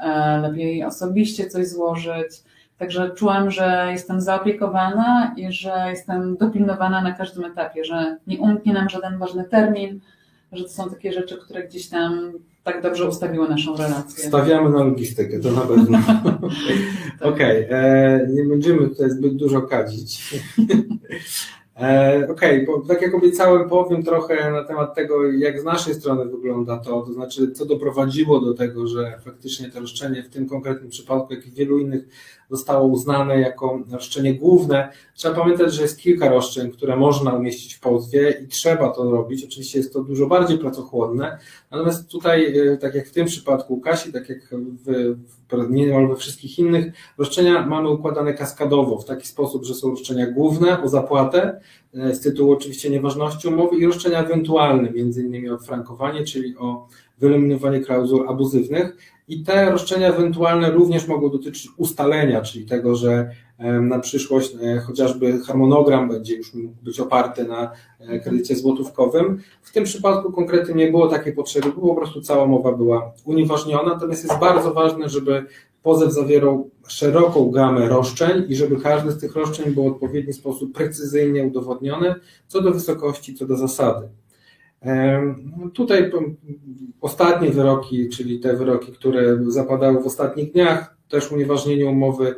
e, 0.00 0.38
lepiej 0.38 0.84
osobiście 0.84 1.46
coś 1.46 1.68
złożyć. 1.68 2.42
Także 2.78 3.10
czułam, 3.10 3.50
że 3.50 3.88
jestem 3.90 4.20
zaopiekowana 4.20 5.34
i 5.36 5.52
że 5.52 5.86
jestem 5.88 6.36
dopilnowana 6.36 7.02
na 7.02 7.12
każdym 7.12 7.44
etapie, 7.44 7.84
że 7.84 8.16
nie 8.26 8.38
umknie 8.38 8.72
nam 8.72 8.88
żaden 8.88 9.18
ważny 9.18 9.44
termin, 9.44 10.00
że 10.52 10.64
to 10.64 10.70
są 10.70 10.90
takie 10.90 11.12
rzeczy, 11.12 11.36
które 11.36 11.64
gdzieś 11.64 11.88
tam 11.88 12.32
tak 12.64 12.82
dobrze 12.82 13.08
ustawiły 13.08 13.48
naszą 13.48 13.76
relację. 13.76 14.24
Stawiamy 14.24 14.70
na 14.70 14.84
logistykę, 14.84 15.40
to 15.40 15.52
na 15.52 15.60
pewno. 15.60 15.98
Okej, 17.20 17.66
okay. 17.66 17.78
E, 17.78 18.28
nie 18.32 18.44
będziemy 18.44 18.88
tutaj 18.88 19.10
zbyt 19.10 19.36
dużo 19.36 19.62
kadzić. 19.62 20.22
E, 21.80 22.28
okej, 22.30 22.68
okay, 22.68 22.88
tak 22.88 23.02
jak 23.02 23.14
obiecałem, 23.14 23.68
powiem 23.68 24.02
trochę 24.02 24.50
na 24.50 24.64
temat 24.64 24.94
tego, 24.94 25.32
jak 25.32 25.60
z 25.60 25.64
naszej 25.64 25.94
strony 25.94 26.24
wygląda 26.24 26.78
to, 26.78 27.02
to 27.02 27.12
znaczy, 27.12 27.52
co 27.52 27.66
doprowadziło 27.66 28.40
do 28.40 28.54
tego, 28.54 28.86
że 28.86 29.18
faktycznie 29.24 29.70
to 29.70 29.80
roszczenie 29.80 30.22
w 30.22 30.28
tym 30.28 30.48
konkretnym 30.48 30.90
przypadku, 30.90 31.34
jak 31.34 31.46
i 31.46 31.50
w 31.50 31.54
wielu 31.54 31.78
innych, 31.78 32.08
zostało 32.50 32.86
uznane 32.86 33.40
jako 33.40 33.80
roszczenie 33.90 34.34
główne. 34.34 34.88
Trzeba 35.14 35.34
pamiętać, 35.34 35.74
że 35.74 35.82
jest 35.82 35.98
kilka 35.98 36.28
roszczeń, 36.28 36.70
które 36.70 36.96
można 36.96 37.32
umieścić 37.32 37.74
w 37.74 37.80
pozwie 37.80 38.40
i 38.44 38.48
trzeba 38.48 38.90
to 38.90 39.10
robić. 39.10 39.44
Oczywiście 39.44 39.78
jest 39.78 39.92
to 39.92 40.02
dużo 40.02 40.26
bardziej 40.26 40.58
pracochłonne, 40.58 41.38
natomiast 41.70 42.08
tutaj, 42.08 42.58
e, 42.58 42.76
tak 42.76 42.94
jak 42.94 43.08
w 43.08 43.12
tym 43.12 43.26
przypadku 43.26 43.80
Kasi, 43.80 44.12
tak 44.12 44.28
jak 44.28 44.38
w, 44.84 45.16
w 45.48 45.70
niemal 45.70 46.08
we 46.08 46.16
wszystkich 46.16 46.58
innych, 46.58 46.94
roszczenia 47.18 47.66
mamy 47.66 47.90
układane 47.90 48.34
kaskadowo, 48.34 48.98
w 48.98 49.04
taki 49.04 49.26
sposób, 49.26 49.64
że 49.64 49.74
są 49.74 49.90
roszczenia 49.90 50.30
główne 50.30 50.82
o 50.82 50.88
zapłatę, 50.88 51.60
e, 51.94 52.14
z 52.14 52.20
tytułu 52.20 52.52
oczywiście 52.52 52.90
nieważności 52.90 53.48
umowy 53.48 53.76
i 53.76 53.86
roszczenia 53.86 54.24
ewentualne, 54.24 54.90
między 54.90 55.22
innymi 55.22 55.50
o 55.50 55.58
frankowanie, 55.58 56.24
czyli 56.24 56.56
o 56.56 56.88
wyeliminowanie 57.18 57.80
klauzul 57.80 58.28
abuzywnych 58.28 58.96
i 59.30 59.42
te 59.42 59.70
roszczenia 59.70 60.08
ewentualne 60.08 60.70
również 60.70 61.06
mogą 61.06 61.30
dotyczyć 61.30 61.68
ustalenia, 61.76 62.42
czyli 62.42 62.66
tego, 62.66 62.96
że 62.96 63.30
na 63.80 63.98
przyszłość 63.98 64.54
e, 64.62 64.78
chociażby 64.78 65.40
harmonogram 65.40 66.08
będzie 66.08 66.36
już 66.36 66.54
mógł 66.54 66.74
być 66.82 67.00
oparty 67.00 67.44
na 67.44 67.70
e, 68.00 68.20
kredycie 68.20 68.56
złotówkowym. 68.56 69.40
W 69.62 69.72
tym 69.72 69.84
przypadku 69.84 70.32
konkretnie 70.32 70.74
nie 70.74 70.90
było 70.90 71.08
takiej 71.08 71.32
potrzeby, 71.32 71.72
bo 71.76 71.80
po 71.80 71.94
prostu 71.94 72.20
cała 72.20 72.46
mowa 72.46 72.72
była 72.72 73.12
unieważniona, 73.24 73.94
natomiast 73.94 74.24
jest 74.24 74.40
bardzo 74.40 74.74
ważne, 74.74 75.08
żeby 75.08 75.44
pozew 75.82 76.12
zawierał 76.12 76.70
szeroką 76.88 77.50
gamę 77.50 77.88
roszczeń 77.88 78.44
i 78.48 78.56
żeby 78.56 78.76
każdy 78.76 79.10
z 79.10 79.18
tych 79.18 79.36
roszczeń 79.36 79.74
był 79.74 79.84
w 79.84 79.92
odpowiedni 79.92 80.32
sposób 80.32 80.72
precyzyjnie 80.72 81.44
udowodniony 81.44 82.14
co 82.46 82.60
do 82.60 82.72
wysokości, 82.72 83.34
co 83.34 83.46
do 83.46 83.56
zasady. 83.56 84.08
Tutaj 85.74 86.10
ostatnie 87.00 87.50
wyroki, 87.50 88.08
czyli 88.08 88.40
te 88.40 88.56
wyroki, 88.56 88.92
które 88.92 89.38
zapadały 89.48 90.02
w 90.02 90.06
ostatnich 90.06 90.52
dniach, 90.52 90.96
też 91.08 91.32
unieważnienie 91.32 91.86
umowy 91.86 92.34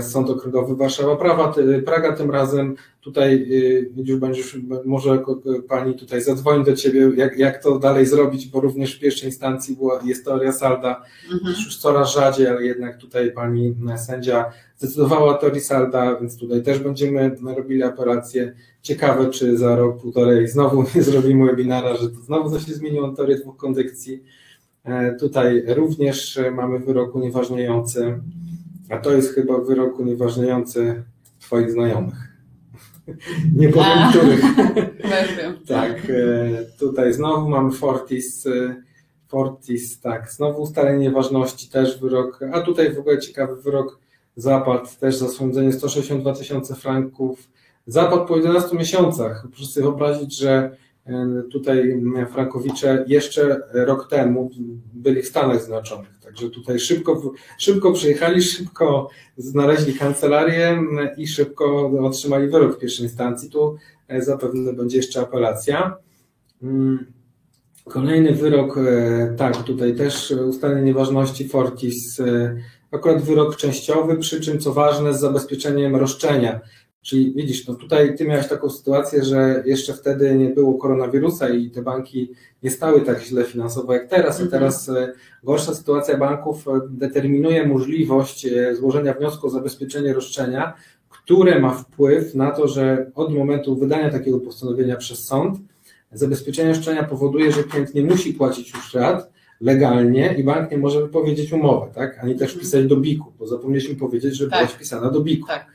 Sąd 0.00 0.30
Okręgowy 0.30 0.76
Warszawa 0.76 1.16
Prawa, 1.16 1.54
Praga 1.84 2.12
tym 2.12 2.30
razem. 2.30 2.74
Tutaj 3.00 3.48
już 3.96 4.18
będziesz, 4.20 4.58
może 4.84 5.22
pani 5.68 5.94
tutaj 5.94 6.22
zadzwoni 6.22 6.64
do 6.64 6.76
ciebie, 6.76 7.10
jak, 7.16 7.38
jak 7.38 7.62
to 7.62 7.78
dalej 7.78 8.06
zrobić, 8.06 8.46
bo 8.46 8.60
również 8.60 8.96
w 8.96 9.00
pierwszej 9.00 9.28
instancji 9.28 9.76
była, 9.76 10.00
jest 10.04 10.24
teoria 10.24 10.52
salda, 10.52 11.02
mhm. 11.32 11.54
już 11.54 11.76
coraz 11.76 12.14
rzadziej, 12.14 12.46
ale 12.46 12.64
jednak 12.64 12.96
tutaj 12.96 13.32
pani 13.32 13.74
sędzia 13.96 14.52
zdecydowała 14.76 15.36
o 15.36 15.38
teorii 15.38 15.60
salda, 15.60 16.16
więc 16.20 16.38
tutaj 16.38 16.62
też 16.62 16.78
będziemy 16.78 17.36
robili 17.56 17.82
operację. 17.82 18.54
Ciekawe, 18.82 19.30
czy 19.30 19.58
za 19.58 19.76
rok, 19.76 20.00
półtorej 20.00 20.48
znowu 20.48 20.84
nie 20.94 21.02
zrobimy 21.02 21.46
webinara, 21.46 21.96
że 21.96 22.10
to 22.10 22.20
znowu 22.20 22.50
coś 22.50 22.66
się 22.66 22.74
zmieniło 22.74 23.12
teorię 23.12 23.36
dwóch 23.36 23.56
kondycji. 23.56 24.22
E, 24.84 25.14
tutaj 25.14 25.64
również 25.66 26.40
mamy 26.52 26.78
wyrok 26.78 27.14
unieważniający 27.14 28.20
a 28.90 28.98
to 28.98 29.12
jest 29.12 29.34
chyba 29.34 29.58
wyrok 29.58 29.98
unieważniający 29.98 31.04
Twoich 31.40 31.70
znajomych. 31.70 32.34
Nie 33.56 33.68
powiem 33.68 33.98
A, 33.98 34.10
których. 34.10 34.40
tak, 35.68 36.10
e, 36.10 36.64
tutaj 36.78 37.12
znowu 37.12 37.48
mamy 37.48 37.72
Fortis. 37.72 38.46
E, 38.46 38.76
Fortis, 39.28 40.00
tak, 40.00 40.32
znowu 40.32 40.62
ustalenie 40.62 41.10
ważności, 41.10 41.68
też 41.68 42.00
wyrok, 42.00 42.40
a 42.52 42.60
tutaj 42.60 42.94
w 42.94 42.98
ogóle 42.98 43.18
ciekawy 43.18 43.62
wyrok 43.62 43.98
zapadł 44.36 44.86
też 45.00 45.16
za 45.16 45.28
sądzenie 45.28 45.72
162 45.72 46.34
tysiące 46.34 46.74
franków. 46.74 47.48
Zapadł 47.86 48.26
po 48.26 48.36
11 48.36 48.76
miesiącach. 48.76 49.46
Proszę 49.50 49.66
sobie 49.66 49.84
wyobrazić, 49.84 50.38
że 50.38 50.76
e, 51.06 51.42
tutaj 51.52 52.02
Frankowicze 52.32 53.04
jeszcze 53.08 53.60
rok 53.72 54.08
temu 54.08 54.50
byli 54.94 55.22
w 55.22 55.26
Stanach 55.26 55.58
Zjednoczonych. 55.58 56.13
Także 56.34 56.50
tutaj 56.50 56.78
szybko, 56.78 57.34
szybko 57.58 57.92
przyjechali, 57.92 58.42
szybko 58.42 59.08
znaleźli 59.36 59.94
kancelarię 59.94 60.82
i 61.16 61.26
szybko 61.26 61.90
otrzymali 62.00 62.48
wyrok 62.48 62.76
w 62.76 62.78
pierwszej 62.78 63.04
instancji. 63.04 63.50
Tu 63.50 63.76
e, 64.08 64.22
zapewne 64.22 64.72
będzie 64.72 64.96
jeszcze 64.96 65.20
apelacja. 65.20 65.96
Mm, 66.62 67.06
Kolejny 67.84 68.32
wyrok, 68.32 68.78
e, 68.78 69.34
tak, 69.36 69.62
tutaj 69.62 69.96
też 69.96 70.30
ustalenie 70.30 70.82
nieważności 70.82 71.48
Fortis, 71.48 72.20
e, 72.20 72.56
akurat 72.90 73.22
wyrok 73.22 73.56
częściowy, 73.56 74.16
przy 74.16 74.40
czym 74.40 74.58
co 74.58 74.72
ważne 74.72 75.14
z 75.14 75.20
zabezpieczeniem 75.20 75.96
roszczenia. 75.96 76.60
Czyli 77.04 77.32
widzisz, 77.34 77.66
no 77.68 77.74
tutaj 77.74 78.16
ty 78.16 78.24
miałeś 78.24 78.48
taką 78.48 78.70
sytuację, 78.70 79.24
że 79.24 79.62
jeszcze 79.66 79.94
wtedy 79.94 80.34
nie 80.34 80.48
było 80.48 80.74
koronawirusa 80.74 81.48
i 81.48 81.70
te 81.70 81.82
banki 81.82 82.30
nie 82.62 82.70
stały 82.70 83.00
tak 83.00 83.22
źle 83.22 83.44
finansowo 83.44 83.92
jak 83.92 84.08
teraz, 84.08 84.40
a 84.40 84.46
teraz 84.46 84.88
e, 84.88 85.12
gorsza 85.42 85.74
sytuacja 85.74 86.18
banków 86.18 86.64
determinuje 86.88 87.66
możliwość 87.66 88.46
złożenia 88.72 89.14
wniosku 89.14 89.46
o 89.46 89.50
zabezpieczenie 89.50 90.12
roszczenia, 90.12 90.74
które 91.08 91.60
ma 91.60 91.74
wpływ 91.74 92.34
na 92.34 92.50
to, 92.50 92.68
że 92.68 93.10
od 93.14 93.34
momentu 93.34 93.76
wydania 93.76 94.10
takiego 94.10 94.40
postanowienia 94.40 94.96
przez 94.96 95.24
sąd 95.24 95.58
Zabezpieczenie 96.14 96.68
roszczenia 96.68 97.04
powoduje, 97.04 97.52
że 97.52 97.64
klient 97.64 97.94
nie 97.94 98.02
musi 98.02 98.32
płacić 98.32 98.74
już 98.74 98.94
rat 98.94 99.30
legalnie 99.60 100.34
i 100.38 100.44
bank 100.44 100.70
nie 100.70 100.78
może 100.78 101.00
wypowiedzieć 101.00 101.52
umowę, 101.52 101.86
tak? 101.94 102.18
Ani 102.24 102.34
też 102.36 102.54
wpisać 102.54 102.86
do 102.86 102.96
BIK-u, 102.96 103.32
bo 103.38 103.46
zapomnieliśmy 103.46 103.94
powiedzieć, 103.94 104.36
że 104.36 104.48
tak. 104.48 104.58
była 104.58 104.68
wpisana 104.68 105.10
do 105.10 105.20
BIK-u. 105.20 105.46
Tak. 105.46 105.62
E, 105.62 105.73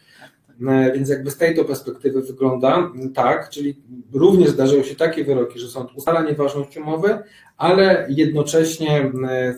więc 0.93 1.09
jakby 1.09 1.31
z 1.31 1.37
tej 1.37 1.55
to 1.55 1.65
perspektywy 1.65 2.21
wygląda 2.21 2.91
tak, 3.15 3.49
czyli 3.49 3.81
również 4.13 4.49
zdarzają 4.49 4.83
się 4.83 4.95
takie 4.95 5.23
wyroki, 5.23 5.59
że 5.59 5.67
sąd 5.67 5.89
ustala 5.95 6.21
nieważność 6.21 6.77
umowy, 6.77 7.17
ale 7.57 8.07
jednocześnie 8.09 9.11
e, 9.29 9.55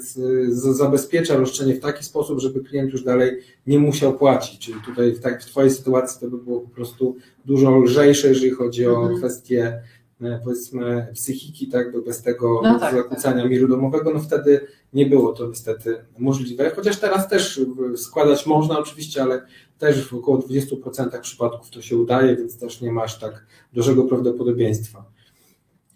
zabezpiecza 0.51 1.37
roszczenie 1.37 1.73
w 1.73 1.79
taki 1.79 2.03
sposób, 2.03 2.39
żeby 2.39 2.61
klient 2.63 2.91
już 2.91 3.03
dalej 3.03 3.37
nie 3.67 3.79
musiał 3.79 4.13
płacić. 4.13 4.59
Czyli 4.65 4.77
tutaj 4.85 5.11
w, 5.11 5.19
tak, 5.19 5.43
w 5.43 5.45
Twojej 5.45 5.71
sytuacji 5.71 6.19
to 6.21 6.27
by 6.27 6.43
było 6.43 6.61
po 6.61 6.69
prostu 6.69 7.15
dużo 7.45 7.79
lżejsze, 7.79 8.27
jeżeli 8.27 8.51
chodzi 8.51 8.87
o 8.87 8.95
mhm. 8.95 9.17
kwestie 9.17 9.81
E, 10.21 10.39
powiedzmy 10.43 11.07
psychiki, 11.13 11.67
tak, 11.67 11.91
bo 11.91 12.01
bez 12.01 12.21
tego 12.21 12.61
no 12.63 12.79
tak, 12.79 12.95
zakłócania 12.95 13.41
tak. 13.41 13.51
miru 13.51 13.67
domowego, 13.67 14.13
no 14.13 14.19
wtedy 14.19 14.67
nie 14.93 15.05
było 15.05 15.33
to 15.33 15.47
niestety 15.47 16.05
możliwe, 16.17 16.71
chociaż 16.75 16.99
teraz 16.99 17.29
też 17.29 17.61
składać 17.95 18.45
można 18.45 18.79
oczywiście, 18.79 19.23
ale 19.23 19.41
też 19.81 20.07
w 20.07 20.13
około 20.13 20.37
20% 20.37 21.21
przypadków 21.21 21.69
to 21.69 21.81
się 21.81 21.97
udaje, 21.97 22.35
więc 22.35 22.59
też 22.59 22.81
nie 22.81 22.91
masz 22.91 23.19
tak 23.19 23.45
dużego 23.73 24.03
prawdopodobieństwa. 24.03 25.05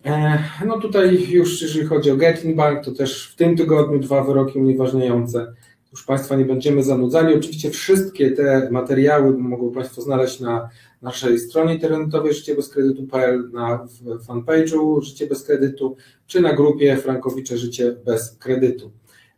E, 0.05 0.39
no 0.65 0.79
tutaj 0.79 1.29
już 1.29 1.61
jeżeli 1.61 1.85
chodzi 1.85 2.11
o 2.11 2.17
Getting 2.17 2.55
Bank, 2.55 2.85
to 2.85 2.91
też 2.91 3.31
w 3.31 3.35
tym 3.35 3.57
tygodniu 3.57 3.99
dwa 3.99 4.23
wyroki 4.23 4.59
unieważniające. 4.59 5.53
Już 5.91 6.05
Państwa 6.05 6.35
nie 6.35 6.45
będziemy 6.45 6.83
zanudzali. 6.83 7.35
Oczywiście 7.35 7.69
wszystkie 7.69 8.31
te 8.31 8.69
materiały 8.71 9.37
mogą 9.37 9.71
Państwo 9.71 10.01
znaleźć 10.01 10.39
na 10.39 10.69
naszej 11.01 11.39
stronie 11.39 11.73
internetowej 11.73 12.33
życiebezkredytu.pl, 12.33 13.51
na 13.53 13.87
fanpage'u 14.27 15.01
Życie 15.01 15.27
bez 15.27 15.43
kredytu, 15.43 15.95
czy 16.27 16.41
na 16.41 16.53
grupie 16.53 16.97
Frankowicze 16.97 17.57
Życie 17.57 17.95
bez 18.05 18.37
kredytu. 18.37 18.91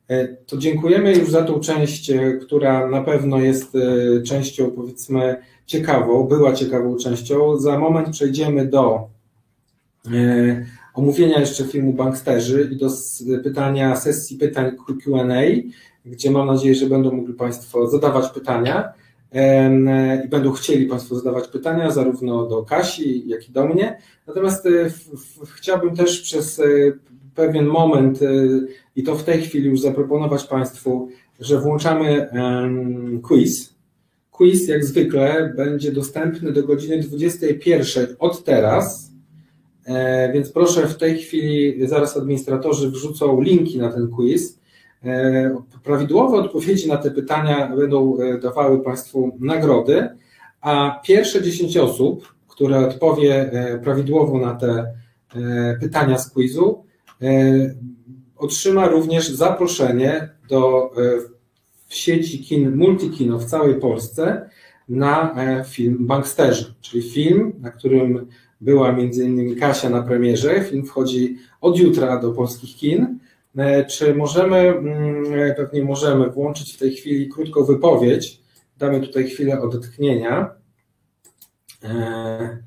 E, 0.07 0.27
to 0.27 0.57
dziękujemy 0.57 1.13
już 1.13 1.29
za 1.29 1.43
tą 1.43 1.59
część, 1.59 2.09
e, 2.09 2.33
która 2.33 2.87
na 2.87 3.01
pewno 3.01 3.39
jest 3.39 3.75
e, 3.75 4.21
częścią, 4.21 4.71
powiedzmy, 4.71 5.35
ciekawą, 5.65 6.23
była 6.23 6.53
ciekawą 6.53 6.95
częścią. 6.95 7.57
Za 7.57 7.79
moment 7.79 8.09
przejdziemy 8.09 8.65
do 8.65 9.07
omówienia 10.93 11.39
jeszcze 11.39 11.63
filmu 11.63 11.93
Banksterzy 11.93 12.69
i 12.71 12.75
do 12.75 12.89
pytania, 13.43 13.95
sesji 13.95 14.37
pytań 14.37 14.71
QA, 15.03 15.23
gdzie 16.05 16.31
mam 16.31 16.47
nadzieję, 16.47 16.75
że 16.75 16.85
będą 16.85 17.11
mogli 17.11 17.33
Państwo 17.33 17.87
zadawać 17.87 18.29
pytania 18.29 18.93
i 20.25 20.27
będą 20.27 20.51
chcieli 20.51 20.85
Państwo 20.85 21.15
zadawać 21.15 21.47
pytania 21.47 21.91
zarówno 21.91 22.45
do 22.45 22.63
Kasi, 22.63 23.27
jak 23.27 23.49
i 23.49 23.51
do 23.51 23.65
mnie. 23.65 23.97
Natomiast 24.27 24.67
chciałbym 25.55 25.95
też 25.95 26.21
przez 26.21 26.61
pewien 27.35 27.65
moment 27.65 28.19
i 28.97 29.03
to 29.03 29.15
w 29.15 29.23
tej 29.23 29.41
chwili 29.41 29.69
już 29.69 29.81
zaproponować 29.81 30.43
Państwu, 30.43 31.09
że 31.39 31.61
włączamy 31.61 32.29
quiz. 33.23 33.75
Quiz 34.31 34.67
jak 34.67 34.85
zwykle 34.85 35.53
będzie 35.57 35.91
dostępny 35.91 36.51
do 36.51 36.63
godziny 36.63 36.99
21 36.99 38.15
od 38.19 38.43
teraz, 38.43 39.11
więc 40.33 40.51
proszę 40.51 40.87
w 40.87 40.97
tej 40.97 41.17
chwili, 41.17 41.87
zaraz 41.87 42.17
administratorzy 42.17 42.91
wrzucą 42.91 43.41
linki 43.41 43.77
na 43.79 43.91
ten 43.91 44.07
quiz. 44.07 44.59
E, 45.05 45.61
prawidłowe 45.83 46.37
odpowiedzi 46.37 46.87
na 46.87 46.97
te 46.97 47.11
pytania 47.11 47.75
będą 47.75 48.17
e, 48.19 48.37
dawały 48.37 48.83
Państwu 48.83 49.37
nagrody, 49.39 50.09
a 50.61 51.01
pierwsze 51.05 51.41
10 51.41 51.77
osób, 51.77 52.35
które 52.47 52.87
odpowie 52.87 53.51
e, 53.51 53.79
prawidłowo 53.79 54.39
na 54.39 54.55
te 54.55 54.97
pytania 55.79 56.17
z 56.17 56.31
quizu, 56.31 56.83
otrzyma 58.37 58.87
również 58.87 59.29
zaproszenie 59.29 60.29
do 60.49 60.91
w 61.87 61.95
sieci 61.95 62.43
kin 62.43 62.75
Multikino 62.75 63.39
w 63.39 63.45
całej 63.45 63.75
Polsce 63.75 64.49
na 64.89 65.35
film 65.63 66.07
Banksterzy, 66.07 66.73
czyli 66.81 67.11
film, 67.11 67.53
na 67.59 67.71
którym 67.71 68.27
była 68.61 68.91
między 68.91 69.25
innymi 69.25 69.55
Kasia 69.55 69.89
na 69.89 70.01
premierze. 70.03 70.63
Film 70.63 70.85
wchodzi 70.85 71.37
od 71.61 71.79
jutra 71.79 72.19
do 72.19 72.31
polskich 72.31 72.75
kin 72.75 73.19
E, 73.57 73.85
czy 73.85 74.15
możemy, 74.15 74.57
mm, 74.57 75.33
e, 75.33 75.53
pewnie 75.53 75.83
możemy 75.83 76.29
włączyć 76.29 76.73
w 76.73 76.77
tej 76.77 76.95
chwili 76.95 77.29
krótką 77.29 77.63
wypowiedź? 77.63 78.41
Damy 78.77 79.01
tutaj 79.01 79.29
chwilę 79.29 79.61
odetchnienia. 79.61 80.49
E, 81.83 82.57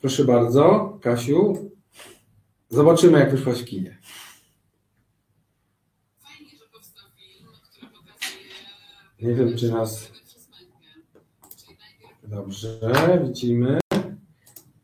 proszę 0.00 0.24
bardzo, 0.24 0.98
Kasiu. 1.02 1.70
Zobaczymy, 2.68 3.18
jak 3.18 3.30
wyszłaś 3.30 3.62
w 3.62 3.64
kinie. 3.64 3.98
Nie 9.22 9.34
wiem, 9.34 9.56
czy 9.56 9.72
nas. 9.72 10.12
Dobrze, 12.24 12.78
widzimy. 13.24 13.78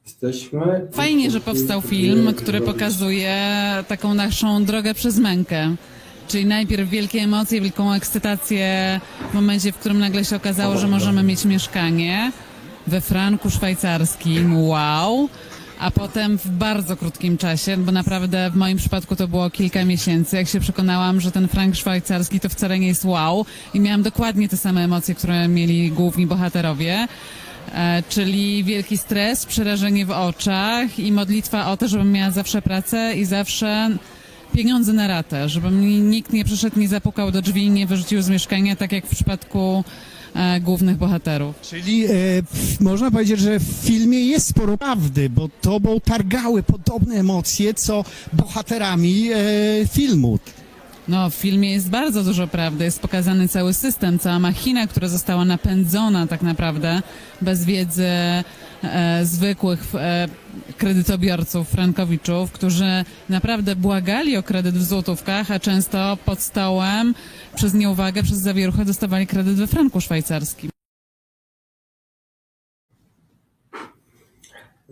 Jesteśmy. 0.07 0.89
Fajnie, 0.93 1.31
że 1.31 1.41
powstał 1.41 1.83
film, 1.83 2.35
który 2.35 2.61
pokazuje 2.61 3.37
taką 3.89 4.15
naszą 4.15 4.65
drogę 4.65 4.95
przez 4.95 5.19
mękę. 5.19 5.77
Czyli 6.29 6.47
najpierw 6.47 6.91
wielkie 6.91 7.21
emocje, 7.21 7.61
wielką 7.61 7.93
ekscytację 7.93 9.01
w 9.31 9.35
momencie, 9.35 9.73
w 9.73 9.77
którym 9.77 9.99
nagle 9.99 10.25
się 10.25 10.37
okazało, 10.37 10.79
że 10.79 10.89
możemy 10.89 11.23
mieć 11.23 11.45
mieszkanie 11.45 12.33
we 12.87 13.01
franku 13.01 13.51
szwajcarskim. 13.51 14.67
Wow! 14.67 15.29
A 15.83 15.91
potem 15.91 16.39
w 16.39 16.47
bardzo 16.47 16.97
krótkim 16.97 17.39
czasie, 17.39 17.77
bo 17.77 17.93
naprawdę 17.93 18.51
w 18.51 18.57
moim 18.57 18.79
przypadku 18.79 19.17
to 19.17 19.29
było 19.29 19.51
kilka 19.51 19.85
miesięcy, 19.85 20.37
jak 20.37 20.49
się 20.49 20.61
przekonałam, 20.61 21.21
że 21.21 21.33
ten 21.33 21.49
frank 21.49 21.77
szwajcarski 21.77 22.41
to 22.41 22.49
wcale 22.49 22.79
nie 22.79 22.87
jest 22.87 23.05
wow 23.05 23.47
i 23.75 23.81
miałam 23.81 24.03
dokładnie 24.03 24.49
te 24.49 24.57
same 24.57 24.85
emocje, 24.85 25.15
które 25.15 25.49
mieli 25.49 25.91
główni 25.91 26.27
bohaterowie. 26.27 27.09
E, 27.75 28.03
czyli 28.09 28.65
wielki 28.65 28.99
stres, 28.99 29.47
przerażenie 29.47 30.07
w 30.07 30.11
oczach 30.11 30.99
i 30.99 31.13
modlitwa 31.13 31.71
o 31.71 31.77
to, 31.77 31.89
żebym 31.89 32.13
miała 32.13 32.31
zawsze 32.31 32.63
pracę 32.63 33.15
i 33.17 33.25
zawsze 33.25 33.91
pieniądze 34.53 34.93
na 34.93 35.07
ratę, 35.07 35.49
żeby 35.49 35.71
mi 35.71 36.01
nikt 36.01 36.33
nie 36.33 36.45
przyszedł, 36.45 36.81
nie 36.81 36.89
zapukał 36.89 37.31
do 37.31 37.43
drzwi 37.43 37.71
nie 37.71 37.87
wyrzucił 37.87 38.23
z 38.23 38.29
mieszkania, 38.29 38.77
tak 38.77 38.93
jak 38.93 39.07
w 39.07 39.11
przypadku 39.11 39.85
e, 40.35 40.61
głównych 40.61 40.97
bohaterów. 40.97 41.61
Czyli 41.61 42.05
e, 42.05 42.09
można 42.81 43.11
powiedzieć, 43.11 43.41
że 43.41 43.59
w 43.59 43.63
filmie 43.63 44.21
jest 44.27 44.49
sporo 44.49 44.79
prawdy, 44.79 45.31
bo 45.31 45.49
tobą 45.61 46.01
targały 46.01 46.63
podobne 46.63 47.15
emocje, 47.15 47.75
co 47.75 48.05
bohaterami 48.33 49.29
e, 49.33 49.37
filmu. 49.87 50.39
No, 51.09 51.31
w 51.31 51.35
filmie 51.35 51.73
jest 51.73 51.91
bardzo 51.91 52.25
dużo 52.25 52.47
prawdy. 52.47 52.85
Jest 52.85 53.01
pokazany 53.01 53.49
cały 53.49 53.75
system, 53.75 54.19
cała 54.19 54.39
machina, 54.39 54.87
która 54.87 55.09
została 55.09 55.45
napędzona 55.45 56.27
tak 56.27 56.43
naprawdę 56.43 57.03
bez 57.41 57.65
wiedzy 57.65 58.07
e, 58.83 59.21
zwykłych 59.23 59.95
e, 59.95 60.29
kredytobiorców, 60.79 61.69
frankowiczów, 61.69 62.53
którzy 62.53 63.05
naprawdę 63.29 63.77
błagali 63.77 64.37
o 64.37 64.43
kredyt 64.43 64.75
w 64.75 64.85
złotówkach, 64.85 65.51
a 65.51 65.61
często 65.61 66.19
pod 66.25 66.41
stołem 66.41 67.15
przez 67.55 67.75
nieuwagę, 67.75 68.23
przez 68.23 68.39
zawieruchę 68.39 68.85
dostawali 68.85 69.27
kredyt 69.27 69.55
we 69.55 69.67
franku 69.67 70.01
szwajcarskim. 70.01 70.71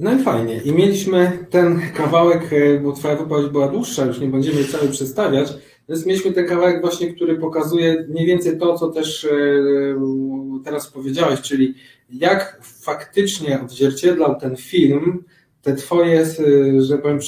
No 0.01 0.13
i 0.13 0.23
fajnie. 0.23 0.61
I 0.65 0.73
mieliśmy 0.73 1.47
ten 1.51 1.81
kawałek, 1.97 2.53
e, 2.53 2.81
bo 2.81 2.93
twoja 2.93 3.17
wypowiedź 3.17 3.53
była 3.53 3.69
dłuższa, 3.69 4.05
już 4.05 4.21
nie 4.21 4.27
będziemy 4.27 4.65
cały 4.65 4.89
przedstawiać, 4.89 5.49
więc 5.89 6.07
mieliśmy 6.07 6.33
ten 6.33 6.47
kawałek 6.47 6.81
właśnie, 6.81 7.15
który 7.15 7.39
pokazuje 7.39 8.07
mniej 8.09 8.27
więcej 8.27 8.59
to, 8.59 8.79
co 8.79 8.89
też 8.89 9.25
e, 9.25 9.31
teraz 10.65 10.91
powiedziałeś, 10.91 11.41
czyli 11.41 11.75
jak 12.11 12.61
faktycznie 12.63 13.61
odzwierciedlał 13.61 14.41
ten 14.41 14.57
film 14.57 15.25
te 15.63 15.75
twoje, 15.75 16.21
e, 16.21 16.27
że 16.83 16.99
powiem, 16.99 17.19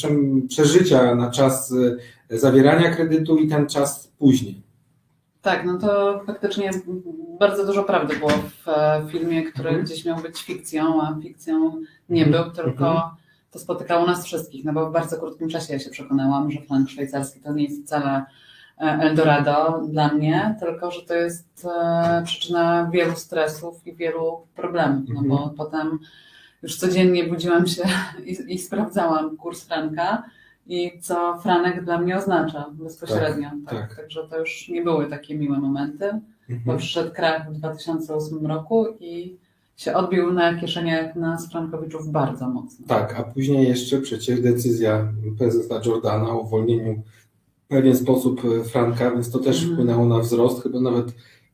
przeżycia 0.48 1.14
na 1.14 1.30
czas 1.30 1.74
zawierania 2.30 2.90
kredytu 2.90 3.36
i 3.36 3.48
ten 3.48 3.68
czas 3.68 4.12
później. 4.18 4.71
Tak, 5.42 5.64
no 5.64 5.78
to 5.78 6.20
faktycznie 6.26 6.70
bardzo 7.38 7.66
dużo 7.66 7.84
prawdy 7.84 8.16
było 8.16 8.30
w 8.30 9.10
filmie, 9.10 9.42
który 9.42 9.68
mhm. 9.68 9.86
gdzieś 9.86 10.04
miał 10.04 10.16
być 10.16 10.42
fikcją, 10.42 11.02
a 11.02 11.20
fikcją 11.22 11.80
nie 12.08 12.26
był, 12.26 12.50
tylko 12.50 12.90
mhm 12.90 13.10
to 13.52 13.58
spotykało 13.58 14.06
nas 14.06 14.24
wszystkich, 14.24 14.64
no 14.64 14.72
bo 14.72 14.90
w 14.90 14.92
bardzo 14.92 15.18
krótkim 15.18 15.48
czasie 15.48 15.72
ja 15.72 15.78
się 15.78 15.90
przekonałam, 15.90 16.50
że 16.50 16.60
frank 16.60 16.90
szwajcarski 16.90 17.40
to 17.40 17.52
nie 17.52 17.64
jest 17.64 17.82
wcale 17.82 18.24
e, 18.78 18.82
Eldorado 18.82 19.82
dla 19.88 20.08
mnie, 20.08 20.56
tylko 20.60 20.90
że 20.90 21.02
to 21.02 21.14
jest 21.14 21.68
e, 21.82 22.22
przyczyna 22.24 22.90
wielu 22.92 23.16
stresów 23.16 23.86
i 23.86 23.94
wielu 23.94 24.46
problemów, 24.54 25.08
no 25.08 25.22
bo 25.22 25.34
Mhm. 25.34 25.56
potem 25.56 25.98
już 26.62 26.76
codziennie 26.76 27.24
budziłam 27.24 27.66
się 27.66 27.82
i, 28.26 28.54
i 28.54 28.58
sprawdzałam 28.58 29.36
kurs 29.36 29.64
franka 29.64 30.22
i 30.66 30.92
co 31.00 31.38
franek 31.42 31.84
dla 31.84 31.98
mnie 31.98 32.16
oznacza 32.16 32.66
bezpośrednio. 32.72 33.50
Tak, 33.66 33.80
tak. 33.88 33.96
Także 33.96 34.28
to 34.30 34.38
już 34.40 34.68
nie 34.68 34.82
były 34.82 35.06
takie 35.06 35.38
miłe 35.38 35.58
momenty, 35.58 36.10
bo 36.48 36.54
Mhm. 36.54 36.78
przyszedł 36.78 37.14
krach 37.14 37.50
w 37.50 37.52
2008 37.52 38.46
roku 38.46 38.86
i 39.00 39.36
się 39.76 39.94
odbił 39.94 40.32
na 40.32 40.54
kieszeniach 40.60 41.16
nas 41.16 41.50
frankowiczów 41.50 42.08
bardzo 42.10 42.48
mocno. 42.48 42.86
Tak, 42.88 43.14
a 43.20 43.22
później 43.22 43.68
jeszcze 43.68 44.00
przecież 44.00 44.40
decyzja 44.40 45.08
prezesa 45.38 45.80
Jordana 45.86 46.30
o 46.30 46.38
uwolnieniu 46.40 47.02
w 47.64 47.68
pewien 47.68 47.96
sposób 47.96 48.40
e, 48.44 48.64
Franka, 48.64 49.10
więc 49.10 49.30
to 49.30 49.38
też 49.38 49.56
Mhm. 49.56 49.72
wpłynęło 49.74 50.06
na 50.06 50.18
wzrost, 50.18 50.62
chyba 50.62 50.80
nawet 50.80 51.06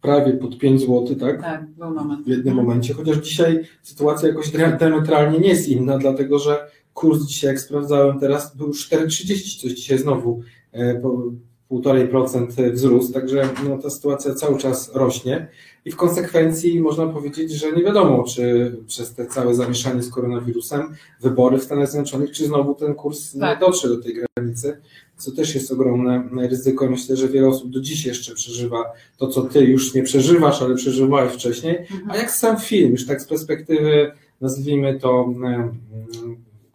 prawie 0.02 0.32
pod 0.32 0.58
5 0.58 0.80
zł, 0.80 1.06
tak? 1.20 1.40
Tak, 1.42 1.66
był 1.66 1.90
moment. 1.90 2.24
W 2.24 2.28
jednym 2.28 2.54
momencie, 2.54 2.94
chociaż 2.94 3.16
dzisiaj 3.16 3.60
sytuacja 3.82 4.28
jakoś 4.28 4.50
dia- 4.52 4.76
diametralnie 4.78 5.38
nie 5.38 5.48
jest 5.48 5.68
inna, 5.68 5.98
dlatego 5.98 6.38
że 6.38 6.70
kurs 6.98 7.22
dzisiaj, 7.26 7.48
jak 7.48 7.60
sprawdzałem 7.60 8.20
teraz, 8.20 8.56
był 8.56 8.68
4,30, 8.68 9.62
coś 9.62 9.72
dzisiaj 9.72 9.98
znowu 9.98 10.40
e, 10.72 10.94
po 10.94 11.32
1,5% 11.70 12.72
wzrósł, 12.72 13.12
także 13.12 13.48
no, 13.68 13.78
ta 13.78 13.90
sytuacja 13.90 14.34
cały 14.34 14.58
czas 14.58 14.90
rośnie 14.94 15.48
i 15.84 15.90
w 15.90 15.96
konsekwencji 15.96 16.80
można 16.80 17.06
powiedzieć, 17.06 17.52
że 17.52 17.72
nie 17.72 17.84
wiadomo, 17.84 18.24
czy 18.24 18.76
przez 18.86 19.14
te 19.14 19.26
całe 19.26 19.54
zamieszanie 19.54 20.02
z 20.02 20.10
koronawirusem, 20.10 20.94
wybory 21.20 21.58
w 21.58 21.62
Stanach 21.64 21.90
Zjednoczonych, 21.90 22.30
czy 22.30 22.46
znowu 22.46 22.74
ten 22.74 22.94
kurs 22.94 23.38
Tak. 23.38 23.60
nie 23.60 23.66
dotrze 23.66 23.88
do 23.88 24.02
tej 24.02 24.14
granicy, 24.14 24.80
co 25.16 25.32
też 25.32 25.54
jest 25.54 25.72
ogromne 25.72 26.28
ryzyko. 26.48 26.90
Myślę, 26.90 27.16
że 27.16 27.28
wiele 27.28 27.48
osób 27.48 27.70
do 27.70 27.80
dziś 27.80 28.06
jeszcze 28.06 28.34
przeżywa 28.34 28.84
to, 29.16 29.28
co 29.28 29.42
ty 29.42 29.60
już 29.64 29.94
nie 29.94 30.02
przeżywasz, 30.02 30.62
ale 30.62 30.74
przeżywałeś 30.74 31.32
wcześniej. 31.32 31.76
Mhm. 31.78 32.10
A 32.10 32.16
jak 32.16 32.30
sam 32.30 32.56
film, 32.60 32.90
już 32.92 33.06
tak 33.06 33.22
z 33.22 33.26
perspektywy, 33.26 34.12
nazwijmy 34.40 35.00
to 35.00 35.34
e, 35.44 35.72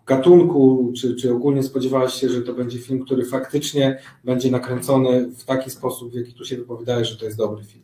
gatunku, 0.05 0.93
czy, 0.97 1.15
czy 1.15 1.31
ogólnie 1.33 1.63
spodziewałaś 1.63 2.13
się, 2.13 2.29
że 2.29 2.41
to 2.41 2.53
będzie 2.53 2.79
film, 2.79 3.05
który 3.05 3.25
faktycznie 3.25 3.99
będzie 4.23 4.51
nakręcony 4.51 5.27
w 5.27 5.43
taki 5.45 5.69
sposób, 5.69 6.11
w 6.11 6.15
jaki 6.15 6.33
tu 6.33 6.45
się 6.45 6.57
wypowiadałeś, 6.57 7.07
że 7.07 7.17
to 7.17 7.25
jest 7.25 7.37
dobry 7.37 7.63
film? 7.63 7.83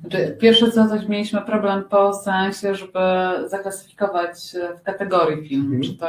Znaczy, 0.00 0.36
pierwsze 0.40 0.70
co, 0.70 0.88
to 0.88 1.08
mieliśmy 1.08 1.42
problem 1.42 1.84
po 1.84 2.14
seansie, 2.14 2.74
żeby 2.74 2.98
zaklasyfikować 3.46 4.54
e, 4.54 4.76
w 4.78 4.82
kategorii 4.82 5.48
film. 5.48 5.62
Mhm. 5.62 5.82
Czy 5.82 5.94
to 5.94 6.06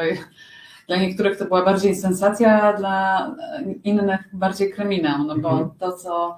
dla 0.87 0.97
niektórych 0.97 1.37
to 1.37 1.45
była 1.45 1.65
bardziej 1.65 1.95
sensacja, 1.95 2.61
a 2.61 2.77
dla 2.77 3.35
innych 3.83 4.19
bardziej 4.33 4.71
kryminał, 4.71 5.23
no 5.23 5.37
bo 5.37 5.49
Mhm. 5.51 5.69
to, 5.79 5.91
co 5.91 6.37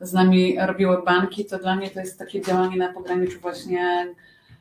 z 0.00 0.12
nami 0.12 0.56
robiły 0.66 1.02
banki, 1.02 1.44
to 1.44 1.58
dla 1.58 1.76
mnie 1.76 1.90
to 1.90 2.00
jest 2.00 2.18
takie 2.18 2.40
działanie 2.40 2.76
na 2.76 2.92
pograniczu 2.92 3.40
właśnie 3.40 4.14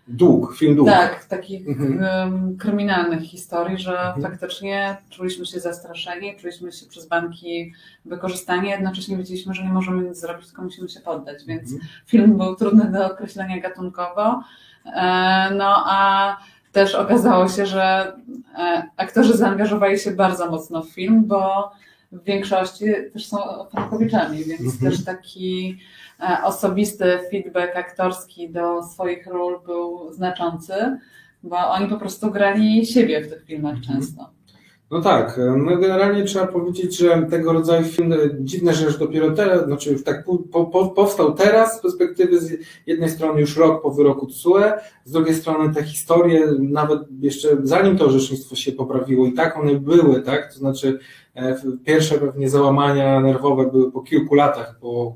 Dług, 0.08 0.56
film 0.58 0.76
dług. 0.76 0.90
tak, 0.90 1.26
takich 1.26 1.68
Mhm. 1.68 2.58
kryminalnych 2.58 3.22
historii, 3.22 3.78
że 3.78 4.00
Mhm. 4.00 4.22
faktycznie 4.22 4.98
czuliśmy 5.10 5.46
się 5.46 5.60
zastraszeni, 5.60 6.36
czuliśmy 6.38 6.72
się 6.72 6.86
przez 6.86 7.08
banki 7.08 7.74
wykorzystani, 8.06 8.70
jednocześnie 8.70 9.18
wiedzieliśmy, 9.18 9.54
że 9.54 9.64
nie 9.64 9.70
możemy 9.74 10.04
nic 10.10 10.18
zrobić, 10.18 10.48
tylko 10.48 10.62
musimy 10.62 10.90
się 10.90 11.00
poddać, 11.00 11.46
więc 11.46 11.72
Mhm. 11.74 11.90
film 12.06 12.38
był 12.38 12.56
trudny 12.56 12.92
do 12.92 13.06
określenia 13.12 13.60
gatunkowo. 13.60 14.44
E, 14.86 15.50
No 15.56 15.84
a 15.88 16.38
też 16.72 16.96
okazało 16.96 17.48
się, 17.48 17.66
że 17.66 18.14
e, 18.58 18.84
aktorzy 18.98 19.38
zaangażowali 19.38 20.00
się 20.00 20.12
bardzo 20.12 20.52
mocno 20.52 20.84
w 20.84 20.90
film, 20.90 21.24
bo 21.26 21.72
w 22.12 22.24
większości 22.24 22.86
też 23.14 23.26
są 23.28 23.38
Frankowiczami, 23.72 24.44
więc 24.44 24.62
Mhm. 24.74 24.92
też 24.92 25.06
taki 25.06 25.78
osobisty 26.44 27.06
feedback 27.32 27.76
aktorski 27.76 28.50
do 28.50 28.84
swoich 28.84 29.28
ról 29.28 29.60
był 29.66 30.14
znaczący, 30.14 30.74
bo 31.44 31.58
oni 31.70 31.88
po 31.88 31.98
prostu 31.98 32.32
grali 32.32 32.86
siebie 32.86 33.22
w 33.22 33.30
tych 33.30 33.46
filmach 33.46 33.76
Mhm. 33.76 33.98
często. 34.00 34.30
No 34.92 35.02
tak, 35.02 35.40
no 35.58 35.78
generalnie 35.78 36.24
trzeba 36.24 36.48
powiedzieć, 36.48 36.98
że 36.98 37.28
tego 37.30 37.54
rodzaju 37.54 37.86
film, 37.86 38.14
e, 38.14 38.18
dziwne, 38.40 38.74
że 38.74 38.86
już 38.86 38.98
dopiero 38.98 39.32
teraz, 39.32 39.66
znaczy 39.66 39.92
już 39.92 40.04
tak 40.04 40.26
po, 40.26 40.38
po, 40.38 40.66
po- 40.66 40.88
powstał 40.90 41.34
teraz 41.34 41.78
z 41.78 41.82
perspektywy 41.82 42.40
z 42.40 42.54
jednej 42.88 43.10
strony 43.10 43.42
już 43.42 43.58
rok 43.58 43.82
po 43.82 43.92
wyroku 43.92 44.28
TSUE, 44.28 44.60
z 45.06 45.12
drugiej 45.12 45.36
strony 45.36 45.74
te 45.74 45.84
historie, 45.84 46.48
nawet 46.60 47.00
jeszcze 47.22 47.50
zanim 47.64 47.98
to 47.98 48.06
orzecznictwo 48.06 48.56
się 48.56 48.72
poprawiło 48.72 49.26
i 49.28 49.34
tak 49.34 49.58
one 49.58 49.74
były, 49.80 50.22
tak, 50.22 50.54
to 50.54 50.60
znaczy 50.60 51.00
e, 51.36 51.56
pierwsze 51.86 52.18
pewnie 52.18 52.50
załamania 52.50 53.20
nerwowe 53.20 53.72
były 53.72 53.92
po 53.92 54.02
kilku 54.02 54.36
latach 54.36 54.78
po 54.82 55.16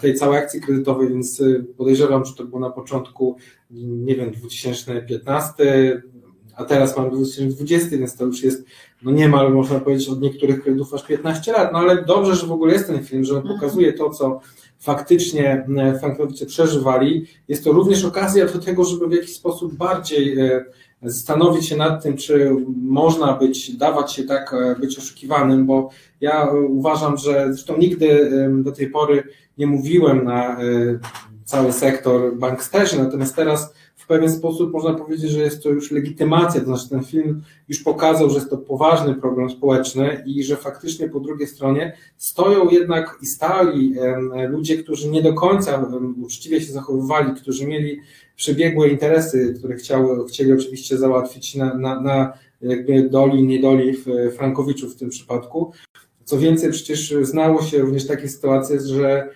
tej 0.00 0.14
całej 0.14 0.38
akcji 0.38 0.60
kredytowej, 0.60 1.08
więc 1.08 1.40
e, 1.40 1.44
podejrzewam, 1.76 2.24
że 2.24 2.34
to 2.34 2.44
było 2.44 2.60
na 2.60 2.70
początku, 2.70 3.36
nie 3.70 4.16
wiem, 4.16 4.30
2015, 4.30 6.02
a 6.56 6.64
teraz 6.64 6.96
mamy 6.96 7.10
2020, 7.10 7.96
więc 7.96 8.16
to 8.16 8.24
już 8.24 8.42
jest 8.42 8.64
no 9.02 9.10
niemal 9.10 9.52
można 9.52 9.80
powiedzieć 9.80 10.08
od 10.08 10.20
niektórych 10.20 10.62
kredytów 10.62 10.94
aż 10.94 11.06
15 11.06 11.52
lat, 11.52 11.72
no 11.72 11.78
ale 11.78 12.04
dobrze, 12.04 12.36
że 12.36 12.46
w 12.46 12.52
ogóle 12.52 12.72
jest 12.72 12.86
ten 12.86 13.04
film, 13.04 13.24
że 13.24 13.32
on 13.34 13.40
Mhm. 13.40 13.58
pokazuje 13.58 13.92
to, 13.92 14.10
co 14.10 14.40
faktycznie 14.78 15.66
e, 15.78 15.98
Frankowicze 15.98 16.46
przeżywali. 16.46 17.26
Jest 17.48 17.64
to 17.64 17.72
również 17.72 18.04
okazja 18.04 18.46
do 18.46 18.58
tego, 18.58 18.84
żeby 18.84 19.08
w 19.08 19.12
jakiś 19.12 19.36
sposób 19.36 19.74
bardziej 19.74 20.38
e, 20.38 20.64
zastanowić 21.02 21.68
się 21.68 21.76
nad 21.76 22.02
tym, 22.02 22.16
czy 22.16 22.50
można 22.82 23.32
być, 23.32 23.76
dawać 23.76 24.12
się 24.12 24.24
tak 24.24 24.54
e, 24.54 24.76
być 24.80 24.98
oszukiwanym, 24.98 25.66
bo 25.66 25.90
ja 26.20 26.48
uważam, 26.68 27.16
że 27.16 27.46
zresztą 27.50 27.76
nigdy 27.78 28.30
do 28.62 28.72
tej 28.72 28.90
pory 28.90 29.22
nie 29.58 29.66
mówiłem 29.66 30.24
na 30.24 30.60
e, 30.60 30.64
cały 31.44 31.72
sektor 31.72 32.36
banksterzy, 32.36 32.98
natomiast 32.98 33.36
teraz 33.36 33.74
w 34.06 34.06
pewien 34.06 34.30
sposób 34.30 34.72
można 34.72 34.94
powiedzieć, 34.94 35.30
że 35.30 35.40
jest 35.40 35.62
to 35.62 35.68
już 35.68 35.90
legitymacja, 35.90 36.60
to 36.60 36.66
znaczy 36.66 36.88
ten 36.88 37.04
film 37.04 37.42
już 37.68 37.82
pokazał, 37.82 38.30
że 38.30 38.36
jest 38.36 38.50
to 38.50 38.58
poważny 38.58 39.14
problem 39.14 39.50
społeczny 39.50 40.22
i 40.26 40.44
że 40.44 40.56
faktycznie 40.56 41.08
po 41.08 41.20
drugiej 41.20 41.48
stronie 41.48 41.96
stoją 42.16 42.70
jednak 42.70 43.18
i 43.22 43.26
stali 43.26 43.94
ludzie, 44.48 44.78
którzy 44.78 45.10
nie 45.10 45.22
do 45.22 45.34
końca 45.34 45.74
em, 45.76 46.24
uczciwie 46.24 46.60
się 46.60 46.72
zachowywali, 46.72 47.34
którzy 47.34 47.66
mieli 47.66 48.00
przebiegłe 48.36 48.88
interesy, 48.88 49.54
które 49.58 49.76
chciały, 49.76 50.28
chcieli 50.28 50.52
oczywiście 50.52 50.98
załatwić 50.98 51.54
na, 51.54 51.74
na, 51.74 52.00
na 52.00 52.32
jakby 52.60 53.08
doli, 53.08 53.42
niedoli 53.42 53.96
Frankowiczów 54.36 54.94
w 54.94 54.98
tym 54.98 55.08
przypadku. 55.08 55.72
Co 56.24 56.38
więcej, 56.38 56.70
przecież 56.70 57.14
znało 57.22 57.62
się 57.62 57.78
również 57.78 58.06
takie 58.06 58.28
sytuacje, 58.28 58.80
że 58.80 59.28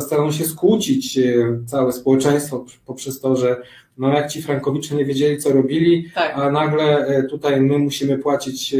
starają 0.00 0.32
się 0.32 0.44
skłócić 0.44 1.18
e, 1.18 1.22
całe 1.66 1.92
społeczeństwo 1.92 2.64
poprzez 2.86 3.20
to, 3.20 3.36
że 3.36 3.62
no 3.98 4.08
jak 4.08 4.30
ci 4.30 4.42
Frankowicze 4.42 4.94
nie 4.94 5.04
wiedzieli, 5.04 5.38
co 5.38 5.52
robili, 5.52 6.10
Tak. 6.14 6.32
a 6.34 6.50
nagle 6.50 7.06
e, 7.06 7.22
tutaj 7.22 7.60
my 7.60 7.78
musimy 7.78 8.18
płacić 8.18 8.74
e, 8.74 8.78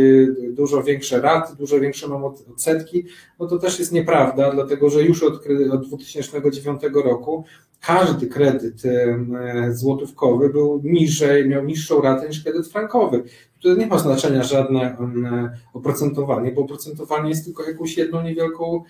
dużo 0.50 0.82
większe 0.82 1.20
raty, 1.20 1.56
dużo 1.56 1.80
większe 1.80 2.06
od- 2.24 2.44
odsetki, 2.50 3.04
no 3.38 3.46
to 3.46 3.58
też 3.58 3.78
jest 3.78 3.92
nieprawda, 3.92 4.50
dlatego 4.52 4.90
że 4.90 5.02
już 5.02 5.22
od, 5.22 5.34
od 5.72 5.86
2009 5.88 6.82
roku 7.04 7.44
każdy 7.86 8.26
kredyt 8.26 8.82
złotówkowy 9.70 10.48
był 10.48 10.80
niżej, 10.84 11.48
miał 11.48 11.64
niższą 11.64 12.00
ratę 12.00 12.28
niż 12.28 12.42
kredyt 12.42 12.68
frankowy. 12.68 13.22
Tutaj 13.62 13.78
nie 13.78 13.86
ma 13.86 13.98
znaczenia 13.98 14.42
żadne 14.42 14.98
em, 14.98 15.50
oprocentowanie, 15.74 16.52
bo 16.52 16.60
oprocentowanie 16.62 17.28
jest 17.28 17.44
tylko 17.44 17.62
jakąś 17.64 17.96
jedną 17.96 18.22
niewielką 18.22 18.82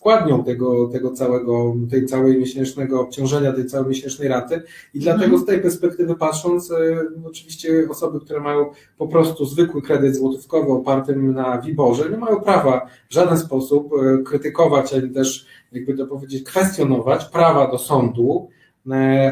składnią 0.00 0.44
tego, 0.44 0.88
tego 0.88 1.10
całego, 1.10 1.76
tej 1.90 2.06
całej 2.06 2.38
miesięcznego 2.38 3.00
obciążenia, 3.00 3.52
tej 3.52 3.66
całej 3.66 3.88
miesięcznej 3.88 4.28
raty. 4.28 4.62
I 4.94 4.98
dlatego 4.98 5.38
z 5.38 5.44
tej 5.44 5.60
perspektywy 5.60 6.14
patrząc, 6.16 6.70
e, 6.70 6.76
oczywiście 7.24 7.86
osoby, 7.90 8.20
które 8.20 8.40
mają 8.40 8.70
po 8.98 9.08
prostu 9.08 9.44
zwykły 9.44 9.82
kredyt 9.82 10.16
złotówkowy 10.16 10.72
oparty 10.72 11.16
na 11.16 11.60
WIBORze, 11.60 12.10
nie 12.10 12.16
mają 12.16 12.40
prawa 12.40 12.86
w 13.08 13.14
żaden 13.14 13.38
sposób 13.38 13.92
e, 13.92 14.22
krytykować, 14.22 14.94
ani 14.94 15.10
też, 15.10 15.46
jakby 15.72 15.94
to 15.94 16.06
powiedzieć, 16.06 16.42
kwestionować 16.42 17.24
prawa 17.24 17.70
do 17.70 17.78
sądu, 17.78 18.48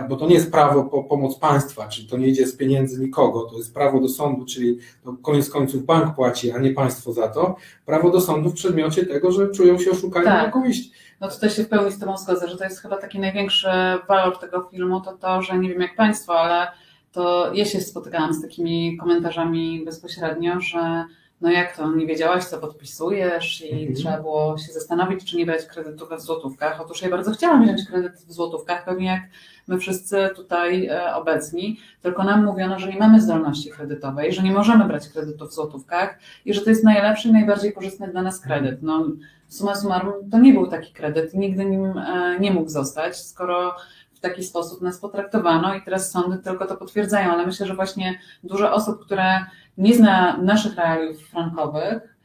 bo 0.09 0.17
to 0.17 0.27
nie 0.27 0.35
jest 0.35 0.53
prawo 0.53 0.85
po 0.85 1.05
pomoc 1.05 1.39
państwa, 1.39 1.89
czyli 1.89 2.09
to 2.09 2.17
nie 2.17 2.27
idzie 2.27 2.47
z 2.47 2.57
pieniędzy 2.57 3.01
nikogo, 3.01 3.43
to 3.43 3.57
jest 3.57 3.75
prawo 3.75 4.01
do 4.01 4.09
sądu, 4.09 4.45
czyli 4.45 4.79
to 5.05 5.13
koniec 5.23 5.51
końców 5.51 5.85
bank 5.85 6.15
płaci, 6.15 6.51
a 6.51 6.59
nie 6.59 6.71
państwo 6.71 7.13
za 7.13 7.29
to, 7.29 7.57
prawo 7.87 8.11
do 8.11 8.21
sądu 8.21 8.51
w 8.51 8.55
przedmiocie 8.55 9.07
tego, 9.07 9.33
że 9.33 9.49
czują 9.49 9.79
się 9.79 9.91
oszukani 9.91 10.25
Tak. 10.25 10.47
na 10.47 10.53
kogoś. 10.53 10.77
No 11.21 11.29
tutaj 11.29 11.51
się 11.51 11.65
w 11.65 11.69
pełni 11.69 11.93
z 11.93 11.99
Tobą 11.99 12.17
zgodzę, 12.17 12.49
że 12.49 12.57
to 12.57 12.65
jest 12.65 12.81
chyba 12.81 12.97
taki 12.97 13.19
największy 13.19 13.69
walor 14.09 14.39
tego 14.39 14.63
filmu, 14.63 15.01
to 15.01 15.13
to, 15.13 15.43
że 15.43 15.59
nie 15.59 15.69
wiem 15.69 15.81
jak 15.81 15.97
Państwo, 15.97 16.41
ale 16.41 16.69
to 17.13 17.55
ja 17.55 17.65
się 17.65 17.81
spotykałam 17.81 18.35
z 18.35 18.43
takimi 18.43 18.97
komentarzami 18.97 19.83
bezpośrednio, 19.85 20.61
że 20.61 21.05
no 21.41 21.51
jak 21.51 21.77
to, 21.77 21.95
nie 21.95 22.07
wiedziałaś, 22.07 22.45
co 22.45 22.59
podpisujesz 22.59 23.61
i 23.65 23.73
Mhm. 23.73 23.95
trzeba 23.95 24.21
było 24.21 24.59
się 24.59 24.73
zastanowić, 24.73 25.31
czy 25.31 25.37
nie 25.37 25.47
brać 25.47 25.65
kredytu 25.67 26.07
we 26.07 26.21
złotówkach. 26.21 26.81
Otóż 26.81 27.03
ja 27.03 27.11
bardzo 27.11 27.33
chciałam 27.33 27.65
wziąć 27.65 27.87
kredyt 27.87 28.13
w 28.13 28.33
złotówkach, 28.33 28.85
pewnie 28.85 29.07
jak 29.07 29.23
my 29.69 29.79
wszyscy 29.79 30.29
tutaj 30.37 30.87
e, 30.87 31.15
obecni, 31.15 31.81
tylko 32.03 32.25
nam 32.25 32.45
mówiono, 32.45 32.79
że 32.79 32.89
nie 32.89 32.99
mamy 32.99 33.21
zdolności 33.21 33.71
kredytowej, 33.71 34.33
że 34.33 34.43
nie 34.43 34.53
możemy 34.53 34.85
brać 34.85 35.09
kredytu 35.09 35.47
w 35.47 35.55
złotówkach 35.55 36.19
i 36.45 36.55
że 36.55 36.61
to 36.61 36.71
jest 36.71 36.85
najlepszy 36.85 37.29
i 37.29 37.33
najbardziej 37.33 37.73
korzystny 37.73 38.09
dla 38.09 38.23
nas 38.23 38.41
kredyt. 38.41 38.83
No, 38.83 39.07
summa 39.49 39.75
summarum, 39.75 40.31
to 40.31 40.39
nie 40.39 40.53
był 40.53 40.67
taki 40.67 40.93
kredyt 40.93 41.35
nigdy 41.35 41.65
nim 41.65 41.99
e, 41.99 42.37
nie 42.41 42.51
mógł 42.53 42.69
zostać, 42.71 43.17
skoro 43.17 43.77
w 44.15 44.21
taki 44.21 44.45
sposób 44.45 44.83
nas 44.83 44.99
potraktowano 44.99 45.75
i 45.75 45.83
teraz 45.83 46.11
sądy 46.11 46.39
tylko 46.39 46.67
to 46.67 46.77
potwierdzają, 46.77 47.33
ale 47.33 47.47
myślę, 47.47 47.67
że 47.67 47.75
właśnie 47.75 48.19
dużo 48.45 48.73
osób, 48.73 49.05
które 49.05 49.45
nie 49.79 49.95
zna 49.95 50.37
naszych 50.37 50.77
realiów 50.77 51.29
frankowych, 51.31 52.17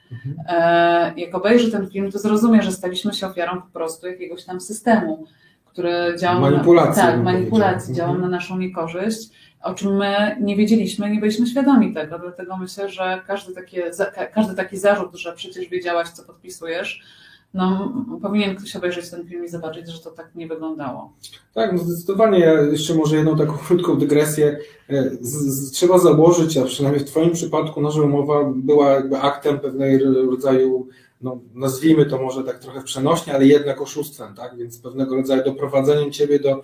e, 0.48 1.14
jak 1.18 1.36
obejrzy 1.36 1.72
ten 1.72 1.90
film, 1.90 2.12
to 2.12 2.20
zrozumie, 2.20 2.62
że 2.62 2.72
staliśmy 2.72 3.14
się 3.14 3.28
ofiarą 3.28 3.62
po 3.62 3.68
prostu 3.68 4.08
jakiegoś 4.08 4.46
tam 4.46 4.62
systemu, 4.62 5.28
który 5.66 6.16
działał 6.20 6.42
Manipulacji, 6.42 7.04
na, 7.04 7.12
tak, 7.12 7.24
manipulacji, 7.24 7.88
powiedział. 7.88 7.96
działał 7.96 8.16
Mhm. 8.16 8.32
na 8.32 8.38
naszą 8.38 8.58
niekorzyść, 8.58 9.30
o 9.62 9.74
czym 9.74 9.98
my 9.98 10.38
nie 10.42 10.56
wiedzieliśmy, 10.56 11.10
nie 11.10 11.20
byliśmy 11.20 11.48
świadomi 11.48 11.94
tego, 11.94 12.20
dlatego 12.20 12.58
myślę, 12.58 12.90
że 12.90 13.22
każdy, 13.28 13.54
takie, 13.54 13.92
każdy 14.34 14.56
taki 14.56 14.78
zarzut, 14.78 15.16
że 15.16 15.34
przecież 15.34 15.68
wiedziałaś, 15.70 16.10
co 16.10 16.24
podpisujesz, 16.24 17.02
no, 17.54 17.94
powinien 18.22 18.56
ktoś 18.56 18.76
obejrzeć 18.76 19.10
ten 19.10 19.28
film 19.28 19.46
i 19.46 19.50
zobaczyć, 19.50 19.92
że 19.92 20.00
to 20.00 20.12
tak 20.12 20.36
nie 20.36 20.48
wyglądało. 20.48 21.14
Tak, 21.54 21.74
no 21.74 21.78
zdecydowanie. 21.78 22.40
Ja 22.40 22.62
jeszcze 22.62 22.94
może 22.94 23.16
jedną 23.16 23.38
taką 23.38 23.54
krótką 23.68 23.98
dygresję. 23.98 24.58
E, 24.90 25.10
Z, 25.22 25.32
z, 25.32 25.72
trzeba 25.72 25.98
założyć, 25.98 26.58
a 26.58 26.66
przynajmniej 26.66 27.06
w 27.06 27.08
Twoim 27.08 27.32
przypadku, 27.32 27.82
no, 27.82 27.92
że 27.92 28.02
umowa 28.02 28.52
była 28.56 28.92
jakby 28.92 29.18
aktem 29.18 29.60
pewnego 29.60 30.24
rodzaju, 30.32 30.88
no, 31.22 31.40
nazwijmy 31.56 32.06
to 32.06 32.18
może 32.18 32.44
tak 32.44 32.60
trochę 32.60 32.84
przenośnie, 32.84 33.34
ale 33.34 33.46
jednak 33.46 33.82
oszustwem, 33.82 34.36
tak? 34.36 34.58
Więc 34.58 34.80
pewnego 34.80 35.16
rodzaju 35.16 35.44
doprowadzeniem 35.44 36.12
Ciebie 36.12 36.40
do 36.40 36.62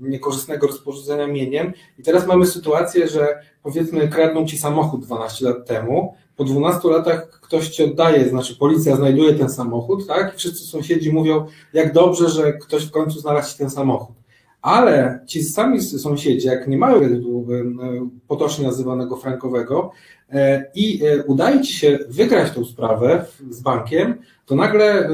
niekorzystnego 0.00 0.66
rozporządzenia 0.66 1.26
mieniem. 1.26 1.72
I 1.98 2.02
teraz 2.02 2.26
mamy 2.26 2.46
sytuację, 2.46 3.08
że 3.08 3.38
powiedzmy 3.62 4.08
kradną 4.08 4.46
Ci 4.46 4.58
samochód 4.58 5.04
12 5.04 5.44
lat 5.44 5.66
temu, 5.66 6.14
po 6.36 6.44
12 6.44 6.88
latach 6.88 7.40
ktoś 7.42 7.68
Ci 7.68 7.84
oddaje, 7.84 8.28
znaczy 8.28 8.56
policja 8.56 8.96
znajduje 8.96 9.34
ten 9.34 9.48
samochód, 9.48 10.06
tak? 10.06 10.34
I 10.34 10.38
wszyscy 10.38 10.66
sąsiedzi 10.66 11.12
mówią, 11.12 11.46
jak 11.72 11.92
dobrze, 11.92 12.28
że 12.28 12.52
ktoś 12.52 12.84
w 12.86 12.90
końcu 12.90 13.20
znalazł 13.20 13.58
ten 13.58 13.70
samochód. 13.70 14.16
Ale 14.62 15.20
ci 15.26 15.42
sami 15.44 15.80
sąsiedzi, 15.82 16.46
jak 16.46 16.68
nie 16.68 16.78
mają 16.78 16.98
kredytu 16.98 17.46
e, 17.50 18.08
potocznie 18.28 18.66
nazywanego 18.66 19.16
frankowego 19.16 19.90
e, 20.30 20.70
i 20.74 21.04
e, 21.04 21.24
udaje 21.24 21.60
ci 21.60 21.72
się 21.72 21.98
wygrać 22.08 22.50
tą 22.52 22.64
sprawę 22.64 23.26
z 23.50 23.60
bankiem, 23.60 24.14
to 24.46 24.54
nagle 24.54 25.08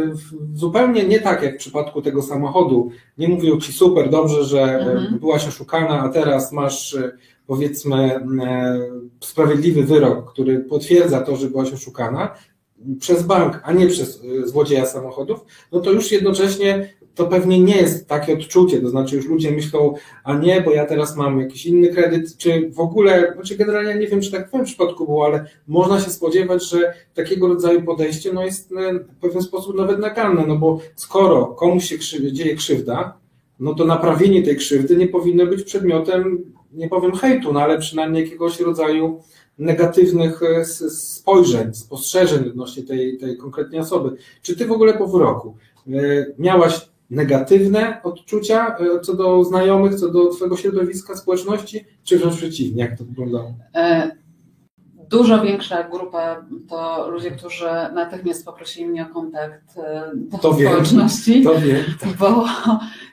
zupełnie 0.54 1.04
nie 1.04 1.20
tak 1.20 1.42
jak 1.42 1.54
w 1.54 1.58
przypadku 1.58 2.02
tego 2.02 2.22
samochodu, 2.22 2.90
nie 3.18 3.28
mówią 3.28 3.60
ci 3.60 3.72
super, 3.72 4.10
dobrze, 4.10 4.44
że 4.44 4.62
Mhm. 4.62 5.18
byłaś 5.18 5.48
oszukana, 5.48 6.00
a 6.00 6.08
teraz 6.08 6.52
masz 6.52 6.96
powiedzmy 7.50 7.96
e, 7.96 8.80
sprawiedliwy 9.20 9.82
wyrok, 9.82 10.32
który 10.32 10.58
potwierdza 10.58 11.20
to, 11.20 11.36
że 11.36 11.50
byłaś 11.50 11.72
oszukana 11.72 12.34
przez 13.00 13.22
bank, 13.22 13.60
a 13.64 13.72
nie 13.72 13.86
przez 13.86 14.22
e, 14.24 14.48
złodzieja 14.48 14.86
samochodów, 14.86 15.44
no 15.72 15.80
to 15.80 15.92
już 15.92 16.12
jednocześnie 16.12 16.94
to 17.14 17.26
pewnie 17.26 17.60
nie 17.60 17.76
jest 17.76 18.08
takie 18.08 18.32
odczucie, 18.32 18.80
to 18.80 18.88
znaczy 18.88 19.16
już 19.16 19.28
ludzie 19.28 19.50
myślą, 19.50 19.94
a 20.24 20.38
nie, 20.38 20.60
bo 20.60 20.70
ja 20.70 20.86
teraz 20.86 21.16
mam 21.16 21.40
jakiś 21.40 21.66
inny 21.66 21.88
kredyt, 21.88 22.36
czy 22.36 22.70
w 22.70 22.80
ogóle, 22.80 23.32
znaczy 23.34 23.56
generalnie 23.56 23.94
nie 23.94 24.06
wiem, 24.06 24.20
czy 24.20 24.30
tak 24.30 24.46
w 24.46 24.48
Twoim 24.48 24.64
przypadku 24.64 25.04
było, 25.04 25.26
ale 25.26 25.44
można 25.68 26.00
się 26.00 26.10
spodziewać, 26.10 26.70
że 26.70 26.94
takiego 27.14 27.48
rodzaju 27.48 27.82
podejście 27.82 28.32
no 28.32 28.44
jest 28.44 28.72
e, 28.72 28.94
w 28.94 29.16
pewien 29.20 29.42
sposób 29.42 29.76
nawet 29.76 29.98
naganne, 29.98 30.44
no 30.46 30.56
bo 30.56 30.80
skoro 30.96 31.46
komuś 31.46 31.84
się 31.84 32.32
dzieje 32.32 32.56
krzywda, 32.56 33.18
no 33.60 33.74
to 33.74 33.84
naprawienie 33.84 34.42
tej 34.42 34.56
krzywdy 34.56 34.96
nie 34.96 35.08
powinno 35.08 35.46
być 35.46 35.62
przedmiotem, 35.62 36.52
nie 36.72 36.88
powiem 36.88 37.12
hejtu, 37.12 37.52
no 37.52 37.60
ale 37.60 37.78
przynajmniej 37.78 38.24
jakiegoś 38.24 38.60
rodzaju 38.60 39.22
negatywnych 39.58 40.42
e, 40.42 40.64
spojrzeń, 40.90 41.74
spostrzeżeń 41.74 42.48
odnośnie 42.48 42.82
tej, 42.82 43.18
tej 43.18 43.36
konkretnej 43.36 43.80
osoby. 43.80 44.16
Czy 44.42 44.56
ty 44.56 44.66
w 44.66 44.72
ogóle 44.72 44.94
po 44.94 45.06
wyroku 45.06 45.56
e, 45.88 45.92
miałaś 46.38 46.90
negatywne 47.10 48.02
odczucia 48.02 48.76
e, 48.78 49.00
co 49.00 49.14
do 49.14 49.44
znajomych, 49.44 49.94
co 49.94 50.08
do 50.08 50.26
twojego 50.26 50.56
środowiska, 50.56 51.16
społeczności, 51.16 51.84
czy 52.04 52.18
wręcz 52.18 52.36
przeciwnie, 52.36 52.82
jak 52.82 52.98
to 52.98 53.04
wyglądało? 53.04 53.54
Dużo 55.10 55.42
większa 55.42 55.82
grupa 55.82 56.36
to 56.68 57.08
ludzie, 57.10 57.30
którzy 57.30 57.68
natychmiast 57.94 58.44
poprosili 58.44 58.86
mnie 58.86 59.02
o 59.10 59.14
kontakt 59.14 59.78
e, 59.78 60.10
do 60.14 60.38
To 60.38 60.54
wiem. 60.54 60.68
społeczności. 60.70 61.42
To 61.44 61.54
wiem. 61.60 61.84
Bo 62.18 62.44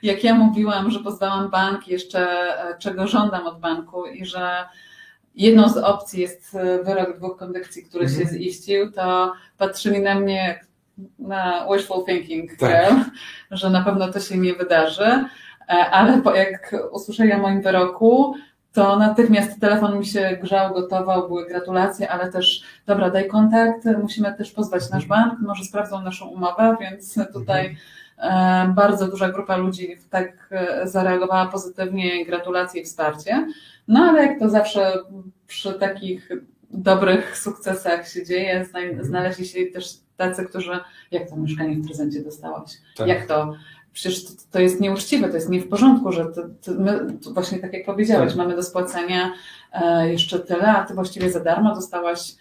jak 0.02 0.24
ja 0.24 0.34
mówiłam, 0.34 0.90
że 0.90 0.98
pozwałam 1.00 1.50
bank 1.50 1.88
jeszcze 1.88 2.20
e, 2.70 2.78
czego 2.78 3.06
żądam 3.06 3.46
od 3.46 3.60
banku 3.60 4.06
i 4.06 4.24
że 4.26 4.64
jedną 5.34 5.68
z 5.68 5.76
opcji 5.76 6.20
jest 6.20 6.54
e, 6.54 6.82
wyrok 6.84 7.16
dwóch 7.16 7.36
kondycji, 7.38 7.84
który 7.84 8.04
Mhm. 8.04 8.28
się 8.28 8.34
ziścił, 8.38 8.92
to 8.92 9.32
patrzyli 9.58 10.00
na 10.00 10.14
mnie 10.14 10.60
na 11.18 11.66
wishful 11.72 12.04
thinking, 12.04 12.50
Tak. 12.56 12.70
girl, 12.90 13.00
że 13.50 13.70
na 13.70 13.82
pewno 13.84 14.12
to 14.12 14.20
się 14.20 14.38
nie 14.38 14.54
wydarzy, 14.54 15.24
ale 15.92 16.22
po, 16.22 16.34
jak 16.34 16.76
usłyszeli 16.92 17.32
o 17.32 17.38
moim 17.38 17.62
wyroku, 17.62 18.34
to 18.78 18.96
natychmiast 18.98 19.60
telefon 19.60 19.98
mi 19.98 20.06
się 20.06 20.38
grzał, 20.42 20.74
gotował, 20.74 21.28
były 21.28 21.46
gratulacje, 21.46 22.10
ale 22.10 22.32
też 22.32 22.62
dobra, 22.86 23.10
daj 23.10 23.28
kontakt, 23.28 23.84
musimy 24.02 24.34
też 24.34 24.50
pozwać 24.50 24.90
nasz 24.90 25.06
bank, 25.06 25.34
może 25.40 25.64
sprawdzą 25.64 26.02
naszą 26.02 26.26
umowę, 26.26 26.76
więc 26.80 27.18
tutaj 27.32 27.76
e, 28.18 28.72
bardzo 28.76 29.08
duża 29.08 29.28
grupa 29.28 29.56
ludzi 29.56 29.96
tak 30.10 30.48
e, 30.50 30.88
zareagowała 30.88 31.46
pozytywnie, 31.46 32.26
gratulacje 32.26 32.80
i 32.82 32.84
wsparcie. 32.84 33.46
No 33.88 34.00
ale 34.00 34.26
jak 34.26 34.38
to 34.38 34.50
zawsze 34.50 34.92
przy 35.46 35.72
takich 35.72 36.28
dobrych 36.70 37.38
sukcesach 37.38 38.08
się 38.08 38.24
dzieje, 38.24 38.64
zna- 38.64 39.04
znaleźli 39.04 39.46
się 39.46 39.66
też 39.66 39.84
tacy, 40.16 40.44
którzy, 40.44 40.80
jak 41.10 41.30
to 41.30 41.36
mieszkanie 41.36 41.76
w 41.76 41.86
prezencie 41.86 42.20
dostałaś? 42.20 42.70
Tak. 42.96 43.08
Jak 43.08 43.26
to? 43.26 43.54
Przecież 43.92 44.24
to, 44.24 44.30
to 44.50 44.60
jest 44.60 44.80
nieuczciwe, 44.80 45.28
to 45.28 45.34
jest 45.34 45.48
nie 45.48 45.60
w 45.60 45.68
porządku, 45.68 46.12
że 46.12 46.24
to, 46.26 46.42
to 46.64 46.80
my, 46.80 47.18
to 47.24 47.30
właśnie 47.32 47.58
tak 47.58 47.72
jak 47.72 47.84
powiedziałeś, 47.86 48.28
Tak. 48.28 48.36
mamy 48.36 48.56
do 48.56 48.62
spłacenia 48.62 49.32
e, 49.72 50.12
jeszcze 50.12 50.40
tyle, 50.40 50.68
a 50.68 50.84
ty 50.84 50.94
właściwie 50.94 51.30
za 51.30 51.40
darmo 51.40 51.74
dostałaś. 51.74 52.34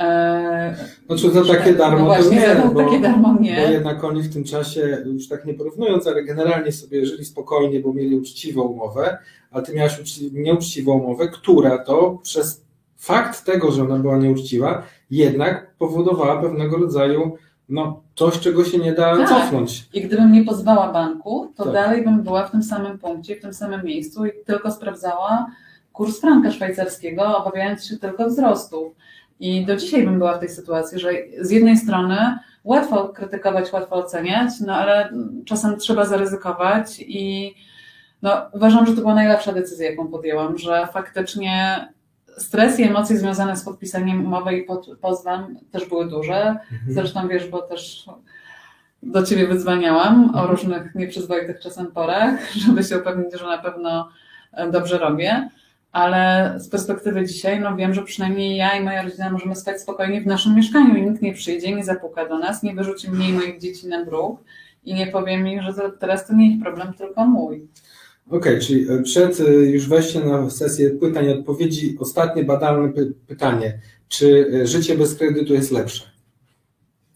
E, 0.00 0.76
Znaczy 1.06 1.30
za 1.30 1.44
takie 1.44 1.74
darmo 1.74 1.98
no 1.98 2.04
właśnie, 2.04 2.24
to 2.42 2.48
nie, 2.48 2.62
za 2.62 2.68
bo, 2.68 2.84
takie 2.84 3.00
darmo 3.00 3.34
bo 3.34 3.40
nie. 3.40 3.50
jednak 3.72 4.04
oni 4.04 4.22
w 4.22 4.32
tym 4.32 4.44
czasie, 4.44 5.02
już 5.06 5.28
tak 5.28 5.44
nie 5.44 5.54
porównując, 5.54 6.06
ale 6.06 6.24
generalnie 6.24 6.72
sobie 6.72 7.06
żyli 7.06 7.24
spokojnie, 7.24 7.80
bo 7.80 7.92
mieli 7.92 8.16
uczciwą 8.16 8.62
umowę, 8.62 9.18
a 9.50 9.60
ty 9.62 9.74
miałaś 9.74 10.00
uczci- 10.00 10.32
nieuczciwą 10.32 10.98
umowę, 10.98 11.28
która 11.28 11.78
to 11.78 12.18
przez 12.22 12.64
fakt 12.96 13.44
tego, 13.44 13.72
że 13.72 13.82
ona 13.82 13.96
była 13.98 14.16
nieuczciwa, 14.16 14.82
jednak 15.10 15.74
powodowała 15.78 16.42
pewnego 16.42 16.76
rodzaju 16.76 17.36
no, 17.68 18.02
coś, 18.14 18.38
czego 18.40 18.64
się 18.64 18.78
nie 18.78 18.92
da 18.92 19.16
Tak. 19.16 19.28
cofnąć. 19.28 19.88
I 19.94 20.00
gdybym 20.02 20.32
nie 20.32 20.44
pozwała 20.44 20.92
banku, 20.92 21.52
to 21.56 21.64
Tak. 21.64 21.72
dalej 21.72 22.04
bym 22.04 22.22
była 22.22 22.44
w 22.46 22.50
tym 22.50 22.62
samym 22.62 22.98
punkcie, 22.98 23.36
w 23.36 23.40
tym 23.42 23.54
samym 23.54 23.84
miejscu 23.84 24.26
i 24.26 24.30
tylko 24.46 24.70
sprawdzała 24.70 25.46
kurs 25.92 26.20
franka 26.20 26.50
szwajcarskiego, 26.50 27.36
obawiając 27.38 27.84
się 27.86 27.96
tylko 27.96 28.26
wzrostu. 28.26 28.94
I 29.40 29.66
do 29.66 29.76
dzisiaj 29.76 30.04
bym 30.04 30.18
była 30.18 30.36
w 30.36 30.40
tej 30.40 30.48
sytuacji, 30.48 30.98
że 30.98 31.10
z 31.40 31.50
jednej 31.50 31.76
strony 31.76 32.16
łatwo 32.64 33.08
krytykować, 33.08 33.72
łatwo 33.72 33.96
oceniać, 33.96 34.50
no 34.66 34.74
ale 34.74 35.12
czasem 35.44 35.78
trzeba 35.78 36.04
zaryzykować 36.04 37.00
i 37.00 37.54
no, 38.22 38.30
uważam, 38.52 38.86
że 38.86 38.92
to 38.92 39.00
była 39.00 39.14
najlepsza 39.14 39.52
decyzja, 39.52 39.90
jaką 39.90 40.08
podjęłam, 40.08 40.58
że 40.58 40.88
faktycznie 40.92 41.88
stres 42.38 42.80
i 42.80 42.82
emocje 42.82 43.18
związane 43.18 43.56
z 43.56 43.64
podpisaniem 43.64 44.26
umowy 44.26 44.56
i 44.56 44.62
pod, 44.62 44.86
pozwem 45.00 45.58
też 45.70 45.88
były 45.88 46.08
duże. 46.08 46.56
Zresztą 46.88 47.28
wiesz, 47.28 47.48
bo 47.48 47.62
też 47.62 48.06
do 49.02 49.22
ciebie 49.22 49.46
wydzwaniałam 49.46 50.34
o 50.34 50.46
różnych 50.46 50.94
nieprzyzwoitych 50.94 51.60
czasem 51.60 51.86
porach, 51.86 52.52
żeby 52.66 52.84
się 52.84 52.98
upewnić, 52.98 53.34
że 53.34 53.46
na 53.46 53.58
pewno 53.58 54.08
e, 54.52 54.70
dobrze 54.70 54.98
robię. 54.98 55.48
Ale 55.92 56.54
z 56.56 56.68
perspektywy 56.68 57.26
dzisiaj, 57.26 57.60
no 57.60 57.76
wiem, 57.76 57.94
że 57.94 58.02
przynajmniej 58.02 58.56
ja 58.56 58.76
i 58.76 58.84
moja 58.84 59.02
rodzina 59.02 59.30
możemy 59.30 59.56
spać 59.56 59.80
spokojnie 59.80 60.20
w 60.20 60.26
naszym 60.26 60.54
mieszkaniu 60.54 60.96
i 60.96 61.02
nikt 61.02 61.22
nie 61.22 61.34
przyjdzie, 61.34 61.76
nie 61.76 61.84
zapuka 61.84 62.28
do 62.28 62.38
nas, 62.38 62.62
nie 62.62 62.74
wyrzuci 62.74 63.10
mnie 63.10 63.28
i 63.28 63.32
moich 63.32 63.60
dzieci 63.60 63.88
na 63.88 64.04
bruk 64.04 64.40
i 64.84 64.94
nie 64.94 65.06
powie 65.06 65.38
mi, 65.38 65.62
że 65.62 65.74
to, 65.74 65.90
teraz 65.90 66.26
to 66.26 66.34
nie 66.34 66.50
ich 66.50 66.62
problem, 66.62 66.92
tylko 66.94 67.26
mój. 67.26 67.68
Okej, 68.30 68.60
czyli 68.60 68.90
e, 68.90 69.02
przed 69.02 69.40
e, 69.40 69.44
już 69.52 69.88
wejściem 69.88 70.28
na 70.28 70.50
sesję 70.50 70.90
pytań 70.90 71.26
i 71.26 71.30
odpowiedzi, 71.32 71.96
ostatnie 72.00 72.44
badalne 72.44 72.88
py- 72.88 73.12
pytanie. 73.26 73.78
Czy 74.08 74.50
e, 74.62 74.66
życie 74.66 74.96
bez 74.96 75.14
kredytu 75.14 75.54
jest 75.54 75.70
lepsze? 75.70 76.04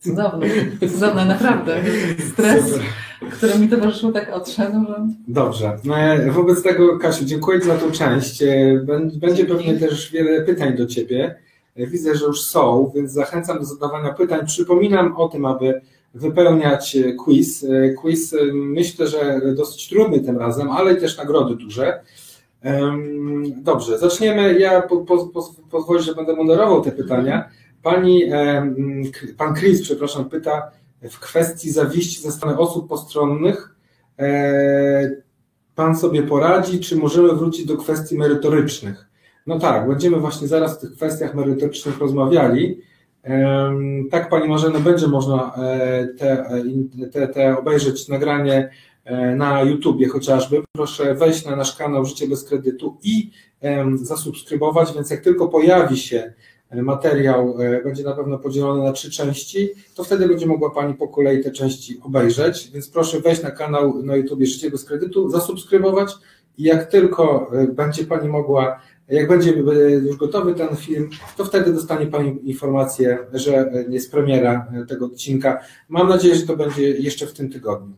Cudowne, 0.00 0.46
cudowne, 0.94 1.24
naprawdę. 1.24 1.80
Stres, 2.32 2.64
Super. 2.64 2.82
który 3.32 3.59
mi 3.59 3.68
towarzyszył, 3.68 4.12
tak 4.12 4.30
odszedł, 4.32 4.86
że 4.88 5.07
Dobrze. 5.28 5.78
E, 5.96 6.30
Wobec 6.30 6.62
tego, 6.62 6.98
Kasiu, 6.98 7.24
dziękuję 7.24 7.61
za 7.61 7.76
tą 7.76 7.90
część. 7.90 8.42
Bę- 8.84 9.18
Będzie 9.18 9.44
pewnie 9.44 9.74
też 9.78 10.12
wiele 10.12 10.42
pytań 10.42 10.76
do 10.76 10.86
Ciebie. 10.86 11.34
Widzę, 11.76 12.14
że 12.14 12.24
już 12.26 12.42
są, 12.42 12.92
więc 12.94 13.12
zachęcam 13.12 13.59
do 13.59 13.64
zadawania 13.64 14.12
pytań. 14.14 14.46
Przypominam 14.46 15.16
o 15.16 15.28
tym, 15.28 15.44
aby 15.44 15.80
wypełniać 16.17 16.97
quiz. 17.25 17.67
Quiz 17.97 18.35
myślę, 18.53 19.07
że 19.07 19.41
dosyć 19.55 19.89
trudny 19.89 20.21
tym 20.21 20.39
razem, 20.39 20.71
ale 20.71 20.97
też 20.97 21.19
nagrody 21.19 21.57
duże. 21.57 22.01
Dobrze, 23.57 23.99
zaczniemy. 23.99 24.59
Ja 24.59 24.83
po, 24.83 24.97
po, 24.97 25.27
po, 25.27 25.43
pozwolę, 25.71 26.03
że 26.03 26.14
będę 26.14 26.37
moderował 26.37 26.83
te 26.83 26.93
pytania. 26.93 27.49
Pani, 27.83 28.25
pan 29.37 29.55
Chris, 29.55 29.83
przepraszam, 29.83 30.29
pyta 30.29 30.71
w 31.03 31.21
kwestii 31.21 31.71
zawiści 31.71 32.23
ze 32.23 32.33
strony 32.33 32.59
osób 32.59 32.89
postronnych. 32.89 33.77
E, 34.19 35.23
pan 35.75 35.97
sobie 35.97 36.23
poradzi, 36.23 36.81
czy 36.81 36.97
możemy 36.97 37.33
wrócić 37.33 37.67
do 37.67 37.77
kwestii 37.77 38.19
merytorycznych? 38.19 39.07
No 39.47 39.59
tak, 39.59 39.89
będziemy 39.89 40.17
właśnie 40.17 40.49
zaraz 40.49 40.79
w 40.79 40.81
tych 40.81 40.93
kwestiach 40.93 41.35
merytorycznych 41.35 41.99
rozmawiali. 41.99 42.81
Tak, 44.11 44.29
Pani 44.29 44.49
Marzeno, 44.49 44.81
będzie 44.81 45.09
można 45.09 45.55
e, 45.57 46.07
te, 46.07 46.47
te, 47.12 47.29
te 47.29 47.59
obejrzeć 47.59 48.09
nagranie 48.09 48.70
e, 49.05 49.37
na 49.37 49.62
YouTubie 49.62 50.09
chociażby. 50.09 50.62
Proszę 50.72 51.14
wejść 51.14 51.47
na 51.47 51.57
nasz 51.57 51.77
kanał 51.77 52.05
Życie 52.05 52.29
bez 52.29 52.45
kredytu 52.45 52.97
i 53.03 53.31
zasubskrybować, 53.95 54.95
więc 54.95 55.11
jak 55.11 55.20
tylko 55.20 55.49
pojawi 55.49 55.97
się 55.97 56.33
materiał, 56.72 57.57
e, 57.61 57.83
będzie 57.83 58.05
na 58.05 58.12
pewno 58.12 58.39
podzielony 58.39 58.85
na 58.85 58.93
trzy 58.93 59.11
części, 59.11 59.68
to 59.95 60.05
wtedy 60.05 60.29
będzie 60.29 60.47
mogła 60.47 60.70
Pani 60.70 60.95
po 60.95 61.09
kolei 61.09 61.43
te 61.43 61.51
części 61.51 62.01
obejrzeć, 62.03 62.70
więc 62.70 62.89
proszę 62.91 63.20
wejść 63.20 63.43
na 63.43 63.51
kanał 63.51 64.03
na 64.03 64.16
YouTube 64.16 64.43
Życie 64.43 64.70
bez 64.70 64.85
kredytu, 64.85 65.31
zasubskrybować 65.31 66.14
i 66.59 66.62
jak 66.62 66.85
tylko 66.85 67.51
będzie 67.74 68.05
Pani 68.05 68.29
mogła 68.29 68.81
jak 69.09 69.28
będzie 69.28 69.50
już 69.50 70.16
gotowy 70.16 70.54
ten 70.54 70.76
film, 70.76 71.11
to 71.36 71.44
wtedy 71.44 71.72
dostanie 71.72 72.07
Pani 72.07 72.50
informację, 72.50 73.18
że 73.32 73.70
jest 73.88 74.12
premiera 74.12 74.72
tego 74.88 75.07
odcinka. 75.07 75.61
Mam 75.88 76.09
nadzieję, 76.09 76.34
że 76.34 76.46
to 76.46 76.57
będzie 76.57 76.90
jeszcze 76.90 77.26
w 77.26 77.32
tym 77.32 77.50
tygodniu. 77.50 77.94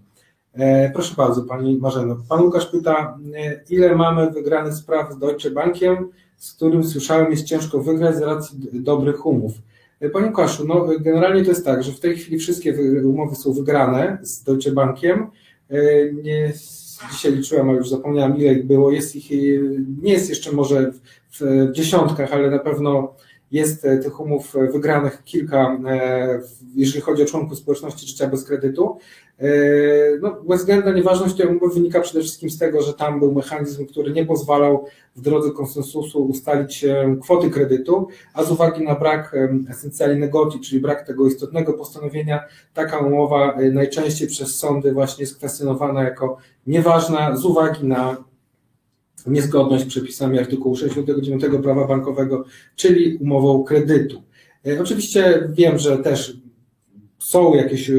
E, 0.59 0.91
proszę 0.91 1.15
bardzo, 1.17 1.43
Pani 1.43 1.77
Marzeno. 1.77 2.17
Pan 2.29 2.43
Łukasz 2.43 2.67
pyta, 2.67 3.19
e, 3.37 3.61
ile 3.71 3.97
mamy 3.97 4.31
wygranych 4.31 4.75
spraw 4.75 5.13
z 5.13 5.19
Deutsche 5.19 5.51
Bankiem, 5.51 6.09
z 6.37 6.53
którym 6.53 6.85
słyszałem 6.85 7.31
jest 7.31 7.45
ciężko 7.45 7.83
wygrać 7.83 8.17
z 8.17 8.21
racji 8.21 8.59
dobrych 8.73 9.27
umów. 9.27 9.53
E, 10.01 10.11
Panie 10.11 10.27
Łukaszu, 10.27 10.67
no 10.67 10.87
generalnie 11.01 11.43
to 11.43 11.51
jest 11.51 11.65
tak, 11.65 11.83
że 11.83 11.93
w 11.93 12.01
tej 12.01 12.17
chwili 12.17 12.39
wszystkie 12.39 12.75
umowy 13.05 13.37
są 13.37 13.53
wygrane 13.53 14.19
z 14.23 14.43
Deutsche 14.43 14.73
Bankiem. 14.73 15.27
Nie 16.23 16.53
dzisiaj 17.13 17.33
liczyłem, 17.33 17.69
ale 17.69 17.79
już 17.79 17.89
zapomniałem 17.89 18.37
ile 18.37 18.53
ich 18.53 18.67
było, 18.67 18.91
jest 18.91 19.17
ich, 19.17 19.31
nie 20.03 20.13
jest 20.13 20.29
jeszcze 20.29 20.53
może 20.53 20.93
w 21.41 21.69
dziesiątkach, 21.73 22.33
ale 22.33 22.51
na 22.51 22.59
pewno 22.59 23.15
jest 23.53 23.85
e, 23.85 23.99
tych 23.99 24.21
umów 24.21 24.55
wygranych 24.73 25.25
kilka, 25.25 25.79
e, 25.89 26.41
jeżeli 26.75 27.01
chodzi 27.01 27.23
o 27.23 27.27
członków 27.27 27.59
społeczności 27.59 28.07
życia 28.07 28.27
bez 28.27 28.45
kredytu. 28.45 28.99
E, 29.39 29.49
no, 30.23 30.37
bezwzględna 30.49 30.93
nieważność 30.93 31.37
tej 31.37 31.47
umowy 31.47 31.75
wynika 31.75 32.01
przede 32.01 32.21
wszystkim 32.21 32.51
z 32.51 32.59
tego, 32.59 32.83
że 32.83 32.95
tam 32.95 33.21
był 33.21 33.35
mechanizm, 33.35 33.87
który 33.87 34.13
nie 34.13 34.27
pozwalał 34.27 34.87
w 35.17 35.21
drodze 35.21 35.51
konsensusu 35.51 36.25
ustalić 36.25 36.85
kwoty 37.23 37.51
kredytu, 37.51 38.09
a 38.35 38.45
z 38.45 38.51
uwagi 38.51 38.85
na 38.85 38.95
brak 38.95 39.37
esencjalnie 39.71 40.21
negotii, 40.21 40.61
czyli 40.61 40.81
brak 40.81 41.07
tego 41.07 41.27
istotnego 41.27 41.73
postanowienia, 41.73 42.45
taka 42.75 42.99
umowa 42.99 43.57
najczęściej 43.73 44.29
przez 44.29 44.55
sądy 44.55 44.93
właśnie 44.93 45.23
jest 45.23 45.37
kwestionowana 45.37 46.03
jako 46.03 46.37
nieważna 46.67 47.37
z 47.37 47.45
uwagi 47.45 47.87
na 47.87 48.17
niezgodność 49.31 49.85
z 49.85 49.89
przepisami 49.89 50.39
artykułu 50.39 50.77
69 50.77 51.45
prawa 51.63 51.87
bankowego, 51.87 52.45
czyli 52.77 53.17
umową 53.17 53.65
kredytu. 53.65 54.23
Oczywiście 54.81 55.49
wiem, 55.55 55.79
że 55.79 55.99
też 55.99 56.37
są 57.29 57.55
jakieś 57.55 57.91
e, 57.91 57.95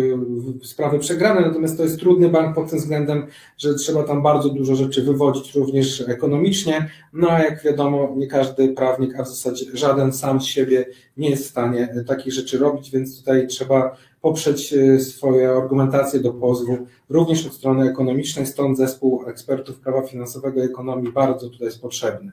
sprawy 0.64 1.00
przegrane, 1.00 1.42
natomiast 1.42 1.78
to 1.78 1.84
jest 1.84 2.00
trudny 2.00 2.30
bank 2.30 2.56
pod 2.56 2.70
tym 2.70 2.80
względem, 2.80 3.28
że 3.58 3.74
trzeba 3.76 4.04
tam 4.04 4.24
bardzo 4.24 4.50
dużo 4.50 4.76
rzeczy 4.76 5.02
wywodzić 5.04 5.56
również 5.56 6.04
ekonomicznie, 6.08 6.90
no 7.14 7.30
a 7.32 7.44
jak 7.44 7.64
wiadomo, 7.64 8.14
nie 8.18 8.28
każdy 8.28 8.74
prawnik, 8.74 9.20
a 9.20 9.24
w 9.24 9.28
zasadzie 9.28 9.66
żaden 9.74 10.14
sam 10.14 10.42
z 10.42 10.46
siebie 10.46 10.86
nie 11.18 11.30
jest 11.30 11.46
w 11.46 11.50
stanie 11.50 12.04
takich 12.08 12.34
rzeczy 12.34 12.58
robić, 12.58 12.92
więc 12.92 13.20
tutaj 13.20 13.48
trzeba 13.48 13.98
poprzeć 14.22 14.74
e, 14.74 15.00
swoje 15.00 15.50
argumentacje 15.50 16.20
do 16.20 16.34
pozwu 16.34 16.78
również 17.10 17.48
od 17.48 17.54
strony 17.54 17.90
ekonomicznej, 17.90 18.46
stąd 18.46 18.78
zespół 18.78 19.24
ekspertów 19.28 19.80
prawa 19.80 20.02
finansowego 20.02 20.62
i 20.62 20.66
ekonomii 20.66 21.12
bardzo 21.12 21.50
tutaj 21.50 21.66
jest 21.66 21.82
potrzebny. 21.82 22.32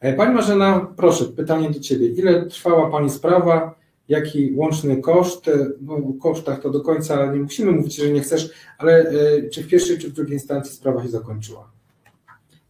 E, 0.00 0.12
Pani 0.12 0.34
Marzena, 0.34 0.92
proszę, 0.96 1.24
pytanie 1.24 1.70
do 1.70 1.80
Ciebie. 1.80 2.06
Ile 2.08 2.46
trwała 2.46 2.90
Pani 2.90 3.10
sprawa? 3.10 3.74
jaki 4.08 4.52
łączny 4.54 4.96
koszt, 4.96 5.50
no, 5.80 5.94
o 5.94 6.12
kosztach 6.22 6.60
to 6.60 6.70
do 6.70 6.80
końca 6.80 7.32
nie 7.32 7.40
musimy 7.40 7.72
mówić, 7.72 7.96
że 7.96 8.10
nie 8.10 8.20
chcesz, 8.20 8.50
ale 8.78 8.92
e, 8.98 9.48
czy 9.48 9.62
w 9.62 9.68
pierwszej, 9.68 9.98
czy 9.98 10.08
w 10.08 10.12
drugiej 10.12 10.34
instancji 10.34 10.74
sprawa 10.74 11.02
się 11.02 11.08
zakończyła? 11.08 11.75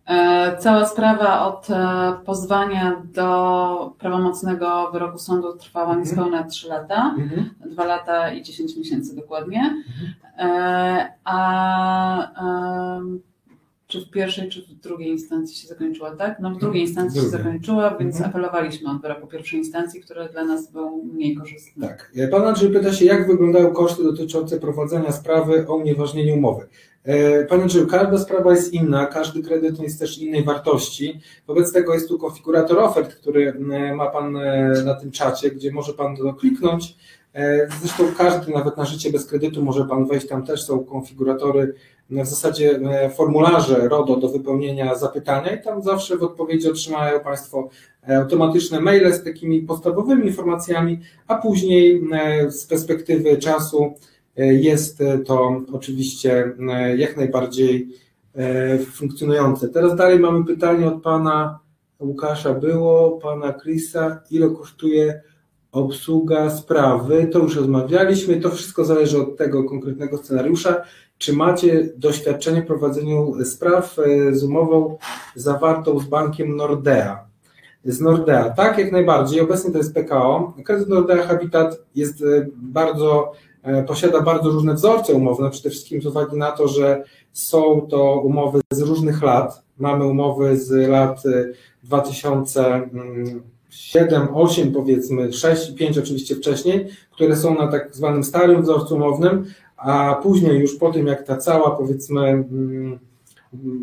E, 0.06 0.56
cała 0.58 0.86
sprawa 0.86 1.46
od 1.46 1.70
e, 1.70 2.12
pozwania 2.24 3.02
do 3.14 3.94
prawomocnego 3.98 4.90
wyroku 4.92 5.18
sądu 5.18 5.56
trwała 5.56 5.86
mhm. 5.86 6.00
niespełna 6.00 6.44
3 6.44 6.68
lata, 6.68 7.14
mhm. 7.18 7.50
2 7.66 7.84
lata 7.84 8.32
i 8.32 8.42
10 8.42 8.76
miesięcy 8.76 9.16
dokładnie. 9.16 9.60
Mhm. 10.38 11.08
A 11.24 12.30
czy 13.86 14.00
w 14.00 14.10
pierwszej, 14.10 14.48
czy 14.48 14.62
w 14.62 14.74
drugiej 14.74 15.08
instancji 15.08 15.56
się 15.56 15.68
zakończyła, 15.68 16.16
tak? 16.16 16.40
No 16.40 16.50
w 16.50 16.58
drugiej 16.58 16.82
instancji 16.82 17.20
się 17.20 17.28
zakończyła, 17.28 17.96
więc 17.98 18.16
mhm. 18.16 18.30
apelowaliśmy 18.30 18.90
od 18.90 19.02
wyroku 19.02 19.26
pierwszej 19.26 19.58
instancji, 19.58 20.00
który 20.00 20.28
dla 20.28 20.44
nas 20.44 20.72
był 20.72 21.04
mniej 21.04 21.36
korzystny. 21.36 21.88
Tak. 21.88 22.12
Pan 22.30 22.42
Andrzej 22.42 22.70
pyta 22.70 22.92
się, 22.92 23.04
jak 23.04 23.26
wyglądają 23.26 23.72
koszty 23.72 24.02
dotyczące 24.02 24.60
prowadzenia 24.60 25.12
sprawy 25.12 25.66
o 25.68 25.76
unieważnieniu 25.76 26.34
umowy. 26.34 26.66
E, 27.06 27.44
Panie 27.44 27.62
Andrzeju, 27.62 27.86
każda 27.86 28.18
sprawa 28.18 28.50
jest 28.52 28.72
inna, 28.72 29.06
każdy 29.06 29.42
kredyt 29.42 29.80
jest 29.80 29.98
też 29.98 30.18
innej 30.18 30.44
wartości. 30.44 31.20
Wobec 31.46 31.72
tego 31.72 31.94
jest 31.94 32.08
tu 32.08 32.18
konfigurator 32.18 32.78
ofert, 32.78 33.14
który 33.14 33.54
ma 33.94 34.06
Pan 34.10 34.36
e, 34.36 34.72
na 34.84 34.94
tym 34.94 35.10
czacie, 35.10 35.50
gdzie 35.50 35.72
może 35.72 35.92
Pan 35.92 36.16
to 36.16 36.34
kliknąć. 36.34 36.96
E, 37.34 37.68
zresztą 37.80 38.04
każdy, 38.18 38.52
nawet 38.52 38.76
na 38.76 38.84
życie 38.84 39.12
bez 39.12 39.26
kredytu, 39.26 39.62
może 39.62 39.84
Pan 39.84 40.06
wejść, 40.06 40.28
tam 40.28 40.46
też 40.46 40.64
są 40.64 40.84
konfiguratory 40.84 41.74
w 42.10 42.26
zasadzie 42.26 42.70
e, 42.70 43.10
formularze 43.10 43.88
RODO 43.88 44.16
do 44.16 44.28
wypełnienia 44.28 44.94
zapytania 44.94 45.56
i 45.56 45.62
tam 45.62 45.82
zawsze 45.82 46.16
w 46.16 46.22
odpowiedzi 46.22 46.70
otrzymają 46.70 47.20
Państwo 47.20 47.68
e, 48.08 48.16
automatyczne 48.16 48.80
maile 48.80 49.12
z 49.12 49.24
takimi 49.24 49.62
podstawowymi 49.62 50.26
informacjami, 50.26 51.00
a 51.28 51.34
później 51.34 52.02
e, 52.12 52.50
z 52.50 52.66
perspektywy 52.66 53.36
czasu 53.36 53.94
jest 54.36 55.02
to 55.26 55.62
oczywiście 55.72 56.52
jak 56.96 57.16
najbardziej 57.16 57.88
funkcjonujące. 58.92 59.68
Teraz 59.68 59.96
dalej 59.96 60.18
mamy 60.18 60.44
pytanie 60.44 60.86
od 60.86 61.02
Pana 61.02 61.58
Łukasza 62.00 62.54
było, 62.54 63.18
Pana 63.22 63.52
Krisa, 63.52 64.20
ile 64.30 64.50
kosztuje 64.50 65.22
obsługa 65.72 66.50
sprawy, 66.50 67.28
to 67.32 67.38
już 67.38 67.56
rozmawialiśmy, 67.56 68.40
to 68.40 68.50
wszystko 68.50 68.84
zależy 68.84 69.22
od 69.22 69.36
tego 69.36 69.64
konkretnego 69.64 70.18
scenariusza. 70.18 70.82
Czy 71.18 71.32
macie 71.32 71.88
doświadczenie 71.96 72.62
w 72.62 72.66
prowadzeniu 72.66 73.44
spraw 73.44 73.98
e, 73.98 74.34
z 74.34 74.44
umową 74.44 74.98
zawartą 75.34 75.98
z 75.98 76.04
bankiem 76.04 76.56
Nordea? 76.56 77.26
Z 77.84 78.00
Nordea, 78.00 78.50
tak, 78.50 78.78
jak 78.78 78.92
najbardziej. 78.92 79.40
Obecnie 79.40 79.72
to 79.72 79.78
jest 79.78 79.94
PKO. 79.94 80.54
Kredyt 80.64 80.88
Nordea 80.88 81.26
Habitat 81.26 81.78
jest 81.94 82.22
e, 82.22 82.46
bardzo, 82.56 83.32
e, 83.32 83.55
posiada 83.86 84.20
bardzo 84.20 84.50
różne 84.50 84.74
wzorce 84.74 85.14
umowne, 85.14 85.50
przede 85.50 85.70
wszystkim 85.70 86.02
z 86.02 86.06
uwagi 86.06 86.36
na 86.36 86.52
to, 86.52 86.68
że 86.68 87.04
są 87.32 87.86
to 87.90 88.20
umowy 88.20 88.60
z 88.70 88.80
różnych 88.80 89.22
lat. 89.22 89.62
Mamy 89.78 90.06
umowy 90.06 90.56
z 90.56 90.88
lat 90.88 91.22
2007, 91.82 94.28
8 94.34 94.72
powiedzmy, 94.72 95.32
6 95.32 95.70
i 95.70 95.74
5 95.74 95.98
oczywiście 95.98 96.36
wcześniej, 96.36 96.86
które 97.10 97.36
są 97.36 97.54
na 97.54 97.68
tak 97.68 97.96
zwanym 97.96 98.24
starym 98.24 98.62
wzorcu 98.62 98.94
umownym, 98.94 99.44
a 99.76 100.14
później 100.22 100.60
już 100.60 100.76
po 100.76 100.92
tym, 100.92 101.06
jak 101.06 101.22
ta 101.22 101.36
cała, 101.36 101.70
powiedzmy, 101.70 102.20
mm, 102.20 102.98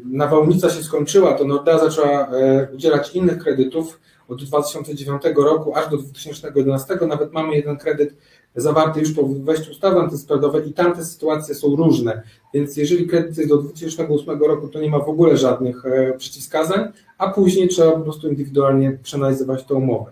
nawałnica 0.05 0.69
się 0.69 0.84
skończyła, 0.84 1.34
to 1.34 1.45
Nordea 1.45 1.79
zaczęła 1.79 2.27
e, 2.27 2.67
udzielać 2.73 3.15
innych 3.15 3.38
kredytów 3.38 3.99
od 4.27 4.43
2009 4.43 5.23
roku 5.36 5.75
aż 5.75 5.89
do 5.89 5.97
2011. 5.97 6.97
Nawet 7.07 7.34
mamy 7.34 7.55
jeden 7.55 7.77
kredyt 7.77 8.15
zawarty 8.55 8.99
już 8.99 9.11
po 9.11 9.23
wejściu 9.27 9.71
ustawy 9.71 9.99
antyspreadowej 9.99 10.69
i 10.69 10.73
tamte 10.73 11.05
sytuacje 11.05 11.55
są 11.55 11.75
różne. 11.75 12.21
Więc 12.53 12.77
jeżeli 12.77 13.07
kredyt 13.07 13.37
jest 13.37 13.49
do 13.49 13.57
2008 13.57 14.39
roku, 14.43 14.67
to 14.67 14.81
nie 14.81 14.89
ma 14.89 14.99
w 14.99 15.09
ogóle 15.09 15.37
żadnych 15.37 15.85
e, 15.85 16.13
przeciwwskazań, 16.17 16.91
a 17.17 17.29
później 17.29 17.67
trzeba 17.67 17.91
po 17.91 17.99
prostu 17.99 18.29
indywidualnie 18.29 18.97
przeanalizować 19.03 19.63
tę 19.63 19.73
umowę. 19.73 20.11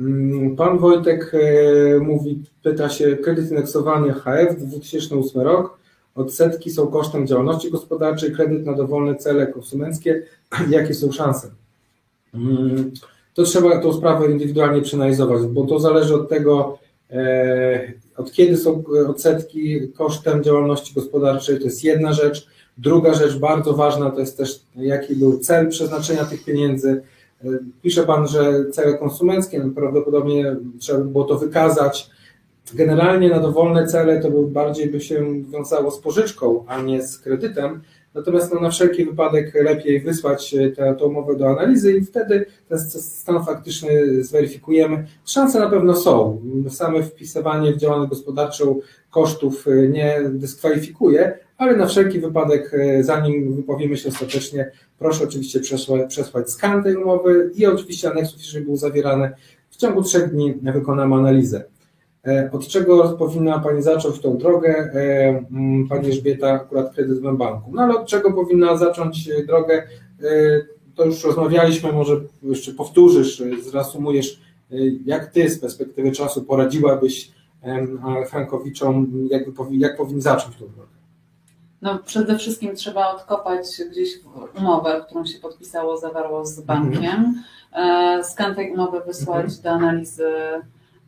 Mm, 0.00 0.56
pan 0.56 0.78
Wojtek 0.78 1.32
e, 1.34 2.00
mówi, 2.00 2.42
pyta 2.62 2.88
się, 2.88 3.16
kredyt 3.16 3.50
indeksowany 3.50 4.12
HF 4.12 4.56
2008 4.56 5.42
rok, 5.42 5.78
odsetki 6.14 6.70
są 6.70 6.86
kosztem 6.86 7.26
działalności 7.26 7.70
gospodarczej, 7.70 8.32
kredyt 8.32 8.66
na 8.66 8.72
dowolne 8.72 9.14
cele 9.14 9.46
konsumenckie, 9.46 10.22
jakie 10.70 10.94
są 10.94 11.12
szanse? 11.12 11.50
To 13.36 13.42
trzeba 13.42 13.78
tą 13.78 13.92
sprawę 13.92 14.30
indywidualnie 14.30 14.82
przeanalizować, 14.82 15.42
bo 15.42 15.64
to 15.64 15.78
zależy 15.80 16.14
od 16.14 16.28
tego, 16.28 16.78
e, 17.10 17.92
od 18.16 18.32
kiedy 18.32 18.56
są 18.56 18.82
odsetki 19.08 19.88
kosztem 19.88 20.42
działalności 20.42 20.94
gospodarczej, 20.94 21.58
to 21.58 21.64
jest 21.64 21.84
jedna 21.84 22.12
rzecz. 22.12 22.46
Druga 22.78 23.14
rzecz 23.14 23.38
bardzo 23.38 23.72
ważna 23.72 24.10
to 24.10 24.20
jest 24.20 24.36
też, 24.36 24.60
jaki 24.76 25.16
był 25.16 25.38
cel 25.38 25.68
przeznaczenia 25.68 26.24
tych 26.24 26.44
pieniędzy. 26.44 27.02
E, 27.44 27.48
pisze 27.82 28.02
Pan, 28.02 28.28
że 28.28 28.70
cele 28.70 28.98
konsumenckie, 28.98 29.58
no 29.58 29.70
prawdopodobnie 29.74 30.56
trzeba 30.78 30.98
by 30.98 31.04
było 31.04 31.24
to 31.24 31.38
wykazać. 31.38 32.10
Generalnie 32.74 33.28
na 33.28 33.40
dowolne 33.40 33.86
cele 33.86 34.20
to 34.20 34.30
bardziej 34.30 34.90
by 34.90 35.00
się 35.00 35.42
wiązało 35.42 35.90
z 35.90 36.00
pożyczką, 36.00 36.64
a 36.66 36.82
nie 36.82 37.02
z 37.02 37.18
kredytem. 37.18 37.80
Natomiast 38.16 38.54
no, 38.54 38.60
na 38.60 38.70
wszelki 38.70 39.04
wypadek 39.04 39.54
lepiej 39.54 40.00
wysłać 40.00 40.54
tę, 40.76 40.94
tę 40.98 41.04
umowę 41.04 41.36
do 41.36 41.48
analizy 41.48 41.96
i 41.96 42.04
wtedy 42.04 42.46
ten 42.68 42.78
stan 42.78 43.44
faktyczny 43.44 44.24
zweryfikujemy. 44.24 45.06
Szanse 45.24 45.60
na 45.60 45.70
pewno 45.70 45.96
są. 45.96 46.42
Same 46.68 47.02
wpisywanie 47.02 47.72
w 47.72 47.76
działalność 47.76 48.10
gospodarczą 48.10 48.80
kosztów 49.10 49.66
nie 49.88 50.20
dyskwalifikuje, 50.30 51.38
ale 51.58 51.76
na 51.76 51.86
wszelki 51.86 52.20
wypadek, 52.20 52.76
zanim 53.00 53.56
wypowiemy 53.56 53.96
się 53.96 54.08
ostatecznie, 54.08 54.70
proszę 54.98 55.24
oczywiście 55.24 55.60
przesłać, 55.60 56.08
przesłać 56.08 56.50
skan 56.50 56.82
tej 56.82 56.96
umowy 56.96 57.50
i 57.54 57.66
oczywiście 57.66 58.10
aneksów, 58.10 58.40
jeżeli 58.40 58.64
był 58.64 58.76
zawierany. 58.76 59.30
W 59.70 59.76
ciągu 59.76 60.02
trzech 60.02 60.30
dni 60.30 60.54
wykonamy 60.62 61.14
analizę. 61.14 61.64
Od 62.52 62.66
czego 62.68 63.08
powinna 63.08 63.58
Pani 63.58 63.82
zacząć 63.82 64.20
tą 64.20 64.38
drogę? 64.38 64.90
Pani 65.88 66.06
Elżbieta, 66.06 66.50
akurat 66.52 66.94
kredyt 66.94 67.18
w 67.18 67.36
banku. 67.36 67.70
No 67.74 67.82
ale 67.82 67.94
od 68.00 68.06
czego 68.06 68.32
powinna 68.32 68.76
zacząć 68.76 69.28
drogę? 69.46 69.82
To 70.94 71.04
już 71.04 71.24
rozmawialiśmy, 71.24 71.92
może 71.92 72.20
jeszcze 72.42 72.72
powtórzysz, 72.72 73.42
zreasumujesz, 73.62 74.40
jak 75.04 75.26
Ty 75.26 75.50
z 75.50 75.58
perspektywy 75.58 76.12
czasu 76.12 76.42
poradziłabyś 76.44 77.30
Frankowiczom, 78.30 79.12
jak, 79.30 79.42
jak 79.70 79.96
powinni 79.96 80.22
zacząć 80.22 80.56
tą 80.56 80.64
drogę? 80.68 80.90
No 81.82 81.98
przede 81.98 82.38
wszystkim 82.38 82.74
trzeba 82.76 83.14
odkopać 83.14 83.66
gdzieś 83.90 84.08
umowę, 84.58 85.04
którą 85.06 85.26
się 85.26 85.38
podpisało, 85.38 85.96
zawarło 85.96 86.46
z 86.46 86.60
bankiem. 86.60 87.42
Skan 88.22 88.54
tej 88.54 88.72
umowy 88.72 89.00
wysłać 89.06 89.44
Mhm. 89.44 89.62
do 89.62 89.70
analizy 89.70 90.24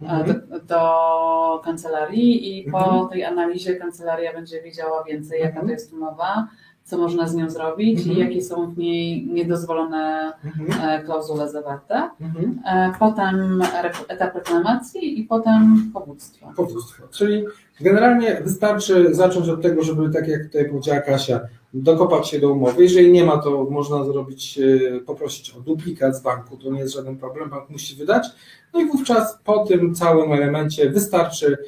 do, 0.00 0.58
do 0.60 1.60
kancelarii 1.64 2.58
i 2.58 2.70
po 2.70 2.78
Mhm. 2.84 3.08
tej 3.08 3.24
analizie 3.24 3.76
kancelaria 3.76 4.32
będzie 4.32 4.62
wiedziała 4.62 5.04
więcej, 5.04 5.40
jaka 5.40 5.48
Mhm. 5.60 5.66
to 5.66 5.72
jest 5.72 5.92
umowa, 5.92 6.48
co 6.84 6.98
można 6.98 7.28
z 7.28 7.34
nią 7.34 7.50
zrobić 7.50 7.98
Mhm. 7.98 8.16
i 8.16 8.20
jakie 8.20 8.42
są 8.42 8.66
w 8.70 8.78
niej 8.78 9.26
niedozwolone 9.26 10.32
Mhm. 10.44 10.90
e, 10.90 11.02
klauzule 11.04 11.50
zawarte. 11.50 12.10
Mhm. 12.20 12.60
E, 12.66 12.92
Potem 12.98 13.62
etap 14.08 14.34
reklamacji 14.34 15.20
i 15.20 15.24
potem 15.24 15.90
powództwo. 15.94 16.52
Powództwo. 16.56 17.04
Czyli 17.10 17.44
generalnie 17.80 18.40
wystarczy 18.44 19.14
zacząć 19.14 19.48
od 19.48 19.62
tego, 19.62 19.82
żeby, 19.82 20.10
tak 20.10 20.28
jak 20.28 20.42
tutaj 20.42 20.68
powiedziała 20.70 21.00
Kasia, 21.00 21.40
dokopać 21.74 22.28
się 22.28 22.38
do 22.38 22.50
umowy. 22.50 22.82
Jeżeli 22.82 23.12
nie 23.12 23.24
ma, 23.24 23.38
to 23.38 23.66
można 23.70 24.04
zrobić, 24.04 24.58
e, 24.58 25.00
poprosić 25.00 25.50
o 25.50 25.60
duplikat 25.60 26.16
z 26.16 26.22
banku, 26.22 26.56
to 26.56 26.70
nie 26.70 26.80
jest 26.80 26.94
żaden 26.94 27.16
problem, 27.16 27.50
bank 27.50 27.70
musi 27.70 27.96
wydać. 27.96 28.26
No 28.74 28.80
i 28.80 28.86
wówczas 28.86 29.38
po 29.44 29.66
tym 29.66 29.94
całym 29.94 30.32
elemencie 30.32 30.90
wystarczy 30.90 31.58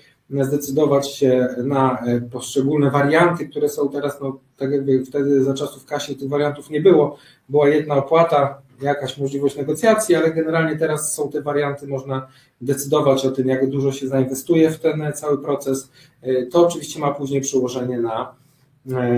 zdecydować 0.40 1.14
się 1.14 1.48
na 1.64 1.98
e, 1.98 2.20
poszczególne 2.20 2.90
warianty, 2.90 3.48
które 3.48 3.68
są 3.68 3.88
teraz, 3.88 4.20
no 4.20 4.38
tak 4.56 4.70
jakby 4.70 5.04
wtedy 5.04 5.44
za 5.44 5.54
czasów 5.54 5.84
Kasi 5.84 6.16
tych 6.16 6.28
wariantów 6.28 6.70
nie 6.70 6.80
było, 6.80 7.16
była 7.48 7.68
jedna 7.68 7.94
opłata, 7.94 8.62
jakaś 8.82 9.18
możliwość 9.18 9.56
negocjacji, 9.56 10.14
ale 10.14 10.30
generalnie 10.30 10.76
teraz 10.76 11.14
są 11.14 11.30
te 11.30 11.42
warianty, 11.42 11.86
można 11.86 12.26
decydować 12.60 13.26
o 13.26 13.30
tym, 13.30 13.48
jak 13.48 13.70
dużo 13.70 13.92
się 13.92 14.08
zainwestuje 14.08 14.70
w 14.70 14.78
ten 14.78 15.12
cały 15.14 15.38
proces. 15.38 15.90
E, 16.22 16.46
To 16.46 16.66
oczywiście 16.66 17.00
ma 17.00 17.14
później 17.14 17.40
przełożenie 17.40 17.98
na 17.98 18.34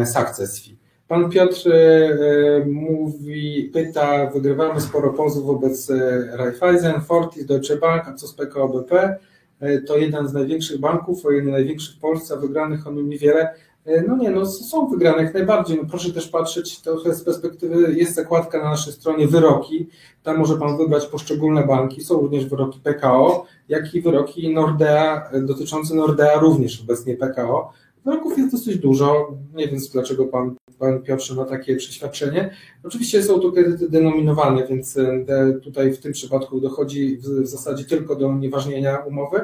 success 0.04 0.60
fee. 0.60 0.82
Pan 1.08 1.30
Piotr 1.30 1.68
e, 1.68 1.74
e, 1.74 2.64
mówi, 2.66 3.70
pyta, 3.72 4.30
wygrywamy 4.30 4.80
sporo 4.80 5.12
pozwów 5.12 5.46
wobec 5.46 5.90
e, 5.90 5.96
Raiffeisen, 6.36 7.00
Fortis, 7.00 7.46
Deutsche 7.46 7.76
Bank, 7.76 8.08
a 8.08 8.14
co 8.14 8.26
z 8.28 8.34
PKO 8.34 8.68
BP? 8.68 9.16
E, 9.60 9.78
To 9.80 9.96
jeden 9.96 10.28
z 10.28 10.32
największych 10.32 10.80
banków, 10.80 11.26
o 11.26 11.30
jeden 11.30 11.50
największych 11.50 11.96
w 11.96 12.00
Polsce, 12.00 12.36
wygranych 12.36 12.86
on 12.86 13.08
niewiele. 13.08 13.54
E, 13.84 14.02
No 14.02 14.16
nie, 14.16 14.30
no 14.30 14.46
są 14.46 14.88
wygrane 14.88 15.22
jak 15.22 15.34
najbardziej. 15.34 15.78
No 15.82 15.88
proszę 15.90 16.12
też 16.12 16.28
patrzeć 16.28 16.80
trochę 16.80 17.14
z 17.14 17.24
perspektywy, 17.24 17.94
jest 17.94 18.14
zakładka 18.14 18.58
na 18.58 18.70
naszej 18.70 18.92
stronie 18.92 19.28
wyroki, 19.28 19.88
tam 20.22 20.38
może 20.38 20.56
Pan 20.56 20.76
wybrać 20.76 21.06
poszczególne 21.06 21.66
banki, 21.66 22.04
są 22.04 22.14
również 22.20 22.46
wyroki 22.46 22.80
PKO, 22.80 23.46
jak 23.68 23.94
i 23.94 24.02
wyroki 24.02 24.54
Nordea, 24.54 25.30
e, 25.32 25.40
dotyczące 25.40 25.94
Nordea 25.94 26.38
również 26.38 26.80
obecnie 26.82 27.16
PKO. 27.16 27.72
Wyroków 28.04 28.38
jest 28.38 28.52
dosyć 28.52 28.78
dużo, 28.78 29.36
nie 29.54 29.68
wiem 29.68 29.80
dlaczego 29.92 30.26
Pan, 30.26 30.54
pan 30.78 31.02
Piotrze 31.02 31.34
ma 31.34 31.44
takie 31.44 31.76
przeświadczenie. 31.76 32.50
Oczywiście 32.84 33.22
są 33.22 33.40
to 33.40 33.52
kredyty 33.52 33.88
denominowane, 33.88 34.66
więc 34.66 34.96
e, 34.96 35.52
tutaj 35.62 35.92
w 35.92 36.00
tym 36.00 36.12
przypadku 36.12 36.60
dochodzi 36.60 37.16
w, 37.16 37.24
w 37.24 37.46
zasadzie 37.46 37.84
tylko 37.84 38.16
do 38.16 38.28
unieważnienia 38.28 38.98
umowy. 38.98 39.40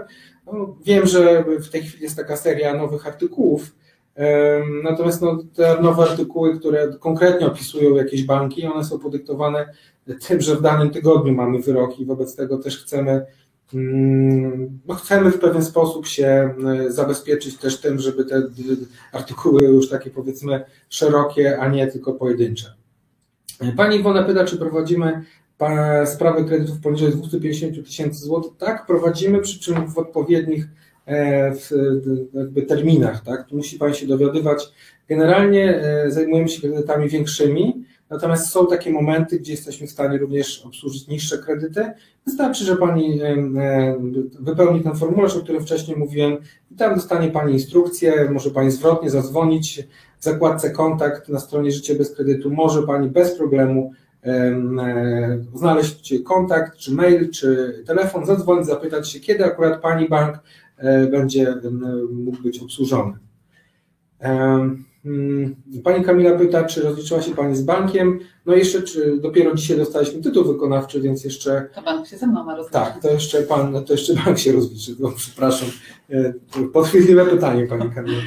No, 0.46 0.76
wiem, 0.84 1.06
że 1.06 1.44
w 1.61 1.68
tej 1.68 1.82
chwili 1.82 2.02
jest 2.02 2.16
taka 2.16 2.36
seria 2.36 2.74
nowych 2.74 3.06
artykułów, 3.06 3.72
Natomiast 4.82 5.22
no, 5.22 5.38
te 5.54 5.82
nowe 5.82 6.02
artykuły, 6.02 6.59
które 6.59 6.88
konkretnie 7.00 7.46
opisują 7.46 7.94
jakieś 7.94 8.24
banki, 8.24 8.66
one 8.66 8.84
są 8.84 8.98
podyktowane 8.98 9.74
tym, 10.26 10.40
że 10.40 10.56
w 10.56 10.62
danym 10.62 10.90
tygodniu 10.90 11.34
mamy 11.34 11.59
wyroki, 11.59 12.04
wobec 12.04 12.36
tego 12.36 12.59
też 12.59 12.82
chcemy, 12.82 13.26
no, 14.86 14.94
chcemy 14.94 15.30
w 15.30 15.38
pewien 15.38 15.64
sposób 15.64 16.06
się 16.06 16.54
e, 16.86 16.92
zabezpieczyć 16.92 17.56
też 17.56 17.80
tym, 17.80 17.98
żeby 17.98 18.24
te 18.24 18.42
artykuły 19.12 19.64
już 19.64 19.88
takie 19.88 20.10
powiedzmy 20.10 20.64
szerokie, 20.88 21.58
a 21.58 21.68
nie 21.68 21.86
tylko 21.86 22.12
pojedyncze. 22.12 22.74
Pani 23.76 23.96
Iwona 23.96 24.22
pyta, 24.22 24.44
czy 24.44 24.58
prowadzimy 24.58 25.24
sprawy 26.06 26.44
kredytów 26.44 26.80
poniżej 26.80 27.12
250 27.12 27.86
tysięcy 27.86 28.20
złotych. 28.20 28.52
Tak, 28.58 28.86
prowadzimy, 28.86 29.40
przy 29.40 29.60
czym 29.60 29.90
w 29.90 29.98
odpowiednich 29.98 30.68
e, 31.06 31.54
w, 31.54 31.70
jakby 32.34 32.62
terminach, 32.62 33.24
tak? 33.24 33.48
Tu 33.48 33.56
musi 33.56 33.78
Pani 33.78 33.94
się 33.94 34.06
dowiadywać. 34.06 34.72
Generalnie 35.08 35.80
e, 35.82 36.10
zajmujemy 36.10 36.48
się 36.48 36.60
kredytami 36.60 37.08
większymi, 37.08 37.77
natomiast 38.11 38.50
są 38.50 38.66
takie 38.66 38.92
momenty, 38.92 39.38
gdzie 39.38 39.52
jesteśmy 39.52 39.86
w 39.86 39.90
stanie 39.90 40.18
również 40.18 40.62
obsłużyć 40.66 41.09
niższe 41.09 41.38
kredyty. 41.38 41.92
Wystarczy, 42.26 42.64
że 42.64 42.76
Pani 42.76 43.20
wypełni 44.40 44.82
ten 44.82 44.94
formularz, 44.94 45.36
o 45.36 45.40
którym 45.40 45.62
wcześniej 45.62 45.96
mówiłem 45.96 46.36
i 46.70 46.74
tam 46.74 46.94
dostanie 46.94 47.30
Pani 47.30 47.52
instrukcję, 47.52 48.30
może 48.30 48.50
Pani 48.50 48.70
zwrotnie 48.70 49.11
zadzwonić 49.11 49.82
w 50.18 50.24
zakładce 50.24 50.70
kontakt 50.70 51.28
na 51.28 51.40
stronie 51.40 51.72
Życie 51.72 51.94
bez 51.94 52.14
kredytu, 52.14 52.50
może 52.50 52.82
Pani 52.82 53.09
bez 53.09 53.36
problemu 53.36 53.92
em, 54.22 54.78
e, 54.78 55.44
znaleźć 55.54 56.14
kontakt, 56.24 56.76
czy 56.76 56.94
mail, 56.94 57.30
czy 57.30 57.82
telefon, 57.86 58.26
zadzwonić, 58.26 58.66
zapytać 58.66 59.11
się, 59.11 59.20
kiedy 59.20 59.44
akurat 59.44 59.80
Pani 59.80 60.09
bank 60.09 60.38
e, 60.76 61.06
będzie 61.06 61.54
mógł 62.11 62.42
być 62.42 62.62
obsłużony. 62.62 63.12
Pani 65.84 66.05
Kamila 66.05 66.38
pyta, 66.38 66.64
czy 66.64 66.82
rozliczyła 66.82 67.22
się 67.22 67.34
Pani 67.34 67.57
z 67.57 67.62
bankiem? 67.62 68.20
No 68.46 68.55
jeszcze, 68.55 68.82
czy 68.82 69.16
dopiero 69.16 69.55
dzisiaj 69.55 69.76
dostaliśmy 69.76 70.22
tytuł 70.22 70.44
wykonawczy, 70.44 71.01
więc 71.01 71.24
jeszcze 71.24 71.68
To 71.74 71.82
bank 71.82 72.07
się 72.07 72.18
ze 72.18 72.26
mną 72.26 72.44
ma 72.44 72.57
rozliczyć. 72.57 72.72
tak, 72.72 73.03
to 73.03 73.11
jeszcze 73.11 73.42
pan, 73.42 73.84
to 73.84 73.92
jeszcze 73.92 74.14
bank 74.14 74.38
się 74.38 74.53
rozliczy, 74.53 74.96
no, 74.99 75.12
przepraszam. 75.16 75.68
E, 76.11 76.32
Podchwytliwe 76.72 77.26
pytanie, 77.26 77.66
pani 77.66 77.90
Kamila. 77.90 78.22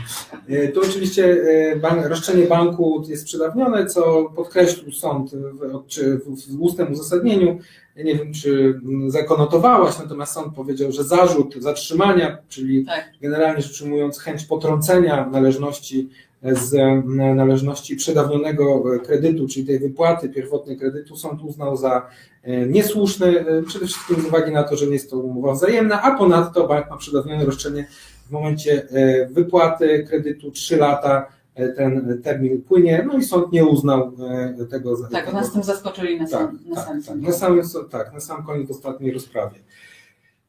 E, 0.48 0.68
Tu 0.68 0.82
oczywiście 0.82 1.38
e, 1.72 1.76
bank, 1.76 2.06
roszczenie 2.06 2.46
banku 2.48 3.04
jest 3.08 3.26
przedawnione, 3.26 3.86
co 3.86 4.32
podkreślił 4.36 4.92
sąd 4.92 5.32
w, 5.32 5.88
czy 5.88 6.18
w, 6.18 6.56
w 6.58 6.62
ustnym 6.62 6.92
uzasadnieniu. 6.92 7.60
Nie 7.98 8.16
wiem, 8.16 8.34
czy 8.34 8.80
mm, 8.86 9.12
zakonotowałaś, 9.12 10.00
natomiast 10.00 10.34
sąd 10.34 10.56
powiedział, 10.56 10.92
że 10.92 11.04
zarzut 11.04 11.56
zatrzymania, 11.60 12.38
czyli 12.50 12.86
Tak. 12.86 13.12
generalnie 13.22 13.62
rzecz 13.62 13.82
ujmując 13.82 14.20
chęć 14.20 14.46
potrącenia 14.46 15.30
należności 15.32 16.10
z 16.44 16.74
e, 16.74 17.04
należności 17.36 17.96
przedawnionego 17.96 18.84
kredytu, 19.06 19.48
czyli 19.48 19.66
tej 19.66 19.80
wypłaty 19.80 20.30
pierwotnej 20.30 20.78
kredytu, 20.78 21.16
sąd 21.16 21.42
uznał 21.42 21.78
za 21.78 22.08
e, 22.44 22.68
niesłuszny, 22.68 23.40
e, 23.40 23.64
przede 23.64 23.86
wszystkim 23.86 24.22
z 24.22 24.26
uwagi 24.26 24.52
na 24.52 24.64
to, 24.64 24.76
że 24.76 24.86
nie 24.86 24.94
jest 24.94 25.10
to 25.10 25.18
umowa 25.18 25.54
wzajemna, 25.54 26.02
a 26.02 26.18
ponadto 26.18 26.68
bank 26.68 26.90
ma 26.90 26.98
przedawnione 26.98 27.46
roszczenie 27.46 27.88
w 28.28 28.32
momencie 28.32 28.88
e, 28.90 29.28
wypłaty 29.28 30.06
kredytu 30.10 30.52
3 30.52 30.78
lata 30.78 31.28
e, 31.56 31.70
ten 31.70 32.22
termin 32.24 32.62
płynie, 32.62 33.06
no 33.08 33.18
i 33.18 33.24
sąd 33.24 33.52
nie 33.52 33.66
uznał 33.66 34.12
e, 34.60 34.66
tego 34.66 34.96
za 34.96 35.08
Tak, 35.08 35.26
tego, 35.26 35.38
nas 35.38 35.54
tym 35.54 35.64
zaskoczyli 35.64 36.20
na 36.20 36.28
tak, 36.28 36.32
sam, 36.32 36.60
na 36.70 36.76
tak, 36.76 36.86
sam 36.86 37.02
tak. 37.04 37.18
Na 37.18 37.32
sam, 37.32 37.62
tak, 37.90 38.14
na 38.14 38.20
sam 38.20 38.46
koniec 38.46 38.72
ostatniej 38.72 39.12
rozprawie. 39.12 39.60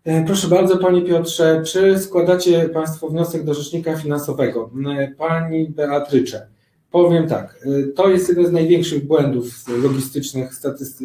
E, 0.05 0.24
Proszę 0.24 0.48
bardzo, 0.48 0.78
Panie 0.78 1.03
Piotrze, 1.03 1.62
czy 1.66 1.98
składacie 1.98 2.68
Państwo 2.68 3.09
wniosek 3.09 3.44
do 3.44 3.55
Rzecznika 3.55 3.96
Finansowego? 3.96 4.70
E, 4.98 5.09
Pani 5.09 5.68
Beatrycze, 5.68 6.46
Powiem 6.90 7.28
tak, 7.28 7.66
y, 7.66 7.92
to 7.96 8.09
jest 8.09 8.28
jeden 8.28 8.46
z 8.46 8.53
największych 8.53 9.07
błędów 9.07 9.46
logistycznych, 9.82 10.50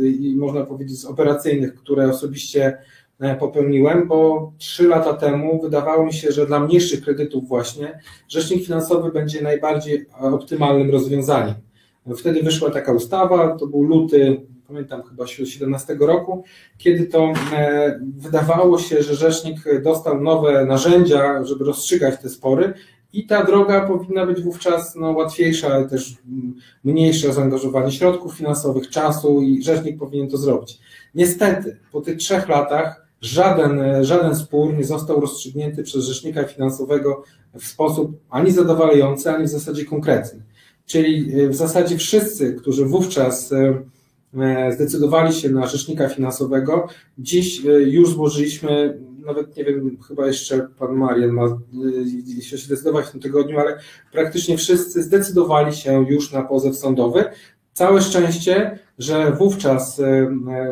i 0.04 0.36
można 0.38 0.66
powiedzieć 0.66 1.06
operacyjnych, 1.06 1.76
które 1.76 2.10
osobiście 2.10 2.78
e, 3.20 3.36
popełniłem, 3.36 4.08
bo 4.08 4.52
trzy 4.58 4.88
lata 4.88 5.14
temu 5.14 5.62
wydawało 5.62 6.06
mi 6.06 6.14
się, 6.14 6.32
że 6.32 6.48
dla 6.48 6.60
mniejszych 6.60 7.02
kredytów 7.02 7.48
właśnie 7.48 8.00
rzecznik 8.28 8.66
finansowy 8.66 9.12
będzie 9.12 9.42
najbardziej 9.42 10.06
optymalnym 10.22 10.92
rozwiązaniem. 10.92 11.56
Wtedy 12.18 12.44
wyszła 12.44 12.70
taka 12.70 12.94
ustawa, 12.94 13.58
to 13.58 13.68
był 13.68 13.84
luty, 13.84 14.42
pamiętam 14.68 15.04
chyba 15.04 15.14
2017 15.14 15.98
roku, 16.00 16.44
kiedy 16.78 17.06
to 17.06 17.34
e, 17.54 18.00
wydawało 18.18 18.80
się, 18.80 19.04
że 19.04 19.16
rzecznik 19.16 19.82
dostał 19.84 20.22
nowe 20.22 20.66
narzędzia, 20.66 21.44
żeby 21.44 21.66
rozstrzygać 21.66 22.22
te 22.22 22.30
spory 22.30 22.74
i 23.14 23.26
ta 23.28 23.44
droga 23.44 23.88
powinna 23.88 24.26
być 24.26 24.42
wówczas 24.42 24.96
no, 24.96 25.12
łatwiejsza, 25.12 25.68
ale 25.68 25.90
też 25.90 26.16
mniejsze 26.84 27.34
zaangażowanie 27.34 27.92
środków 27.92 28.38
finansowych, 28.38 28.90
czasu 28.90 29.42
i 29.42 29.64
rzecznik 29.64 30.00
powinien 30.00 30.30
to 30.30 30.38
zrobić. 30.38 30.80
Niestety, 31.16 31.78
po 31.92 32.02
tych 32.02 32.18
trzech 32.18 32.48
latach 32.50 33.08
żaden, 33.22 34.04
żaden 34.04 34.36
spór 34.36 34.74
nie 34.74 34.84
został 34.84 35.22
rozstrzygnięty 35.22 35.84
przez 35.84 36.06
rzecznika 36.06 36.44
finansowego 36.44 37.24
w 37.54 37.66
sposób 37.66 38.12
ani 38.30 38.52
zadowalający, 38.52 39.32
ani 39.32 39.46
w 39.46 39.50
zasadzie 39.50 39.86
konkretny. 39.86 40.44
Czyli 40.86 41.42
e, 41.42 41.50
w 41.50 41.56
zasadzie 41.56 41.98
wszyscy, 41.98 42.54
którzy 42.54 42.86
wówczas 42.86 43.52
e, 43.52 43.58
e, 43.58 43.82
zdecydowali 44.74 45.34
się 45.34 45.50
na 45.50 45.68
rzecznika 45.68 46.10
finansowego, 46.10 46.88
dziś 47.18 47.62
już 47.86 48.10
złożyliśmy 48.10 49.00
nawet 49.26 49.58
nie 49.58 49.64
wiem, 49.64 49.98
chyba 50.08 50.28
jeszcze 50.28 50.68
pan 50.80 50.96
Marian 50.96 51.32
ma 51.32 51.58
się 52.42 52.58
zdecydować 52.58 53.06
w 53.06 53.12
tym 53.12 53.22
tygodniu, 53.22 53.60
ale 53.60 53.80
praktycznie 54.12 54.58
wszyscy 54.58 55.04
zdecydowali 55.04 55.76
się 55.76 56.06
już 56.10 56.32
na 56.32 56.44
pozew 56.44 56.78
sądowy. 56.78 57.24
Całe 57.74 58.02
szczęście, 58.02 58.80
że 59.00 59.32
wówczas, 59.32 60.02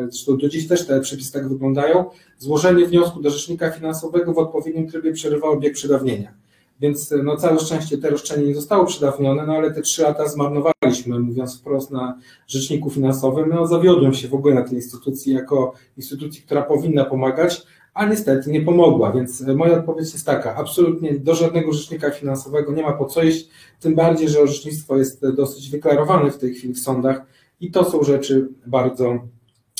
zresztą 0.08 0.38
do 0.38 0.48
dziś 0.48 0.68
też 0.68 0.86
te 0.86 1.00
przepisy 1.00 1.32
tak 1.32 1.48
wyglądają, 1.48 2.04
złożenie 2.38 2.86
wniosku 2.86 3.20
do 3.20 3.30
rzecznika 3.30 3.70
finansowego 3.70 4.32
w 4.32 4.38
odpowiednim 4.38 4.88
trybie 4.88 5.12
przerywało 5.12 5.56
bieg 5.56 5.74
przedawnienia. 5.74 6.34
Więc 6.80 7.14
no, 7.24 7.36
całe 7.36 7.58
szczęście 7.58 7.98
te 7.98 8.10
roszczenie 8.10 8.46
nie 8.46 8.54
zostało 8.54 8.86
przedawnione, 8.86 9.46
no 9.46 9.52
ale 9.52 9.70
te 9.70 9.82
trzy 9.82 10.02
lata 10.02 10.28
zmarnowaliśmy, 10.28 11.20
mówiąc 11.20 11.60
wprost 11.60 11.90
na 11.90 12.18
rzeczniku 12.46 12.90
finansowym. 12.90 13.48
No, 13.48 13.66
zawiodłem 13.66 14.14
się 14.14 14.28
w 14.28 14.34
ogóle 14.34 14.54
na 14.54 14.62
tej 14.62 14.74
instytucji 14.74 15.34
jako 15.34 15.72
instytucji, 15.96 16.42
która 16.42 16.62
powinna 16.62 17.04
pomagać, 17.04 17.62
a 17.94 18.06
niestety 18.06 18.50
nie 18.50 18.62
pomogła. 18.62 19.12
Więc 19.12 19.40
moja 19.40 19.78
odpowiedź 19.78 20.12
jest 20.12 20.26
taka: 20.26 20.54
absolutnie 20.54 21.18
do 21.18 21.34
żadnego 21.34 21.72
rzecznika 21.72 22.10
finansowego 22.10 22.72
nie 22.72 22.82
ma 22.82 22.92
po 22.92 23.04
co 23.04 23.22
iść, 23.22 23.48
tym 23.80 23.94
bardziej, 23.94 24.28
że 24.28 24.40
orzecznictwo 24.40 24.96
jest 24.96 25.26
dosyć 25.36 25.70
wyklarowane 25.70 26.30
w 26.30 26.38
tej 26.38 26.54
chwili 26.54 26.74
w 26.74 26.80
sądach 26.80 27.22
i 27.60 27.70
to 27.70 27.90
są 27.90 28.02
rzeczy 28.02 28.48
bardzo 28.66 29.18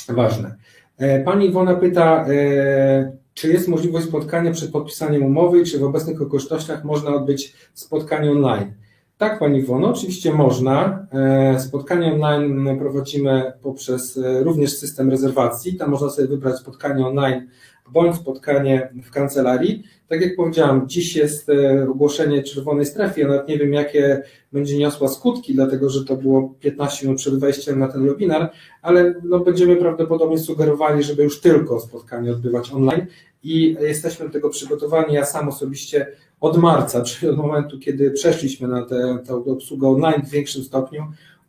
ważne. 0.09 0.57
E, 0.99 1.25
pani 1.25 1.47
Iwona 1.47 1.75
pyta, 1.75 2.27
e, 2.29 3.17
czy 3.37 3.53
jest 3.53 3.69
możliwość 3.69 4.07
spotkania 4.07 4.51
przed 4.51 4.73
podpisaniem 4.73 5.23
umowy 5.23 5.65
czy 5.65 5.79
w 5.79 5.85
obecnych 5.85 6.23
okolicznościach 6.23 6.85
można 6.85 7.15
odbyć 7.15 7.55
spotkanie 7.75 8.31
online? 8.31 8.73
Tak, 9.19 9.39
Pani 9.39 9.59
Iwono, 9.59 9.89
oczywiście 9.89 10.33
można. 10.33 11.07
E, 11.13 11.61
spotkanie 11.61 12.13
online 12.13 12.79
prowadzimy 12.79 13.53
poprzez 13.63 14.17
e, 14.19 14.43
również 14.45 14.79
system 14.79 15.11
rezerwacji. 15.11 15.77
Tam 15.77 15.91
można 15.91 16.11
sobie 16.11 16.29
wybrać 16.29 16.57
spotkanie 16.57 17.07
online 17.07 17.49
bądź 17.93 18.17
spotkanie 18.17 18.93
w 19.05 19.11
kancelarii. 19.11 19.83
Tak 20.09 20.21
jak 20.21 20.37
powiedziałam, 20.37 20.89
dziś 20.89 21.17
jest 21.17 21.49
e, 21.49 21.89
ogłoszenie 21.91 22.43
czerwonej 22.43 22.87
strefy. 22.87 23.21
Ja 23.21 23.29
nawet 23.29 23.49
nie 23.49 23.59
wiem, 23.59 23.73
jakie 23.73 24.23
będzie 24.53 24.79
niosła 24.79 25.09
skutki, 25.09 25.55
dlatego 25.55 25.91
że 25.91 26.05
to 26.05 26.17
było 26.17 26.55
15 26.61 27.07
minut 27.07 27.21
przed 27.21 27.39
wejściem 27.39 27.79
na 27.79 27.89
ten 27.89 28.07
webinar, 28.07 28.51
ale 28.83 29.15
no, 29.25 29.41
będziemy 29.41 29.77
prawdopodobnie 29.77 30.39
sugerowali, 30.39 31.03
żeby 31.03 31.23
już 31.23 31.41
tylko 31.41 31.81
spotkanie 31.81 32.31
odbywać 32.31 32.73
online 32.73 33.07
i 33.43 33.77
jesteśmy 33.81 34.27
do 34.27 34.33
tego 34.33 34.51
przygotowani. 34.51 35.15
Ja 35.15 35.25
sam 35.25 35.49
osobiście 35.49 36.07
od 36.41 36.57
marca, 36.57 37.03
czyli 37.07 37.33
od 37.33 37.37
momentu, 37.37 37.79
kiedy 37.79 38.11
przeszliśmy 38.11 38.69
na 38.69 38.87
tę 38.87 39.25
obsługę 39.47 39.89
online 39.89 40.23
w 40.27 40.31
większym 40.31 40.63
stopniu, 40.63 41.03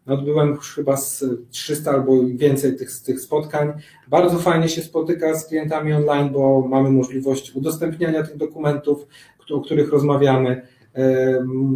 odbyłem 0.07 0.49
już 0.49 0.75
chyba 0.75 0.97
z 0.97 1.25
300 1.49 1.91
albo 1.91 2.13
więcej 2.25 2.75
tych, 2.75 2.89
tych 3.05 3.21
spotkań. 3.21 3.73
Bardzo 4.07 4.39
fajnie 4.39 4.69
się 4.69 4.81
spotyka 4.81 5.35
z 5.35 5.47
klientami 5.47 5.93
online, 5.93 6.29
bo 6.29 6.67
mamy 6.67 6.89
możliwość 6.89 7.55
udostępniania 7.55 8.23
tych 8.23 8.37
dokumentów, 8.37 9.07
o 9.51 9.61
których 9.61 9.89
rozmawiamy. 9.89 10.61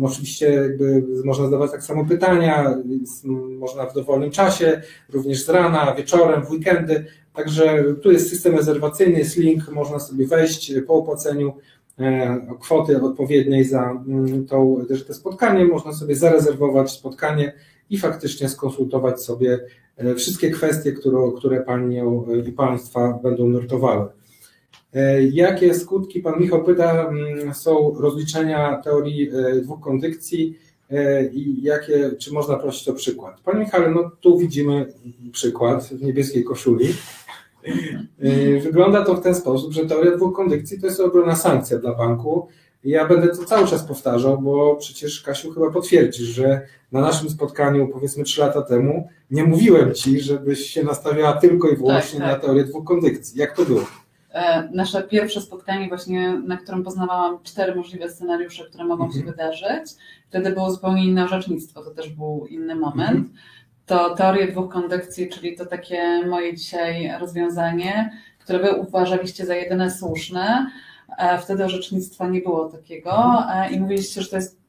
Oczywiście 0.04 0.54
jakby 0.54 1.04
można 1.26 1.46
zadawać 1.46 1.72
tak 1.72 1.84
samo 1.84 2.06
pytania, 2.06 2.76
można 3.60 3.86
w 3.86 3.94
dowolnym 3.94 4.32
czasie, 4.32 4.82
również 5.10 5.46
z 5.46 5.50
rana, 5.50 5.96
wieczorem, 5.96 6.46
w 6.46 6.52
weekendy. 6.52 7.06
Także 7.34 7.84
tu 8.02 8.12
jest 8.12 8.30
system 8.30 8.56
rezerwacyjny, 8.56 9.20
jest 9.20 9.38
link, 9.38 9.70
można 9.70 10.00
sobie 10.00 10.28
wejść 10.28 10.74
po 10.88 10.94
opłaceniu 10.94 11.54
kwoty 12.60 13.02
odpowiedniej 13.02 13.64
za 13.64 13.92
mm, 13.92 14.46
to, 14.46 14.78
też 14.88 15.06
to 15.06 15.14
spotkanie, 15.14 15.66
można 15.66 15.94
sobie 15.94 16.16
zarezerwować 16.16 16.92
spotkanie 16.92 17.54
i 17.90 17.98
faktycznie 17.98 18.50
skonsultować 18.50 19.24
sobie 19.24 19.60
e, 19.98 20.16
wszystkie 20.16 20.52
kwestie, 20.52 20.92
które, 20.92 21.32
które 21.38 21.62
Panią 21.62 22.26
i 22.48 22.52
Państwa 22.52 23.20
będą 23.24 23.48
nurtowały. 23.48 24.08
E, 24.94 25.24
jakie 25.24 25.74
skutki, 25.74 26.20
Pan 26.20 26.40
Michał 26.40 26.64
pyta, 26.64 27.08
mm, 27.08 27.54
są 27.54 27.94
rozliczenia 28.00 28.82
teorii 28.84 29.32
dwóch 29.64 29.80
kondykcji 29.80 30.58
i 31.34 31.64
jakie, 31.64 32.12
czy 32.20 32.34
można 32.34 32.56
prosić 32.56 32.90
o 32.90 32.94
przykład? 32.94 33.42
Panie 33.42 33.60
Michale, 33.60 33.92
no 33.92 34.12
tu 34.22 34.38
widzimy 34.38 34.94
przykład 35.32 35.84
w 35.84 36.04
niebieskiej 36.04 36.44
koszuli. 36.44 36.94
Y, 38.24 38.60
wygląda 38.64 39.06
to 39.06 39.16
w 39.16 39.22
ten 39.22 39.36
sposób, 39.36 39.74
że 39.74 39.86
teoria 39.86 40.16
dwóch 40.16 40.36
kondykcji 40.36 40.82
to 40.82 40.88
jest 40.88 41.00
ogromna 41.00 41.36
sankcja 41.36 41.78
dla 41.78 41.94
banku. 41.94 42.48
Ja 42.84 43.08
będę 43.08 43.28
to 43.28 43.46
cały 43.46 43.68
czas 43.68 43.84
powtarzał, 43.84 44.42
bo 44.42 44.76
przecież 44.76 45.22
Kasiu 45.22 45.52
chyba 45.52 45.72
potwierdzisz, 45.72 46.28
że 46.28 46.62
na 46.92 47.02
naszym 47.02 47.30
spotkaniu 47.30 47.88
powiedzmy 47.88 48.24
trzy 48.24 48.42
lata 48.42 48.62
temu 48.62 49.10
nie 49.32 49.44
mówiłem 49.44 49.94
Ci, 49.94 50.20
żebyś 50.20 50.60
się 50.60 50.84
nastawiała 50.84 51.34
tylko 51.34 51.70
i 51.70 51.76
wyłącznie 51.76 52.20
tak, 52.20 52.30
tak. 52.30 52.38
na 52.38 52.48
teorię 52.48 52.64
dwóch 52.64 52.86
kondykcji. 52.86 53.40
Jak 53.40 53.56
to 53.56 53.66
było? 53.66 53.82
E, 54.34 54.70
nasze 54.74 55.04
pierwsze 55.04 55.42
spotkanie 55.42 55.88
właśnie, 55.88 56.42
na 56.48 56.58
którym 56.58 56.84
poznawałam 56.84 57.38
cztery 57.44 57.76
możliwe 57.76 58.10
scenariusze, 58.10 58.66
które 58.66 58.86
mogą 58.86 59.06
mhm. 59.06 59.22
się 59.22 59.32
wydarzyć. 59.32 59.92
Wtedy 60.30 60.52
było 60.52 60.72
zupełnie 60.72 61.06
inne 61.06 61.26
orzecznictwo, 61.26 61.84
to 61.84 61.92
też 61.92 62.10
był 62.10 62.48
inny 62.50 62.76
moment. 62.76 63.18
Mhm 63.18 63.34
to 63.92 64.16
teorię 64.16 64.48
dwóch 64.48 64.72
kondykcji, 64.72 65.30
czyli 65.30 65.56
to 65.56 65.66
takie 65.66 66.26
moje 66.26 66.56
dzisiaj 66.56 67.12
rozwiązanie, 67.20 68.12
które 68.40 68.60
wy 68.60 68.72
uważaliście 68.76 69.46
za 69.46 69.56
jedyne 69.56 69.92
słuszne. 69.92 70.72
E, 71.18 71.38
wtedy 71.38 71.66
orzecznictwa 71.66 72.28
nie 72.28 72.42
było 72.42 72.70
takiego 72.70 73.44
e, 73.54 73.72
i 73.72 73.80
mówiliście, 73.80 74.22
że 74.22 74.30
to 74.30 74.36
jest 74.36 74.62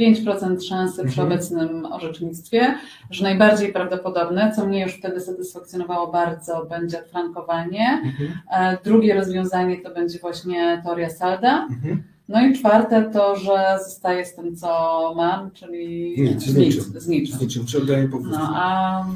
5% 0.00 0.60
szansy 0.68 1.04
przy 1.04 1.20
mhm. 1.20 1.28
obecnym 1.28 1.86
orzecznictwie, 1.86 2.74
że 3.10 3.24
najbardziej 3.24 3.72
prawdopodobne, 3.72 4.52
co 4.56 4.66
mnie 4.66 4.82
już 4.82 4.92
wtedy 4.92 5.20
satysfakcjonowało 5.20 6.06
bardzo, 6.06 6.66
będzie 6.66 7.02
frankowanie. 7.02 8.02
Mhm. 8.04 8.38
E, 8.50 8.78
drugie 8.84 9.14
rozwiązanie 9.14 9.76
to 9.76 9.90
będzie 9.90 10.18
właśnie 10.18 10.82
teoria 10.84 11.10
Salda. 11.10 11.66
Mhm. 11.70 12.02
No 12.28 12.46
i 12.46 12.58
czwarte 12.58 13.10
to, 13.12 13.36
że 13.36 13.78
zostaje 13.84 14.24
z 14.24 14.34
tym, 14.34 14.56
co 14.56 15.12
mam, 15.16 15.50
czyli 15.50 16.14
nic, 16.22 16.42
z, 16.42 16.56
niczym. 16.56 16.82
Z 16.82 17.08
niczym. 17.08 17.38
Z 17.38 17.40
niczym, 17.40 17.66
czy 17.66 17.78
oddaję 17.78 18.08
No, 18.30 18.52
a 18.54 19.06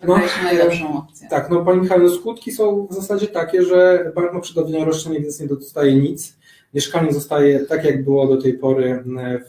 wydaje 0.00 0.28
się 0.28 0.38
no, 0.38 0.44
najlepszą 0.44 0.98
opcją. 0.98 1.28
Tak, 1.28 1.50
no 1.50 1.64
Pani 1.64 1.80
Michał, 1.80 2.08
skutki 2.08 2.52
są 2.52 2.86
w 2.90 2.94
zasadzie 2.94 3.26
takie, 3.26 3.62
że 3.62 4.12
bank 4.14 4.32
ma 4.32 4.40
przedawnione 4.40 4.84
roszczenie, 4.84 5.20
więc 5.20 5.40
nie 5.40 5.46
dostaje 5.46 5.94
nic. 5.94 6.36
Mieszkanie 6.74 7.12
zostaje 7.12 7.60
tak, 7.60 7.84
jak 7.84 8.04
było 8.04 8.26
do 8.26 8.42
tej 8.42 8.58
pory 8.58 9.04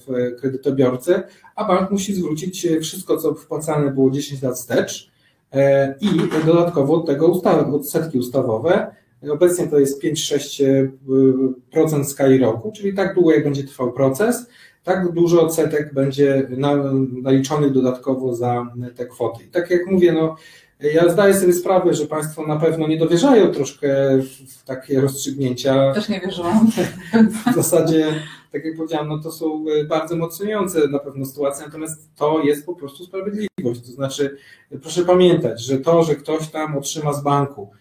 w 0.07 0.35
kredytobiorcy, 0.39 1.23
a 1.55 1.65
bank 1.65 1.91
musi 1.91 2.13
zwrócić 2.13 2.67
wszystko, 2.81 3.17
co 3.17 3.33
wpłacane 3.33 3.91
było 3.91 4.11
10 4.11 4.41
lat 4.41 4.55
wstecz 4.55 5.11
e, 5.53 5.95
i 6.01 6.09
dodatkowo 6.45 6.93
od 6.93 7.05
tego 7.05 7.27
ustawy, 7.27 7.75
odsetki 7.75 8.19
ustawowe, 8.19 8.95
Obecnie 9.29 9.67
to 9.67 9.79
jest 9.79 10.03
5-6% 10.03 12.03
skali 12.03 12.37
roku, 12.37 12.71
czyli 12.71 12.93
tak 12.93 13.15
długo 13.15 13.31
jak 13.31 13.43
będzie 13.43 13.63
trwał 13.63 13.91
proces, 13.91 14.45
tak 14.83 15.11
dużo 15.11 15.41
odsetek 15.41 15.93
będzie 15.93 16.47
naliczony 17.23 17.69
dodatkowo 17.69 18.35
za 18.35 18.67
te 18.95 19.05
kwoty. 19.05 19.43
I 19.43 19.47
tak 19.47 19.69
jak 19.69 19.87
mówię, 19.87 20.11
no, 20.11 20.35
ja 20.93 21.09
zdaję 21.09 21.33
sobie 21.33 21.53
sprawę, 21.53 21.93
że 21.93 22.05
Państwo 22.05 22.47
na 22.47 22.55
pewno 22.55 22.87
nie 22.87 22.97
dowierzają 22.97 23.51
troszkę 23.51 24.19
w 24.47 24.63
takie 24.63 25.01
rozstrzygnięcia. 25.01 25.93
Też 25.93 26.09
nie 26.09 26.19
wierzyłam. 26.19 26.67
W 27.51 27.55
zasadzie, 27.55 28.07
tak 28.51 28.65
jak 28.65 28.75
powiedziałam, 28.75 29.07
no 29.07 29.19
to 29.19 29.31
są 29.31 29.65
bardzo 29.89 30.15
emocjonujące 30.15 30.87
na 30.87 30.99
pewno 30.99 31.25
sytuacje, 31.25 31.65
natomiast 31.65 32.15
to 32.15 32.41
jest 32.43 32.65
po 32.65 32.75
prostu 32.75 33.03
sprawiedliwość. 33.03 33.81
To 33.85 33.91
znaczy, 33.91 34.37
proszę 34.81 35.05
pamiętać, 35.05 35.63
że 35.63 35.77
to, 35.77 36.03
że 36.03 36.15
ktoś 36.15 36.49
tam 36.49 36.77
otrzyma 36.77 37.13
z 37.13 37.23
banku 37.23 37.69
E, 37.73 37.80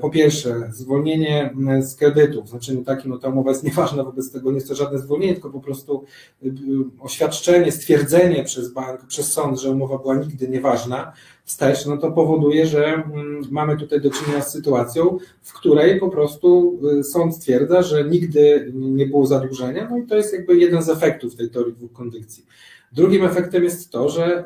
po 0.00 0.10
pierwsze, 0.10 0.68
zwolnienie 0.72 1.54
z 1.80 1.94
kredytów, 1.96 2.48
znaczy 2.48 2.74
no 2.74 2.84
taki, 2.84 3.08
no 3.08 3.18
ta 3.18 3.28
umowa 3.28 3.50
jest 3.50 3.64
nieważna, 3.70 4.04
wobec 4.04 4.32
tego 4.32 4.50
nie 4.50 4.54
jest 4.54 4.68
to 4.68 4.74
żadne 4.74 4.98
zwolnienie, 4.98 5.32
tylko 5.32 5.50
po 5.50 5.60
prostu 5.60 6.04
y, 6.42 6.46
y, 6.46 6.52
oświadczenie, 7.00 7.72
stwierdzenie 7.72 8.44
przez 8.44 8.72
bank, 8.72 9.06
przez 9.06 9.32
sąd, 9.32 9.60
że 9.60 9.70
umowa 9.70 9.98
była 9.98 10.14
nigdy 10.14 10.48
nieważna, 10.48 11.12
wstecz, 11.44 11.86
no 11.86 11.96
to 11.96 12.12
powoduje, 12.12 12.66
że 12.66 13.02
mamy 13.50 13.76
tutaj 13.76 14.00
do 14.00 14.10
czynienia 14.10 14.42
z 14.42 14.52
sytuacją, 14.52 15.18
w 15.42 15.52
której 15.52 16.00
po 16.00 16.08
prostu 16.08 16.78
y, 16.98 17.04
sąd 17.04 17.36
stwierdza, 17.36 17.82
że 17.82 18.04
nigdy 18.04 18.72
nie 18.74 19.06
było 19.06 19.26
zadłużenia, 19.26 19.88
no 19.90 19.98
i 19.98 20.06
to 20.06 20.16
jest 20.16 20.32
jakby 20.32 20.56
jeden 20.56 20.82
z 20.82 20.88
efektów 20.88 21.36
tej 21.36 21.50
teorii 21.50 21.74
dwóch 21.74 21.92
kondycji. 21.92 22.46
Drugim 22.92 23.24
efektem 23.24 23.64
jest 23.64 23.90
to, 23.90 24.08
że 24.08 24.44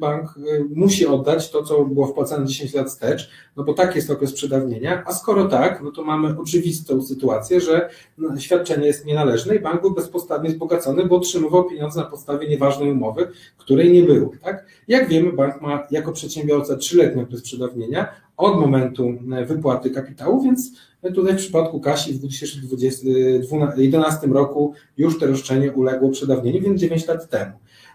bank 0.00 0.34
y, 0.36 0.64
musi 0.74 1.06
oddać 1.06 1.50
to, 1.50 1.62
co 1.62 1.84
było 1.84 2.06
wpłacane 2.06 2.46
10 2.46 2.74
lat 2.74 2.88
wstecz, 2.88 3.30
no 3.56 3.64
bo 3.64 3.74
tak 3.74 3.96
jest 3.96 4.10
okres 4.10 4.32
przedawnienia, 4.32 5.02
a 5.06 5.12
skoro 5.12 5.48
tak, 5.48 5.82
no 5.82 5.90
to 5.90 6.04
mamy 6.04 6.38
oczywistą 6.38 7.02
sytuację, 7.02 7.60
że 7.60 7.90
no, 8.18 8.38
świadczenie 8.38 8.86
jest 8.86 9.04
nienależne 9.06 9.54
i 9.54 9.60
bank 9.60 9.80
był 9.80 9.90
bezpodstawnie 9.90 10.50
wzbogacony, 10.50 11.06
bo 11.06 11.16
otrzymywał 11.16 11.64
pieniądze 11.64 12.00
na 12.00 12.06
podstawie 12.06 12.48
nieważnej 12.48 12.90
umowy, 12.92 13.30
której 13.58 13.92
nie 13.92 14.02
było. 14.02 14.32
Tak? 14.42 14.66
Jak 14.88 15.08
wiemy, 15.08 15.32
bank 15.32 15.60
ma 15.60 15.86
jako 15.90 16.12
przedsiębiorca 16.12 16.76
trzyletni 16.76 17.22
okres 17.22 17.42
przedawnienia 17.42 18.08
od 18.40 18.60
momentu 18.60 19.14
e, 19.32 19.44
wypłaty 19.44 19.90
kapitału, 19.90 20.42
więc 20.42 20.72
tutaj 21.14 21.34
w 21.34 21.36
przypadku 21.36 21.80
Kasi 21.80 22.12
w 22.12 22.18
2011 22.18 24.26
roku 24.26 24.72
już 24.96 25.18
to 25.18 25.26
roszczenie 25.26 25.72
uległo 25.72 26.10
przedawnieniu, 26.10 26.60
więc 26.60 26.80
9 26.80 27.06
lat 27.06 27.30
temu. 27.30 27.52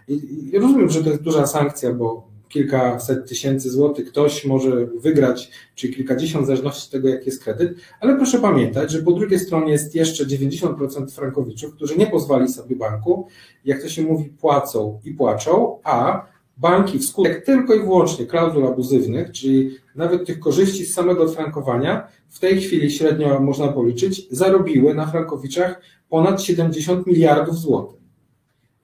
I 0.08 0.58
rozumiem, 0.58 0.90
że 0.90 1.04
to 1.04 1.10
jest 1.10 1.22
duża 1.22 1.46
sankcja, 1.46 1.92
bo 1.92 2.28
kilkaset 2.48 3.28
tysięcy 3.28 3.70
złotych 3.70 4.08
ktoś 4.08 4.44
może 4.44 4.86
wygrać, 4.86 5.50
czy 5.74 5.88
kilkadziesiąt, 5.88 6.44
w 6.44 6.46
zależności 6.46 6.86
od 6.86 6.90
tego, 6.90 7.08
jaki 7.08 7.26
jest 7.26 7.44
kredyt, 7.44 7.78
ale 8.00 8.16
proszę 8.16 8.38
pamiętać, 8.38 8.90
że 8.90 9.02
po 9.02 9.12
drugiej 9.12 9.38
stronie 9.38 9.72
jest 9.72 9.94
jeszcze 9.94 10.26
90% 10.26 11.10
frankowiczów, 11.10 11.74
którzy 11.74 11.96
nie 11.96 12.06
pozwali 12.06 12.48
sobie 12.48 12.76
banku, 12.76 13.26
jak 13.64 13.82
to 13.82 13.88
się 13.88 14.02
mówi, 14.02 14.24
płacą 14.24 15.00
i 15.04 15.14
płaczą, 15.14 15.78
a 15.84 16.26
banki 16.56 16.98
wskutek 16.98 17.44
tylko 17.44 17.74
i 17.74 17.80
wyłącznie 17.80 18.26
klauzul 18.26 18.66
abuzywnych, 18.66 19.32
czyli 19.32 19.76
nawet 19.94 20.26
tych 20.26 20.40
korzyści 20.40 20.86
z 20.86 20.94
samego 20.94 21.28
frankowania, 21.28 22.08
w 22.28 22.38
tej 22.38 22.60
chwili 22.60 22.90
średnio 22.90 23.40
można 23.40 23.68
policzyć, 23.68 24.28
zarobiły 24.30 24.94
na 24.94 25.06
frankowiczach 25.06 25.80
ponad 26.08 26.42
70 26.42 27.06
miliardów 27.06 27.58
złotych. 27.58 27.96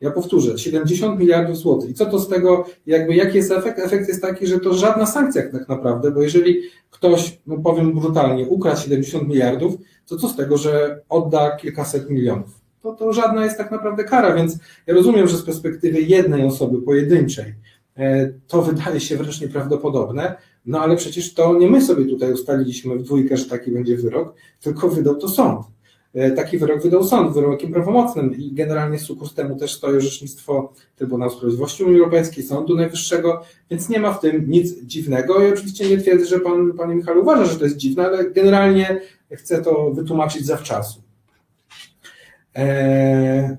Ja 0.01 0.11
powtórzę, 0.11 0.59
70 0.59 1.19
miliardów 1.19 1.57
złotych. 1.57 1.91
I 1.91 1.95
co 1.95 2.07
to 2.07 2.19
z 2.19 2.29
tego, 2.29 2.65
jakby 2.87 3.15
jaki 3.15 3.37
jest 3.37 3.53
efekt? 3.53 3.79
Efekt 3.79 4.09
jest 4.09 4.23
taki, 4.23 4.47
że 4.47 4.61
to 4.61 4.75
żadna 4.75 5.07
sankcja 5.07 5.43
tak 5.53 5.69
naprawdę, 5.69 6.11
bo 6.11 6.23
jeżeli 6.23 6.61
ktoś, 6.91 7.41
no 7.47 7.59
powiem 7.59 8.01
brutalnie, 8.01 8.47
ukradł 8.49 8.81
70 8.81 9.29
miliardów, 9.29 9.75
to 10.07 10.17
co 10.17 10.29
z 10.29 10.37
tego, 10.37 10.59
że 10.59 11.01
odda 11.09 11.57
kilkaset 11.57 12.11
milionów? 12.11 12.62
To, 12.83 12.93
to 12.93 13.13
żadna 13.13 13.45
jest 13.45 13.59
tak 13.59 13.71
naprawdę 13.71 14.05
kara, 14.05 14.35
więc 14.35 14.59
ja 14.87 14.95
rozumiem, 14.95 15.29
że 15.29 15.37
z 15.37 15.43
perspektywy 15.43 16.01
jednej 16.01 16.45
osoby 16.45 16.83
pojedynczej 16.83 17.55
e, 17.97 18.33
to 18.47 18.63
wydaje 18.63 19.01
się 19.01 19.17
wręcz 19.17 19.41
nieprawdopodobne, 19.41 20.35
no 20.67 20.81
ale 20.81 20.97
przecież 20.97 21.35
to 21.35 21.55
nie 21.55 21.71
my 21.71 21.83
sobie 21.83 22.05
tutaj 22.05 22.33
ustaliliśmy 22.33 22.97
w 22.97 23.03
dwójkę, 23.03 23.37
że 23.37 23.45
taki 23.45 23.71
będzie 23.71 23.97
wyrok, 23.97 24.35
tylko 24.61 24.89
wydał 24.89 25.17
to 25.17 25.29
sąd. 25.29 25.67
E, 26.15 26.31
taki 26.31 26.59
wyrok 26.59 26.83
wydał 26.83 27.05
sąd 27.05 27.35
wyrokiem 27.35 27.73
prawomocnym 27.73 28.37
i 28.37 28.53
generalnie 28.53 28.99
sukurs 28.99 29.35
temu 29.35 29.57
też 29.57 29.75
stoi 29.75 29.97
orzecznictwo 29.97 30.73
Trybunału 30.97 31.31
Sprawiedliwości 31.31 31.85
Unii 31.85 31.99
Europejskiej, 31.99 32.45
Sądu 32.45 32.77
Najwyższego, 32.77 33.43
więc 33.71 33.89
nie 33.89 34.01
ma 34.01 34.13
w 34.13 34.21
tym 34.21 34.51
nic 34.51 34.83
dziwnego 34.83 35.45
i 35.47 35.53
oczywiście 35.53 35.89
nie 35.89 35.99
twierdzę, 35.99 36.27
że 36.27 36.41
pan, 36.41 36.73
panie 36.73 36.95
Michał 36.95 37.19
uważa, 37.21 37.45
że 37.45 37.59
to 37.59 37.65
jest 37.65 37.77
dziwne, 37.77 38.07
ale 38.07 38.31
generalnie 38.31 39.01
chcę 39.31 39.63
to 39.63 39.91
wytłumaczyć 39.91 40.47
zawczasu. 40.47 41.02
E, 42.57 43.57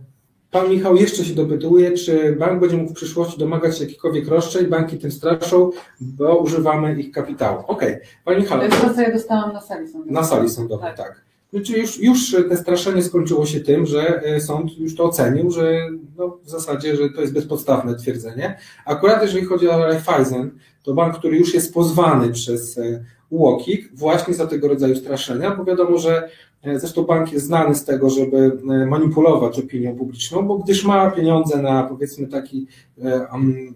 pan 0.51 0.69
Michał 0.69 0.95
jeszcze 0.95 1.25
się 1.25 1.33
dopytuje, 1.33 1.91
czy 1.91 2.35
bank 2.35 2.61
będzie 2.61 2.77
mógł 2.77 2.91
w 2.91 2.95
przyszłości 2.95 3.39
domagać 3.39 3.77
się 3.77 3.83
jakichkolwiek 3.83 4.27
roszczeń, 4.27 4.65
banki 4.65 4.97
tym 4.97 5.11
straszą, 5.11 5.71
bo 6.01 6.37
używamy 6.37 7.01
ich 7.01 7.11
kapitału. 7.11 7.59
Okej, 7.67 7.93
okay. 7.93 8.07
Panie 8.25 8.39
Michał. 8.39 8.59
To 8.95 9.01
ja 9.01 9.11
dostałam 9.11 9.53
na 9.53 9.61
sali 9.61 9.87
sądowej. 9.87 10.13
Na 10.13 10.23
sali 10.23 10.49
sądowej, 10.49 10.91
tak. 10.95 10.97
tak. 10.97 11.23
Znaczy 11.53 11.79
już, 11.79 11.99
już 11.99 12.35
te 12.49 12.57
straszenie 12.57 13.03
skończyło 13.03 13.45
się 13.45 13.59
tym, 13.59 13.85
że 13.85 14.23
e, 14.23 14.41
sąd 14.41 14.77
już 14.77 14.95
to 14.95 15.03
ocenił, 15.03 15.51
że 15.51 15.89
no 16.17 16.37
w 16.43 16.49
zasadzie, 16.49 16.95
że 16.95 17.09
to 17.09 17.21
jest 17.21 17.33
bezpodstawne 17.33 17.95
twierdzenie. 17.95 18.57
Akurat 18.85 19.21
jeżeli 19.21 19.45
chodzi 19.45 19.69
o 19.69 19.77
Raiffeisen, 19.77 20.51
to 20.83 20.93
bank, 20.93 21.17
który 21.17 21.37
już 21.37 21.53
jest 21.53 21.73
pozwany 21.73 22.31
przez 22.31 22.77
e, 22.77 23.03
UOKiK 23.33 23.89
właśnie 23.93 24.33
za 24.33 24.47
tego 24.47 24.67
rodzaju 24.67 24.95
straszenia, 24.95 25.55
bo 25.55 25.65
wiadomo, 25.65 25.97
że 25.97 26.29
E, 26.63 26.79
zresztą 26.79 27.03
bank 27.03 27.33
jest 27.33 27.45
znany 27.45 27.75
z 27.75 27.85
tego, 27.85 28.09
żeby 28.09 28.37
e, 28.37 28.85
manipulować 28.85 29.59
opinią 29.59 29.95
publiczną, 29.95 30.47
bo 30.47 30.57
gdyż 30.57 30.83
ma 30.83 31.11
pieniądze 31.11 31.61
na 31.61 31.83
powiedzmy 31.83 32.27
taki, 32.27 32.67
e, 33.03 33.27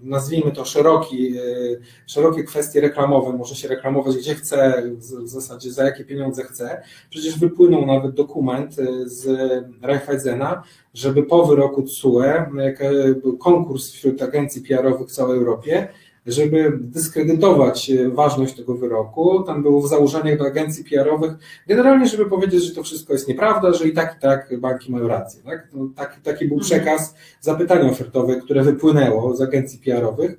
nazwijmy 0.04 0.52
to 0.52 0.66
szeroki, 0.66 1.34
szerokie 2.06 2.44
kwestie 2.44 2.82
reklamowe, 2.82 3.38
może 3.38 3.56
się 3.56 3.68
reklamować 3.68 4.18
gdzie 4.18 4.36
chce, 4.36 4.84
w 4.98 5.28
zasadzie 5.28 5.72
za 5.72 5.84
jakie 5.84 6.06
pieniądze 6.06 6.44
chce. 6.44 6.82
Przecież 7.10 7.40
wypłynął 7.40 7.86
nawet 7.86 8.16
dokument 8.16 8.76
z 9.06 9.28
Raiffeisena, 9.82 10.64
żeby 10.94 11.24
po 11.24 11.46
wyroku 11.46 11.84
TSUE, 11.84 12.24
konkurs 13.40 13.92
wśród 13.92 14.22
agencji 14.22 14.62
PR-owych 14.62 15.08
w 15.08 15.12
całej 15.12 15.38
Europie, 15.38 15.88
żeby 16.28 16.78
dyskredytować 16.82 17.90
e, 17.90 18.10
ważność 18.10 18.56
tego 18.56 18.76
wyroku. 18.76 19.44
Tam 19.44 19.64
było 19.64 19.82
w 19.82 19.88
założeniach 19.88 20.38
do 20.38 20.46
agencji 20.46 20.84
PR-owych, 20.84 21.34
generalnie, 21.68 22.08
żeby 22.08 22.26
powiedzieć, 22.26 22.64
że 22.64 22.76
to 22.76 22.84
wszystko 22.84 23.14
jest 23.14 23.28
nieprawda, 23.28 23.74
że 23.74 23.88
i 23.88 23.94
tak, 23.94 24.16
i 24.18 24.22
tak 24.22 24.60
banki 24.60 24.92
mają 24.92 25.08
rację. 25.08 25.42
Tak? 25.46 25.68
No, 25.74 25.90
taki, 25.96 26.22
taki 26.22 26.48
był 26.48 26.58
mhm. 26.58 26.66
przekaz 26.66 27.16
zapytania 27.42 27.92
ofertowe, 27.92 28.36
które 28.36 28.64
wypłynęło 28.64 29.36
z 29.36 29.42
agencji 29.42 29.80
PR-owych. 29.80 30.38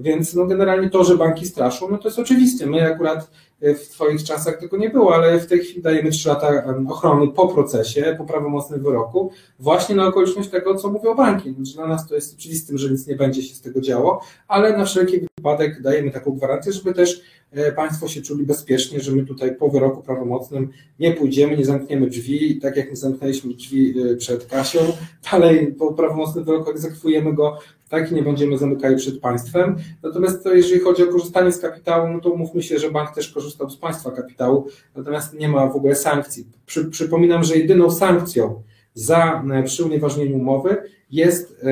Więc 0.00 0.34
no 0.34 0.46
generalnie 0.46 0.90
to, 0.90 1.04
że 1.04 1.16
banki 1.16 1.46
straszą, 1.46 1.88
no 1.90 1.98
to 1.98 2.08
jest 2.08 2.18
oczywiste. 2.18 2.66
My 2.66 2.92
akurat 2.94 3.30
e, 3.60 3.74
w 3.74 3.88
Twoich 3.88 4.24
czasach 4.24 4.60
tego 4.60 4.76
nie 4.76 4.90
było, 4.90 5.14
ale 5.14 5.40
w 5.40 5.46
tej 5.46 5.58
chwili 5.58 5.82
dajemy 5.82 6.10
3 6.10 6.28
lata 6.28 6.64
ochrony 6.88 7.28
po 7.28 7.48
procesie, 7.48 8.14
po 8.18 8.24
prawomocnym 8.24 8.82
wyroku, 8.82 9.30
właśnie 9.58 9.94
na 9.94 10.06
okoliczność 10.06 10.48
tego, 10.48 10.74
co 10.74 10.90
mówią 10.90 11.14
banki. 11.14 11.52
Znaczy 11.52 11.74
dla 11.74 11.86
nas 11.86 12.08
to 12.08 12.14
jest 12.14 12.34
oczywistym, 12.38 12.78
że 12.78 12.90
nic 12.90 13.06
nie 13.06 13.16
będzie 13.16 13.42
się 13.42 13.54
z 13.54 13.60
tego 13.60 13.80
działo, 13.80 14.20
ale 14.48 14.78
na 14.78 14.84
wszelki 14.84 15.20
wypadek 15.38 15.82
dajemy 15.82 16.10
taką 16.10 16.30
gwarancję, 16.30 16.72
żeby 16.72 16.94
też 16.94 17.22
e, 17.52 17.72
Państwo 17.72 18.08
się 18.08 18.22
czuli 18.22 18.44
bezpiecznie, 18.44 19.00
że 19.00 19.12
my 19.12 19.26
tutaj 19.26 19.56
po 19.56 19.68
wyroku 19.68 20.02
prawomocnym 20.02 20.68
nie 21.00 21.12
pójdziemy, 21.12 21.56
nie 21.56 21.64
zamkniemy 21.64 22.06
drzwi, 22.06 22.60
tak 22.60 22.76
jak 22.76 22.90
nie 22.90 22.96
zamknęliśmy 22.96 23.54
drzwi 23.54 23.94
e, 24.00 24.16
przed 24.16 24.46
Kasią, 24.46 24.80
dalej 25.32 25.74
po 25.78 25.92
prawomocnym 25.92 26.44
wyroku 26.44 26.70
egzekwujemy 26.70 27.34
go 27.34 27.58
tak? 27.90 28.12
I 28.12 28.14
nie 28.14 28.22
będziemy 28.22 28.58
zamykali 28.58 28.96
przed 28.96 29.20
państwem. 29.20 29.76
Natomiast 30.02 30.44
to, 30.44 30.54
jeżeli 30.54 30.80
chodzi 30.80 31.02
o 31.02 31.06
korzystanie 31.06 31.52
z 31.52 31.58
kapitału, 31.58 32.08
no 32.12 32.20
to 32.20 32.36
mówmy 32.36 32.62
się, 32.62 32.78
że 32.78 32.90
bank 32.90 33.14
też 33.14 33.32
korzystał 33.32 33.70
z 33.70 33.76
państwa 33.76 34.10
kapitału, 34.10 34.66
natomiast 34.96 35.38
nie 35.38 35.48
ma 35.48 35.66
w 35.66 35.76
ogóle 35.76 35.94
sankcji. 35.94 36.48
Przy, 36.66 36.84
przypominam, 36.84 37.44
że 37.44 37.56
jedyną 37.56 37.90
sankcją 37.90 38.62
za 38.94 39.44
e, 39.52 39.62
przy 39.62 39.84
unieważnieniu 39.84 40.36
umowy 40.36 40.76
jest 41.10 41.64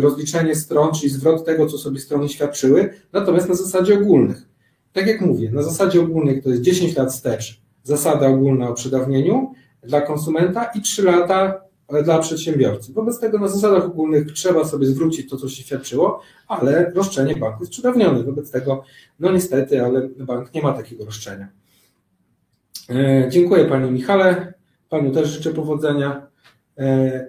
rozliczenie 0.00 0.54
stron, 0.54 0.94
czyli 0.94 1.10
zwrot 1.10 1.44
tego, 1.44 1.66
co 1.66 1.78
sobie 1.78 2.00
strony 2.00 2.28
świadczyły, 2.28 2.90
natomiast 3.12 3.48
na 3.48 3.54
zasadzie 3.54 3.94
ogólnych. 3.94 4.48
Tak 4.92 5.06
jak 5.06 5.20
mówię, 5.20 5.50
na 5.50 5.62
zasadzie 5.62 6.00
ogólnych 6.00 6.44
to 6.44 6.50
jest 6.50 6.62
10 6.62 6.96
lat 6.96 7.12
wstecz, 7.12 7.60
zasada 7.82 8.28
ogólna 8.28 8.68
o 8.68 8.74
przedawnieniu 8.74 9.52
dla 9.82 10.00
konsumenta 10.00 10.64
i 10.64 10.80
3 10.80 11.02
lata 11.02 11.67
dla 12.04 12.18
przedsiębiorcy. 12.18 12.92
Wobec 12.92 13.20
tego 13.20 13.38
na 13.38 13.48
zasadach 13.48 13.84
ogólnych 13.84 14.32
trzeba 14.32 14.64
sobie 14.64 14.86
zwrócić 14.86 15.30
to, 15.30 15.36
co 15.36 15.48
się 15.48 15.62
świadczyło, 15.62 16.20
ale 16.48 16.92
roszczenie 16.94 17.36
banku 17.36 17.62
jest 17.62 17.72
przedawnione. 17.72 18.22
Wobec 18.22 18.50
tego, 18.50 18.84
no 19.20 19.32
niestety, 19.32 19.84
ale 19.84 20.08
bank 20.08 20.54
nie 20.54 20.62
ma 20.62 20.72
takiego 20.72 21.04
roszczenia. 21.04 21.48
E, 22.90 23.28
dziękuję 23.30 23.64
Panie 23.64 23.90
Michale. 23.90 24.54
Panu 24.88 25.10
też 25.10 25.28
życzę 25.28 25.50
powodzenia. 25.50 26.26
E, 26.78 27.26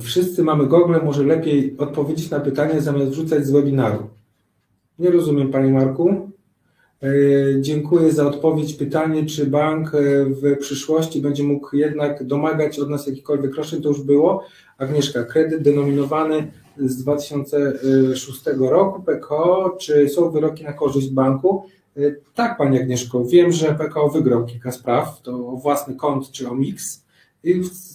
wszyscy 0.00 0.42
mamy 0.42 0.66
Google, 0.66 0.94
może 1.04 1.24
lepiej 1.24 1.76
odpowiedzieć 1.78 2.30
na 2.30 2.40
pytanie 2.40 2.80
zamiast 2.80 3.10
wrzucać 3.10 3.46
z 3.46 3.50
webinaru. 3.50 4.10
Nie 4.98 5.10
rozumiem 5.10 5.50
Panie 5.50 5.72
Marku. 5.72 6.30
E, 7.04 7.60
dziękuję 7.60 8.12
za 8.12 8.26
odpowiedź. 8.26 8.74
Pytanie, 8.74 9.26
czy 9.26 9.46
bank 9.46 9.94
e, 9.94 9.98
w 10.24 10.58
przyszłości 10.60 11.20
będzie 11.20 11.42
mógł 11.42 11.76
jednak 11.76 12.24
domagać 12.24 12.78
od 12.78 12.90
nas 12.90 13.06
jakichkolwiek 13.06 13.54
roszczeń, 13.54 13.82
to 13.82 13.88
już 13.88 14.00
było. 14.00 14.44
Agnieszka, 14.78 15.24
kredyt 15.24 15.62
denominowany 15.62 16.52
z 16.78 16.96
2006 16.96 18.42
roku 18.58 19.02
PKO, 19.02 19.76
czy 19.80 20.08
są 20.08 20.30
wyroki 20.30 20.64
na 20.64 20.72
korzyść 20.72 21.10
banku? 21.10 21.64
E, 21.96 22.00
tak, 22.34 22.58
Pani 22.58 22.80
Agnieszko, 22.80 23.24
wiem, 23.24 23.52
że 23.52 23.74
PKO 23.74 24.08
wygrał 24.08 24.46
kilka 24.46 24.72
spraw, 24.72 25.22
to 25.22 25.48
o 25.48 25.56
własny 25.56 25.94
kont 25.94 26.30
czy 26.30 26.48
o 26.48 26.54
mix. 26.54 27.04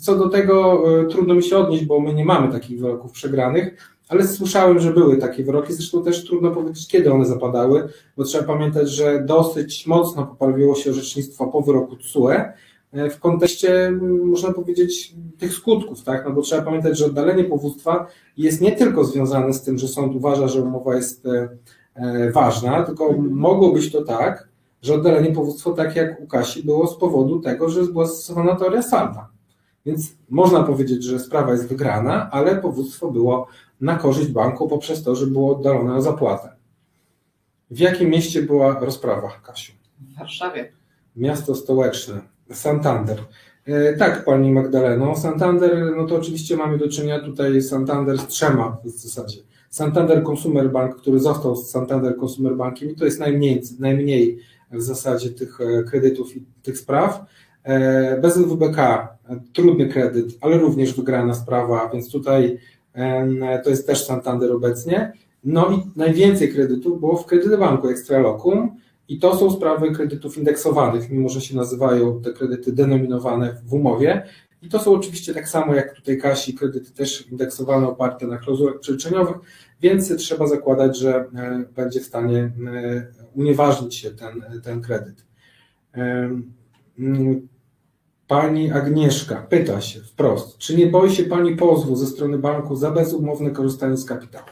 Co 0.01 0.17
do 0.17 0.29
tego 0.29 0.84
trudno 1.09 1.34
mi 1.34 1.43
się 1.43 1.57
odnieść, 1.57 1.85
bo 1.85 1.99
my 1.99 2.13
nie 2.13 2.25
mamy 2.25 2.51
takich 2.51 2.79
wyroków 2.79 3.11
przegranych, 3.11 3.97
ale 4.10 4.27
słyszałem, 4.27 4.80
że 4.80 4.94
były 4.94 5.18
takie 5.18 5.44
wyroki, 5.44 5.73
zresztą 5.73 6.03
też 6.03 6.26
trudno 6.26 6.52
powiedzieć, 6.52 6.88
kiedy 6.88 7.11
one 7.11 7.26
zapadały, 7.26 7.90
bo 8.18 8.23
trzeba 8.23 8.44
pamiętać, 8.44 8.90
że 8.90 9.23
dosyć 9.26 9.88
mocno 9.88 10.26
poprawiło 10.26 10.76
się 10.76 10.90
orzecznictwo 10.90 11.48
po 11.48 11.61
wyroku 11.61 11.95
TSUE 11.95 12.30
e, 12.30 13.10
w 13.10 13.19
kontekście, 13.19 13.91
można 14.23 14.53
powiedzieć, 14.53 15.15
tych 15.38 15.53
skutków, 15.53 16.03
tak? 16.03 16.26
No 16.26 16.31
bo 16.31 16.41
trzeba 16.41 16.61
pamiętać, 16.61 16.98
że 16.98 17.06
oddalenie 17.06 17.44
powództwa 17.44 18.07
jest 18.38 18.61
nie 18.61 18.72
tylko 18.72 19.03
związane 19.03 19.53
z 19.53 19.64
tym, 19.64 19.77
że 19.77 19.88
sąd 19.88 20.15
uważa, 20.15 20.48
że 20.48 20.61
umowa 20.61 20.95
jest 20.95 21.26
e, 21.26 21.49
e, 21.95 22.31
ważna, 22.31 22.84
tylko 22.84 23.11
mogło 23.30 23.72
być 23.72 23.91
to 23.91 24.02
tak, 24.02 24.49
że 24.81 24.94
oddalenie 24.94 25.31
powództwa, 25.31 25.72
tak 25.72 25.95
jak 25.95 26.22
u 26.22 26.27
Kasi, 26.27 26.64
było 26.64 26.88
z 26.88 26.98
powodu 26.98 27.40
tego, 27.40 27.69
że 27.69 27.84
była 27.84 28.07
stosowana 28.07 28.56
teoria 28.56 28.81
salda. 28.81 29.30
Więc 29.86 30.15
można 30.30 30.64
powiedzieć, 30.64 31.03
że 31.03 31.19
sprawa 31.19 31.52
jest 31.52 31.68
wygrana, 31.68 32.30
ale 32.31 32.56
powództwo 32.56 33.11
było 33.11 33.48
na 33.81 33.95
korzyść 33.95 34.30
banku 34.30 34.68
poprzez 34.68 35.03
to, 35.03 35.15
że 35.15 35.27
było 35.27 35.57
oddalone 35.57 35.95
o 35.95 36.01
zapłatę. 36.01 36.49
W 37.72 37.80
jakim 37.80 38.10
mieście 38.10 38.41
była 38.41 38.80
rozprawa, 38.80 39.30
Kasiu? 39.43 39.73
W 39.99 40.19
Warszawie. 40.19 40.72
Miasto 41.15 41.56
stołeczne, 41.56 42.22
Santander. 42.51 43.23
E, 43.65 43.93
tak, 43.93 44.26
pani 44.26 44.51
Magdaleno, 44.51 45.15
Santander, 45.15 45.93
no 45.97 46.06
to 46.07 46.15
oczywiście 46.15 46.57
mamy 46.57 46.77
do 46.77 46.89
czynienia 46.89 47.19
tutaj 47.19 47.61
Santander 47.61 48.18
z 48.18 48.27
trzema 48.27 48.77
w 48.84 48.89
zasadzie. 48.89 49.39
Santander 49.69 50.23
Consumer 50.30 50.72
Bank, 50.72 50.95
który 50.95 51.19
został 51.19 51.56
z 51.56 51.69
Santander 51.69 52.15
Consumer 52.23 52.56
Bankiem 52.56 52.89
i 52.89 52.95
to 52.95 53.06
jest 53.06 53.19
najmniej, 53.19 53.61
najmniej 53.80 54.39
w 54.72 54.81
zasadzie 54.81 55.30
tych 55.30 55.61
e, 55.61 55.84
kredytów 55.84 56.38
i 56.38 56.45
tych 56.64 56.77
spraw. 56.77 57.26
E, 57.64 58.22
bez 58.22 58.38
WBK 58.38 59.07
trudny 59.53 59.88
kredyt, 59.88 60.38
ale 60.41 60.57
również 60.57 60.93
wygrana 60.93 61.34
sprawa, 61.34 61.89
więc 61.93 62.11
tutaj 62.11 62.57
to 63.63 63.69
jest 63.69 63.87
też 63.87 64.05
Santander 64.05 64.51
obecnie. 64.51 65.13
No 65.43 65.71
i 65.71 65.83
najwięcej 65.95 66.53
kredytów 66.53 66.99
było 66.99 67.17
w 67.17 67.57
Banku 67.59 67.89
Extralocum 67.89 68.77
i 69.07 69.19
to 69.19 69.37
są 69.37 69.51
sprawy 69.51 69.91
kredytów 69.91 70.37
indeksowanych, 70.37 71.09
mimo 71.09 71.29
że 71.29 71.41
się 71.41 71.55
nazywają 71.55 72.21
te 72.21 72.33
kredyty 72.33 72.71
denominowane 72.71 73.61
w 73.65 73.73
umowie. 73.73 74.23
I 74.61 74.69
to 74.69 74.79
są 74.79 74.93
oczywiście 74.93 75.33
tak 75.33 75.49
samo 75.49 75.75
jak 75.75 75.93
tutaj 75.93 76.17
Kasi, 76.17 76.53
kredyty 76.53 76.91
też 76.91 77.27
indeksowane, 77.27 77.87
oparte 77.87 78.27
na 78.27 78.37
klauzulach 78.37 78.79
przeliczeniowych, 78.79 79.37
więc 79.81 80.15
trzeba 80.17 80.47
zakładać, 80.47 80.97
że 80.97 81.15
e, 81.15 81.65
będzie 81.75 81.99
w 81.99 82.05
stanie 82.05 82.37
e, 82.37 82.51
unieważnić 83.35 83.95
się 83.95 84.11
ten, 84.11 84.61
ten 84.63 84.81
kredyt. 84.81 85.25
Pani 88.30 88.72
Agnieszka 88.72 89.35
pyta 89.35 89.81
się 89.81 89.99
wprost, 89.99 90.57
czy 90.57 90.77
nie 90.77 90.88
boi 90.88 91.11
się 91.11 91.23
Pani 91.23 91.56
pozwu 91.56 91.95
ze 91.95 92.07
strony 92.07 92.38
banku 92.38 92.76
za 92.76 92.91
bezumowne 92.91 93.51
korzystanie 93.51 93.97
z 93.97 94.06
kapitału? 94.06 94.45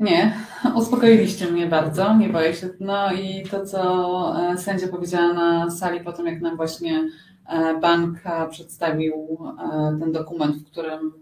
Nie, 0.00 0.34
uspokoiliście 0.74 1.46
mnie 1.46 1.66
bardzo, 1.66 2.16
nie 2.16 2.28
boję 2.28 2.54
się. 2.54 2.68
No 2.80 3.12
i 3.12 3.44
to, 3.50 3.66
co 3.66 4.34
e, 4.52 4.58
sędzia 4.58 4.88
powiedziała 4.88 5.32
na 5.32 5.70
sali 5.70 6.00
po 6.00 6.12
tym, 6.12 6.26
jak 6.26 6.40
nam 6.40 6.56
właśnie 6.56 7.08
e, 7.48 7.80
bank 7.80 8.18
przedstawił 8.50 9.38
e, 9.58 9.98
ten 10.00 10.12
dokument, 10.12 10.56
w 10.56 10.70
którym 10.70 11.12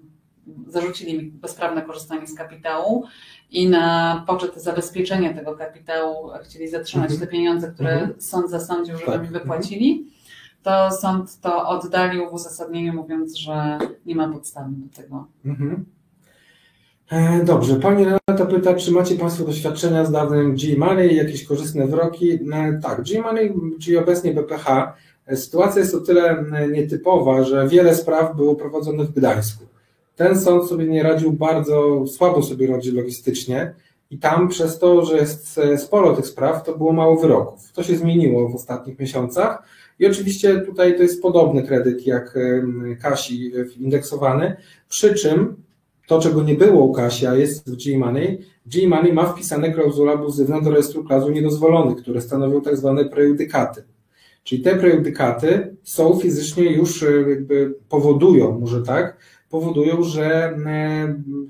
zarzucili 0.66 1.18
mi 1.18 1.30
bezprawne 1.30 1.82
korzystanie 1.82 2.26
z 2.26 2.34
kapitału 2.34 3.04
i 3.50 3.68
na 3.68 4.24
poczet 4.26 4.62
zabezpieczenia 4.62 5.34
tego 5.34 5.56
kapitału 5.56 6.30
chcieli 6.44 6.68
zatrzymać 6.68 7.10
mhm. 7.10 7.20
te 7.20 7.36
pieniądze, 7.36 7.72
które 7.72 7.92
mhm. 7.92 8.20
sąd 8.20 8.50
zasądził, 8.50 8.98
żeby 8.98 9.12
tak. 9.12 9.22
mi 9.22 9.28
wypłacili 9.28 10.19
to 10.62 10.90
sąd 10.90 11.40
to 11.40 11.68
oddalił 11.68 12.30
w 12.30 12.32
uzasadnieniu, 12.32 12.92
mówiąc, 12.92 13.36
że 13.36 13.78
nie 14.06 14.14
ma 14.14 14.28
podstawy 14.28 14.70
do 14.72 14.96
tego. 14.96 15.26
Mhm. 15.44 15.84
E, 17.10 17.44
dobrze, 17.44 17.76
pani 17.76 18.04
Renata 18.04 18.46
pyta, 18.46 18.74
czy 18.74 18.92
macie 18.92 19.14
Państwo 19.14 19.44
doświadczenia 19.44 20.04
z 20.04 20.12
dawnym 20.12 20.56
G-Money, 20.56 21.14
jakieś 21.14 21.44
korzystne 21.44 21.86
wyroki? 21.86 22.32
E, 22.52 22.80
tak, 22.82 23.02
G-Money, 23.02 23.54
czyli 23.80 23.96
obecnie 23.96 24.34
BPH, 24.34 24.96
e, 25.26 25.36
sytuacja 25.36 25.80
jest 25.80 25.94
o 25.94 26.00
tyle 26.00 26.44
nietypowa, 26.72 27.42
że 27.42 27.68
wiele 27.68 27.94
spraw 27.94 28.36
było 28.36 28.54
prowadzonych 28.54 29.08
w 29.08 29.14
Gdańsku. 29.14 29.64
Ten 30.16 30.40
sąd 30.40 30.68
sobie 30.68 30.86
nie 30.86 31.02
radził 31.02 31.32
bardzo, 31.32 32.06
słabo 32.06 32.42
sobie 32.42 32.66
radzi 32.66 32.92
logistycznie 32.92 33.74
i 34.10 34.18
tam 34.18 34.48
przez 34.48 34.78
to, 34.78 35.04
że 35.04 35.16
jest 35.16 35.60
sporo 35.76 36.16
tych 36.16 36.26
spraw, 36.26 36.62
to 36.62 36.78
było 36.78 36.92
mało 36.92 37.16
wyroków. 37.16 37.72
To 37.72 37.82
się 37.82 37.96
zmieniło 37.96 38.48
w 38.48 38.54
ostatnich 38.54 38.98
miesiącach 38.98 39.62
i 40.00 40.06
oczywiście 40.06 40.60
tutaj 40.60 40.96
to 40.96 41.02
jest 41.02 41.22
podobny 41.22 41.62
kredyt 41.62 42.06
jak 42.06 42.38
Kasi 43.02 43.52
indeksowany, 43.78 44.56
przy 44.88 45.14
czym 45.14 45.56
to, 46.06 46.18
czego 46.18 46.42
nie 46.42 46.54
było 46.54 46.84
u 46.84 46.92
Kasi, 46.92 47.26
a 47.26 47.34
jest 47.34 47.70
w 47.70 47.76
G-Money, 47.76 48.38
G-Money 48.66 49.12
ma 49.12 49.26
wpisane 49.26 49.72
klauzule 49.72 50.12
abuzywne 50.12 50.62
do 50.62 50.70
rejestru 50.70 51.04
klauzul 51.04 51.32
niedozwolonych, 51.32 51.98
które 51.98 52.20
stanowią 52.20 52.60
tak 52.60 52.76
zwane 52.76 53.04
prejudykaty. 53.04 53.82
Czyli 54.44 54.62
te 54.62 54.76
prejudykaty 54.76 55.76
są 55.82 56.18
fizycznie 56.18 56.72
już 56.72 57.02
e, 57.02 57.30
jakby 57.30 57.74
powodują, 57.88 58.58
może 58.60 58.82
tak, 58.82 59.16
powodują, 59.50 60.02
że 60.02 60.56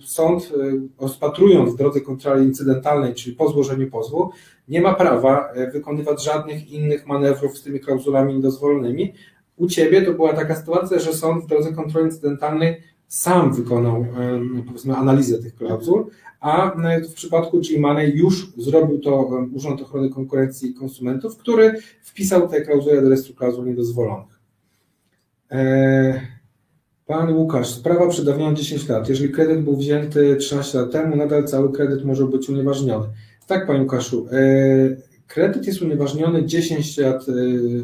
sąd 0.00 0.42
e, 0.42 1.02
rozpatrując 1.02 1.74
w 1.74 1.76
drodze 1.76 2.00
kontroli 2.00 2.44
incydentalnej, 2.44 3.14
czyli 3.14 3.36
po 3.36 3.48
złożeniu 3.48 3.90
pozwu, 3.90 4.30
nie 4.70 4.80
ma 4.80 4.94
prawa 4.94 5.52
e, 5.52 5.70
wykonywać 5.70 6.24
żadnych 6.24 6.70
innych 6.70 7.06
manewrów 7.06 7.58
z 7.58 7.62
tymi 7.62 7.80
klauzulami 7.80 8.34
niedozwolonymi. 8.34 9.14
U 9.56 9.66
Ciebie 9.66 10.02
to 10.02 10.12
była 10.12 10.32
taka 10.32 10.56
sytuacja, 10.56 10.98
że 10.98 11.12
sąd 11.12 11.44
w 11.44 11.46
drodze 11.46 11.72
kontroli 11.72 12.06
incydentalnej 12.06 12.82
sam 13.08 13.54
wykonał 13.54 14.06
powiedzmy 14.66 14.96
analizę 14.96 15.38
tych 15.38 15.54
klauzul, 15.54 16.06
a 16.40 16.72
w 17.10 17.14
przypadku 17.14 17.60
G-Money 17.60 18.16
już 18.16 18.52
zrobił 18.56 18.98
to 18.98 19.30
Urząd 19.54 19.82
Ochrony 19.82 20.10
Konkurencji 20.10 20.70
i 20.70 20.74
Konsumentów, 20.74 21.36
który 21.36 21.80
wpisał 22.02 22.48
te 22.48 22.60
klauzule 22.60 23.02
do 23.02 23.08
rejestru 23.08 23.34
klauzul 23.34 23.66
niedozwolonych. 23.66 24.40
Pan 27.06 27.36
Łukasz, 27.36 27.68
sprawa 27.68 28.08
przedawniona 28.08 28.56
10 28.56 28.88
lat. 28.88 29.08
Jeżeli 29.08 29.32
kredyt 29.32 29.60
był 29.60 29.76
wzięty 29.76 30.36
13 30.36 30.78
lat 30.78 30.90
temu, 30.90 31.16
nadal 31.16 31.44
cały 31.44 31.72
kredyt 31.72 32.04
może 32.04 32.26
być 32.26 32.48
unieważniony. 32.48 33.06
Tak, 33.50 33.66
Panie 33.66 33.80
Łukaszu, 33.80 34.26
e, 34.32 34.36
kredyt 35.26 35.66
jest 35.66 35.82
unieważniony 35.82 36.46
10 36.46 36.98
lat, 36.98 37.28
e, 37.28 37.32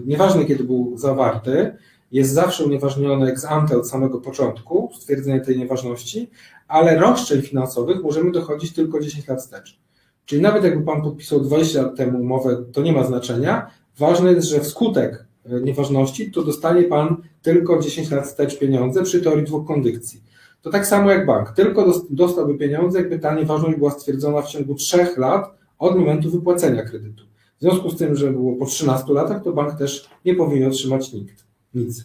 nieważne 0.06 0.44
kiedy 0.44 0.64
był 0.64 0.98
zawarty, 0.98 1.76
jest 2.12 2.32
zawsze 2.32 2.64
unieważniony 2.64 3.30
ex 3.30 3.44
ante 3.44 3.78
od 3.78 3.88
samego 3.88 4.20
początku, 4.20 4.90
stwierdzenia 4.98 5.40
tej 5.40 5.58
nieważności, 5.58 6.30
ale 6.68 6.98
roszczeń 6.98 7.42
finansowych 7.42 8.02
możemy 8.02 8.32
dochodzić 8.32 8.72
tylko 8.72 9.00
10 9.00 9.28
lat 9.28 9.40
wstecz. 9.40 9.78
Czyli 10.24 10.42
nawet 10.42 10.64
jakby 10.64 10.84
Pan 10.84 11.02
podpisał 11.02 11.40
20 11.40 11.82
lat 11.82 11.96
temu 11.96 12.20
umowę, 12.20 12.64
to 12.72 12.82
nie 12.82 12.92
ma 12.92 13.04
znaczenia. 13.04 13.70
Ważne 13.98 14.32
jest, 14.32 14.48
że 14.48 14.60
wskutek 14.60 15.24
e, 15.46 15.60
nieważności 15.60 16.30
to 16.30 16.44
dostanie 16.44 16.82
Pan 16.82 17.16
tylko 17.42 17.78
10 17.78 18.10
lat 18.10 18.26
wstecz 18.26 18.58
pieniądze 18.58 19.02
przy 19.02 19.20
teorii 19.20 19.44
dwóch 19.44 19.66
kondycji. 19.66 20.22
To 20.66 20.70
tak 20.72 20.86
samo 20.86 21.10
jak 21.10 21.26
bank, 21.26 21.50
tylko 21.50 21.92
dostałby 22.10 22.58
pieniądze, 22.58 22.98
jakby 22.98 23.18
ta 23.18 23.34
nieważność 23.34 23.78
była 23.78 23.90
stwierdzona 23.90 24.42
w 24.42 24.48
ciągu 24.48 24.74
3 24.74 25.06
lat 25.16 25.50
od 25.78 25.98
momentu 25.98 26.30
wypłacenia 26.30 26.82
kredytu. 26.82 27.24
W 27.58 27.60
związku 27.60 27.90
z 27.90 27.96
tym, 27.96 28.16
że 28.16 28.30
było 28.30 28.56
po 28.56 28.66
13 28.66 29.12
latach, 29.12 29.42
to 29.42 29.52
bank 29.52 29.78
też 29.78 30.08
nie 30.24 30.34
powinien 30.34 30.68
otrzymać 30.68 31.12
nikt, 31.12 31.44
nic. 31.74 32.04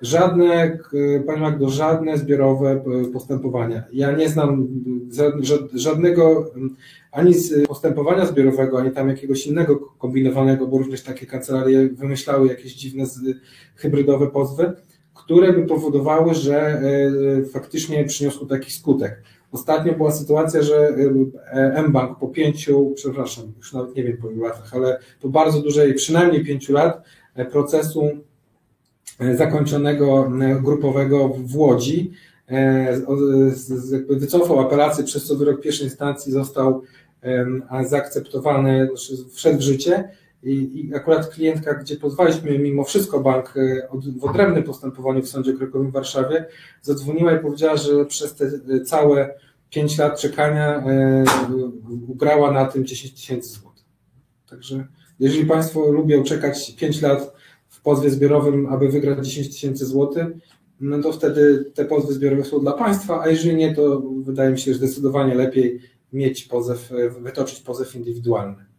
Żadne, 0.00 0.78
Pani 1.26 1.40
Magdo, 1.40 1.68
żadne 1.68 2.18
zbiorowe 2.18 2.84
postępowania. 3.12 3.82
Ja 3.92 4.12
nie 4.12 4.28
znam 4.28 4.68
żadnego 5.74 6.50
ani 7.12 7.34
postępowania 7.68 8.26
zbiorowego, 8.26 8.78
ani 8.78 8.90
tam 8.90 9.08
jakiegoś 9.08 9.46
innego 9.46 9.76
kombinowanego, 9.76 10.66
bo 10.66 10.78
również 10.78 11.02
takie 11.02 11.26
kancelarie 11.26 11.88
wymyślały 11.88 12.48
jakieś 12.48 12.74
dziwne 12.74 13.04
hybrydowe 13.74 14.26
pozwy, 14.26 14.72
które 15.24 15.52
by 15.52 15.66
powodowały, 15.66 16.34
że 16.34 16.56
e, 16.58 17.44
faktycznie 17.44 18.04
przyniosło 18.04 18.46
taki 18.46 18.72
skutek. 18.72 19.22
Ostatnio 19.52 19.92
była 19.92 20.10
sytuacja, 20.10 20.62
że 20.62 20.88
e, 21.46 21.82
mBank 21.82 22.18
po 22.18 22.28
pięciu, 22.28 22.92
przepraszam, 22.96 23.44
już 23.56 23.72
nawet 23.72 23.96
nie 23.96 24.04
wiem 24.04 24.16
po 24.16 24.30
ilu 24.30 24.42
latach, 24.42 24.74
ale 24.74 24.98
po 25.20 25.28
bardzo 25.28 25.60
dużej, 25.60 25.94
przynajmniej 25.94 26.44
pięciu 26.44 26.72
lat 26.72 27.02
e, 27.34 27.44
procesu 27.44 28.10
zakończonego 29.34 30.32
grupowego 30.62 31.28
w 31.28 31.56
Łodzi, 31.56 32.12
wycofał 34.08 34.60
apelację, 34.60 35.04
przez 35.04 35.24
co 35.24 35.36
wyrok 35.36 35.60
pierwszej 35.60 35.86
instancji 35.86 36.32
został 36.32 36.82
zaakceptowany, 37.84 38.86
znaczy 38.86 39.24
wszedł 39.32 39.58
w 39.58 39.62
życie 39.62 40.08
i, 40.42 40.80
I, 40.80 40.94
akurat 40.94 41.28
klientka, 41.28 41.74
gdzie 41.74 41.96
pozwaliśmy 41.96 42.58
mimo 42.58 42.84
wszystko 42.84 43.20
bank 43.20 43.54
e, 43.56 43.88
w 44.18 44.24
odrębnym 44.24 44.62
postępowaniu 44.62 45.22
w 45.22 45.28
Sądzie 45.28 45.52
Krokowym 45.52 45.90
w 45.90 45.92
Warszawie, 45.92 46.44
zadzwoniła 46.82 47.32
i 47.32 47.38
powiedziała, 47.38 47.76
że 47.76 48.04
przez 48.04 48.34
te 48.34 48.44
e, 48.44 48.80
całe 48.80 49.34
5 49.70 49.98
lat 49.98 50.20
czekania 50.20 50.76
e, 50.76 51.24
ugrała 52.08 52.50
na 52.50 52.66
tym 52.66 52.84
10 52.84 53.14
tysięcy 53.14 53.48
złotych. 53.48 53.84
Także 54.50 54.86
jeżeli 55.20 55.46
Państwo 55.46 55.90
lubią 55.90 56.22
czekać 56.22 56.76
5 56.76 57.02
lat 57.02 57.34
w 57.68 57.82
pozwie 57.82 58.10
zbiorowym, 58.10 58.66
aby 58.66 58.88
wygrać 58.88 59.26
10 59.26 59.48
tysięcy 59.48 59.86
złotych, 59.86 60.26
no 60.80 61.02
to 61.02 61.12
wtedy 61.12 61.70
te 61.74 61.84
pozwy 61.84 62.14
zbiorowe 62.14 62.44
są 62.44 62.60
dla 62.60 62.72
państwa, 62.72 63.20
a 63.20 63.28
jeżeli 63.28 63.56
nie, 63.56 63.74
to 63.74 64.02
wydaje 64.22 64.50
mi 64.50 64.58
się, 64.58 64.72
że 64.72 64.78
zdecydowanie 64.78 65.34
lepiej 65.34 65.80
mieć 66.12 66.44
pozew, 66.44 66.92
wytoczyć 67.20 67.60
pozew 67.60 67.94
indywidualny. 67.94 68.71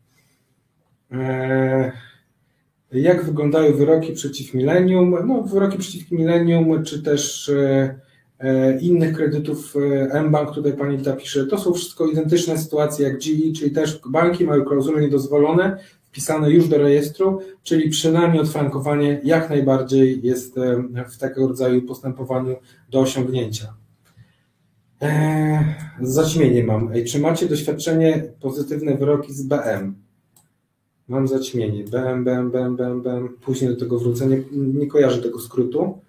E, 1.14 1.92
jak 2.92 3.26
wyglądają 3.26 3.74
wyroki 3.74 4.14
przeciw 4.14 4.54
milenium? 4.54 5.16
No, 5.28 5.44
wyroki 5.44 5.78
przeciw 5.78 6.12
milenium, 6.12 6.84
czy 6.84 7.04
też 7.04 7.50
e, 7.50 8.00
e, 8.40 8.80
innych 8.80 9.16
kredytów 9.16 9.76
mBank, 10.24 10.52
tutaj 10.52 10.74
pani 10.74 11.04
ta 11.04 11.14
pisze, 11.14 11.46
to 11.46 11.58
są 11.58 11.74
wszystko 11.74 12.08
identyczne 12.08 12.58
sytuacje 12.58 13.08
jak 13.08 13.18
GE, 13.18 13.54
czyli 13.56 13.72
też 13.72 14.02
banki 14.10 14.46
mają 14.46 14.66
klauzule 14.66 15.02
niedozwolone, 15.02 15.78
wpisane 16.04 16.52
już 16.52 16.68
do 16.68 16.78
rejestru, 16.78 17.40
czyli 17.64 17.90
przynajmniej 17.90 18.42
odfrankowanie 18.42 19.22
jak 19.24 19.50
najbardziej 19.50 20.22
jest 20.24 20.56
w 21.10 21.18
tego 21.18 21.48
rodzaju 21.48 21.82
postępowaniu 21.82 22.56
do 22.90 23.00
osiągnięcia. 23.00 23.74
Zaćmienie 26.02 26.64
mam. 26.64 26.92
Czy 27.08 27.20
macie 27.20 27.48
doświadczenie, 27.48 28.24
pozytywne 28.42 28.98
wyroki 28.98 29.34
z 29.34 29.44
BM? 29.44 30.03
Mam 31.08 31.28
zaćmienie. 31.28 31.84
BM, 31.84 32.24
BM, 32.24 32.52
BM, 32.52 32.76
BM, 32.76 33.02
BM. 33.02 33.30
Później 33.30 33.70
do 33.70 33.80
tego 33.80 34.00
wrócę. 34.00 34.28
Nie, 34.28 34.44
nie 34.52 34.88
kojarzę 34.88 35.22
tego 35.22 35.40
skrótu. 35.40 36.02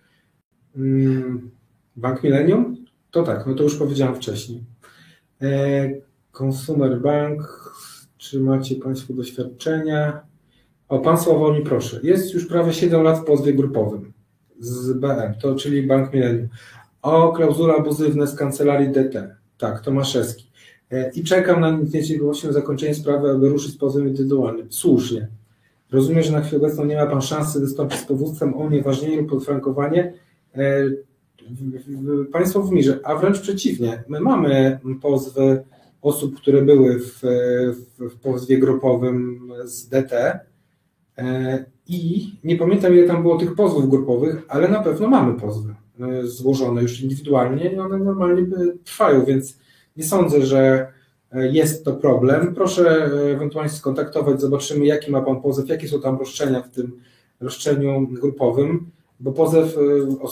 Mm, 0.76 1.50
Bank 1.96 2.22
Millennium? 2.22 2.76
To 3.10 3.22
tak, 3.22 3.46
no 3.46 3.54
to 3.54 3.62
już 3.62 3.76
powiedziałem 3.76 4.14
wcześniej. 4.14 4.64
Eee, 5.40 6.02
Consumer 6.32 7.00
Bank. 7.00 7.64
Czy 8.16 8.40
macie 8.40 8.76
Państwo 8.76 9.14
doświadczenia? 9.14 10.20
O, 10.88 10.98
Pan 10.98 11.18
Sławoni, 11.18 11.64
proszę. 11.64 12.00
Jest 12.02 12.34
już 12.34 12.46
prawie 12.46 12.72
7 12.72 13.02
lat 13.02 13.18
w 13.18 13.24
pozwie 13.24 13.54
grupowym 13.54 14.12
z 14.58 14.92
BM, 14.92 15.34
to 15.40 15.54
czyli 15.54 15.86
Bank 15.86 16.12
Millennium. 16.12 16.48
O, 17.02 17.32
klauzule 17.32 17.74
abuzywne 17.74 18.26
z 18.26 18.36
kancelarii 18.36 18.88
DT. 18.88 19.36
Tak, 19.58 19.80
Tomaszewski. 19.80 20.50
E, 20.94 21.10
I 21.14 21.24
czekam 21.24 21.60
na 21.60 21.70
niecierpliwością 21.70 22.52
zakończenie 22.52 22.94
sprawy, 22.94 23.30
aby 23.30 23.48
ruszyć 23.48 23.76
pozwem 23.76 24.08
indywidualnym. 24.08 24.66
Słusznie. 24.70 25.28
Rozumiem, 25.92 26.22
że 26.22 26.32
na 26.32 26.40
chwilę 26.40 26.58
obecną 26.58 26.84
nie 26.84 26.96
ma 26.96 27.06
Pan 27.06 27.22
szansy 27.22 27.60
wystąpić 27.60 27.98
z 27.98 28.04
powództwem 28.04 28.54
o 28.54 28.58
unieważnienie 28.58 29.16
lub 29.16 29.30
podfrankowanie 29.30 30.12
e, 30.54 30.90
państwo 32.32 32.62
w 32.62 32.72
mirze, 32.72 33.00
a 33.04 33.14
wręcz 33.14 33.40
przeciwnie. 33.40 34.04
My 34.08 34.20
mamy 34.20 34.78
pozwy 35.02 35.64
osób, 36.02 36.36
które 36.36 36.62
były 36.62 37.00
w, 37.00 37.20
w, 37.98 38.20
pozwie 38.22 38.58
grupowym 38.58 39.40
z 39.64 39.88
DT 39.88 40.12
e, 41.18 41.64
i 41.86 42.26
nie 42.44 42.56
pamiętam 42.56 42.94
ile 42.94 43.06
tam 43.06 43.22
było 43.22 43.38
tych 43.38 43.54
pozwów 43.54 43.90
grupowych, 43.90 44.42
ale 44.48 44.68
na 44.68 44.82
pewno 44.82 45.08
mamy 45.08 45.40
pozwy. 45.40 45.74
Złożone 46.22 46.82
już 46.82 47.00
indywidualnie 47.00 47.72
i 47.72 47.78
one 47.78 47.98
normalnie 47.98 48.46
trwają, 48.84 49.24
więc 49.24 49.63
nie 49.96 50.04
sądzę, 50.04 50.46
że 50.46 50.86
e, 51.32 51.48
jest 51.48 51.84
to 51.84 51.92
problem. 51.92 52.54
Proszę 52.54 52.90
e, 52.90 53.32
ewentualnie 53.32 53.70
skontaktować, 53.70 54.40
zobaczymy 54.40 54.86
jaki 54.86 55.10
ma 55.10 55.20
Pan 55.20 55.40
pozew, 55.40 55.68
jakie 55.68 55.88
są 55.88 56.00
tam 56.00 56.18
roszczenia 56.18 56.62
w 56.62 56.70
tym 56.70 57.00
roszczeniu 57.40 58.06
grupowym, 58.06 58.90
bo 59.20 59.32
pozew 59.32 59.76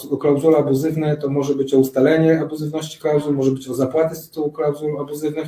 o 0.09 0.17
klauzule 0.17 0.57
abuzywne 0.57 1.17
to 1.17 1.29
może 1.29 1.55
być 1.55 1.73
o 1.73 1.77
ustalenie 1.77 2.41
abuzywności 2.41 2.99
klauzul, 2.99 3.35
może 3.35 3.51
być 3.51 3.69
o 3.69 3.73
zapłatę 3.73 4.15
z 4.15 4.29
tytułu 4.29 4.51
klauzul 4.51 4.99
abuzywnych. 4.99 5.47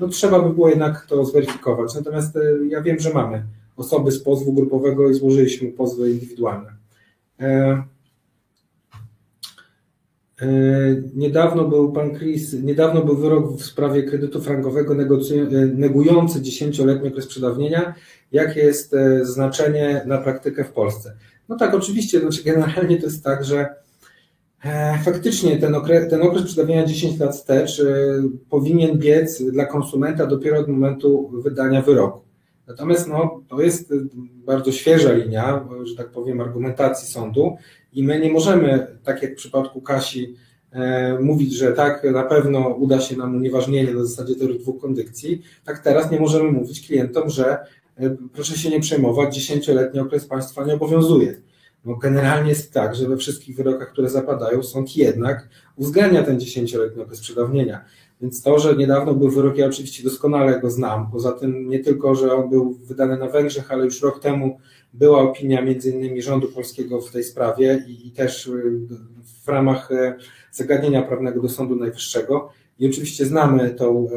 No, 0.00 0.08
trzeba 0.08 0.40
by 0.40 0.50
było 0.50 0.68
jednak 0.68 1.06
to 1.06 1.24
zweryfikować. 1.24 1.94
Natomiast 1.94 2.38
ja 2.68 2.82
wiem, 2.82 2.98
że 2.98 3.12
mamy 3.12 3.44
osoby 3.76 4.12
z 4.12 4.22
pozwu 4.22 4.52
grupowego 4.52 5.10
i 5.10 5.14
złożyliśmy 5.14 5.68
pozwy 5.68 6.10
indywidualne. 6.10 6.72
E, 10.42 10.46
niedawno 11.14 11.64
był 11.64 11.92
pan 11.92 12.14
Chris, 12.14 12.52
niedawno 12.52 13.02
był 13.02 13.16
wyrok 13.16 13.52
w 13.52 13.64
sprawie 13.64 14.02
kredytu 14.02 14.40
frankowego 14.40 14.94
e, 14.94 14.96
negujący 15.74 16.42
dziesięcioletni 16.42 17.08
okres 17.08 17.26
przedawnienia. 17.26 17.94
Jakie 18.32 18.60
jest 18.60 18.94
e, 18.94 19.24
znaczenie 19.24 20.02
na 20.06 20.18
praktykę 20.18 20.64
w 20.64 20.72
Polsce? 20.72 21.16
No 21.48 21.56
tak, 21.56 21.74
oczywiście, 21.74 22.20
znaczy 22.20 22.42
generalnie 22.44 22.98
to 22.98 23.06
jest 23.06 23.24
tak, 23.24 23.44
że 23.44 23.74
faktycznie 25.04 25.56
ten 25.56 25.74
okres, 25.74 26.10
ten 26.10 26.22
okres 26.22 26.42
przedawnienia 26.42 26.86
10 26.86 27.20
lat 27.20 27.32
wstecz 27.32 27.82
powinien 28.50 28.98
biec 28.98 29.42
dla 29.42 29.64
konsumenta 29.64 30.26
dopiero 30.26 30.58
od 30.58 30.68
momentu 30.68 31.30
wydania 31.42 31.82
wyroku. 31.82 32.20
Natomiast 32.66 33.08
no, 33.08 33.40
to 33.48 33.60
jest 33.60 33.92
bardzo 34.46 34.72
świeża 34.72 35.12
linia, 35.12 35.68
że 35.84 35.96
tak 35.96 36.10
powiem, 36.10 36.40
argumentacji 36.40 37.08
sądu 37.08 37.56
i 37.94 38.02
my 38.02 38.20
nie 38.20 38.32
możemy, 38.32 38.86
tak 39.04 39.22
jak 39.22 39.32
w 39.32 39.36
przypadku 39.36 39.80
Kasi, 39.80 40.34
e, 40.72 41.18
mówić, 41.18 41.52
że 41.52 41.72
tak, 41.72 42.06
na 42.12 42.22
pewno 42.22 42.68
uda 42.68 43.00
się 43.00 43.16
nam 43.16 43.36
unieważnienie 43.36 43.94
na 43.94 44.04
zasadzie 44.04 44.34
tych 44.34 44.58
dwóch 44.58 44.80
kondycji. 44.80 45.42
Tak 45.64 45.78
teraz 45.78 46.10
nie 46.10 46.20
możemy 46.20 46.52
mówić 46.52 46.86
klientom, 46.86 47.30
że 47.30 47.58
e, 47.96 48.16
proszę 48.32 48.58
się 48.58 48.70
nie 48.70 48.80
przejmować, 48.80 49.34
dziesięcioletni 49.34 50.00
okres 50.00 50.26
państwa 50.26 50.64
nie 50.64 50.74
obowiązuje. 50.74 51.34
No 51.84 51.96
generalnie 51.96 52.48
jest 52.48 52.72
tak, 52.72 52.94
że 52.94 53.08
we 53.08 53.16
wszystkich 53.16 53.56
wyrokach, 53.56 53.92
które 53.92 54.10
zapadają, 54.10 54.62
sąd 54.62 54.96
jednak 54.96 55.48
uwzględnia 55.76 56.22
ten 56.22 56.40
dziesięcioletni 56.40 57.02
okres 57.02 57.20
przedawnienia. 57.20 57.84
Więc 58.20 58.42
to, 58.42 58.58
że 58.58 58.76
niedawno 58.76 59.14
był 59.14 59.30
wyrok, 59.30 59.56
ja 59.56 59.66
oczywiście 59.66 60.04
doskonale 60.04 60.60
go 60.60 60.70
znam. 60.70 61.10
Poza 61.10 61.32
tym 61.32 61.68
nie 61.68 61.78
tylko, 61.78 62.14
że 62.14 62.34
on 62.34 62.50
był 62.50 62.74
wydany 62.74 63.16
na 63.16 63.28
Węgrzech, 63.28 63.72
ale 63.72 63.84
już 63.84 64.02
rok 64.02 64.20
temu 64.20 64.58
była 64.94 65.22
opinia 65.22 65.62
między 65.62 65.90
innymi 65.90 66.22
rządu 66.22 66.48
polskiego 66.48 67.00
w 67.00 67.10
tej 67.10 67.24
sprawie 67.24 67.84
i, 67.88 68.08
i 68.08 68.10
też 68.10 68.46
y, 68.46 68.72
w 69.44 69.48
ramach 69.48 69.90
y, 69.90 70.14
zagadnienia 70.52 71.02
prawnego 71.02 71.42
do 71.42 71.48
Sądu 71.48 71.76
Najwyższego. 71.76 72.50
I 72.78 72.86
oczywiście 72.86 73.26
znamy 73.26 73.70
tą, 73.70 74.08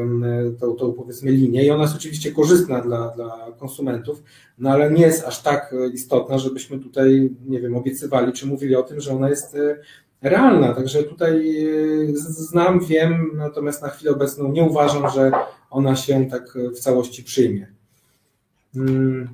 tą, 0.60 0.74
tą 0.74 0.94
powiedzmy 0.94 1.32
linię 1.32 1.66
i 1.66 1.72
ona 1.72 1.84
jest 1.84 1.95
oczywiście 1.95 2.32
korzystna 2.32 2.82
dla, 2.82 3.08
dla 3.08 3.48
konsumentów, 3.60 4.24
no 4.58 4.70
ale 4.70 4.91
nie 4.91 5.02
jest 5.02 5.26
aż 5.26 5.41
tak 5.41 5.76
istotna, 5.94 6.38
żebyśmy 6.38 6.80
tutaj, 6.80 7.30
nie 7.45 7.60
wiem, 7.60 7.76
obiecywali 7.76 8.34
czy 8.34 8.48
mówili 8.48 8.76
o 8.76 8.84
tym, 8.84 9.02
że 9.02 9.16
ona 9.16 9.30
jest 9.30 9.56
y, 9.56 9.78
realna. 10.22 10.74
Także 10.74 11.04
tutaj 11.04 11.66
znam, 12.14 12.80
wiem, 12.80 13.32
natomiast 13.36 13.82
na 13.82 13.90
chwilę 13.90 14.12
obecną 14.12 14.52
nie 14.52 14.64
uważam, 14.64 15.12
że 15.12 15.32
ona 15.70 15.95
się 15.95 16.28
tak 16.32 16.58
w 16.76 16.80
całości 16.80 17.24
przyjmie. 17.24 17.68
Hmm. 18.74 19.30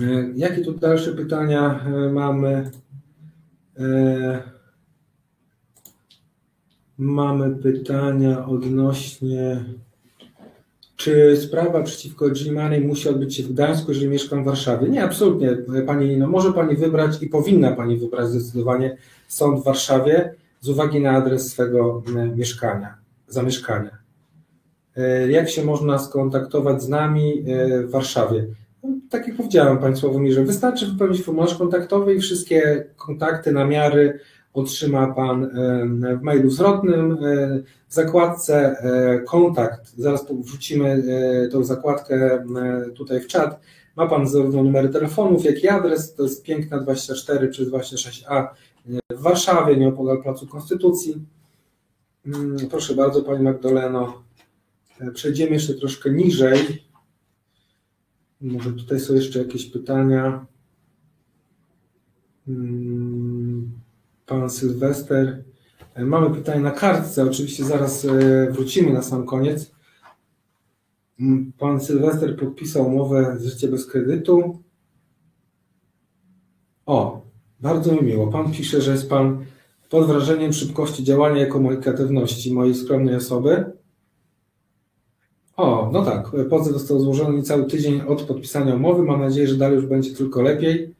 E, 0.00 0.32
jakie 0.36 0.64
tu 0.64 0.72
dalsze 0.72 1.12
pytania 1.12 1.84
e, 1.86 2.12
mamy? 2.12 2.70
E, 3.78 4.42
mamy 6.98 7.56
pytania 7.56 8.46
odnośnie, 8.46 9.64
czy 10.96 11.36
sprawa 11.36 11.82
przeciwko 11.82 12.30
Gimani 12.30 12.80
musi 12.80 13.08
odbyć 13.08 13.36
się 13.36 13.42
w 13.42 13.52
Gdańsku, 13.52 13.90
jeżeli 13.90 14.08
mieszkam 14.08 14.42
w 14.42 14.46
Warszawie? 14.46 14.88
Nie, 14.88 15.04
absolutnie, 15.04 15.56
Pani 15.86 16.08
Nino. 16.08 16.26
Może 16.28 16.52
Pani 16.52 16.76
wybrać 16.76 17.22
i 17.22 17.26
powinna 17.26 17.72
Pani 17.72 17.96
wybrać 17.96 18.28
zdecydowanie 18.28 18.96
sąd 19.28 19.60
w 19.60 19.64
Warszawie 19.64 20.34
z 20.60 20.68
uwagi 20.68 21.00
na 21.00 21.10
adres 21.10 21.50
swego 21.52 22.02
mieszkania, 22.36 22.94
zamieszkania. 23.28 23.98
Jak 25.28 25.48
się 25.48 25.64
można 25.64 25.98
skontaktować 25.98 26.82
z 26.82 26.88
nami 26.88 27.44
w 27.86 27.90
Warszawie? 27.90 28.46
Tak 29.10 29.28
jak 29.28 29.36
powiedziałem 29.36 29.78
Państwu 29.78 30.20
że 30.30 30.44
wystarczy 30.44 30.86
wypełnić 30.86 31.22
formularz 31.22 31.54
kontaktowy 31.54 32.14
i 32.14 32.20
wszystkie 32.20 32.84
kontakty, 32.96 33.52
namiary 33.52 34.20
otrzyma 34.52 35.14
Pan 35.14 35.44
e, 35.44 36.16
w 36.16 36.22
mailu 36.22 36.50
zwrotnym. 36.50 37.12
E, 37.12 37.62
w 37.88 37.94
zakładce 37.94 38.56
e, 38.56 39.20
kontakt, 39.20 39.94
zaraz 39.96 40.26
wrzucimy 40.30 41.02
tą 41.52 41.64
zakładkę 41.64 42.44
tutaj 42.94 43.20
w 43.20 43.26
czat, 43.26 43.60
ma 43.96 44.06
Pan 44.06 44.28
zarówno 44.28 44.62
numery 44.62 44.88
telefonów, 44.88 45.44
jak 45.44 45.64
i 45.64 45.68
adres, 45.68 46.14
to 46.14 46.22
jest 46.22 46.42
Piękna 46.42 46.78
24 46.78 47.48
przez 47.48 47.68
26A 47.68 48.46
w 49.10 49.22
Warszawie, 49.22 49.76
nieopodal 49.76 50.22
Placu 50.22 50.46
Konstytucji. 50.46 51.26
Mm, 52.26 52.56
proszę 52.70 52.94
bardzo 52.94 53.22
Pani 53.22 53.42
Magdaleno, 53.42 54.22
przejdziemy 55.14 55.52
jeszcze 55.52 55.74
troszkę 55.74 56.10
niżej. 56.10 56.58
Może 58.42 58.72
tutaj 58.72 59.00
są 59.00 59.14
jeszcze 59.14 59.38
jakieś 59.38 59.66
pytania. 59.66 60.46
Hmm, 62.46 63.72
pan 64.26 64.50
Sylwester. 64.50 65.44
E, 65.94 66.04
mamy 66.04 66.36
pytanie 66.36 66.60
na 66.60 66.70
kartce, 66.70 67.24
oczywiście 67.24 67.64
zaraz 67.64 68.04
e, 68.04 68.50
wrócimy 68.50 68.92
na 68.92 69.02
sam 69.02 69.26
koniec. 69.26 69.72
Hmm, 71.18 71.52
pan 71.58 71.80
Sylwester 71.80 72.36
podpisał 72.36 72.86
umowę 72.86 73.36
z 73.38 73.44
życie 73.44 73.68
bez 73.68 73.86
kredytu. 73.86 74.62
O, 76.86 77.26
bardzo 77.60 77.92
mi 77.94 78.02
miło. 78.02 78.26
Pan 78.26 78.52
pisze, 78.52 78.80
że 78.80 78.92
jest 78.92 79.08
Pan 79.08 79.44
pod 79.90 80.06
wrażeniem 80.06 80.52
szybkości 80.52 81.04
działania 81.04 81.46
i 81.46 81.50
komunikatywności 81.50 82.54
mojej 82.54 82.74
skromnej 82.74 83.14
osoby. 83.14 83.72
O, 85.56 85.90
no 85.92 86.04
tak. 86.04 86.30
Pozew 86.50 86.72
został 86.72 87.00
złożony 87.00 87.36
niecały 87.36 87.64
tydzień 87.64 88.00
od 88.00 88.22
podpisania 88.22 88.74
umowy. 88.74 89.02
Mam 89.02 89.20
nadzieję, 89.20 89.48
że 89.48 89.56
dalej 89.56 89.76
już 89.76 89.86
będzie 89.86 90.14
tylko 90.14 90.42
lepiej. 90.42 90.94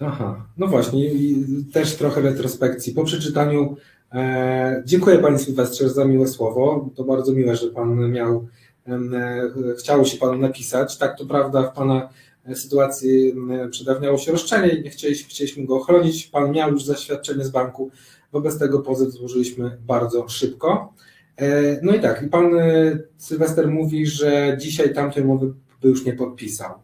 Aha, 0.00 0.46
no 0.56 0.66
właśnie, 0.66 1.04
i 1.04 1.44
też 1.72 1.96
trochę 1.96 2.20
retrospekcji. 2.20 2.94
Po 2.94 3.04
przeczytaniu, 3.04 3.76
e, 4.12 4.82
dziękuję 4.86 5.18
Panie 5.18 5.38
Sylwestrze 5.38 5.90
za 5.90 6.04
miłe 6.04 6.28
słowo. 6.28 6.90
To 6.94 7.04
bardzo 7.04 7.32
miłe, 7.32 7.56
że 7.56 7.66
Pan 7.66 8.10
miał, 8.12 8.46
e, 8.88 9.74
chciało 9.78 10.04
się 10.04 10.18
Panu 10.18 10.38
napisać. 10.38 10.98
Tak, 10.98 11.18
to 11.18 11.26
prawda, 11.26 11.62
w 11.62 11.74
Pana 11.74 12.08
sytuacji 12.54 13.34
e, 13.50 13.68
przedawniało 13.68 14.18
się 14.18 14.32
roszczenie 14.32 14.68
i 14.68 14.82
nie 14.82 14.90
chcieliśmy, 14.90 15.28
chcieliśmy 15.28 15.64
go 15.64 15.76
ochronić. 15.76 16.26
Pan 16.26 16.52
miał 16.52 16.70
już 16.70 16.84
zaświadczenie 16.84 17.44
z 17.44 17.50
banku, 17.50 17.90
wobec 18.32 18.58
tego 18.58 18.78
pozew 18.78 19.10
złożyliśmy 19.10 19.78
bardzo 19.86 20.28
szybko. 20.28 20.92
E, 21.36 21.78
no 21.82 21.94
i 21.94 22.00
tak, 22.00 22.22
i 22.22 22.26
Pan 22.26 22.58
e, 22.58 22.98
Sylwester 23.16 23.68
mówi, 23.68 24.06
że 24.06 24.56
dzisiaj 24.60 24.94
tamtej 24.94 25.24
umowy 25.24 25.52
by 25.82 25.88
już 25.88 26.04
nie 26.04 26.12
podpisał. 26.12 26.74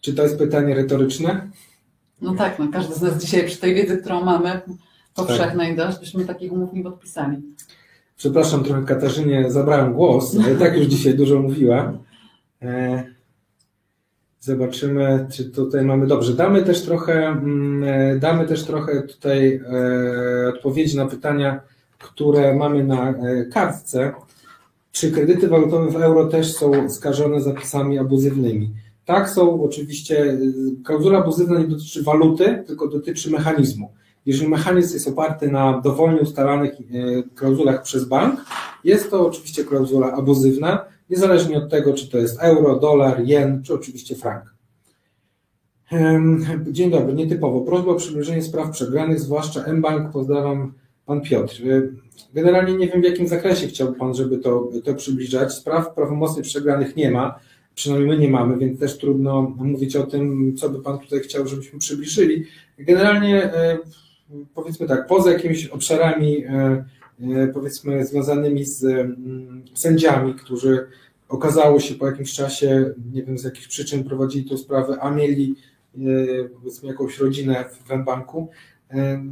Czy 0.00 0.14
to 0.14 0.22
jest 0.22 0.38
pytanie 0.38 0.74
retoryczne? 0.74 1.50
No 2.20 2.34
tak, 2.34 2.58
no 2.58 2.68
każdy 2.72 2.94
z 2.94 3.02
nas 3.02 3.22
dzisiaj 3.22 3.46
przy 3.46 3.58
tej 3.58 3.74
wiedzy, 3.74 3.96
którą 3.96 4.24
mamy, 4.24 4.60
powszechnej 5.14 5.76
dość, 5.76 6.00
byśmy 6.00 6.24
takich 6.24 6.52
umów 6.52 6.72
nie 6.72 6.82
podpisali. 6.82 7.42
Przepraszam 8.16 8.64
trochę 8.64 8.82
Katarzynie, 8.82 9.50
zabrałem 9.50 9.92
głos, 9.92 10.36
ale 10.44 10.54
tak 10.54 10.76
już 10.76 10.86
dzisiaj 10.86 11.14
dużo 11.14 11.42
mówiła. 11.42 11.98
E, 12.62 13.04
zobaczymy, 14.40 15.26
czy 15.32 15.44
tutaj 15.44 15.84
mamy 15.84 16.06
dobrze. 16.06 16.34
Damy 16.34 16.62
też 16.62 16.82
trochę, 16.82 17.26
mm, 17.26 18.20
damy 18.20 18.46
też 18.46 18.64
trochę 18.64 19.02
tutaj 19.02 19.60
odpowiedzi 20.48 20.96
na 20.96 21.06
pytania, 21.06 21.60
które 21.98 22.54
mamy 22.54 22.84
na 22.84 23.14
kartce. 23.52 24.12
Czy 24.92 25.12
kredyty 25.12 25.48
walutowe 25.48 25.90
w 25.90 25.96
euro 25.96 26.26
też 26.26 26.54
są 26.54 26.90
skażone 26.90 27.40
zapisami 27.40 27.98
abuzywnymi? 27.98 28.70
Tak, 29.04 29.30
są 29.30 29.62
oczywiście, 29.62 30.38
klauzula 30.84 31.18
abuzywna 31.18 31.58
nie 31.58 31.68
dotyczy 31.68 32.02
waluty, 32.02 32.64
tylko 32.66 32.88
dotyczy 32.88 33.30
mechanizmu. 33.30 33.92
Jeżeli 34.26 34.48
mechanizm 34.48 34.94
jest 34.94 35.08
oparty 35.08 35.50
na 35.50 35.80
dowolnie 35.80 36.20
ustalanych 36.20 36.72
e, 36.72 36.74
klauzulach 37.34 37.82
przez 37.82 38.04
bank, 38.04 38.44
jest 38.84 39.10
to 39.10 39.26
oczywiście 39.26 39.64
klauzula 39.64 40.12
abuzywna, 40.12 40.84
niezależnie 41.10 41.58
od 41.58 41.70
tego, 41.70 41.94
czy 41.94 42.10
to 42.10 42.18
jest 42.18 42.38
euro, 42.40 42.78
dolar, 42.78 43.24
jen, 43.24 43.62
czy 43.62 43.74
oczywiście 43.74 44.14
frank. 44.16 44.56
Dzień 46.70 46.90
dobry, 46.90 47.14
nietypowo. 47.14 47.60
Prośba 47.60 47.92
o 47.92 47.94
przybliżenie 47.94 48.42
spraw 48.42 48.70
przegranych, 48.70 49.20
zwłaszcza 49.20 49.72
mBank. 49.72 50.12
Pozdrawiam, 50.12 50.72
pan 51.06 51.20
Piotr. 51.20 51.54
E, 51.68 51.82
generalnie 52.34 52.76
nie 52.76 52.88
wiem, 52.88 53.00
w 53.00 53.04
jakim 53.04 53.28
zakresie 53.28 53.66
chciałby 53.66 53.98
pan, 53.98 54.14
żeby 54.14 54.38
to, 54.38 54.68
to 54.84 54.94
przybliżać. 54.94 55.52
Spraw 55.54 55.94
prawomocnych 55.94 56.44
przegranych 56.44 56.96
nie 56.96 57.10
ma 57.10 57.38
przynajmniej 57.76 58.08
my 58.08 58.18
nie 58.18 58.30
mamy, 58.30 58.58
więc 58.58 58.80
też 58.80 58.98
trudno 58.98 59.42
mówić 59.56 59.96
o 59.96 60.06
tym, 60.06 60.54
co 60.56 60.68
by 60.68 60.82
Pan 60.82 60.98
tutaj 60.98 61.20
chciał, 61.20 61.46
żebyśmy 61.46 61.78
przybliżyli. 61.78 62.44
Generalnie 62.78 63.44
e, 63.44 63.78
powiedzmy 64.54 64.86
tak, 64.86 65.06
poza 65.06 65.32
jakimiś 65.32 65.66
obszarami 65.66 66.44
e, 66.44 66.84
powiedzmy 67.54 68.06
związanymi 68.06 68.64
z 68.64 68.84
mm, 68.84 69.62
sędziami, 69.74 70.34
którzy 70.34 70.86
okazało 71.28 71.80
się 71.80 71.94
po 71.94 72.06
jakimś 72.06 72.32
czasie, 72.32 72.94
nie 73.12 73.22
wiem 73.22 73.38
z 73.38 73.44
jakich 73.44 73.68
przyczyn 73.68 74.04
prowadzili 74.04 74.48
tę 74.48 74.58
sprawę, 74.58 74.98
a 75.00 75.10
mieli 75.10 75.54
powiedzmy 76.54 76.88
jakąś 76.88 77.18
rodzinę 77.18 77.64
w 77.64 78.04
banku, 78.04 78.48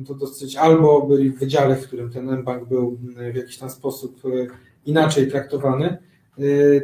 to 0.06 0.14
dosyć 0.14 0.56
albo 0.56 1.06
byli 1.06 1.31
w 1.31 1.39
wydziale, 1.39 1.76
w 1.76 1.86
którym 1.86 2.10
ten 2.10 2.43
bank 2.43 2.68
był 2.68 2.98
w 3.32 3.36
jakiś 3.36 3.59
tam 3.59 3.70
sposób 3.70 4.22
inaczej 4.86 5.31
traktowany, 5.31 5.97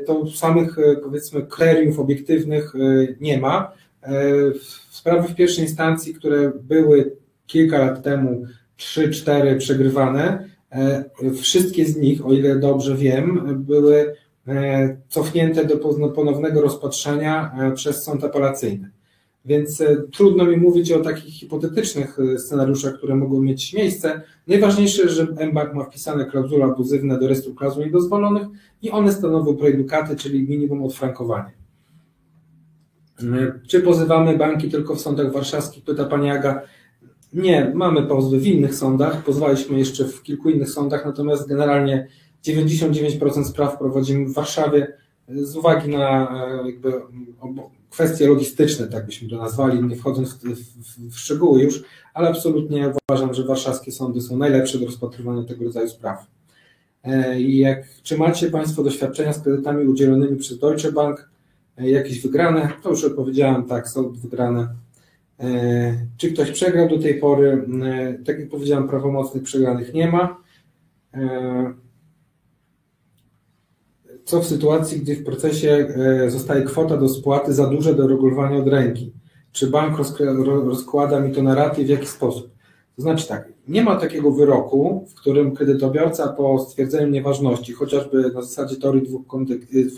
to 0.06 0.26
samych 0.26 0.76
powiedzmy 1.02 1.42
kryteriów 1.42 1.98
obiektywnych 1.98 2.72
nie 3.20 3.38
ma. 3.38 3.72
Sprawy 4.90 5.28
w 5.28 5.34
pierwszej 5.34 5.64
instancji, 5.64 6.14
które 6.14 6.52
były 6.62 7.16
kilka 7.46 7.78
lat 7.78 8.02
temu, 8.02 8.44
3-4 8.78 9.58
przegrywane, 9.58 10.50
wszystkie 11.40 11.84
z 11.84 11.96
nich, 11.96 12.26
o 12.26 12.32
ile 12.32 12.58
dobrze 12.58 12.96
wiem, 12.96 13.56
były 13.66 14.14
cofnięte 15.08 15.64
do 15.64 15.76
ponownego 16.14 16.60
rozpatrzenia 16.60 17.52
przez 17.74 18.04
sąd 18.04 18.24
apelacyjny. 18.24 18.90
Więc 19.44 19.80
e, 19.80 19.96
trudno 20.12 20.44
mi 20.44 20.56
mówić 20.56 20.92
o 20.92 21.00
takich 21.00 21.34
hipotetycznych 21.34 22.18
e, 22.18 22.38
scenariuszach, 22.38 22.94
które 22.94 23.16
mogą 23.16 23.42
mieć 23.42 23.74
miejsce. 23.74 24.22
Najważniejsze, 24.46 25.08
że 25.08 25.24
mBank 25.24 25.74
ma 25.74 25.84
wpisane 25.84 26.24
klauzule 26.24 26.64
abuzywne 26.64 27.18
do 27.18 27.26
rejestru 27.26 27.54
klauzul 27.54 27.84
niedozwolonych 27.84 28.48
i 28.82 28.90
one 28.90 29.12
stanowią 29.12 29.56
prejudykaty, 29.56 30.16
czyli 30.16 30.48
minimum 30.48 30.82
odfrankowanie. 30.82 31.52
E, 33.22 33.60
czy 33.68 33.80
pozywamy 33.80 34.36
banki 34.36 34.68
tylko 34.68 34.94
w 34.94 35.00
sądach 35.00 35.32
warszawskich? 35.32 35.84
Pyta 35.84 36.04
Pani 36.04 36.30
Aga. 36.30 36.62
Nie, 37.32 37.72
mamy 37.74 38.02
pozwy 38.02 38.38
w 38.38 38.46
innych 38.46 38.74
sądach, 38.74 39.24
pozwaliśmy 39.24 39.78
jeszcze 39.78 40.04
w 40.04 40.22
kilku 40.22 40.50
innych 40.50 40.70
sądach, 40.70 41.06
natomiast 41.06 41.48
generalnie 41.48 42.06
99% 42.46 43.44
spraw 43.44 43.78
prowadzimy 43.78 44.26
w 44.26 44.32
Warszawie 44.32 44.92
z 45.28 45.56
uwagi 45.56 45.88
na 45.88 46.28
jakby 46.66 46.92
kwestie 47.90 48.28
logistyczne, 48.28 48.86
tak 48.86 49.06
byśmy 49.06 49.28
to 49.28 49.36
nazwali, 49.36 49.82
nie 49.82 49.96
wchodząc 49.96 50.34
w, 50.34 50.38
w, 50.38 51.10
w, 51.10 51.18
szczegóły 51.18 51.62
już, 51.62 51.84
ale 52.14 52.28
absolutnie 52.28 52.92
uważam, 53.08 53.34
że 53.34 53.44
warszawskie 53.44 53.92
sądy 53.92 54.20
są 54.20 54.36
najlepsze 54.36 54.78
do 54.78 54.86
rozpatrywania 54.86 55.42
tego 55.44 55.64
rodzaju 55.64 55.88
spraw. 55.88 56.26
E, 57.04 57.40
I 57.40 57.58
jak, 57.58 57.88
czy 58.02 58.18
macie 58.18 58.50
Państwo 58.50 58.82
doświadczenia 58.82 59.32
z 59.32 59.42
kredytami 59.42 59.86
udzielonymi 59.86 60.36
przez 60.36 60.58
Deutsche 60.58 60.92
Bank, 60.92 61.30
e, 61.78 61.90
jakieś 61.90 62.22
wygrane? 62.22 62.72
To 62.82 62.90
już 62.90 63.04
odpowiedziałem, 63.04 63.64
tak, 63.64 63.88
są 63.88 64.12
wygrane. 64.12 64.68
E, 65.40 66.06
czy 66.16 66.32
ktoś 66.32 66.50
przegrał 66.50 66.88
do 66.88 66.98
tej 66.98 67.20
pory? 67.20 67.66
Tak 68.26 68.38
jak 68.38 68.48
powiedziałem, 68.48 68.88
prawomocnych 68.88 69.42
przegranych 69.42 69.94
nie 69.94 70.10
ma. 70.10 70.36
Co 74.30 74.40
w 74.40 74.46
sytuacji, 74.46 75.00
gdy 75.00 75.16
w 75.16 75.24
procesie 75.24 75.88
e, 76.24 76.30
zostaje 76.30 76.62
kwota 76.62 76.96
do 76.96 77.08
spłaty 77.08 77.54
za 77.54 77.66
duże 77.66 77.94
do 77.94 78.08
regulowania 78.08 78.58
od 78.58 78.68
ręki? 78.68 79.12
Czy 79.52 79.66
bank 79.66 79.96
rozkłada 80.64 81.20
mi 81.20 81.34
to 81.34 81.42
na 81.42 81.54
raty 81.54 81.82
i 81.82 81.84
w 81.84 81.88
jaki 81.88 82.06
sposób? 82.06 82.50
To 82.96 83.02
znaczy 83.02 83.28
tak, 83.28 83.52
nie 83.68 83.82
ma 83.82 83.96
takiego 83.96 84.30
wyroku, 84.30 85.06
w 85.08 85.14
którym 85.14 85.54
kredytobiorca 85.54 86.28
po 86.28 86.58
stwierdzeniu 86.58 87.10
nieważności, 87.10 87.72
chociażby 87.72 88.30
na 88.34 88.42
zasadzie 88.42 88.76
teorii, 88.76 89.02
dwóch, 89.02 89.22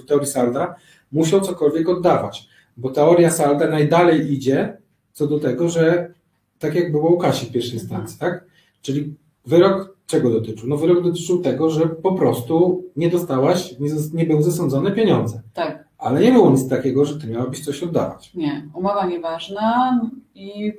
e, 0.02 0.06
teorii 0.06 0.26
salda, 0.26 0.74
musiał 1.12 1.40
cokolwiek 1.40 1.88
oddawać, 1.88 2.48
bo 2.76 2.90
teoria 2.90 3.30
salda 3.30 3.68
najdalej 3.68 4.32
idzie 4.32 4.76
co 5.12 5.26
do 5.26 5.38
tego, 5.38 5.68
że 5.68 6.14
tak 6.58 6.74
jak 6.74 6.92
było 6.92 7.10
u 7.10 7.18
Kasi 7.18 7.46
w 7.46 7.52
pierwszej 7.52 7.74
instancji, 7.74 8.18
tak? 8.18 8.44
Czyli 8.82 9.14
wyrok 9.46 9.92
Czego 10.12 10.30
dotyczył? 10.30 10.68
No 10.68 10.76
wyrok 10.76 11.02
dotyczył 11.02 11.42
tego, 11.42 11.70
że 11.70 11.86
po 11.86 12.12
prostu 12.12 12.84
nie 12.96 13.08
dostałaś, 13.08 13.74
nie, 13.80 13.90
nie 14.12 14.26
były 14.26 14.42
zasądzone 14.42 14.90
pieniądze. 14.90 15.42
Tak. 15.54 15.84
Ale 15.98 16.20
nie 16.20 16.32
było 16.32 16.50
nic 16.50 16.68
takiego, 16.68 17.04
że 17.04 17.20
ty 17.20 17.26
miałabyś 17.26 17.64
coś 17.64 17.82
oddawać. 17.82 18.34
Nie, 18.34 18.68
umowa 18.74 19.06
nieważna 19.06 20.00
i 20.34 20.72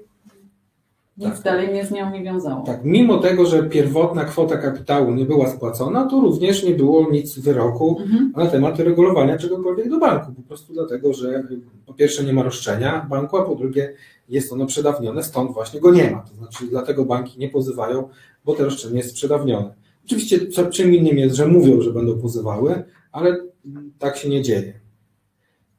nic 1.17 1.33
tak. 1.33 1.43
dalej 1.43 1.73
nie 1.73 1.85
z 1.85 1.91
nią 1.91 2.11
nie 2.11 2.23
wiązało. 2.23 2.63
Tak, 2.65 2.79
mimo 2.83 3.17
tego, 3.17 3.45
że 3.45 3.63
pierwotna 3.63 4.25
kwota 4.25 4.57
kapitału 4.57 5.13
nie 5.13 5.25
była 5.25 5.49
spłacona, 5.49 6.05
to 6.05 6.19
również 6.19 6.63
nie 6.63 6.75
było 6.75 7.11
nic 7.11 7.39
wyroku 7.39 7.97
mhm. 8.01 8.33
na 8.37 8.47
temat 8.47 8.79
regulowania 8.79 9.37
czegokolwiek 9.37 9.89
do 9.89 9.99
banku. 9.99 10.33
Po 10.33 10.41
prostu 10.41 10.73
dlatego, 10.73 11.13
że 11.13 11.43
po 11.85 11.93
pierwsze 11.93 12.23
nie 12.23 12.33
ma 12.33 12.43
roszczenia 12.43 13.07
banku, 13.09 13.37
a 13.37 13.43
po 13.43 13.55
drugie 13.55 13.93
jest 14.29 14.53
ono 14.53 14.65
przedawnione, 14.65 15.23
stąd 15.23 15.51
właśnie 15.51 15.79
go 15.79 15.91
nie 15.91 16.11
ma. 16.11 16.19
To 16.19 16.35
znaczy 16.35 16.67
dlatego 16.69 17.05
banki 17.05 17.39
nie 17.39 17.49
pozywają, 17.49 18.09
bo 18.45 18.53
to 18.53 18.63
roszczenie 18.63 18.97
jest 18.97 19.15
przedawnione. 19.15 19.73
Oczywiście 20.05 20.39
czym 20.71 20.93
innym 20.93 21.17
jest, 21.17 21.35
że 21.35 21.47
mówią, 21.47 21.81
że 21.81 21.93
będą 21.93 22.19
pozywały, 22.19 22.83
ale 23.11 23.37
tak 23.99 24.17
się 24.17 24.29
nie 24.29 24.41
dzieje. 24.41 24.73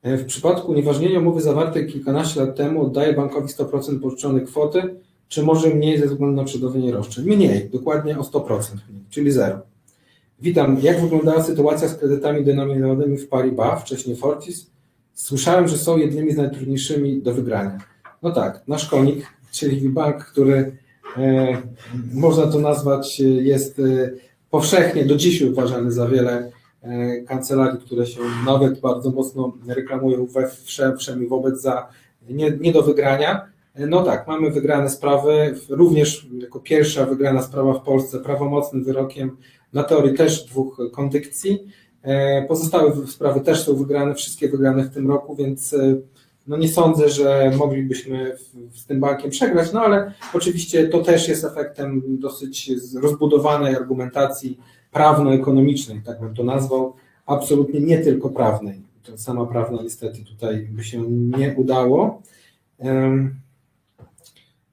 E, 0.02 0.16
w 0.16 0.24
przypadku 0.24 0.74
nieważnienia 0.74 1.18
umowy 1.18 1.40
zawartej 1.40 1.86
kilkanaście 1.86 2.40
lat 2.40 2.56
temu 2.56 2.82
oddaje 2.82 3.12
bankowi 3.12 3.48
100% 3.48 4.00
pożyczonej 4.00 4.46
kwoty, 4.46 4.96
czy 5.28 5.42
może 5.42 5.70
mniej 5.70 5.98
ze 5.98 6.06
względu 6.06 6.36
na 6.36 6.44
przedawnienie 6.44 6.92
roszczeń? 6.92 7.24
Mniej, 7.24 7.70
dokładnie 7.70 8.18
o 8.18 8.22
100%, 8.22 8.60
czyli 9.10 9.30
zero. 9.30 9.60
Witam. 10.40 10.78
Jak 10.82 11.00
wyglądała 11.00 11.42
sytuacja 11.42 11.88
z 11.88 11.96
kredytami 11.96 12.44
denominowanymi 12.44 13.18
w 13.18 13.28
Paribas, 13.28 13.82
wcześniej 13.82 14.16
Fortis? 14.16 14.70
Słyszałem, 15.14 15.68
że 15.68 15.78
są 15.78 15.98
jednymi 15.98 16.32
z 16.32 16.36
najtrudniejszymi 16.36 17.22
do 17.22 17.34
wygrania. 17.34 17.78
No 18.22 18.30
tak, 18.30 18.62
nasz 18.68 18.88
konik, 18.88 19.26
czyli 19.52 19.88
bank, 19.88 20.24
który 20.24 20.76
można 22.14 22.46
to 22.46 22.58
nazwać, 22.58 23.20
jest 23.20 23.78
e, 23.78 24.10
powszechnie 24.50 25.04
do 25.04 25.16
dziś 25.16 25.42
uważany 25.42 25.92
za 25.92 26.08
wiele 26.08 26.50
e, 26.82 27.20
kancelarii, 27.20 27.80
które 27.80 28.06
się 28.06 28.20
nawet 28.46 28.80
bardzo 28.80 29.10
mocno 29.10 29.52
reklamują 29.68 30.26
we 30.26 30.50
wszemi 30.96 31.26
wobec 31.26 31.60
za 31.60 31.88
nie, 32.30 32.50
nie 32.60 32.72
do 32.72 32.82
wygrania. 32.82 33.46
No 33.78 34.02
tak, 34.02 34.26
mamy 34.28 34.50
wygrane 34.50 34.90
sprawy, 34.90 35.54
również 35.68 36.26
jako 36.40 36.60
pierwsza 36.60 37.06
wygrana 37.06 37.42
sprawa 37.42 37.72
w 37.72 37.82
Polsce 37.82 38.20
prawomocnym 38.20 38.84
wyrokiem 38.84 39.36
na 39.72 39.82
teorii 39.82 40.14
też 40.14 40.44
dwóch 40.44 40.80
kondykcji. 40.92 41.66
Pozostałe 42.48 43.06
sprawy 43.06 43.40
też 43.40 43.62
są 43.64 43.74
wygrane, 43.74 44.14
wszystkie 44.14 44.48
wygrane 44.48 44.84
w 44.84 44.94
tym 44.94 45.08
roku, 45.08 45.36
więc 45.36 45.74
no 46.46 46.56
nie 46.56 46.68
sądzę, 46.68 47.08
że 47.08 47.52
moglibyśmy 47.56 48.36
z 48.72 48.86
tym 48.86 49.00
bankiem 49.00 49.30
przegrać, 49.30 49.72
no 49.72 49.80
ale 49.80 50.12
oczywiście 50.34 50.88
to 50.88 51.02
też 51.02 51.28
jest 51.28 51.44
efektem 51.44 52.02
dosyć 52.06 52.70
rozbudowanej 53.02 53.76
argumentacji 53.76 54.58
prawno-ekonomicznej, 54.92 56.02
tak 56.06 56.20
bym 56.20 56.34
to 56.34 56.44
nazwał, 56.44 56.94
absolutnie 57.26 57.80
nie 57.80 57.98
tylko 57.98 58.30
prawnej. 58.30 58.82
To 59.02 59.18
sama 59.18 59.46
prawna 59.46 59.82
niestety 59.82 60.24
tutaj 60.24 60.68
by 60.70 60.84
się 60.84 61.02
nie 61.08 61.54
udało. 61.56 62.22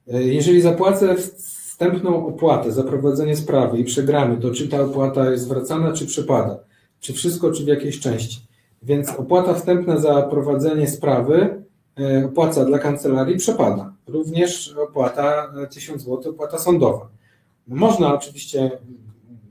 Jeżeli 0.06 0.60
zapłacę 0.60 1.16
wstępną 1.16 2.26
opłatę 2.26 2.72
za 2.72 2.82
prowadzenie 2.82 3.36
sprawy 3.36 3.78
i 3.78 3.84
przegramy, 3.84 4.36
to 4.36 4.50
czy 4.50 4.68
ta 4.68 4.80
opłata 4.80 5.30
jest 5.30 5.44
zwracana, 5.44 5.92
czy 5.92 6.06
przepada? 6.06 6.58
Czy 7.00 7.12
wszystko, 7.12 7.50
czy 7.50 7.64
w 7.64 7.68
jakiejś 7.68 8.00
części? 8.00 8.40
Więc 8.82 9.10
opłata 9.10 9.54
wstępna 9.54 9.98
za 9.98 10.22
prowadzenie 10.22 10.88
sprawy, 10.88 11.34
e, 11.40 11.61
opłata 12.26 12.64
dla 12.64 12.78
kancelarii 12.78 13.36
przepada. 13.36 13.92
Również 14.06 14.74
opłata 14.88 15.52
1000 15.70 16.02
zł, 16.02 16.32
opłata 16.32 16.58
sądowa. 16.58 17.08
Można 17.66 18.14
oczywiście 18.14 18.70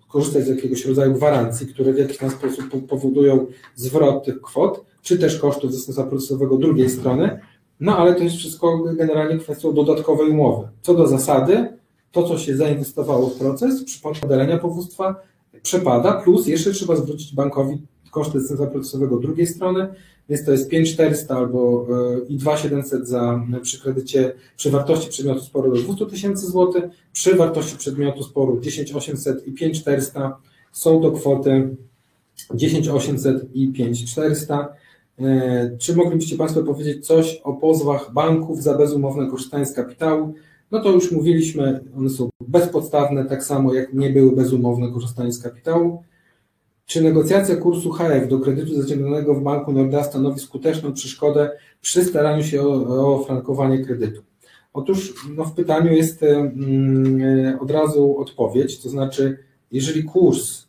korzystać 0.08 0.44
z 0.46 0.48
jakiegoś 0.48 0.86
rodzaju 0.86 1.14
gwarancji, 1.14 1.68
które 1.68 1.94
w 1.94 1.98
jakiś 1.98 2.18
tam 2.18 2.30
sposób 2.30 2.88
powodują 2.88 3.46
zwrot 3.76 4.26
tych 4.26 4.42
kwot, 4.42 4.86
czy 5.02 5.18
też 5.18 5.40
kosztów 5.40 5.74
zastępstwa 5.74 6.08
procesowego 6.08 6.58
drugiej 6.58 6.90
strony, 6.90 7.40
no 7.80 7.98
ale 7.98 8.16
to 8.16 8.24
jest 8.24 8.36
wszystko 8.36 8.80
generalnie 8.80 9.38
kwestią 9.38 9.74
dodatkowej 9.74 10.30
umowy. 10.30 10.68
Co 10.82 10.94
do 10.94 11.08
zasady, 11.08 11.78
to 12.12 12.24
co 12.24 12.38
się 12.38 12.58
zainwestowało 12.58 13.30
w 13.30 13.38
proces, 13.38 13.82
w 13.82 13.86
przypadku 13.86 14.26
udalenia 14.26 14.58
powództwa 14.58 15.16
przepada, 15.62 16.14
plus 16.14 16.48
jeszcze 16.48 16.72
trzeba 16.72 16.96
zwrócić 16.96 17.36
bankowi 17.36 17.82
koszty 18.12 18.40
zastępstwa 18.40 18.72
procesowego 18.72 19.18
drugiej 19.18 19.48
strony, 19.48 19.88
więc 20.30 20.46
to 20.46 20.52
jest 20.52 20.70
5400 20.70 21.36
albo 21.36 21.88
e, 21.90 22.26
i 22.28 22.38
2700 22.38 23.08
za 23.08 23.42
przy 23.62 23.82
kredycie 23.82 24.34
przy 24.58 24.72
wartości 24.72 25.10
przedmiotu 25.10 25.42
sporu 25.42 25.72
do 25.72 25.82
200 25.82 26.06
tysięcy 26.06 26.46
złotych, 26.48 26.84
przy 27.14 27.36
wartości 27.36 27.78
przedmiotu 27.78 28.24
sporu 28.24 28.58
10800 28.58 29.48
i 29.48 29.52
5400 29.52 30.38
są 30.72 31.02
to 31.02 31.12
kwoty 31.12 31.76
10800 32.54 33.56
i 33.56 33.68
5400. 33.68 34.74
E, 35.20 35.78
czy 35.78 35.96
moglibyście 35.96 36.38
Państwo 36.38 36.64
powiedzieć 36.64 37.08
coś 37.08 37.42
o 37.44 37.54
pozwach 37.54 38.14
banków 38.14 38.64
za 38.64 38.78
bezumowne 38.78 39.28
korzystanie 39.28 39.66
z 39.66 39.74
kapitału? 39.74 40.34
No 40.72 40.80
to 40.80 40.92
już 40.92 41.12
mówiliśmy, 41.12 41.84
one 41.98 42.10
są 42.10 42.30
bezpodstawne, 42.48 43.26
tak 43.26 43.44
samo 43.44 43.74
jak 43.74 43.94
nie 43.94 44.10
były 44.10 44.36
bezumowne 44.36 44.92
korzystanie 44.92 45.32
z 45.32 45.44
kapitału. 45.44 46.04
Czy 46.92 47.02
negocjacja 47.02 47.56
kursu 47.56 47.92
HF 47.92 48.28
do 48.28 48.40
kredytu 48.40 48.82
zaciągniętego 48.82 49.36
w 49.36 49.44
Banku 49.44 49.72
Nordea 49.72 50.04
stanowi 50.04 50.40
skuteczną 50.40 50.94
przeszkodę 50.94 51.52
przy 51.82 52.04
staraniu 52.06 52.44
się 52.44 52.62
o, 52.62 53.16
o 53.16 53.24
frankowanie 53.24 53.86
kredytu? 53.86 54.22
Otóż 54.74 55.14
no, 55.38 55.46
w 55.46 55.54
pytaniu 55.54 55.94
jest 55.94 56.24
mm, 56.24 57.60
od 57.60 57.72
razu 57.72 58.18
odpowiedź, 58.18 58.80
to 58.80 58.90
znaczy, 58.90 59.38
jeżeli 59.72 60.04
kurs 60.04 60.68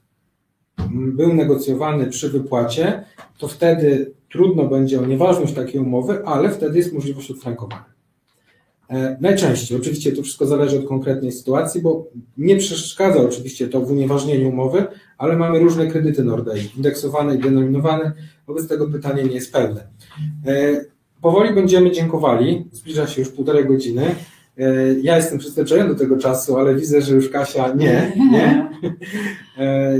był 0.90 1.34
negocjowany 1.34 2.06
przy 2.06 2.28
wypłacie, 2.28 3.04
to 3.38 3.48
wtedy 3.48 4.12
trudno 4.32 4.66
będzie 4.66 5.00
o 5.00 5.06
nieważność 5.06 5.54
takiej 5.54 5.80
umowy, 5.80 6.24
ale 6.24 6.50
wtedy 6.50 6.78
jest 6.78 6.92
możliwość 6.92 7.30
odfrankowania. 7.30 7.92
E, 8.90 9.16
najczęściej, 9.20 9.78
oczywiście 9.78 10.12
to 10.12 10.22
wszystko 10.22 10.46
zależy 10.46 10.78
od 10.78 10.86
konkretnej 10.86 11.32
sytuacji, 11.32 11.82
bo 11.82 12.06
nie 12.38 12.56
przeszkadza 12.56 13.20
oczywiście 13.20 13.68
to 13.68 13.80
w 13.80 13.90
unieważnieniu 13.90 14.48
umowy, 14.48 14.86
ale 15.18 15.36
mamy 15.36 15.58
różne 15.58 15.86
kredyty 15.86 16.24
Nordei, 16.24 16.70
indeksowane 16.76 17.34
i 17.34 17.38
denominowane, 17.38 18.12
wobec 18.46 18.68
tego 18.68 18.88
pytanie 18.88 19.24
nie 19.24 19.34
jest 19.34 19.52
pełne. 19.52 19.86
E, 20.46 20.84
powoli 21.20 21.54
będziemy 21.54 21.90
dziękowali, 21.90 22.68
zbliża 22.72 23.06
się 23.06 23.20
już 23.20 23.30
półtorej 23.30 23.66
godziny. 23.66 24.14
E, 24.58 24.64
ja 25.02 25.16
jestem 25.16 25.38
przyzwyczajony 25.38 25.88
do 25.88 25.98
tego 25.98 26.18
czasu, 26.18 26.58
ale 26.58 26.74
widzę, 26.74 27.02
że 27.02 27.14
już 27.14 27.28
Kasia 27.28 27.74
nie, 27.74 28.12
nie. 28.30 28.72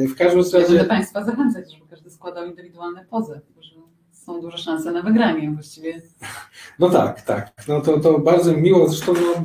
W 0.09 0.14
każdym 0.16 0.40
razie... 0.40 0.59
Ja 0.59 0.68
będę 0.68 0.84
Państwa 0.84 1.24
zachęcać, 1.24 1.74
żeby 1.74 1.86
każdy 1.90 2.10
składał 2.10 2.47
indywidualne 2.47 3.05
pozy 3.10 3.40
są 4.24 4.40
duże 4.40 4.59
szanse 4.59 4.93
na 4.93 5.02
wygranie 5.02 5.51
właściwie. 5.51 6.02
No 6.78 6.90
tak, 6.90 7.22
tak. 7.22 7.52
No 7.68 7.80
to, 7.80 8.01
to 8.01 8.18
bardzo 8.18 8.56
miło. 8.56 8.89
Zresztą 8.89 9.12
no, 9.12 9.20
e, 9.20 9.43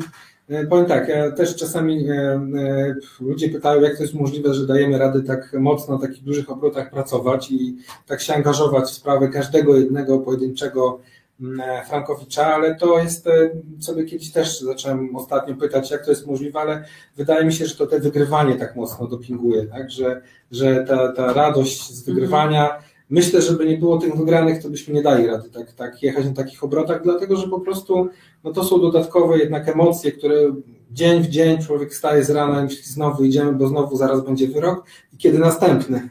powiem 0.70 0.86
tak, 0.86 1.08
ja 1.08 1.32
też 1.32 1.56
czasami 1.56 2.10
e, 2.10 2.14
e, 2.14 2.96
ludzie 3.22 3.50
pytają, 3.50 3.82
jak 3.82 3.98
to 3.98 4.04
jest 4.04 4.14
możliwe, 4.14 4.54
że 4.54 4.68
dajemy 4.68 4.98
rady 4.98 5.24
tak 5.24 5.54
mocno 5.54 5.96
na 5.96 6.08
takich 6.08 6.24
dużych 6.24 6.50
obrotach 6.50 6.92
pracować 6.92 7.52
i 7.52 7.78
tak 8.06 8.22
się 8.22 8.34
angażować 8.34 8.86
w 8.86 8.94
sprawę 8.94 9.28
każdego 9.28 9.78
jednego 9.78 10.20
pojedynczego 10.20 11.00
mm, 11.42 11.86
Frankowicza, 11.90 12.46
ale 12.46 12.76
to 12.76 13.00
jest, 13.00 13.30
sobie 13.80 14.06
kiedyś 14.06 14.32
też 14.32 14.62
zacząłem 14.62 15.16
ostatnio 15.16 15.56
pytać, 15.56 15.92
jak 15.92 16.06
to 16.06 16.12
jest 16.12 16.28
możliwe, 16.28 16.60
ale 16.60 16.86
wydaje 17.18 17.46
mi 17.46 17.54
się, 17.54 17.66
że 17.66 17.76
to 17.76 17.88
te 17.88 18.00
wygrywanie 18.00 18.56
tak 18.56 18.76
mocno 18.76 19.08
dopinguje, 19.08 19.66
tak? 19.66 19.92
że, 19.92 20.22
że 20.52 20.86
ta, 20.88 21.12
ta 21.12 21.34
radość 21.34 21.94
z 21.94 22.06
wygrywania 22.06 22.80
Myślę, 23.10 23.42
żeby 23.42 23.66
nie 23.66 23.78
było 23.78 23.98
tych 23.98 24.16
wygranych, 24.16 24.64
to 24.64 24.70
byśmy 24.70 24.94
nie 24.94 25.02
dali 25.02 25.28
rady 25.28 25.50
tak, 25.50 25.72
tak 25.72 26.04
jechać 26.04 26.26
na 26.26 26.34
takich 26.34 26.64
obrotach, 26.64 27.04
dlatego 27.04 27.36
że 27.36 27.48
po 27.48 27.60
prostu 27.60 28.10
no 28.44 28.54
to 28.54 28.64
są 28.64 28.82
dodatkowe 28.82 29.38
jednak 29.38 29.70
emocje, 29.70 30.12
które 30.12 30.36
dzień 30.92 31.24
w 31.24 31.28
dzień 31.28 31.62
człowiek 31.62 31.96
staje 31.96 32.24
z 32.24 32.30
rana 32.30 32.64
myśli 32.64 32.84
znowu 32.84 33.24
idziemy, 33.24 33.54
bo 33.54 33.68
znowu 33.68 33.98
zaraz 33.98 34.26
będzie 34.26 34.48
wyrok 34.48 34.86
i 35.14 35.18
kiedy 35.18 35.40
następny. 35.40 36.10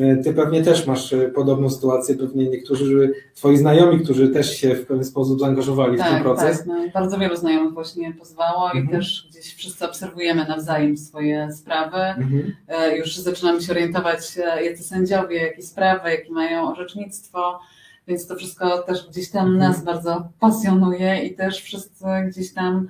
E, 0.00 0.16
ty 0.16 0.34
pewnie 0.34 0.62
też 0.62 0.86
masz 0.86 1.12
e, 1.12 1.28
podobną 1.28 1.70
sytuację, 1.70 2.14
pewnie 2.14 2.48
niektórzy 2.48 3.12
twoi 3.34 3.56
znajomi, 3.56 4.04
którzy 4.04 4.28
też 4.28 4.56
się 4.56 4.74
w 4.74 4.86
pewien 4.86 5.04
sposób 5.04 5.40
zaangażowali 5.40 5.98
tak, 5.98 6.08
w 6.08 6.10
ten 6.10 6.22
proces. 6.22 6.58
Tak, 6.58 6.66
no, 6.66 6.74
bardzo 6.94 7.18
wielu 7.18 7.36
znajomych 7.36 7.74
właśnie 7.74 8.12
pozwało 8.12 8.66
mhm. 8.66 8.84
i 8.84 8.88
też 8.88 9.28
gdzieś 9.30 9.54
wszyscy 9.54 9.84
obserwujemy 9.84 10.44
nawzajem 10.48 10.96
swoje 10.96 11.52
sprawy. 11.52 11.96
Mhm. 11.96 12.52
E, 12.68 12.96
już 12.98 13.16
zaczynamy 13.16 13.62
się 13.62 13.72
orientować, 13.72 14.36
jacy 14.64 14.82
sędziowie, 14.82 15.36
jakie 15.36 15.62
sprawy, 15.62 16.10
jakie 16.10 16.32
mają 16.32 16.72
orzecznictwo, 16.72 17.60
więc 18.08 18.26
to 18.26 18.36
wszystko 18.36 18.78
też 18.78 19.08
gdzieś 19.08 19.30
tam 19.30 19.46
mhm. 19.46 19.58
nas 19.58 19.84
bardzo 19.84 20.28
pasjonuje 20.40 21.24
i 21.24 21.34
też 21.34 21.62
wszyscy 21.62 22.04
gdzieś 22.28 22.52
tam 22.52 22.88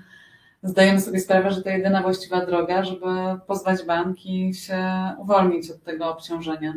zdajemy 0.66 1.00
sobie 1.00 1.20
sprawę, 1.20 1.50
że 1.50 1.62
to 1.62 1.70
jedyna 1.70 2.02
właściwa 2.02 2.46
droga, 2.46 2.84
żeby 2.84 3.06
pozwać 3.46 3.84
bank 3.86 4.26
i 4.26 4.54
się 4.54 4.78
uwolnić 5.18 5.70
od 5.70 5.82
tego 5.82 6.10
obciążenia. 6.10 6.74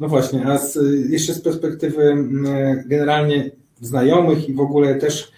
No 0.00 0.08
właśnie, 0.08 0.46
a 0.46 0.58
z, 0.58 0.78
jeszcze 1.10 1.34
z 1.34 1.42
perspektywy 1.42 2.02
mm, 2.02 2.82
generalnie 2.86 3.50
znajomych 3.80 4.48
i 4.48 4.54
w 4.54 4.60
ogóle 4.60 4.94
też 4.94 5.32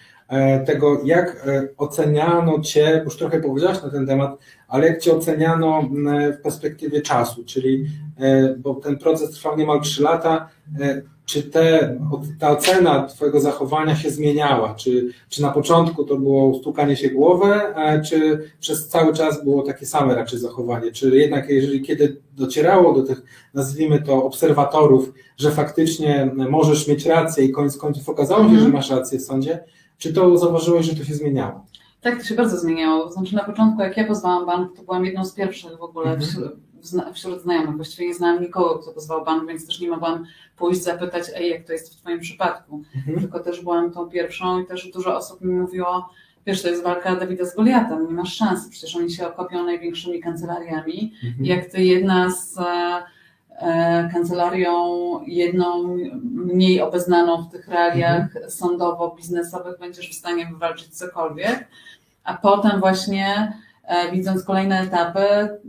tego, 0.65 1.01
jak 1.03 1.47
e, 1.47 1.67
oceniano 1.77 2.59
Cię, 2.59 3.01
już 3.05 3.17
trochę 3.17 3.39
powiedziałaś 3.39 3.83
na 3.83 3.89
ten 3.89 4.07
temat, 4.07 4.37
ale 4.67 4.87
jak 4.87 5.01
Cię 5.01 5.13
oceniano 5.13 5.79
mm, 5.79 6.33
w 6.33 6.41
perspektywie 6.41 7.01
czasu, 7.01 7.43
czyli, 7.45 7.85
e, 8.19 8.55
bo 8.57 8.75
ten 8.75 8.97
proces 8.97 9.31
trwał 9.31 9.57
niemal 9.57 9.81
3 9.81 10.03
lata, 10.03 10.49
czy 11.25 11.43
te, 11.43 11.97
ta 12.39 12.51
ocena 12.51 13.03
Twojego 13.03 13.39
zachowania 13.39 13.95
się 13.95 14.09
zmieniała? 14.09 14.75
Czy, 14.75 15.09
czy 15.29 15.41
na 15.41 15.51
początku 15.51 16.03
to 16.03 16.17
było 16.17 16.59
stukanie 16.59 16.95
się 16.95 17.09
głowę, 17.09 17.61
czy 18.05 18.49
przez 18.59 18.87
cały 18.87 19.13
czas 19.13 19.43
było 19.43 19.63
takie 19.63 19.85
same 19.85 20.15
raczej 20.15 20.39
zachowanie? 20.39 20.91
Czy 20.91 21.17
jednak, 21.17 21.49
jeżeli 21.49 21.81
kiedy 21.81 22.21
docierało 22.37 22.93
do 22.93 23.03
tych, 23.03 23.21
nazwijmy 23.53 24.01
to, 24.01 24.23
obserwatorów, 24.23 25.13
że 25.37 25.51
faktycznie 25.51 26.31
możesz 26.35 26.87
mieć 26.87 27.05
rację 27.05 27.45
i 27.45 27.51
koniec 27.51 27.77
końców 27.77 28.09
okazało 28.09 28.43
się, 28.43 28.49
że 28.49 28.55
mhm. 28.55 28.73
masz 28.73 28.89
rację 28.89 29.19
w 29.19 29.23
sądzie, 29.23 29.59
czy 29.99 30.13
to 30.13 30.37
zauważyłeś, 30.37 30.85
że 30.85 30.95
to 30.95 31.03
się 31.03 31.13
zmieniało? 31.13 31.65
Tak, 32.01 32.17
to 32.17 32.23
się 32.23 32.35
bardzo 32.35 32.57
zmieniało. 32.57 33.11
Znaczy 33.11 33.35
na 33.35 33.43
początku, 33.43 33.81
jak 33.81 33.97
ja 33.97 34.07
pozwałam 34.07 34.45
bank, 34.45 34.75
to 34.75 34.83
byłam 34.83 35.05
jedną 35.05 35.25
z 35.25 35.33
pierwszych 35.33 35.77
w 35.77 35.81
ogóle 35.81 36.11
mhm 36.11 36.59
wśród 37.13 37.41
znajomych. 37.41 37.75
Właściwie 37.75 38.07
nie 38.07 38.13
znałam 38.13 38.41
nikogo, 38.41 38.79
kto 38.79 38.91
pozwał 38.91 39.25
bank, 39.25 39.47
więc 39.47 39.67
też 39.67 39.79
nie 39.79 39.89
mogłam 39.89 40.25
pójść 40.57 40.83
zapytać, 40.83 41.23
ej, 41.35 41.49
jak 41.49 41.63
to 41.63 41.73
jest 41.73 41.93
w 41.93 42.01
Twoim 42.01 42.19
przypadku. 42.19 42.83
Mhm. 42.95 43.19
Tylko 43.19 43.39
też 43.39 43.61
byłam 43.61 43.91
tą 43.91 44.09
pierwszą 44.09 44.59
i 44.59 44.65
też 44.65 44.91
dużo 44.91 45.17
osób 45.17 45.41
mi 45.41 45.53
mówiło, 45.53 46.09
wiesz, 46.45 46.61
to 46.61 46.67
jest 46.67 46.83
walka 46.83 47.15
Dawida 47.15 47.45
z 47.45 47.55
Goliatem, 47.55 48.07
nie 48.07 48.13
masz 48.13 48.35
szans, 48.35 48.69
przecież 48.69 48.95
oni 48.95 49.11
się 49.11 49.27
okopią 49.27 49.63
największymi 49.63 50.19
kancelariami. 50.19 51.13
Mhm. 51.23 51.45
Jak 51.45 51.65
ty 51.65 51.83
jedna 51.83 52.31
z 52.31 52.57
e, 52.57 53.03
kancelarią, 54.13 55.19
jedną 55.27 55.97
mniej 56.31 56.81
obeznaną 56.81 57.43
w 57.43 57.51
tych 57.51 57.67
realiach 57.67 58.21
mhm. 58.21 58.49
sądowo-biznesowych 58.49 59.79
będziesz 59.79 60.09
w 60.09 60.19
stanie 60.19 60.45
wywalczyć 60.45 60.97
cokolwiek, 60.97 61.67
a 62.23 62.33
potem 62.33 62.79
właśnie 62.79 63.27
e, 63.35 63.68
widząc 64.11 64.43
kolejne 64.43 64.79
etapy 64.81 65.19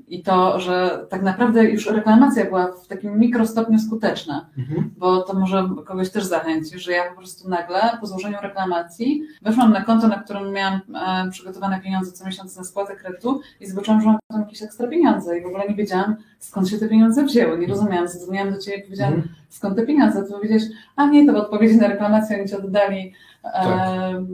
i 0.09 0.22
to, 0.22 0.60
że 0.60 1.06
tak 1.10 1.22
naprawdę 1.22 1.64
już 1.64 1.86
reklamacja 1.90 2.44
była 2.44 2.72
w 2.72 2.86
takim 2.86 3.18
mikrostopniu 3.18 3.78
skuteczna, 3.78 4.47
Mhm. 4.59 4.90
bo 4.98 5.20
to 5.22 5.34
może 5.34 5.68
kogoś 5.86 6.10
też 6.10 6.24
zachęci, 6.24 6.78
że 6.78 6.92
ja 6.92 7.10
po 7.10 7.16
prostu 7.16 7.48
nagle 7.48 7.80
po 8.01 8.06
złożeniu 8.06 8.36
reklamacji 8.42 9.22
weszłam 9.42 9.72
na 9.72 9.84
konto, 9.84 10.09
na 10.09 10.18
którym 10.22 10.52
miałam 10.52 10.80
e, 11.26 11.30
przygotowane 11.30 11.80
pieniądze 11.80 12.12
co 12.12 12.24
miesiąc 12.26 12.56
na 12.56 12.64
spłatę 12.64 12.97
kredytu 12.97 13.40
i 13.60 13.66
zobaczyłam, 13.66 14.01
że 14.01 14.06
mam 14.06 14.18
tam 14.32 14.40
jakieś 14.40 14.62
ekstra 14.62 14.88
pieniądze 14.88 15.38
i 15.38 15.42
w 15.42 15.47
ogóle 15.47 15.68
nie 15.68 15.74
wiedziałam 15.74 16.16
skąd 16.38 16.68
się 16.68 16.78
te 16.78 16.88
pieniądze 16.88 17.24
wzięły, 17.24 17.59
nie 17.59 17.66
rozumiałam, 17.66 18.09
zadzwoniłam 18.09 18.52
do 18.52 18.59
Ciebie 18.59 18.76
i 18.78 18.82
powiedziałam, 18.82 19.14
Mhm. 19.14 19.34
skąd 19.48 19.76
te 19.76 19.86
pieniądze, 19.86 20.22
to 20.22 20.32
powiedziałeś, 20.34 20.62
a 20.97 21.06
nie, 21.06 21.26
to 21.26 21.32
w 21.32 21.36
odpowiedzi 21.36 21.76
na 21.76 21.88
reklamację 21.88 22.38
oni 22.40 22.48
Ci 22.48 22.56
oddali 22.56 23.12
Tak. 23.42 23.66
e, 23.66 24.24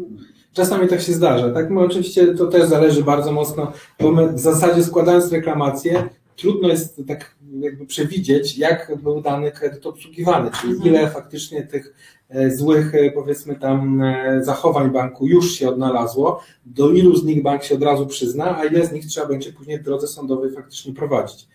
Czasami 0.56 0.88
tak 0.88 1.00
się 1.00 1.12
zdarza, 1.12 1.50
tak? 1.50 1.70
My 1.70 1.80
oczywiście 1.80 2.34
to 2.34 2.46
też 2.46 2.68
zależy 2.68 3.04
bardzo 3.04 3.32
mocno, 3.32 3.72
bo 4.00 4.12
my 4.12 4.32
w 4.32 4.38
zasadzie 4.38 4.84
składając 4.84 5.32
reklamację, 5.32 6.08
trudno 6.36 6.68
jest 6.68 7.00
tak 7.08 7.36
jakby 7.60 7.86
przewidzieć, 7.86 8.58
jak 8.58 8.92
był 9.02 9.20
dany 9.20 9.52
kredyt 9.52 9.86
obsługiwany, 9.86 10.50
czyli 10.60 10.72
Mhm. 10.72 10.94
ile 10.94 11.10
faktycznie 11.10 11.62
tych 11.62 11.94
e, 12.28 12.50
złych, 12.50 12.94
e, 12.94 13.10
powiedzmy 13.10 13.54
tam, 13.56 14.02
e, 14.02 14.44
zachowań 14.44 14.90
banku 14.90 15.26
już 15.26 15.52
się 15.52 15.68
odnalazło, 15.68 16.40
do 16.66 16.90
ilu 16.90 17.16
z 17.16 17.24
nich 17.24 17.42
bank 17.42 17.62
się 17.62 17.74
od 17.74 17.82
razu 17.82 18.06
przyzna, 18.06 18.58
a 18.58 18.64
ile 18.64 18.86
z 18.86 18.92
nich 18.92 19.06
trzeba 19.06 19.26
będzie 19.26 19.52
później 19.52 19.78
w 19.78 19.82
drodze 19.82 20.06
sądowej 20.06 20.52
faktycznie 20.52 20.94
prowadzić. 20.94 21.48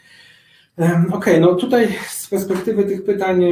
Okej, 1.14 1.42
no 1.42 1.56
tutaj 1.56 1.88
z 2.10 2.28
perspektywy 2.28 2.84
tych 2.84 3.04
pytań 3.04 3.44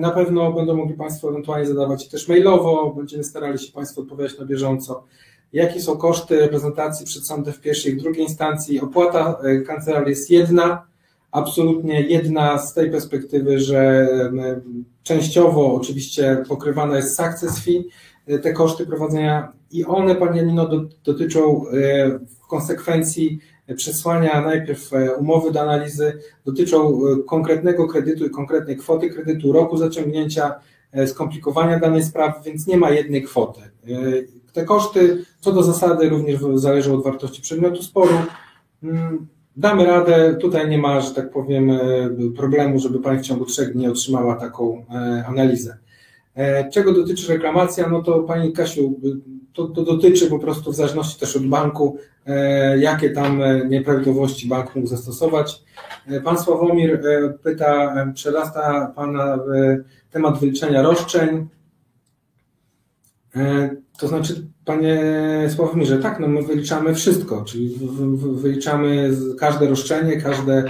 na 0.00 0.10
pewno 0.10 0.52
będą 0.52 0.76
mogli 0.76 0.94
Państwo 0.94 1.28
ewentualnie 1.28 1.66
zadawać 1.66 2.08
też 2.08 2.28
mailowo, 2.28 2.94
będziemy 2.96 3.24
starali 3.24 3.58
się 3.58 3.72
Państwu 3.72 4.00
odpowiadać 4.00 4.38
na 4.38 4.44
bieżąco. 4.44 5.04
Jakie 5.52 5.80
są 5.80 5.96
koszty 5.96 6.40
reprezentacji 6.40 7.06
przed 7.06 7.26
sądem 7.26 7.54
w 7.54 7.60
pierwszej 7.60 7.92
i 7.92 7.96
drugiej 7.96 8.22
instancji? 8.22 8.80
Opłata 8.80 9.38
e, 9.42 9.60
kancelarii 9.60 10.10
jest 10.10 10.30
jedna, 10.30 10.86
absolutnie 11.32 12.00
jedna 12.00 12.58
z 12.58 12.74
tej 12.74 12.90
perspektywy, 12.90 13.58
że 13.58 14.08
częściowo 15.02 15.74
oczywiście 15.74 16.42
pokrywana 16.48 16.96
jest 16.96 17.16
success 17.16 17.64
fee, 17.64 17.88
e, 18.26 18.38
te 18.38 18.52
koszty 18.52 18.86
prowadzenia 18.86 19.52
i 19.70 19.84
one, 19.84 20.14
Pani 20.14 20.38
Janino, 20.38 20.68
do- 20.68 20.84
dotyczą 21.04 21.68
e, 21.68 22.08
w 22.18 22.46
konsekwencji 22.48 23.38
przesłania 23.76 24.40
najpierw 24.40 24.92
e, 24.92 25.14
umowy 25.14 25.52
do 25.52 25.60
analizy, 25.60 26.18
dotyczą 26.44 26.88
e, 26.88 27.22
konkretnego 27.26 27.88
kredytu 27.88 28.26
i 28.26 28.30
konkretnej 28.30 28.76
kwoty 28.76 29.10
kredytu, 29.10 29.52
roku 29.52 29.76
zaciągnięcia, 29.76 30.54
e, 30.92 31.06
skomplikowania 31.06 31.78
danej 31.78 32.02
sprawy, 32.02 32.34
więc 32.44 32.66
nie 32.66 32.76
ma 32.76 32.90
jednej 32.90 33.22
kwoty. 33.22 33.60
Te 34.52 34.64
koszty, 34.64 35.24
co 35.40 35.52
do 35.52 35.62
zasady, 35.62 36.08
również 36.08 36.40
zależą 36.54 36.94
od 36.94 37.04
wartości 37.04 37.42
przedmiotu 37.42 37.82
sporu. 37.82 38.14
Mm, 38.82 39.26
Damy 39.56 39.86
radę, 39.86 40.36
tutaj 40.40 40.68
nie 40.68 40.78
ma, 40.78 41.00
że 41.00 41.14
tak 41.14 41.30
powiem, 41.30 41.70
problemu, 42.36 42.78
żeby 42.78 43.00
Pani 43.00 43.18
w 43.18 43.22
ciągu 43.22 43.44
trzech 43.44 43.72
dni 43.72 43.88
otrzymała 43.88 44.36
taką 44.36 44.84
analizę. 45.26 45.76
Czego 46.72 46.92
dotyczy 46.92 47.32
reklamacja? 47.32 47.88
No 47.88 48.02
to 48.02 48.22
Pani 48.22 48.52
Kasiu, 48.52 49.00
to, 49.54 49.68
to 49.68 49.82
dotyczy 49.82 50.26
po 50.26 50.38
prostu 50.38 50.72
w 50.72 50.74
zależności 50.74 51.20
też 51.20 51.36
od 51.36 51.46
banku, 51.46 51.98
e, 52.26 52.78
jakie 52.78 53.10
tam 53.10 53.42
e, 53.42 53.68
nieprawidłowości 53.68 54.48
bank 54.48 54.76
mógł 54.76 54.88
zastosować. 54.88 55.62
E, 56.06 56.20
Pan 56.20 56.38
Sławomir 56.38 57.00
pyta, 57.42 57.94
przerasta 58.14 58.92
Pana 58.96 59.38
temat 60.10 60.38
wyliczenia 60.38 60.82
roszczeń. 60.82 61.46
To 63.98 64.08
znaczy, 64.08 64.46
Panie 64.64 65.00
Sławomirze, 65.56 65.98
tak, 65.98 66.20
no 66.20 66.28
my 66.28 66.42
wyliczamy 66.42 66.94
wszystko, 66.94 67.44
czyli 67.44 67.78
wyliczamy 68.16 69.10
każde 69.38 69.68
roszczenie, 69.68 70.20
każde 70.20 70.64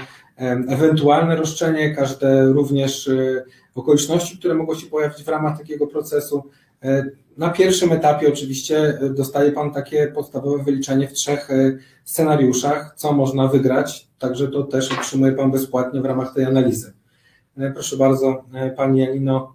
ewentualne 0.68 1.36
roszczenie, 1.36 1.94
każde 1.94 2.52
również 2.52 3.10
okoliczności, 3.74 4.38
które 4.38 4.54
mogą 4.54 4.74
się 4.74 4.86
pojawić 4.86 5.24
w 5.24 5.28
ramach 5.28 5.58
takiego 5.58 5.86
procesu. 5.86 6.42
Na 7.36 7.50
pierwszym 7.50 7.92
etapie 7.92 8.28
oczywiście 8.28 8.78
e, 8.78 9.10
dostaje 9.10 9.52
Pan 9.52 9.72
takie 9.72 10.06
podstawowe 10.06 10.64
wyliczenie 10.64 11.08
w 11.08 11.12
trzech 11.12 11.50
e, 11.50 11.78
scenariuszach, 12.04 12.94
co 12.96 13.12
można 13.12 13.48
wygrać, 13.48 14.08
także 14.18 14.48
to 14.48 14.62
też 14.62 14.92
otrzymuje 14.92 15.32
Pan 15.32 15.50
bezpłatnie 15.50 16.00
w 16.00 16.04
ramach 16.04 16.34
tej 16.34 16.44
analizy. 16.44 16.92
E, 17.58 17.70
Proszę 17.72 17.96
bardzo, 17.96 18.44
Pani 18.76 19.00
Janino. 19.00 19.54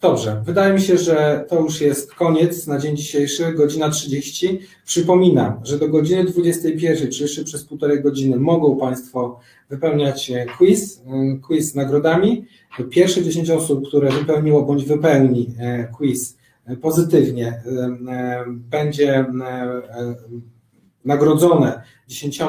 Dobrze, 0.00 0.42
wydaje 0.44 0.74
mi 0.74 0.80
się, 0.80 0.98
że 0.98 1.44
to 1.48 1.60
już 1.60 1.80
jest 1.80 2.14
koniec 2.14 2.66
na 2.66 2.78
dzień 2.78 2.96
dzisiejszy, 2.96 3.52
godzina 3.52 3.90
30. 3.90 4.60
Przypominam, 4.84 5.60
że 5.62 5.78
do 5.78 5.88
godziny 5.88 6.24
21, 6.24 7.12
czy 7.12 7.22
jeszcze 7.22 7.44
przez 7.44 7.64
półtorej 7.64 8.02
godziny 8.02 8.36
mogą 8.36 8.76
Państwo 8.76 9.40
wypełniać 9.70 10.32
quiz, 10.58 11.02
quiz 11.46 11.72
z 11.72 11.74
nagrodami. 11.74 12.46
Pierwsze 12.90 13.22
10 13.22 13.50
osób, 13.50 13.88
które 13.88 14.10
wypełniło 14.10 14.62
bądź 14.62 14.84
wypełni 14.84 15.54
e, 15.58 15.84
quiz 15.84 16.36
e, 16.66 16.76
pozytywnie, 16.76 17.48
e, 17.48 18.44
będzie 18.48 19.26
nagrodzone 21.04 21.82
10 22.08 22.40
e, 22.40 22.46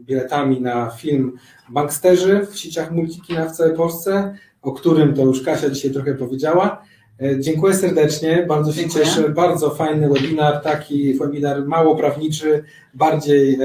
biletami 0.00 0.60
na 0.60 0.90
film 0.90 1.32
Banksterzy 1.68 2.46
w 2.50 2.58
sieciach 2.58 2.90
multikina 2.90 3.48
w 3.48 3.56
całej 3.56 3.76
Polsce, 3.76 4.34
o 4.62 4.72
którym 4.72 5.14
to 5.14 5.22
już 5.22 5.42
Kasia 5.42 5.70
dzisiaj 5.70 5.90
trochę 5.90 6.14
powiedziała. 6.14 6.82
Dziękuję 7.38 7.74
serdecznie, 7.74 8.44
bardzo 8.48 8.72
się 8.72 8.80
Dziękuję. 8.80 9.04
cieszę. 9.04 9.28
Bardzo 9.28 9.70
fajny 9.70 10.08
webinar, 10.08 10.62
taki 10.62 11.14
webinar 11.14 11.66
mało 11.66 11.96
prawniczy, 11.96 12.64
bardziej 12.94 13.58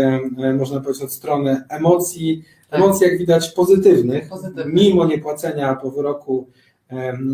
można 0.58 0.80
powiedzieć 0.80 1.04
od 1.04 1.14
strony 1.14 1.64
emocji. 1.70 2.44
Emocji 2.72 3.08
jak 3.08 3.18
widać 3.18 3.50
pozytywnych, 3.50 4.30
Pozytywnych. 4.30 4.74
mimo 4.74 5.06
niepłacenia 5.06 5.76
po 5.76 5.92
wyroku 5.92 6.48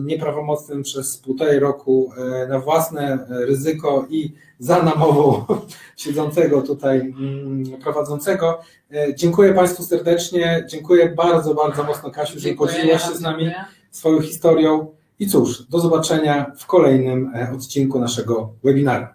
nieprawomocnym 0.05 0.83
przez 0.83 1.17
półtorej 1.17 1.59
roku 1.59 2.11
e, 2.17 2.47
na 2.47 2.59
własne 2.59 3.13
e, 3.29 3.45
ryzyko 3.45 4.05
i 4.09 4.33
za 4.59 4.83
namową 4.83 5.45
siedzącego 5.97 6.61
tutaj 6.61 6.99
mm, 7.19 7.63
prowadzącego. 7.81 8.59
E, 8.91 9.15
Dziękuję 9.15 9.53
Państwu 9.53 9.83
serdecznie, 9.83 10.65
dziękuję 10.69 11.09
bardzo, 11.09 11.53
bardzo 11.53 11.83
mocno 11.83 12.11
Kasiu, 12.11 12.39
że 12.39 12.49
podzieliłaś 12.53 13.01
się 13.03 13.15
z 13.15 13.21
nami 13.21 13.51
swoją 13.91 14.21
historią 14.21 14.87
i 15.19 15.27
cóż, 15.27 15.63
do 15.67 15.79
zobaczenia 15.79 16.51
w 16.57 16.65
kolejnym 16.65 17.31
odcinku 17.55 17.99
naszego 17.99 18.53
webinaru. 18.63 19.05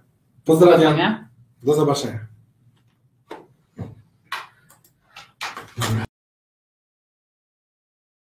Pozdrawiam, 0.44 0.96
do 1.62 1.74
zobaczenia. 1.74 2.31